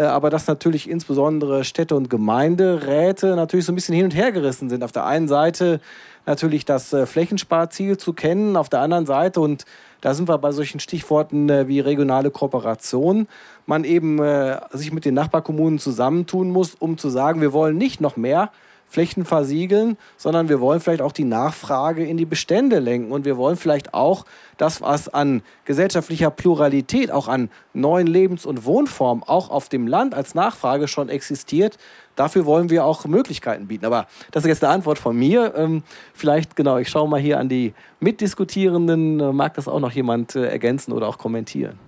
aber 0.02 0.30
dass 0.30 0.48
natürlich 0.48 0.90
insbesondere 0.90 1.64
Städte 1.64 1.96
und 1.96 2.10
Gemeinderäte 2.10 3.36
natürlich 3.36 3.66
so 3.66 3.72
ein 3.72 3.76
bisschen 3.76 3.96
hin 3.96 4.06
und 4.06 4.16
her 4.16 4.32
gerissen 4.32 4.70
sind. 4.70 4.84
Auf 4.84 4.92
der 4.92 5.06
einen 5.06 5.28
Seite 5.28 5.80
natürlich 6.26 6.66
das 6.66 6.94
äh, 6.94 7.06
Flächensparziel 7.06 7.98
zu 7.98 8.14
kennen, 8.14 8.56
auf 8.56 8.70
der 8.70 8.80
anderen 8.80 9.06
Seite 9.06 9.42
und 9.42 9.66
da 10.02 10.14
sind 10.14 10.28
wir 10.28 10.38
bei 10.38 10.52
solchen 10.52 10.80
Stichworten 10.80 11.50
äh, 11.50 11.68
wie 11.68 11.80
regionale 11.80 12.30
Kooperation. 12.30 13.28
Man 13.66 13.84
eben 13.84 14.20
äh, 14.20 14.60
sich 14.72 14.92
mit 14.92 15.06
den 15.06 15.14
Nachbarkommunen 15.14 15.80
zusammentun 15.80 16.50
muss, 16.50 16.76
um 16.76 16.98
zu 16.98 17.10
sagen, 17.10 17.42
wir 17.42 17.54
wollen 17.54 17.78
nicht 17.78 18.02
noch 18.02 18.18
mehr 18.18 18.52
Flächen 18.94 19.26
versiegeln, 19.26 19.98
sondern 20.18 20.50
wir 20.50 20.62
wollen 20.62 20.80
vielleicht 20.80 21.02
auch 21.02 21.14
die 21.14 21.24
Nachfrage 21.24 22.06
in 22.06 22.16
die 22.16 22.28
Bestände 22.28 22.78
lenken 22.78 23.12
und 23.12 23.26
wir 23.26 23.38
wollen 23.38 23.58
vielleicht 23.58 23.96
auch 23.96 24.24
das, 24.58 24.84
was 24.84 25.10
an 25.10 25.42
gesellschaftlicher 25.66 26.30
Pluralität, 26.30 27.10
auch 27.10 27.28
an 27.28 27.50
neuen 27.74 28.06
Lebens- 28.06 28.46
und 28.46 28.66
Wohnformen 28.66 29.24
auch 29.24 29.50
auf 29.50 29.68
dem 29.68 29.88
Land 29.88 30.14
als 30.14 30.36
Nachfrage 30.36 30.88
schon 30.88 31.10
existiert, 31.10 31.80
dafür 32.16 32.46
wollen 32.46 32.70
wir 32.70 32.86
auch 32.86 33.06
Möglichkeiten 33.06 33.66
bieten. 33.66 33.86
Aber 33.86 34.06
das 34.30 34.44
ist 34.44 34.50
jetzt 34.50 34.64
eine 34.64 34.74
Antwort 34.74 35.00
von 35.00 35.18
mir. 35.18 35.56
Ähm, 35.56 35.82
vielleicht, 36.14 36.56
genau, 36.56 36.78
ich 36.78 36.90
schaue 36.90 37.10
mal 37.10 37.20
hier 37.20 37.40
an 37.40 37.50
die 37.50 37.74
Mitdiskutierenden. 38.00 39.20
Äh, 39.20 39.34
mag 39.34 39.56
das 39.56 39.68
auch 39.68 39.80
noch 39.80 39.92
jemand 39.92 40.36
äh, 40.36 40.46
ergänzen 40.46 40.94
oder 40.94 41.08
auch 41.08 41.18
kommentieren? 41.18 41.80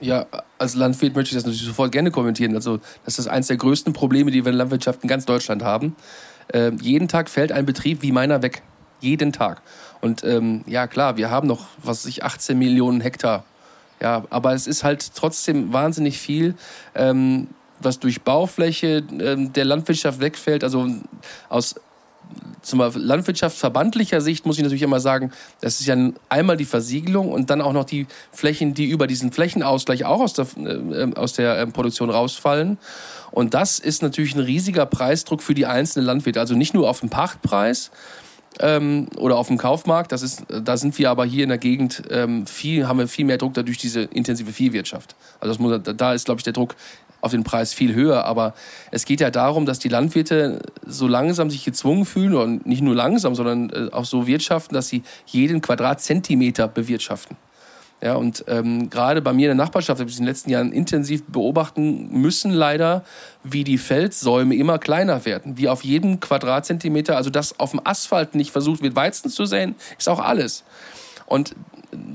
Ja, 0.00 0.26
als 0.58 0.74
Landwirt 0.74 1.14
möchte 1.14 1.30
ich 1.30 1.34
das 1.34 1.44
natürlich 1.44 1.66
sofort 1.66 1.92
gerne 1.92 2.10
kommentieren. 2.10 2.54
Also, 2.54 2.80
das 3.04 3.18
ist 3.18 3.28
eines 3.28 3.46
der 3.46 3.56
größten 3.56 3.92
Probleme, 3.92 4.30
die 4.30 4.44
wir 4.44 4.52
in 4.52 4.58
Landwirtschaft 4.58 5.02
in 5.02 5.08
ganz 5.08 5.24
Deutschland 5.24 5.62
haben. 5.62 5.96
Äh, 6.52 6.72
jeden 6.80 7.08
Tag 7.08 7.30
fällt 7.30 7.52
ein 7.52 7.66
Betrieb 7.66 8.02
wie 8.02 8.12
meiner 8.12 8.42
weg. 8.42 8.62
Jeden 9.00 9.32
Tag. 9.32 9.62
Und 10.00 10.22
ähm, 10.24 10.62
ja, 10.66 10.86
klar, 10.86 11.16
wir 11.16 11.30
haben 11.30 11.48
noch, 11.48 11.66
was 11.82 12.04
weiß 12.04 12.06
ich, 12.06 12.24
18 12.24 12.58
Millionen 12.58 13.00
Hektar. 13.00 13.44
Ja, 14.00 14.24
aber 14.28 14.52
es 14.52 14.66
ist 14.66 14.84
halt 14.84 15.14
trotzdem 15.14 15.72
wahnsinnig 15.72 16.18
viel. 16.18 16.54
Ähm, 16.94 17.48
was 17.80 17.98
durch 17.98 18.22
Baufläche 18.22 19.04
ähm, 19.20 19.52
der 19.52 19.64
Landwirtschaft 19.64 20.20
wegfällt. 20.20 20.64
Also 20.64 20.88
aus 21.48 21.76
zum 22.62 22.80
landwirtschaftsverbandlicher 22.80 24.20
Sicht 24.20 24.44
muss 24.44 24.56
ich 24.56 24.62
natürlich 24.62 24.82
immer 24.82 24.98
sagen, 24.98 25.30
das 25.60 25.80
ist 25.80 25.86
ja 25.86 25.96
einmal 26.28 26.56
die 26.56 26.64
Versiegelung 26.64 27.30
und 27.30 27.48
dann 27.48 27.60
auch 27.60 27.72
noch 27.72 27.84
die 27.84 28.06
Flächen, 28.32 28.74
die 28.74 28.86
über 28.86 29.06
diesen 29.06 29.30
Flächenausgleich 29.30 30.04
auch 30.04 30.20
aus 30.20 30.32
der, 30.32 30.46
äh, 30.56 31.12
aus 31.14 31.34
der 31.34 31.58
äh, 31.58 31.66
Produktion 31.66 32.10
rausfallen. 32.10 32.78
Und 33.30 33.54
das 33.54 33.78
ist 33.78 34.02
natürlich 34.02 34.34
ein 34.34 34.40
riesiger 34.40 34.86
Preisdruck 34.86 35.42
für 35.42 35.54
die 35.54 35.66
einzelnen 35.66 36.06
Landwirte. 36.06 36.40
Also 36.40 36.54
nicht 36.54 36.74
nur 36.74 36.90
auf 36.90 37.00
den 37.00 37.10
Pachtpreis, 37.10 37.90
ähm, 38.60 39.08
oder 39.16 39.36
auf 39.36 39.48
dem 39.48 39.58
Kaufmarkt. 39.58 40.12
Das 40.12 40.22
ist, 40.22 40.44
da 40.48 40.76
sind 40.76 40.98
wir 40.98 41.10
aber 41.10 41.24
hier 41.24 41.42
in 41.42 41.50
der 41.50 41.58
Gegend 41.58 42.02
ähm, 42.10 42.46
viel, 42.46 42.88
haben 42.88 42.98
wir 42.98 43.08
viel 43.08 43.24
mehr 43.24 43.38
Druck 43.38 43.54
dadurch 43.54 43.78
diese 43.78 44.02
intensive 44.02 44.52
Viehwirtschaft. 44.52 45.14
Also 45.40 45.60
muss, 45.62 45.80
da 45.82 46.14
ist, 46.14 46.24
glaube 46.24 46.40
ich, 46.40 46.44
der 46.44 46.52
Druck 46.52 46.74
auf 47.26 47.32
den 47.32 47.44
Preis 47.44 47.74
viel 47.74 47.94
höher. 47.94 48.24
Aber 48.24 48.54
es 48.90 49.04
geht 49.04 49.20
ja 49.20 49.30
darum, 49.30 49.66
dass 49.66 49.78
die 49.78 49.88
Landwirte 49.88 50.60
so 50.86 51.06
langsam 51.06 51.50
sich 51.50 51.64
gezwungen 51.64 52.06
fühlen, 52.06 52.34
und 52.34 52.66
nicht 52.66 52.82
nur 52.82 52.94
langsam, 52.94 53.34
sondern 53.34 53.70
äh, 53.70 53.92
auch 53.92 54.04
so 54.04 54.26
wirtschaften, 54.26 54.74
dass 54.74 54.88
sie 54.88 55.02
jeden 55.26 55.60
Quadratzentimeter 55.60 56.68
bewirtschaften. 56.68 57.36
Ja, 58.02 58.14
und 58.14 58.44
ähm, 58.46 58.90
gerade 58.90 59.22
bei 59.22 59.32
mir 59.32 59.50
in 59.50 59.56
der 59.56 59.64
Nachbarschaft 59.64 60.00
habe 60.00 60.10
ich 60.10 60.16
in 60.16 60.24
den 60.24 60.28
letzten 60.28 60.50
Jahren 60.50 60.70
intensiv 60.70 61.24
beobachten 61.24 62.10
müssen, 62.12 62.50
leider, 62.50 63.04
wie 63.42 63.64
die 63.64 63.78
Feldsäume 63.78 64.54
immer 64.54 64.78
kleiner 64.78 65.24
werden. 65.24 65.56
Wie 65.56 65.68
auf 65.68 65.82
jedem 65.82 66.20
Quadratzentimeter, 66.20 67.16
also 67.16 67.30
dass 67.30 67.58
auf 67.58 67.70
dem 67.70 67.80
Asphalt 67.84 68.34
nicht 68.34 68.50
versucht 68.50 68.82
wird, 68.82 68.96
Weizen 68.96 69.30
zu 69.30 69.46
säen, 69.46 69.76
ist 69.98 70.10
auch 70.10 70.20
alles. 70.20 70.62
Und 71.24 71.56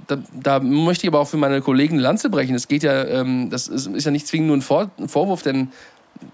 da, 0.07 0.18
da, 0.34 0.60
möchte 0.60 1.06
ich 1.06 1.10
aber 1.10 1.19
auch 1.19 1.27
für 1.27 1.38
meine 1.38 1.61
Kollegen 1.61 1.98
Lanze 1.98 2.30
brechen. 2.30 2.56
Es 2.56 2.68
geht 2.68 2.84
ja, 2.84 3.06
ähm, 3.06 3.49
das 3.49 3.68
ist, 3.68 3.88
ist, 3.88 4.06
ja 4.06 4.11
nicht 4.11 4.27
zwingend 4.27 4.48
nur 4.48 4.57
ein, 4.57 4.61
Vor 4.61 4.91
ein 4.98 5.07
Vorwurf, 5.07 5.41
denn 5.41 5.72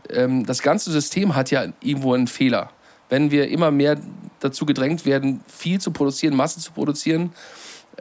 ähm, 0.10 0.46
das 0.46 0.62
ganze 0.62 0.92
System 0.92 1.36
hat 1.36 1.52
ja 1.52 1.66
irgendwo 1.82 2.14
einen 2.14 2.28
Fehler. 2.28 2.70
Wenn 3.10 3.32
wir 3.32 3.50
immer 3.50 3.72
mehr 3.72 3.98
dazu 4.40 4.66
gedrängt 4.66 5.06
werden, 5.06 5.42
viel 5.48 5.80
zu 5.80 5.92
produzieren, 5.92 6.36
Masse 6.36 6.60
zu 6.60 6.72
produzieren, 6.72 7.32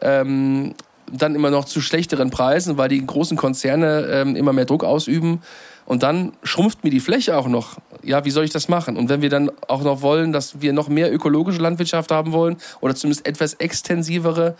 ähm, 0.00 0.74
dann 1.12 1.34
immer 1.34 1.50
noch 1.50 1.64
zu 1.64 1.80
schlechteren 1.80 2.30
Preisen, 2.30 2.78
weil 2.78 2.88
die 2.88 3.04
großen 3.04 3.36
Konzerne 3.36 4.08
ähm, 4.10 4.36
immer 4.36 4.52
mehr 4.52 4.64
Druck 4.64 4.84
ausüben. 4.84 5.40
Und 5.84 6.02
dann 6.02 6.32
schrumpft 6.42 6.82
mir 6.82 6.90
die 6.90 6.98
Fläche 6.98 7.36
auch 7.36 7.46
noch. 7.46 7.76
Ja, 8.02 8.24
wie 8.24 8.30
soll 8.30 8.44
ich 8.44 8.50
das 8.50 8.68
machen? 8.68 8.96
Und 8.96 9.08
wenn 9.08 9.22
wir 9.22 9.30
dann 9.30 9.50
auch 9.68 9.84
noch 9.84 10.02
wollen, 10.02 10.32
dass 10.32 10.60
wir 10.60 10.72
noch 10.72 10.88
mehr 10.88 11.14
ökologische 11.14 11.62
Landwirtschaft 11.62 12.10
haben 12.10 12.32
wollen 12.32 12.56
oder 12.80 12.96
zumindest 12.96 13.26
etwas 13.26 13.54
extensivere, 13.54 14.56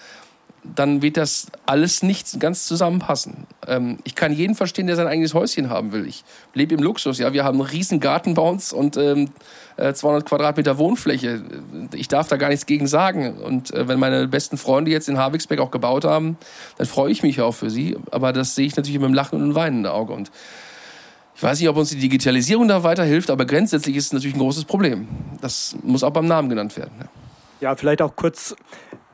dann 0.75 1.03
wird 1.03 1.17
das 1.17 1.47
alles 1.67 2.03
nicht 2.03 2.41
ganz 2.41 2.67
zusammenpassen. 2.67 3.47
Ähm, 3.67 3.99
ich 4.05 4.15
kann 4.15 4.33
jeden 4.33 4.55
verstehen, 4.55 4.87
der 4.87 4.97
sein 4.97 5.07
eigenes 5.07 5.35
Häuschen 5.35 5.71
haben 5.71 5.93
will. 5.93 6.07
Ich 6.07 6.25
lebe 6.55 6.75
im 6.75 6.83
Luxus. 6.83 7.19
Ja, 7.19 7.33
wir 7.33 7.45
haben 7.45 7.61
einen 7.61 7.69
riesen 7.69 8.01
Garten 8.01 8.35
bei 8.35 8.43
uns 8.43 8.73
und 8.73 8.97
ähm, 8.97 9.31
200 9.77 10.23
äh, 10.23 10.27
Quadratmeter 10.27 10.79
Wohnfläche. 10.79 11.43
Ich 11.95 12.09
darf 12.09 12.29
da 12.29 12.37
gar 12.37 12.49
nichts 12.49 12.67
gegen 12.67 12.87
sagen. 12.87 13.39
Und 13.39 13.73
äh, 13.73 13.89
wenn 13.89 13.99
meine 13.99 14.29
besten 14.29 14.57
Freunde 14.57 14.91
jetzt 14.91 15.09
in 15.09 15.19
Havixbeck 15.19 15.61
auch 15.61 15.71
gebaut 15.71 16.05
haben, 16.05 16.37
dann 16.79 16.87
freue 16.87 17.11
ich 17.11 17.23
mich 17.23 17.41
auch 17.41 17.53
für 17.53 17.71
sie. 17.71 17.97
Aber 18.11 18.33
das 18.33 18.55
sehe 18.55 18.67
ich 18.67 18.77
natürlich 18.77 18.99
mit 18.99 19.07
einem 19.07 19.15
Lachen 19.15 19.37
und 19.37 19.43
einem 19.43 19.55
weinenden 19.55 19.93
Auge. 19.93 20.13
Und 20.13 20.31
ich 21.35 21.43
weiß 21.43 21.61
nicht, 21.61 21.69
ob 21.69 21.77
uns 21.77 21.91
die 21.91 21.99
Digitalisierung 21.99 22.67
da 22.67 22.83
weiterhilft, 22.83 23.31
aber 23.31 23.45
grundsätzlich 23.45 23.97
ist 23.97 24.07
es 24.07 24.13
natürlich 24.15 24.37
ein 24.37 24.41
großes 24.41 24.65
Problem. 24.65 25.07
Das 25.43 25.77
muss 25.83 26.03
auch 26.03 26.11
beim 26.11 26.27
Namen 26.27 26.49
genannt 26.49 26.77
werden. 26.79 26.93
Ja. 26.99 27.09
Ja, 27.61 27.75
vielleicht 27.75 28.03
auch 28.03 28.17
kurz, 28.17 28.55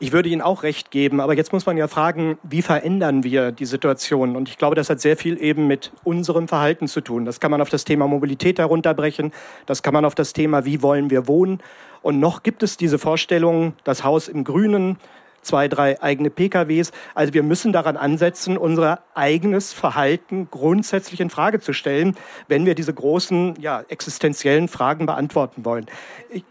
ich 0.00 0.10
würde 0.10 0.28
Ihnen 0.28 0.42
auch 0.42 0.64
recht 0.64 0.90
geben, 0.90 1.20
aber 1.20 1.36
jetzt 1.36 1.52
muss 1.52 1.64
man 1.64 1.76
ja 1.76 1.86
fragen, 1.86 2.38
wie 2.42 2.60
verändern 2.60 3.22
wir 3.22 3.52
die 3.52 3.66
Situation? 3.66 4.34
Und 4.34 4.48
ich 4.48 4.58
glaube, 4.58 4.74
das 4.74 4.90
hat 4.90 5.00
sehr 5.00 5.16
viel 5.16 5.40
eben 5.40 5.68
mit 5.68 5.92
unserem 6.02 6.48
Verhalten 6.48 6.88
zu 6.88 7.00
tun. 7.02 7.24
Das 7.24 7.38
kann 7.38 7.52
man 7.52 7.60
auf 7.60 7.68
das 7.68 7.84
Thema 7.84 8.08
Mobilität 8.08 8.58
herunterbrechen, 8.58 9.32
das 9.66 9.84
kann 9.84 9.94
man 9.94 10.04
auf 10.04 10.16
das 10.16 10.32
Thema, 10.32 10.64
wie 10.64 10.82
wollen 10.82 11.10
wir 11.10 11.28
wohnen. 11.28 11.60
Und 12.02 12.18
noch 12.18 12.42
gibt 12.42 12.64
es 12.64 12.76
diese 12.76 12.98
Vorstellung, 12.98 13.74
das 13.84 14.02
Haus 14.02 14.26
im 14.26 14.42
Grünen, 14.42 14.98
zwei, 15.42 15.68
drei 15.68 16.02
eigene 16.02 16.30
PKWs. 16.30 16.90
Also 17.14 17.34
wir 17.34 17.44
müssen 17.44 17.72
daran 17.72 17.96
ansetzen, 17.96 18.56
unser 18.56 19.02
eigenes 19.14 19.72
Verhalten 19.72 20.48
grundsätzlich 20.50 21.20
in 21.20 21.30
Frage 21.30 21.60
zu 21.60 21.72
stellen, 21.72 22.16
wenn 22.48 22.66
wir 22.66 22.74
diese 22.74 22.92
großen, 22.92 23.54
ja, 23.60 23.84
existenziellen 23.88 24.66
Fragen 24.66 25.06
beantworten 25.06 25.64
wollen. 25.64 25.86
Ich, 26.30 26.44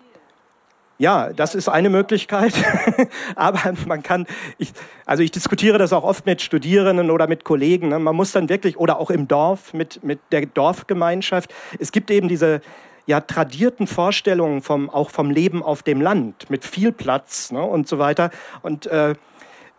ja, 1.02 1.34
das 1.34 1.56
ist 1.56 1.68
eine 1.68 1.90
Möglichkeit. 1.90 2.54
Aber 3.36 3.74
man 3.88 4.04
kann, 4.04 4.28
ich, 4.60 4.72
also 5.08 5.24
ich 5.24 5.32
diskutiere 5.32 5.80
das 5.80 5.94
auch 5.94 6.04
oft 6.04 6.28
mit 6.28 6.44
Studierenden 6.44 7.10
oder 7.10 7.26
mit 7.26 7.44
Kollegen. 7.44 7.90
Ne? 7.90 7.98
Man 7.98 8.16
muss 8.16 8.34
dann 8.34 8.50
wirklich, 8.50 8.78
oder 8.78 9.00
auch 9.00 9.10
im 9.10 9.28
Dorf 9.28 9.74
mit, 9.74 10.04
mit 10.04 10.20
der 10.32 10.46
Dorfgemeinschaft. 10.46 11.52
Es 11.80 11.92
gibt 11.92 12.12
eben 12.12 12.28
diese, 12.28 12.62
ja 13.08 13.20
tradierten 13.20 13.88
Vorstellungen 13.88 14.62
vom 14.62 14.92
auch 14.92 15.10
vom 15.10 15.32
Leben 15.32 15.64
auf 15.64 15.82
dem 15.82 16.02
Land 16.02 16.52
mit 16.52 16.64
viel 16.64 16.92
Platz 16.92 17.52
ne, 17.52 17.64
und 17.64 17.88
so 17.88 17.98
weiter. 17.98 18.30
Und 18.62 18.86
äh, 18.86 19.16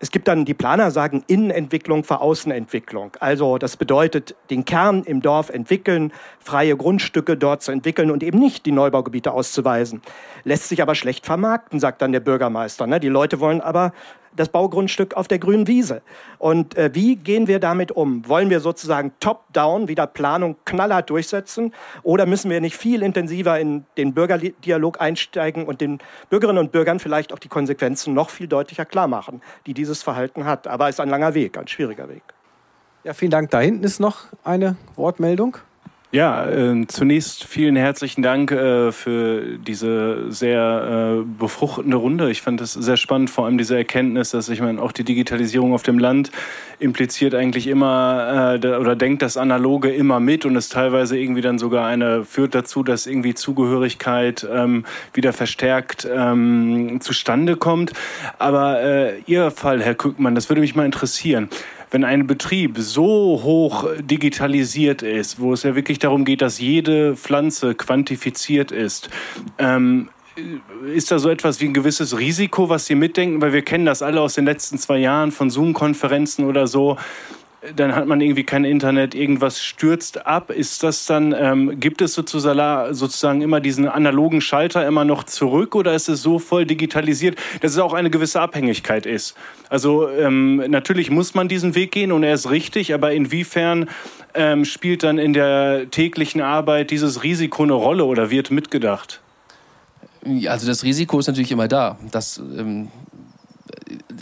es 0.02 0.10
gibt 0.10 0.26
dann, 0.26 0.44
die 0.44 0.52
Planer 0.52 0.90
sagen 0.90 1.22
Innenentwicklung 1.28 2.02
vor 2.02 2.22
Außenentwicklung. 2.22 3.12
Also 3.20 3.56
das 3.56 3.76
bedeutet, 3.76 4.34
den 4.50 4.64
Kern 4.64 5.04
im 5.04 5.22
Dorf 5.22 5.48
entwickeln, 5.48 6.12
freie 6.40 6.76
Grundstücke 6.76 7.36
dort 7.36 7.62
zu 7.62 7.70
entwickeln 7.70 8.10
und 8.10 8.24
eben 8.24 8.40
nicht 8.40 8.66
die 8.66 8.72
Neubaugebiete 8.72 9.30
auszuweisen. 9.30 10.02
Lässt 10.42 10.68
sich 10.68 10.82
aber 10.82 10.96
schlecht 10.96 11.24
vermarkten, 11.24 11.78
sagt 11.78 12.02
dann 12.02 12.10
der 12.10 12.18
Bürgermeister. 12.18 12.88
Ne? 12.88 12.98
Die 12.98 13.08
Leute 13.08 13.38
wollen 13.38 13.60
aber 13.60 13.92
das 14.36 14.48
Baugrundstück 14.48 15.14
auf 15.14 15.28
der 15.28 15.38
grünen 15.38 15.66
Wiese. 15.66 16.02
Und 16.38 16.76
äh, 16.76 16.90
wie 16.94 17.16
gehen 17.16 17.46
wir 17.46 17.58
damit 17.58 17.92
um? 17.92 18.26
Wollen 18.28 18.50
wir 18.50 18.60
sozusagen 18.60 19.12
top-down 19.20 19.88
wieder 19.88 20.06
Planung 20.06 20.56
knallhart 20.64 21.10
durchsetzen? 21.10 21.72
Oder 22.02 22.26
müssen 22.26 22.50
wir 22.50 22.60
nicht 22.60 22.76
viel 22.76 23.02
intensiver 23.02 23.58
in 23.58 23.84
den 23.96 24.14
Bürgerdialog 24.14 25.00
einsteigen 25.00 25.66
und 25.66 25.80
den 25.80 25.98
Bürgerinnen 26.30 26.58
und 26.58 26.72
Bürgern 26.72 26.98
vielleicht 26.98 27.32
auch 27.32 27.38
die 27.38 27.48
Konsequenzen 27.48 28.14
noch 28.14 28.30
viel 28.30 28.48
deutlicher 28.48 28.84
klar 28.84 29.08
machen, 29.08 29.42
die 29.66 29.74
dieses 29.74 30.02
Verhalten 30.02 30.44
hat? 30.44 30.66
Aber 30.66 30.88
es 30.88 30.96
ist 30.96 31.00
ein 31.00 31.10
langer 31.10 31.34
Weg, 31.34 31.58
ein 31.58 31.68
schwieriger 31.68 32.08
Weg. 32.08 32.22
Ja, 33.04 33.14
vielen 33.14 33.30
Dank. 33.30 33.50
Da 33.50 33.60
hinten 33.60 33.84
ist 33.84 33.98
noch 33.98 34.26
eine 34.44 34.76
Wortmeldung. 34.96 35.58
Ja, 36.14 36.46
äh, 36.46 36.86
zunächst 36.88 37.44
vielen 37.44 37.74
herzlichen 37.74 38.20
Dank 38.20 38.52
äh, 38.52 38.92
für 38.92 39.56
diese 39.56 40.30
sehr 40.30 41.22
äh, 41.22 41.24
befruchtende 41.24 41.96
Runde. 41.96 42.30
Ich 42.30 42.42
fand 42.42 42.60
es 42.60 42.74
sehr 42.74 42.98
spannend, 42.98 43.30
vor 43.30 43.46
allem 43.46 43.56
diese 43.56 43.78
Erkenntnis, 43.78 44.28
dass 44.28 44.50
ich 44.50 44.60
meine, 44.60 44.82
auch 44.82 44.92
die 44.92 45.04
Digitalisierung 45.04 45.72
auf 45.72 45.84
dem 45.84 45.98
Land 45.98 46.30
impliziert 46.78 47.34
eigentlich 47.34 47.66
immer 47.66 48.58
äh, 48.62 48.76
oder 48.76 48.94
denkt 48.94 49.22
das 49.22 49.38
Analoge 49.38 49.88
immer 49.88 50.20
mit 50.20 50.44
und 50.44 50.54
es 50.54 50.68
teilweise 50.68 51.16
irgendwie 51.16 51.40
dann 51.40 51.58
sogar 51.58 51.86
eine 51.86 52.26
führt 52.26 52.54
dazu, 52.54 52.82
dass 52.82 53.06
irgendwie 53.06 53.32
Zugehörigkeit 53.32 54.46
ähm, 54.52 54.84
wieder 55.14 55.32
verstärkt 55.32 56.06
ähm, 56.14 56.98
zustande 57.00 57.56
kommt. 57.56 57.94
Aber 58.38 58.82
äh, 58.82 59.20
Ihr 59.24 59.50
Fall, 59.50 59.82
Herr 59.82 59.94
Kückmann, 59.94 60.34
das 60.34 60.50
würde 60.50 60.60
mich 60.60 60.74
mal 60.74 60.84
interessieren 60.84 61.48
wenn 61.92 62.04
ein 62.04 62.26
Betrieb 62.26 62.78
so 62.78 63.40
hoch 63.42 63.86
digitalisiert 64.00 65.02
ist, 65.02 65.40
wo 65.40 65.52
es 65.52 65.62
ja 65.62 65.74
wirklich 65.74 65.98
darum 65.98 66.24
geht, 66.24 66.42
dass 66.42 66.58
jede 66.58 67.16
Pflanze 67.16 67.74
quantifiziert 67.74 68.72
ist, 68.72 69.10
ähm, 69.58 70.08
ist 70.94 71.10
da 71.10 71.18
so 71.18 71.28
etwas 71.28 71.60
wie 71.60 71.66
ein 71.66 71.74
gewisses 71.74 72.18
Risiko, 72.18 72.70
was 72.70 72.86
Sie 72.86 72.94
mitdenken? 72.94 73.42
Weil 73.42 73.52
wir 73.52 73.62
kennen 73.62 73.84
das 73.84 74.02
alle 74.02 74.20
aus 74.22 74.34
den 74.34 74.46
letzten 74.46 74.78
zwei 74.78 74.98
Jahren 74.98 75.30
von 75.30 75.50
Zoom-Konferenzen 75.50 76.46
oder 76.46 76.66
so 76.66 76.96
dann 77.76 77.94
hat 77.94 78.06
man 78.06 78.20
irgendwie 78.20 78.42
kein 78.42 78.64
Internet, 78.64 79.14
irgendwas 79.14 79.62
stürzt 79.62 80.26
ab. 80.26 80.50
Ist 80.50 80.82
das 80.82 81.06
dann, 81.06 81.32
ähm, 81.36 81.78
gibt 81.78 82.02
es 82.02 82.14
sozusagen 82.14 83.40
immer 83.40 83.60
diesen 83.60 83.86
analogen 83.86 84.40
Schalter 84.40 84.86
immer 84.86 85.04
noch 85.04 85.24
zurück 85.24 85.76
oder 85.76 85.94
ist 85.94 86.08
es 86.08 86.22
so 86.22 86.38
voll 86.38 86.66
digitalisiert, 86.66 87.38
dass 87.60 87.72
es 87.72 87.78
auch 87.78 87.92
eine 87.92 88.10
gewisse 88.10 88.40
Abhängigkeit 88.40 89.06
ist? 89.06 89.36
Also 89.68 90.08
ähm, 90.08 90.56
natürlich 90.68 91.10
muss 91.10 91.34
man 91.34 91.48
diesen 91.48 91.74
Weg 91.74 91.92
gehen 91.92 92.10
und 92.10 92.24
er 92.24 92.34
ist 92.34 92.50
richtig, 92.50 92.94
aber 92.94 93.12
inwiefern 93.12 93.88
ähm, 94.34 94.64
spielt 94.64 95.04
dann 95.04 95.18
in 95.18 95.32
der 95.32 95.90
täglichen 95.90 96.40
Arbeit 96.40 96.90
dieses 96.90 97.22
Risiko 97.22 97.62
eine 97.62 97.74
Rolle 97.74 98.04
oder 98.04 98.30
wird 98.30 98.50
mitgedacht? 98.50 99.20
Also 100.46 100.66
das 100.66 100.84
Risiko 100.84 101.18
ist 101.18 101.26
natürlich 101.26 101.52
immer 101.52 101.68
da. 101.68 101.98
Das 102.10 102.38
ähm, 102.38 102.88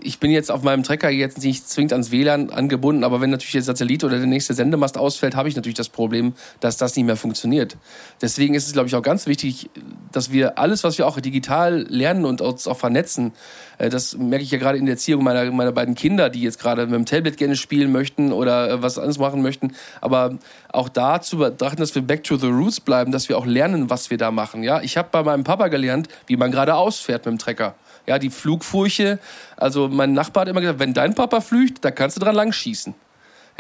ich 0.03 0.19
bin 0.19 0.31
jetzt 0.31 0.51
auf 0.51 0.63
meinem 0.63 0.83
Trecker 0.83 1.11
jetzt 1.11 1.43
nicht 1.43 1.69
zwingend 1.69 1.93
ans 1.93 2.11
WLAN 2.11 2.51
angebunden, 2.51 3.05
aber 3.05 3.21
wenn 3.21 3.31
natürlich 3.31 3.53
der 3.53 3.63
Satellit 3.63 4.05
oder 4.05 4.19
der 4.19 4.27
nächste 4.27 4.55
Sendemast 4.55 4.99
ausfällt, 4.99 5.37
habe 5.37 5.49
ich 5.49 5.57
natürlich 5.57 5.77
das 5.77 5.89
Problem, 5.89 6.35
dass 6.61 6.77
das 6.77 6.97
nicht 6.97 7.07
mehr 7.07 7.17
funktioniert. 7.17 7.77
Deswegen 8.21 8.55
ist 8.55 8.67
es, 8.67 8.73
glaube 8.73 8.89
ich, 8.89 8.95
auch 8.95 9.03
ganz 9.03 9.27
wichtig, 9.27 9.71
dass 10.13 10.33
wir 10.33 10.59
alles, 10.59 10.85
was 10.85 10.99
wir 10.99 11.07
auch 11.07 11.21
digital 11.21 11.87
lernen 11.89 12.25
und 12.25 12.41
uns 12.41 12.67
auch 12.67 12.77
vernetzen, 12.79 13.33
äh, 13.81 13.89
das 13.89 14.17
merke 14.17 14.45
ich 14.45 14.51
ja 14.51 14.59
gerade 14.59 14.79
in 14.79 14.87
der 14.87 14.95
Erziehung 14.95 15.25
meiner, 15.25 15.51
meiner 15.51 15.73
beiden 15.73 15.95
Kinder, 15.95 16.31
die 16.31 16.43
jetzt 16.43 16.61
gerade 16.61 16.87
mit 16.87 16.95
dem 16.95 17.07
Tablet 17.07 17.37
gerne 17.37 17.57
spielen 17.57 17.91
möchten 17.91 18.33
oder 18.33 18.71
äh, 18.71 18.83
was 18.83 18.99
anderes 18.99 19.19
machen 19.19 19.43
möchten. 19.43 19.73
Aber 20.01 20.39
auch 20.73 20.89
da 20.89 21.21
zu 21.21 21.39
betrachten, 21.39 21.81
dass 21.81 21.95
wir 21.95 22.03
back 22.03 22.25
to 22.25 22.37
the 22.37 22.49
roots 22.49 22.81
bleiben, 22.81 23.13
dass 23.13 23.29
wir 23.29 23.39
auch 23.39 23.47
lernen, 23.47 23.91
was 23.91 24.11
wir 24.11 24.19
da 24.19 24.31
machen. 24.31 24.63
Ja, 24.63 24.81
ich 24.83 24.97
habe 24.97 25.09
bei 25.11 25.23
meinem 25.23 25.45
Papa 25.45 25.69
gelernt, 25.69 26.09
wie 26.27 26.37
man 26.37 26.51
gerade 26.51 26.75
ausfährt 26.75 27.25
mit 27.25 27.33
dem 27.33 27.39
Trecker. 27.39 27.75
Ja, 28.07 28.19
die 28.19 28.31
Flugfurche. 28.31 29.19
Also 29.57 29.89
mein 29.89 30.13
Nachbar 30.13 30.43
hat 30.43 30.49
immer 30.49 30.61
gesagt, 30.61 30.79
wenn 30.79 30.95
dein 30.95 31.15
Papa 31.15 31.41
flücht, 31.41 31.85
da 31.85 31.91
kannst 31.91 32.17
du 32.17 32.21
dran 32.21 32.35
lang 32.35 32.53
schießen. 32.53 32.95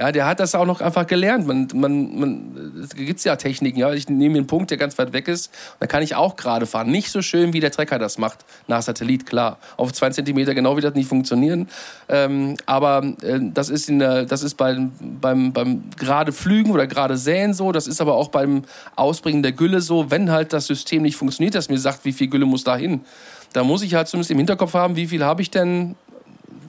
Ja, 0.01 0.13
der 0.13 0.25
hat 0.25 0.41
das 0.41 0.55
auch 0.55 0.65
noch 0.65 0.81
einfach 0.81 1.07
gelernt. 1.07 1.47
Man, 1.47 1.69
man, 1.75 2.19
man, 2.19 2.83
es 2.83 2.95
gibt 2.95 3.23
ja 3.23 3.37
Techniken. 3.37 3.79
Ja, 3.79 3.93
ich 3.93 4.09
nehme 4.09 4.39
einen 4.39 4.47
Punkt, 4.47 4.71
der 4.71 4.79
ganz 4.79 4.97
weit 4.97 5.13
weg 5.13 5.29
ist, 5.29 5.53
da 5.79 5.87
kann 5.87 6.03
ich 6.03 6.15
auch 6.15 6.37
gerade 6.37 6.65
fahren. 6.65 6.91
Nicht 6.91 7.11
so 7.11 7.21
schön, 7.21 7.53
wie 7.53 7.61
der 7.61 7.71
Trecker 7.71 7.99
das 7.99 8.17
macht 8.17 8.47
nach 8.67 8.81
Satellit, 8.81 9.27
klar. 9.27 9.59
Auf 9.77 9.93
zwei 9.93 10.09
Zentimeter 10.09 10.55
genau 10.55 10.75
wird 10.75 10.87
das 10.87 10.95
nicht 10.95 11.07
funktionieren. 11.07 11.69
Ähm, 12.09 12.57
aber 12.65 13.13
äh, 13.23 13.41
das 13.53 13.69
ist 13.69 13.91
in 13.91 13.99
der, 13.99 14.25
das 14.25 14.43
ist 14.43 14.55
beim, 14.55 14.93
beim, 15.21 15.53
beim 15.53 15.83
gerade 15.99 16.33
Flügen 16.33 16.71
oder 16.71 16.87
gerade 16.87 17.19
Säen 17.19 17.53
so. 17.53 17.71
Das 17.71 17.87
ist 17.87 18.01
aber 18.01 18.15
auch 18.15 18.29
beim 18.29 18.63
Ausbringen 18.97 19.43
der 19.43 19.53
Gülle 19.53 19.83
so. 19.83 20.11
Wenn 20.11 20.31
halt 20.31 20.55
das 20.55 20.67
System 20.67 21.03
nicht 21.03 21.17
funktioniert, 21.17 21.55
das 21.55 21.69
mir 21.69 21.79
sagt, 21.79 22.07
wie 22.07 22.15
viel 22.15 22.29
Gülle 22.29 22.47
muss 22.47 22.65
da 22.65 22.75
hin 22.75 23.03
da 23.53 23.65
muss 23.65 23.83
ich 23.83 23.95
halt 23.95 24.09
zumindest 24.09 24.31
im 24.31 24.39
Hinterkopf 24.39 24.75
haben, 24.75 24.97
wie 24.97 25.07
viel 25.07 25.25
habe 25.25 25.43
ich 25.43 25.51
denn 25.51 25.97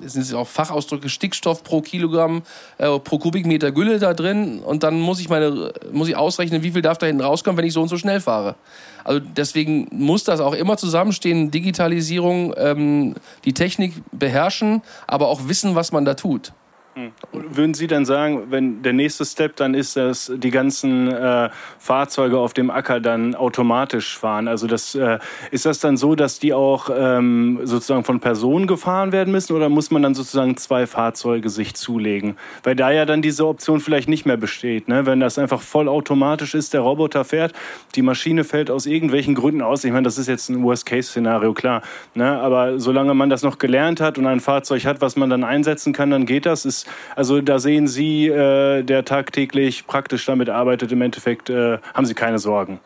es 0.04 0.14
sind 0.14 0.34
auch 0.34 0.48
Fachausdrücke, 0.48 1.10
Stickstoff 1.10 1.64
pro 1.64 1.82
Kilogramm, 1.82 2.44
äh, 2.78 3.00
pro 3.00 3.20
Kubikmeter 3.20 3.72
Gülle 3.72 4.00
da 4.00 4.14
drin. 4.14 4.60
Und 4.60 4.84
dann 4.84 5.00
muss 5.00 5.20
ich, 5.20 5.30
meine, 5.30 5.74
muss 5.92 6.08
ich 6.08 6.16
ausrechnen, 6.16 6.64
wie 6.64 6.72
viel 6.72 6.82
darf 6.82 6.98
da 6.98 7.06
hinten 7.06 7.22
rauskommen, 7.22 7.58
wenn 7.58 7.66
ich 7.66 7.74
so 7.74 7.82
und 7.82 7.88
so 7.88 7.98
schnell 7.98 8.20
fahre. 8.20 8.56
Also 9.04 9.20
deswegen 9.20 9.88
muss 9.92 10.24
das 10.24 10.40
auch 10.40 10.54
immer 10.54 10.78
zusammenstehen, 10.78 11.52
Digitalisierung, 11.52 12.54
ähm, 12.58 13.16
die 13.46 13.54
Technik 13.54 13.94
beherrschen, 14.12 14.82
aber 15.08 15.28
auch 15.28 15.48
wissen, 15.48 15.76
was 15.76 15.92
man 15.92 16.06
da 16.06 16.14
tut. 16.14 16.54
Hm. 17.02 17.12
Würden 17.32 17.74
Sie 17.74 17.88
dann 17.88 18.06
sagen, 18.06 18.48
wenn 18.50 18.84
der 18.84 18.94
nächste 18.94 19.26
Step 19.26 19.56
dann 19.56 19.74
ist, 19.74 19.96
dass 19.96 20.32
die 20.36 20.52
ganzen 20.52 21.12
äh, 21.12 21.50
Fahrzeuge 21.80 22.38
auf 22.38 22.54
dem 22.54 22.70
Acker 22.70 23.00
dann 23.00 23.36
automatisch 23.36 24.18
fahren? 24.18 24.48
Also 24.48 24.68
das, 24.68 24.96
äh, 24.96 25.20
ist 25.52 25.66
das 25.66 25.80
dann 25.80 25.98
so, 25.98 26.16
dass 26.16 26.40
die 26.40 26.54
auch 26.54 26.90
ähm, 26.96 27.60
sozusagen 27.64 28.04
von 28.04 28.20
Personen 28.20 28.68
gefahren 28.68 29.12
werden 29.12 29.32
müssen 29.32 29.56
oder 29.56 29.70
muss 29.70 29.92
man 29.92 30.02
dann 30.02 30.14
sozusagen 30.14 30.58
zwei 30.58 30.88
Fahrzeuge 30.88 31.50
sich 31.50 31.74
zulegen? 31.76 32.38
Weil 32.64 32.76
da 32.76 32.92
ja 32.92 33.06
dann 33.06 33.22
diese 33.22 33.48
Option 33.48 33.80
vielleicht 33.80 34.10
nicht 34.10 34.26
mehr 34.26 34.38
besteht. 34.38 34.88
Ne? 34.88 35.06
Wenn 35.06 35.20
das 35.20 35.40
einfach 35.40 35.62
vollautomatisch 35.62 36.54
ist, 36.54 36.74
der 36.74 36.82
Roboter 36.82 37.26
fährt, 37.26 37.54
die 37.96 38.02
Maschine 38.02 38.44
fällt 38.44 38.70
aus 38.70 38.86
irgendwelchen 38.86 39.36
Gründen 39.36 39.62
aus. 39.62 39.84
Ich 39.84 39.92
meine, 39.92 40.04
das 40.04 40.18
ist 40.18 40.28
jetzt 40.28 40.50
ein 40.50 40.64
Worst-Case-Szenario, 40.64 41.54
klar. 41.54 41.82
Ne? 42.14 42.40
Aber 42.40 42.80
solange 42.80 43.14
man 43.14 43.30
das 43.30 43.44
noch 43.44 43.58
gelernt 43.58 44.02
hat 44.02 44.18
und 44.18 44.28
ein 44.28 44.40
Fahrzeug 44.40 44.86
hat, 44.86 45.02
was 45.02 45.16
man 45.16 45.30
dann 45.30 45.44
einsetzen 45.44 45.94
kann, 45.94 46.12
dann 46.12 46.26
geht 46.26 46.46
das. 46.46 46.66
Ist 46.66 46.88
also 47.16 47.42
da 47.42 47.60
sehen 47.60 47.88
Sie, 47.88 48.28
äh, 48.28 48.84
der 48.84 49.06
tagtäglich 49.06 49.88
praktisch 49.88 50.26
damit 50.26 50.50
arbeitet, 50.50 50.92
im 50.92 51.02
Endeffekt 51.02 51.50
äh, 51.50 51.78
haben 51.94 52.06
Sie 52.06 52.14
keine 52.14 52.40
Sorgen. 52.40 52.80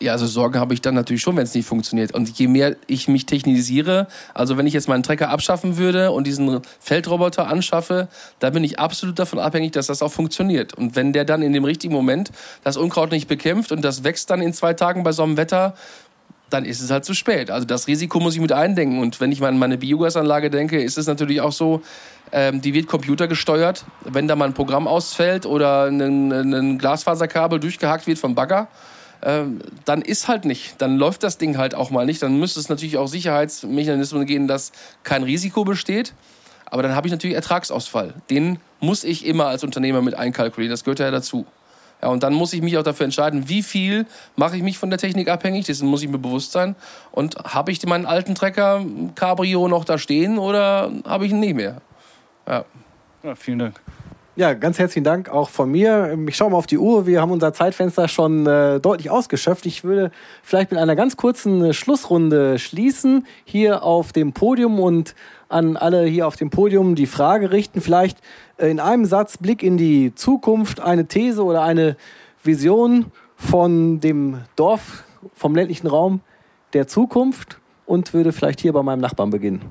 Ja, 0.00 0.12
also 0.12 0.26
Sorgen 0.26 0.60
habe 0.60 0.74
ich 0.74 0.80
dann 0.80 0.94
natürlich 0.94 1.22
schon, 1.22 1.36
wenn 1.36 1.42
es 1.42 1.52
nicht 1.52 1.66
funktioniert. 1.66 2.14
Und 2.14 2.28
je 2.38 2.46
mehr 2.46 2.76
ich 2.86 3.08
mich 3.08 3.26
technisiere, 3.26 4.06
also 4.32 4.56
wenn 4.56 4.66
ich 4.66 4.74
jetzt 4.74 4.88
meinen 4.88 5.02
Trecker 5.02 5.28
abschaffen 5.28 5.76
würde 5.76 6.12
und 6.12 6.24
diesen 6.24 6.60
Feldroboter 6.78 7.48
anschaffe, 7.48 8.06
dann 8.38 8.52
bin 8.52 8.62
ich 8.62 8.78
absolut 8.78 9.18
davon 9.18 9.40
abhängig, 9.40 9.72
dass 9.72 9.88
das 9.88 10.02
auch 10.02 10.12
funktioniert. 10.12 10.74
Und 10.74 10.94
wenn 10.94 11.12
der 11.12 11.24
dann 11.24 11.42
in 11.42 11.52
dem 11.52 11.64
richtigen 11.64 11.92
Moment 11.92 12.30
das 12.62 12.76
Unkraut 12.76 13.10
nicht 13.10 13.26
bekämpft 13.26 13.72
und 13.72 13.84
das 13.84 14.04
wächst 14.04 14.30
dann 14.30 14.40
in 14.40 14.52
zwei 14.52 14.72
Tagen 14.72 15.02
bei 15.02 15.10
so 15.10 15.24
einem 15.24 15.36
Wetter, 15.36 15.74
dann 16.50 16.64
ist 16.64 16.80
es 16.80 16.90
halt 16.90 17.04
zu 17.04 17.14
spät. 17.14 17.50
Also 17.50 17.66
das 17.66 17.86
Risiko 17.86 18.20
muss 18.20 18.34
ich 18.34 18.40
mit 18.40 18.52
eindenken. 18.52 19.00
Und 19.00 19.20
wenn 19.20 19.32
ich 19.32 19.42
an 19.42 19.58
meine 19.58 19.78
Biogasanlage 19.78 20.50
denke, 20.50 20.80
ist 20.80 20.96
es 20.96 21.06
natürlich 21.06 21.40
auch 21.40 21.52
so, 21.52 21.82
ähm, 22.32 22.60
die 22.60 22.72
wird 22.74 22.86
computergesteuert. 22.86 23.84
Wenn 24.04 24.28
da 24.28 24.36
mal 24.36 24.46
ein 24.46 24.54
Programm 24.54 24.86
ausfällt 24.86 25.46
oder 25.46 25.84
ein, 25.84 26.00
ein 26.32 26.78
Glasfaserkabel 26.78 27.58
durchgehakt 27.58 28.06
wird 28.06 28.18
vom 28.18 28.34
Bagger, 28.34 28.68
ähm, 29.22 29.60
dann 29.84 30.02
ist 30.02 30.28
halt 30.28 30.44
nicht. 30.44 30.80
Dann 30.80 30.96
läuft 30.96 31.22
das 31.22 31.38
Ding 31.38 31.58
halt 31.58 31.74
auch 31.74 31.90
mal 31.90 32.06
nicht. 32.06 32.22
Dann 32.22 32.38
müsste 32.38 32.60
es 32.60 32.68
natürlich 32.68 32.96
auch 32.96 33.08
Sicherheitsmechanismen 33.08 34.26
geben, 34.26 34.46
dass 34.46 34.72
kein 35.02 35.24
Risiko 35.24 35.64
besteht. 35.64 36.14
Aber 36.66 36.82
dann 36.82 36.94
habe 36.94 37.08
ich 37.08 37.12
natürlich 37.12 37.36
Ertragsausfall. 37.36 38.14
Den 38.30 38.58
muss 38.80 39.04
ich 39.04 39.24
immer 39.24 39.46
als 39.46 39.64
Unternehmer 39.64 40.02
mit 40.02 40.14
einkalkulieren. 40.14 40.70
Das 40.70 40.84
gehört 40.84 40.98
ja 40.98 41.10
dazu. 41.10 41.46
Ja, 42.02 42.08
und 42.08 42.22
dann 42.22 42.34
muss 42.34 42.52
ich 42.52 42.62
mich 42.62 42.76
auch 42.76 42.82
dafür 42.82 43.04
entscheiden, 43.04 43.48
wie 43.48 43.62
viel 43.62 44.06
mache 44.36 44.56
ich 44.56 44.62
mich 44.62 44.78
von 44.78 44.90
der 44.90 44.98
Technik 44.98 45.28
abhängig, 45.28 45.66
dessen 45.66 45.88
muss 45.88 46.02
ich 46.02 46.08
mir 46.08 46.18
bewusst 46.18 46.52
sein. 46.52 46.76
Und 47.10 47.36
habe 47.36 47.72
ich 47.72 47.84
meinen 47.86 48.06
alten 48.06 48.34
Trecker 48.34 48.84
Cabrio 49.14 49.66
noch 49.68 49.84
da 49.84 49.98
stehen 49.98 50.38
oder 50.38 50.92
habe 51.06 51.26
ich 51.26 51.32
ihn 51.32 51.40
nicht 51.40 51.54
mehr? 51.54 51.80
Ja. 52.46 52.64
ja 53.22 53.34
vielen 53.34 53.58
Dank. 53.58 53.80
Ja, 54.38 54.52
ganz 54.52 54.78
herzlichen 54.78 55.04
Dank 55.04 55.30
auch 55.30 55.48
von 55.48 55.70
mir. 55.70 56.14
Ich 56.28 56.36
schaue 56.36 56.50
mal 56.50 56.58
auf 56.58 56.66
die 56.66 56.76
Uhr. 56.76 57.06
Wir 57.06 57.22
haben 57.22 57.30
unser 57.30 57.54
Zeitfenster 57.54 58.06
schon 58.06 58.46
äh, 58.46 58.80
deutlich 58.80 59.08
ausgeschöpft. 59.08 59.64
Ich 59.64 59.82
würde 59.82 60.10
vielleicht 60.42 60.72
mit 60.72 60.78
einer 60.78 60.94
ganz 60.94 61.16
kurzen 61.16 61.64
äh, 61.64 61.72
Schlussrunde 61.72 62.58
schließen, 62.58 63.26
hier 63.46 63.82
auf 63.82 64.12
dem 64.12 64.34
Podium 64.34 64.78
und 64.78 65.14
an 65.48 65.78
alle 65.78 66.04
hier 66.04 66.26
auf 66.26 66.36
dem 66.36 66.50
Podium 66.50 66.96
die 66.96 67.06
Frage 67.06 67.50
richten. 67.50 67.80
Vielleicht 67.80 68.18
äh, 68.18 68.22
in 68.58 68.80
einem 68.80 69.04
Satz 69.04 69.38
Blick 69.38 69.62
in 69.62 69.76
die 69.76 70.14
Zukunft, 70.14 70.80
eine 70.80 71.06
These 71.06 71.42
oder 71.42 71.62
eine 71.62 71.96
Vision 72.42 73.06
von 73.36 74.00
dem 74.00 74.42
Dorf, 74.56 75.04
vom 75.34 75.54
ländlichen 75.54 75.86
Raum 75.86 76.20
der 76.72 76.86
Zukunft 76.86 77.58
und 77.84 78.14
würde 78.14 78.32
vielleicht 78.32 78.60
hier 78.60 78.72
bei 78.72 78.82
meinem 78.82 79.00
Nachbarn 79.00 79.30
beginnen. 79.30 79.70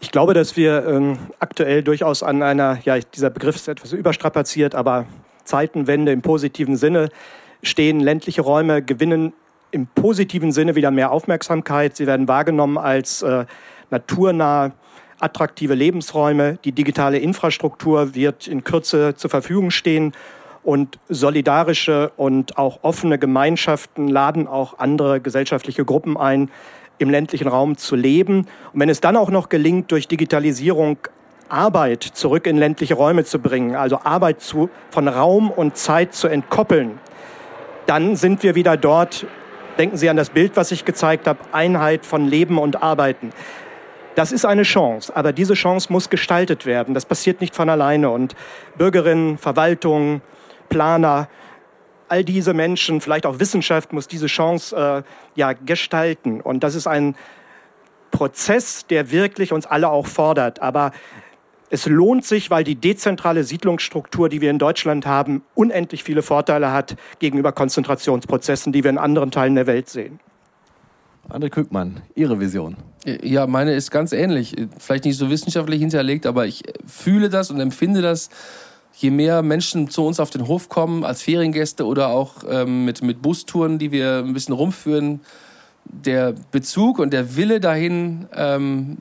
Ich 0.00 0.10
glaube, 0.10 0.34
dass 0.34 0.56
wir 0.56 0.86
ähm, 0.86 1.18
aktuell 1.38 1.82
durchaus 1.82 2.22
an 2.22 2.42
einer, 2.42 2.78
ja, 2.84 2.98
dieser 2.98 3.30
Begriff 3.30 3.56
ist 3.56 3.68
etwas 3.68 3.92
überstrapaziert, 3.92 4.74
aber 4.74 5.06
Zeitenwende 5.44 6.12
im 6.12 6.20
positiven 6.20 6.76
Sinne 6.76 7.08
stehen. 7.62 8.00
Ländliche 8.00 8.42
Räume 8.42 8.82
gewinnen 8.82 9.32
im 9.70 9.86
positiven 9.86 10.52
Sinne 10.52 10.74
wieder 10.74 10.90
mehr 10.90 11.10
Aufmerksamkeit. 11.10 11.96
Sie 11.96 12.06
werden 12.06 12.28
wahrgenommen 12.28 12.76
als 12.76 13.22
äh, 13.22 13.46
naturnah 13.90 14.72
attraktive 15.24 15.74
Lebensräume. 15.74 16.58
Die 16.64 16.72
digitale 16.72 17.18
Infrastruktur 17.18 18.14
wird 18.14 18.46
in 18.46 18.62
Kürze 18.62 19.14
zur 19.16 19.30
Verfügung 19.30 19.70
stehen. 19.70 20.12
Und 20.62 20.98
solidarische 21.08 22.12
und 22.16 22.56
auch 22.56 22.78
offene 22.82 23.18
Gemeinschaften 23.18 24.08
laden 24.08 24.46
auch 24.46 24.78
andere 24.78 25.20
gesellschaftliche 25.20 25.84
Gruppen 25.84 26.16
ein, 26.16 26.50
im 26.98 27.10
ländlichen 27.10 27.48
Raum 27.48 27.76
zu 27.76 27.96
leben. 27.96 28.46
Und 28.72 28.80
wenn 28.80 28.88
es 28.88 29.00
dann 29.00 29.16
auch 29.16 29.30
noch 29.30 29.48
gelingt, 29.48 29.90
durch 29.90 30.08
Digitalisierung 30.08 30.98
Arbeit 31.48 32.02
zurück 32.02 32.46
in 32.46 32.56
ländliche 32.56 32.94
Räume 32.94 33.24
zu 33.24 33.38
bringen, 33.38 33.74
also 33.74 34.00
Arbeit 34.02 34.40
zu, 34.40 34.70
von 34.90 35.08
Raum 35.08 35.50
und 35.50 35.76
Zeit 35.76 36.14
zu 36.14 36.28
entkoppeln, 36.28 36.98
dann 37.86 38.16
sind 38.16 38.42
wir 38.42 38.54
wieder 38.54 38.76
dort. 38.76 39.26
Denken 39.78 39.96
Sie 39.96 40.08
an 40.08 40.16
das 40.16 40.30
Bild, 40.30 40.56
was 40.56 40.70
ich 40.70 40.84
gezeigt 40.84 41.26
habe, 41.26 41.40
Einheit 41.52 42.06
von 42.06 42.26
Leben 42.26 42.58
und 42.58 42.82
Arbeiten. 42.82 43.32
Das 44.14 44.30
ist 44.30 44.44
eine 44.44 44.62
Chance, 44.62 45.14
aber 45.14 45.32
diese 45.32 45.54
Chance 45.54 45.92
muss 45.92 46.08
gestaltet 46.08 46.66
werden. 46.66 46.94
Das 46.94 47.04
passiert 47.04 47.40
nicht 47.40 47.54
von 47.54 47.68
alleine. 47.68 48.10
Und 48.10 48.36
Bürgerinnen, 48.78 49.38
Verwaltung, 49.38 50.22
Planer, 50.68 51.28
all 52.08 52.22
diese 52.22 52.54
Menschen, 52.54 53.00
vielleicht 53.00 53.26
auch 53.26 53.40
Wissenschaft, 53.40 53.92
muss 53.92 54.06
diese 54.06 54.26
Chance 54.26 54.76
äh, 54.76 55.02
ja 55.34 55.52
gestalten. 55.52 56.40
Und 56.40 56.62
das 56.62 56.76
ist 56.76 56.86
ein 56.86 57.16
Prozess, 58.12 58.86
der 58.86 59.10
wirklich 59.10 59.52
uns 59.52 59.66
alle 59.66 59.90
auch 59.90 60.06
fordert. 60.06 60.62
Aber 60.62 60.92
es 61.70 61.86
lohnt 61.86 62.24
sich, 62.24 62.50
weil 62.50 62.62
die 62.62 62.76
dezentrale 62.76 63.42
Siedlungsstruktur, 63.42 64.28
die 64.28 64.40
wir 64.40 64.50
in 64.50 64.60
Deutschland 64.60 65.06
haben, 65.06 65.42
unendlich 65.54 66.04
viele 66.04 66.22
Vorteile 66.22 66.70
hat 66.70 66.94
gegenüber 67.18 67.50
Konzentrationsprozessen, 67.50 68.72
die 68.72 68.84
wir 68.84 68.90
in 68.90 68.98
anderen 68.98 69.32
Teilen 69.32 69.56
der 69.56 69.66
Welt 69.66 69.88
sehen. 69.88 70.20
André 71.28 71.50
Kückmann, 71.50 72.02
Ihre 72.14 72.40
Vision. 72.40 72.76
Ja, 73.04 73.46
meine 73.46 73.74
ist 73.74 73.90
ganz 73.90 74.12
ähnlich. 74.12 74.56
Vielleicht 74.78 75.04
nicht 75.04 75.16
so 75.16 75.30
wissenschaftlich 75.30 75.80
hinterlegt, 75.80 76.26
aber 76.26 76.46
ich 76.46 76.62
fühle 76.86 77.28
das 77.28 77.50
und 77.50 77.60
empfinde 77.60 78.02
das. 78.02 78.30
Je 78.96 79.10
mehr 79.10 79.42
Menschen 79.42 79.90
zu 79.90 80.06
uns 80.06 80.20
auf 80.20 80.30
den 80.30 80.46
Hof 80.46 80.68
kommen, 80.68 81.04
als 81.04 81.22
Feriengäste 81.22 81.84
oder 81.84 82.08
auch 82.08 82.44
ähm, 82.48 82.84
mit, 82.84 83.02
mit 83.02 83.22
Bustouren, 83.22 83.78
die 83.78 83.90
wir 83.90 84.18
ein 84.18 84.32
bisschen 84.32 84.54
rumführen, 84.54 85.20
der 85.84 86.34
Bezug 86.52 86.98
und 86.98 87.12
der 87.12 87.36
Wille 87.36 87.60
dahin, 87.60 88.26
ähm, 88.34 88.98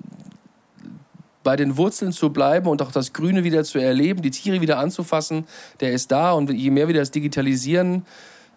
bei 1.44 1.56
den 1.56 1.78
Wurzeln 1.78 2.12
zu 2.12 2.32
bleiben 2.32 2.68
und 2.68 2.82
auch 2.82 2.92
das 2.92 3.14
Grüne 3.14 3.44
wieder 3.44 3.64
zu 3.64 3.78
erleben, 3.78 4.22
die 4.22 4.32
Tiere 4.32 4.62
wieder 4.62 4.80
anzufassen, 4.80 5.46
der 5.82 5.92
ist 5.92 6.12
da. 6.12 6.32
Und 6.32 6.52
je 6.52 6.72
mehr 6.72 6.88
wir 6.88 6.96
das 6.96 7.12
digitalisieren, 7.12 8.06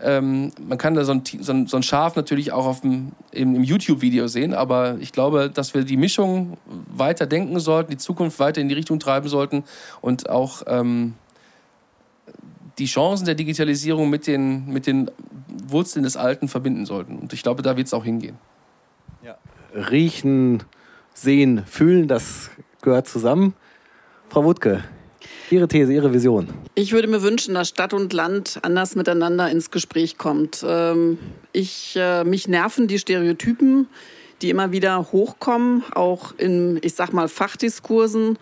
ähm, 0.01 0.53
man 0.61 0.77
kann 0.77 0.95
da 0.95 1.05
so 1.05 1.13
ein, 1.13 1.23
so 1.41 1.53
ein, 1.53 1.67
so 1.67 1.77
ein 1.77 1.83
Schaf 1.83 2.17
natürlich 2.17 2.53
auch 2.53 2.67
auf 2.67 2.83
dem, 2.83 3.13
im, 3.33 3.55
im 3.55 3.63
YouTube-Video 3.63 4.27
sehen, 4.27 4.53
aber 4.53 4.97
ich 5.01 5.13
glaube, 5.13 5.51
dass 5.51 5.75
wir 5.75 5.85
die 5.85 5.97
Mischung 5.97 6.59
weiter 6.67 7.27
denken 7.27 7.59
sollten, 7.61 7.91
die 7.91 7.97
Zukunft 7.97 8.39
weiter 8.39 8.61
in 8.61 8.69
die 8.69 8.75
Richtung 8.75 8.99
treiben 8.99 9.29
sollten 9.29 9.65
und 10.03 10.29
auch 10.29 10.63
ähm, 10.67 11.15
die 12.79 12.87
Chancen 12.87 13.25
der 13.25 13.35
Digitalisierung 13.35 14.11
mit 14.11 14.27
den, 14.27 14.67
mit 14.67 14.87
den 14.87 15.11
Wurzeln 15.67 16.03
des 16.03 16.17
Alten 16.17 16.49
verbinden 16.49 16.85
sollten. 16.85 17.19
Und 17.19 17.33
ich 17.33 17.43
glaube, 17.43 17.63
da 17.63 17.77
wird 17.77 17.87
es 17.87 17.95
auch 17.95 18.05
hingehen. 18.05 18.37
Ja. 19.23 19.39
Riechen, 19.75 20.63
sehen, 21.15 21.65
fühlen, 21.65 22.07
das 22.07 22.51
gehört 22.83 23.09
zusammen. 23.09 23.55
Frau 24.29 24.45
Wutke, 24.45 24.85
Ihre 25.51 25.69
These, 25.69 25.93
Ihre 25.93 26.13
Vision. 26.13 26.49
Ich 26.75 26.93
würde 26.93 27.09
mir 27.09 27.23
wünschen, 27.23 27.55
dass 27.55 27.69
Stadt 27.69 27.93
und 27.93 28.13
Land 28.13 28.59
anders 28.63 28.97
miteinander 28.97 29.51
ins 29.51 29.71
Gespräch 29.71 30.19
kommt. 30.19 30.65
Ähm, 30.67 31.19
ich, 31.53 31.95
äh, 31.97 32.25
mich 32.25 32.49
nerven 32.49 32.89
die 32.89 32.99
Stereotypen, 32.99 33.89
die 34.43 34.51
immer 34.51 34.73
wieder 34.73 35.13
hochkommen, 35.13 35.85
auch 35.95 36.35
in, 36.37 36.79
ich 36.83 36.95
sag 36.95 37.13
mal, 37.13 37.29
Fachdiskursen 37.29 38.39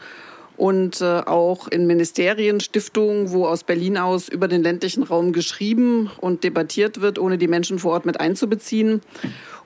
und 0.57 1.01
äh, 1.01 1.21
auch 1.21 1.69
in 1.69 1.87
Ministerien, 1.87 2.61
Stiftungen, 2.61 3.33
wo 3.33 3.47
aus 3.47 3.65
Berlin 3.65 3.99
aus 3.99 4.29
über 4.29 4.49
den 4.49 4.63
ländlichen 4.63 5.03
Raum 5.03 5.33
geschrieben 5.33 6.11
und 6.21 6.45
debattiert 6.45 7.01
wird, 7.01 7.19
ohne 7.19 7.39
die 7.39 7.49
Menschen 7.49 7.79
vor 7.79 7.93
Ort 7.93 8.07
mit 8.07 8.21
einzubeziehen. 8.21 9.01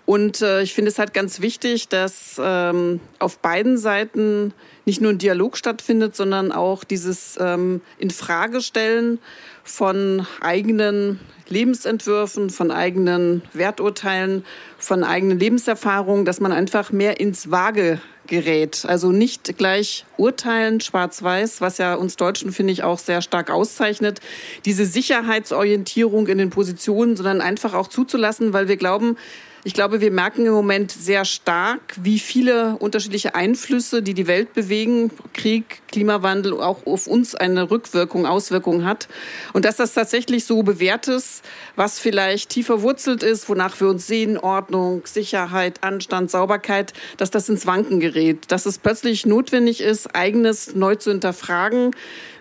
Und 0.07 0.41
äh, 0.41 0.63
ich 0.63 0.73
finde 0.73 0.91
es 0.91 0.99
halt 0.99 1.13
ganz 1.13 1.43
wichtig, 1.43 1.89
dass 1.89 2.41
ähm, 2.43 3.01
auf 3.19 3.39
beiden 3.41 3.77
Seiten 3.77 4.55
nicht 4.89 5.03
nur 5.03 5.13
ein 5.13 5.19
Dialog 5.19 5.59
stattfindet, 5.59 6.17
sondern 6.17 6.51
auch 6.51 6.83
dieses 6.83 7.37
ähm, 7.39 7.83
Infragestellen 7.99 9.19
von 9.63 10.27
eigenen 10.41 11.21
Lebensentwürfen, 11.51 12.49
von 12.49 12.71
eigenen 12.71 13.43
Werturteilen, 13.53 14.47
von 14.79 15.05
eigenen 15.05 15.39
Lebenserfahrungen, 15.39 16.25
dass 16.25 16.41
man 16.41 16.53
einfach 16.53 16.91
mehr 16.91 17.21
ins 17.21 17.51
Waage 17.51 18.01
gerät. 18.27 18.87
Also 18.89 19.13
nicht 19.13 19.59
gleich 19.59 20.07
urteilen, 20.17 20.81
schwarz-weiß, 20.81 21.61
was 21.61 21.77
ja 21.77 21.95
uns 21.95 22.17
Deutschen, 22.17 22.51
finde 22.51 22.73
ich, 22.73 22.83
auch 22.83 22.99
sehr 22.99 23.21
stark 23.21 23.51
auszeichnet. 23.51 24.21
Diese 24.65 24.87
Sicherheitsorientierung 24.87 26.29
in 26.29 26.39
den 26.39 26.49
Positionen, 26.49 27.15
sondern 27.15 27.43
einfach 27.43 27.75
auch 27.75 27.89
zuzulassen, 27.89 28.55
weil 28.55 28.69
wir 28.69 28.79
glauben, 28.79 29.19
ich 29.65 29.75
glaube, 29.75 30.01
wir 30.01 30.11
merken 30.11 30.47
im 30.47 30.53
Moment 30.53 30.93
sehr 30.93 31.25
stark, 31.25 31.97
wie 32.01 32.19
viele 32.19 32.77
unterschiedliche 32.79 33.35
Einflüsse, 33.35 34.03
die 34.03 34.15
die 34.15 34.27
Welt 34.27 34.55
bewegen, 34.55 35.11
Krieg, 35.35 35.83
Klimawandel, 35.89 36.55
auch 36.61 36.87
auf 36.87 37.07
uns 37.07 37.35
eine 37.35 37.71
Rückwirkung, 37.71 38.25
Auswirkung 38.25 38.85
hat. 38.85 39.09
Und 39.53 39.65
dass 39.65 39.77
das 39.77 39.95
tatsächlich 39.95 40.45
so 40.45 40.63
bewährt 40.63 41.09
ist, 41.09 41.43
was 41.75 41.99
vielleicht 41.99 42.51
tiefer 42.51 42.83
wurzelt 42.83 43.23
ist, 43.23 43.49
wonach 43.49 43.79
wir 43.81 43.89
uns 43.89 44.07
sehen, 44.07 44.39
Ordnung, 44.39 45.03
Sicherheit, 45.07 45.83
Anstand, 45.83 46.31
Sauberkeit, 46.31 46.93
dass 47.17 47.31
das 47.31 47.49
ins 47.49 47.67
Wanken 47.67 47.99
gerät. 47.99 48.51
Dass 48.53 48.65
es 48.65 48.79
plötzlich 48.79 49.27
notwendig 49.27 49.81
ist, 49.81 50.15
eigenes 50.15 50.77
neu 50.77 50.95
zu 50.95 51.11
hinterfragen, 51.11 51.91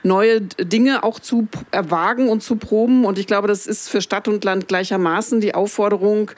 neue 0.03 0.41
Dinge 0.41 1.03
auch 1.03 1.19
zu 1.19 1.48
erwagen 1.72 2.30
und 2.30 2.44
zu 2.44 2.56
proben. 2.57 3.06
Und 3.06 3.18
ich 3.18 3.27
glaube, 3.27 3.48
das 3.48 3.68
ist 3.68 3.89
für 3.89 4.02
Stadt 4.02 4.27
und 4.27 4.44
Land 4.44 4.68
gleichermaßen 4.68 5.41
die 5.41 5.56
Aufforderung, 5.56 6.31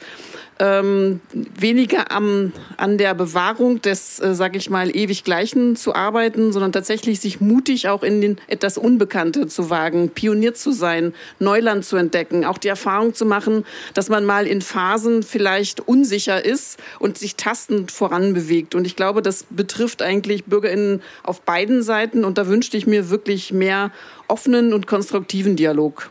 ähm, 0.60 1.22
weniger 1.32 2.12
am, 2.12 2.52
an 2.76 2.98
der 2.98 3.14
Bewahrung 3.14 3.82
des, 3.82 4.20
äh, 4.20 4.36
sage 4.36 4.58
ich 4.58 4.70
mal, 4.70 4.94
ewig 4.96 5.24
Gleichen 5.24 5.78
zu 5.78 5.96
arbeiten, 5.96 6.52
sondern 6.52 6.74
tatsächlich 6.74 7.22
sich 7.22 7.40
mutig 7.40 7.88
auch 7.88 8.04
in 8.04 8.20
den 8.20 8.38
etwas 8.48 8.78
Unbekannte 8.78 9.48
zu 9.48 9.70
wagen, 9.70 10.10
Pionier 10.10 10.54
zu 10.54 10.72
sein, 10.74 11.14
Neuland 11.40 11.86
zu 11.86 11.96
entdecken, 11.96 12.44
auch 12.44 12.58
die 12.58 12.68
Erfahrung 12.68 13.14
zu 13.14 13.26
machen, 13.26 13.66
dass 13.94 14.10
man 14.10 14.26
mal 14.26 14.46
in 14.46 14.62
Phasen 14.62 15.24
vielleicht 15.24 15.80
unsicher 15.88 16.44
ist 16.44 16.78
und 17.00 17.18
sich 17.18 17.38
tastend 17.38 17.92
voranbewegt. 17.92 18.76
Und 18.76 18.86
ich 18.86 18.98
glaube, 18.98 19.22
das 19.22 19.46
betrifft 19.50 20.02
eigentlich 20.02 20.44
BürgerInnen 20.46 21.02
auf 21.24 21.42
beiden 21.42 21.84
Seiten. 21.84 22.26
Und 22.26 22.38
da 22.38 22.48
wünschte 22.48 22.76
ich 22.76 22.86
mir 22.86 23.10
wirklich 23.10 23.54
mehr 23.54 23.92
offenen 24.28 24.74
und 24.74 24.88
konstruktiven 24.88 25.56
Dialog. 25.56 26.10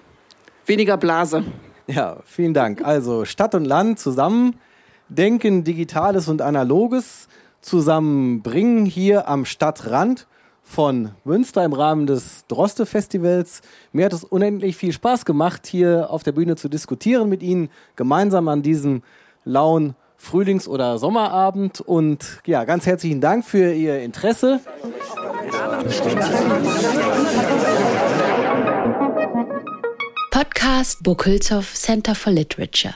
Weniger 0.67 0.97
Blase. 0.97 1.45
Ja, 1.89 2.19
vielen 2.25 2.53
Dank. 2.53 2.85
Also 2.85 3.25
Stadt 3.25 3.55
und 3.55 3.65
Land 3.65 3.99
zusammen 3.99 4.57
denken, 5.09 5.65
Digitales 5.65 6.29
und 6.29 6.43
Analoges 6.43 7.29
zusammenbringen 7.63 8.85
hier 8.85 9.27
am 9.27 9.47
Stadtrand 9.47 10.27
von 10.63 11.13
Münster 11.25 11.65
im 11.65 11.73
Rahmen 11.73 12.07
des 12.07 12.47
Droste 12.47 12.85
Festivals. 12.85 13.63
Mir 13.93 14.05
hat 14.05 14.13
es 14.13 14.23
unendlich 14.23 14.77
viel 14.77 14.93
Spaß 14.93 15.25
gemacht, 15.25 15.67
hier 15.67 16.11
auf 16.11 16.23
der 16.23 16.33
Bühne 16.33 16.57
zu 16.57 16.69
diskutieren 16.69 17.31
mit 17.31 17.43
Ihnen, 17.43 17.71
gemeinsam 17.97 18.49
an 18.49 18.61
diesem 18.61 19.03
lauen 19.47 19.95
Frühlings- 20.19 20.69
oder 20.69 20.99
Sommerabend. 20.99 21.81
Und 21.81 22.43
ja, 22.45 22.65
ganz 22.65 22.85
herzlichen 22.85 23.23
Dank 23.23 23.47
für 23.47 23.73
Ihr 23.73 24.01
Interesse. 24.01 24.61
Podcast 30.59 31.05
Burkhülshoff 31.05 31.75
Center 31.77 32.17
for 32.17 32.33
Literature. 32.33 32.95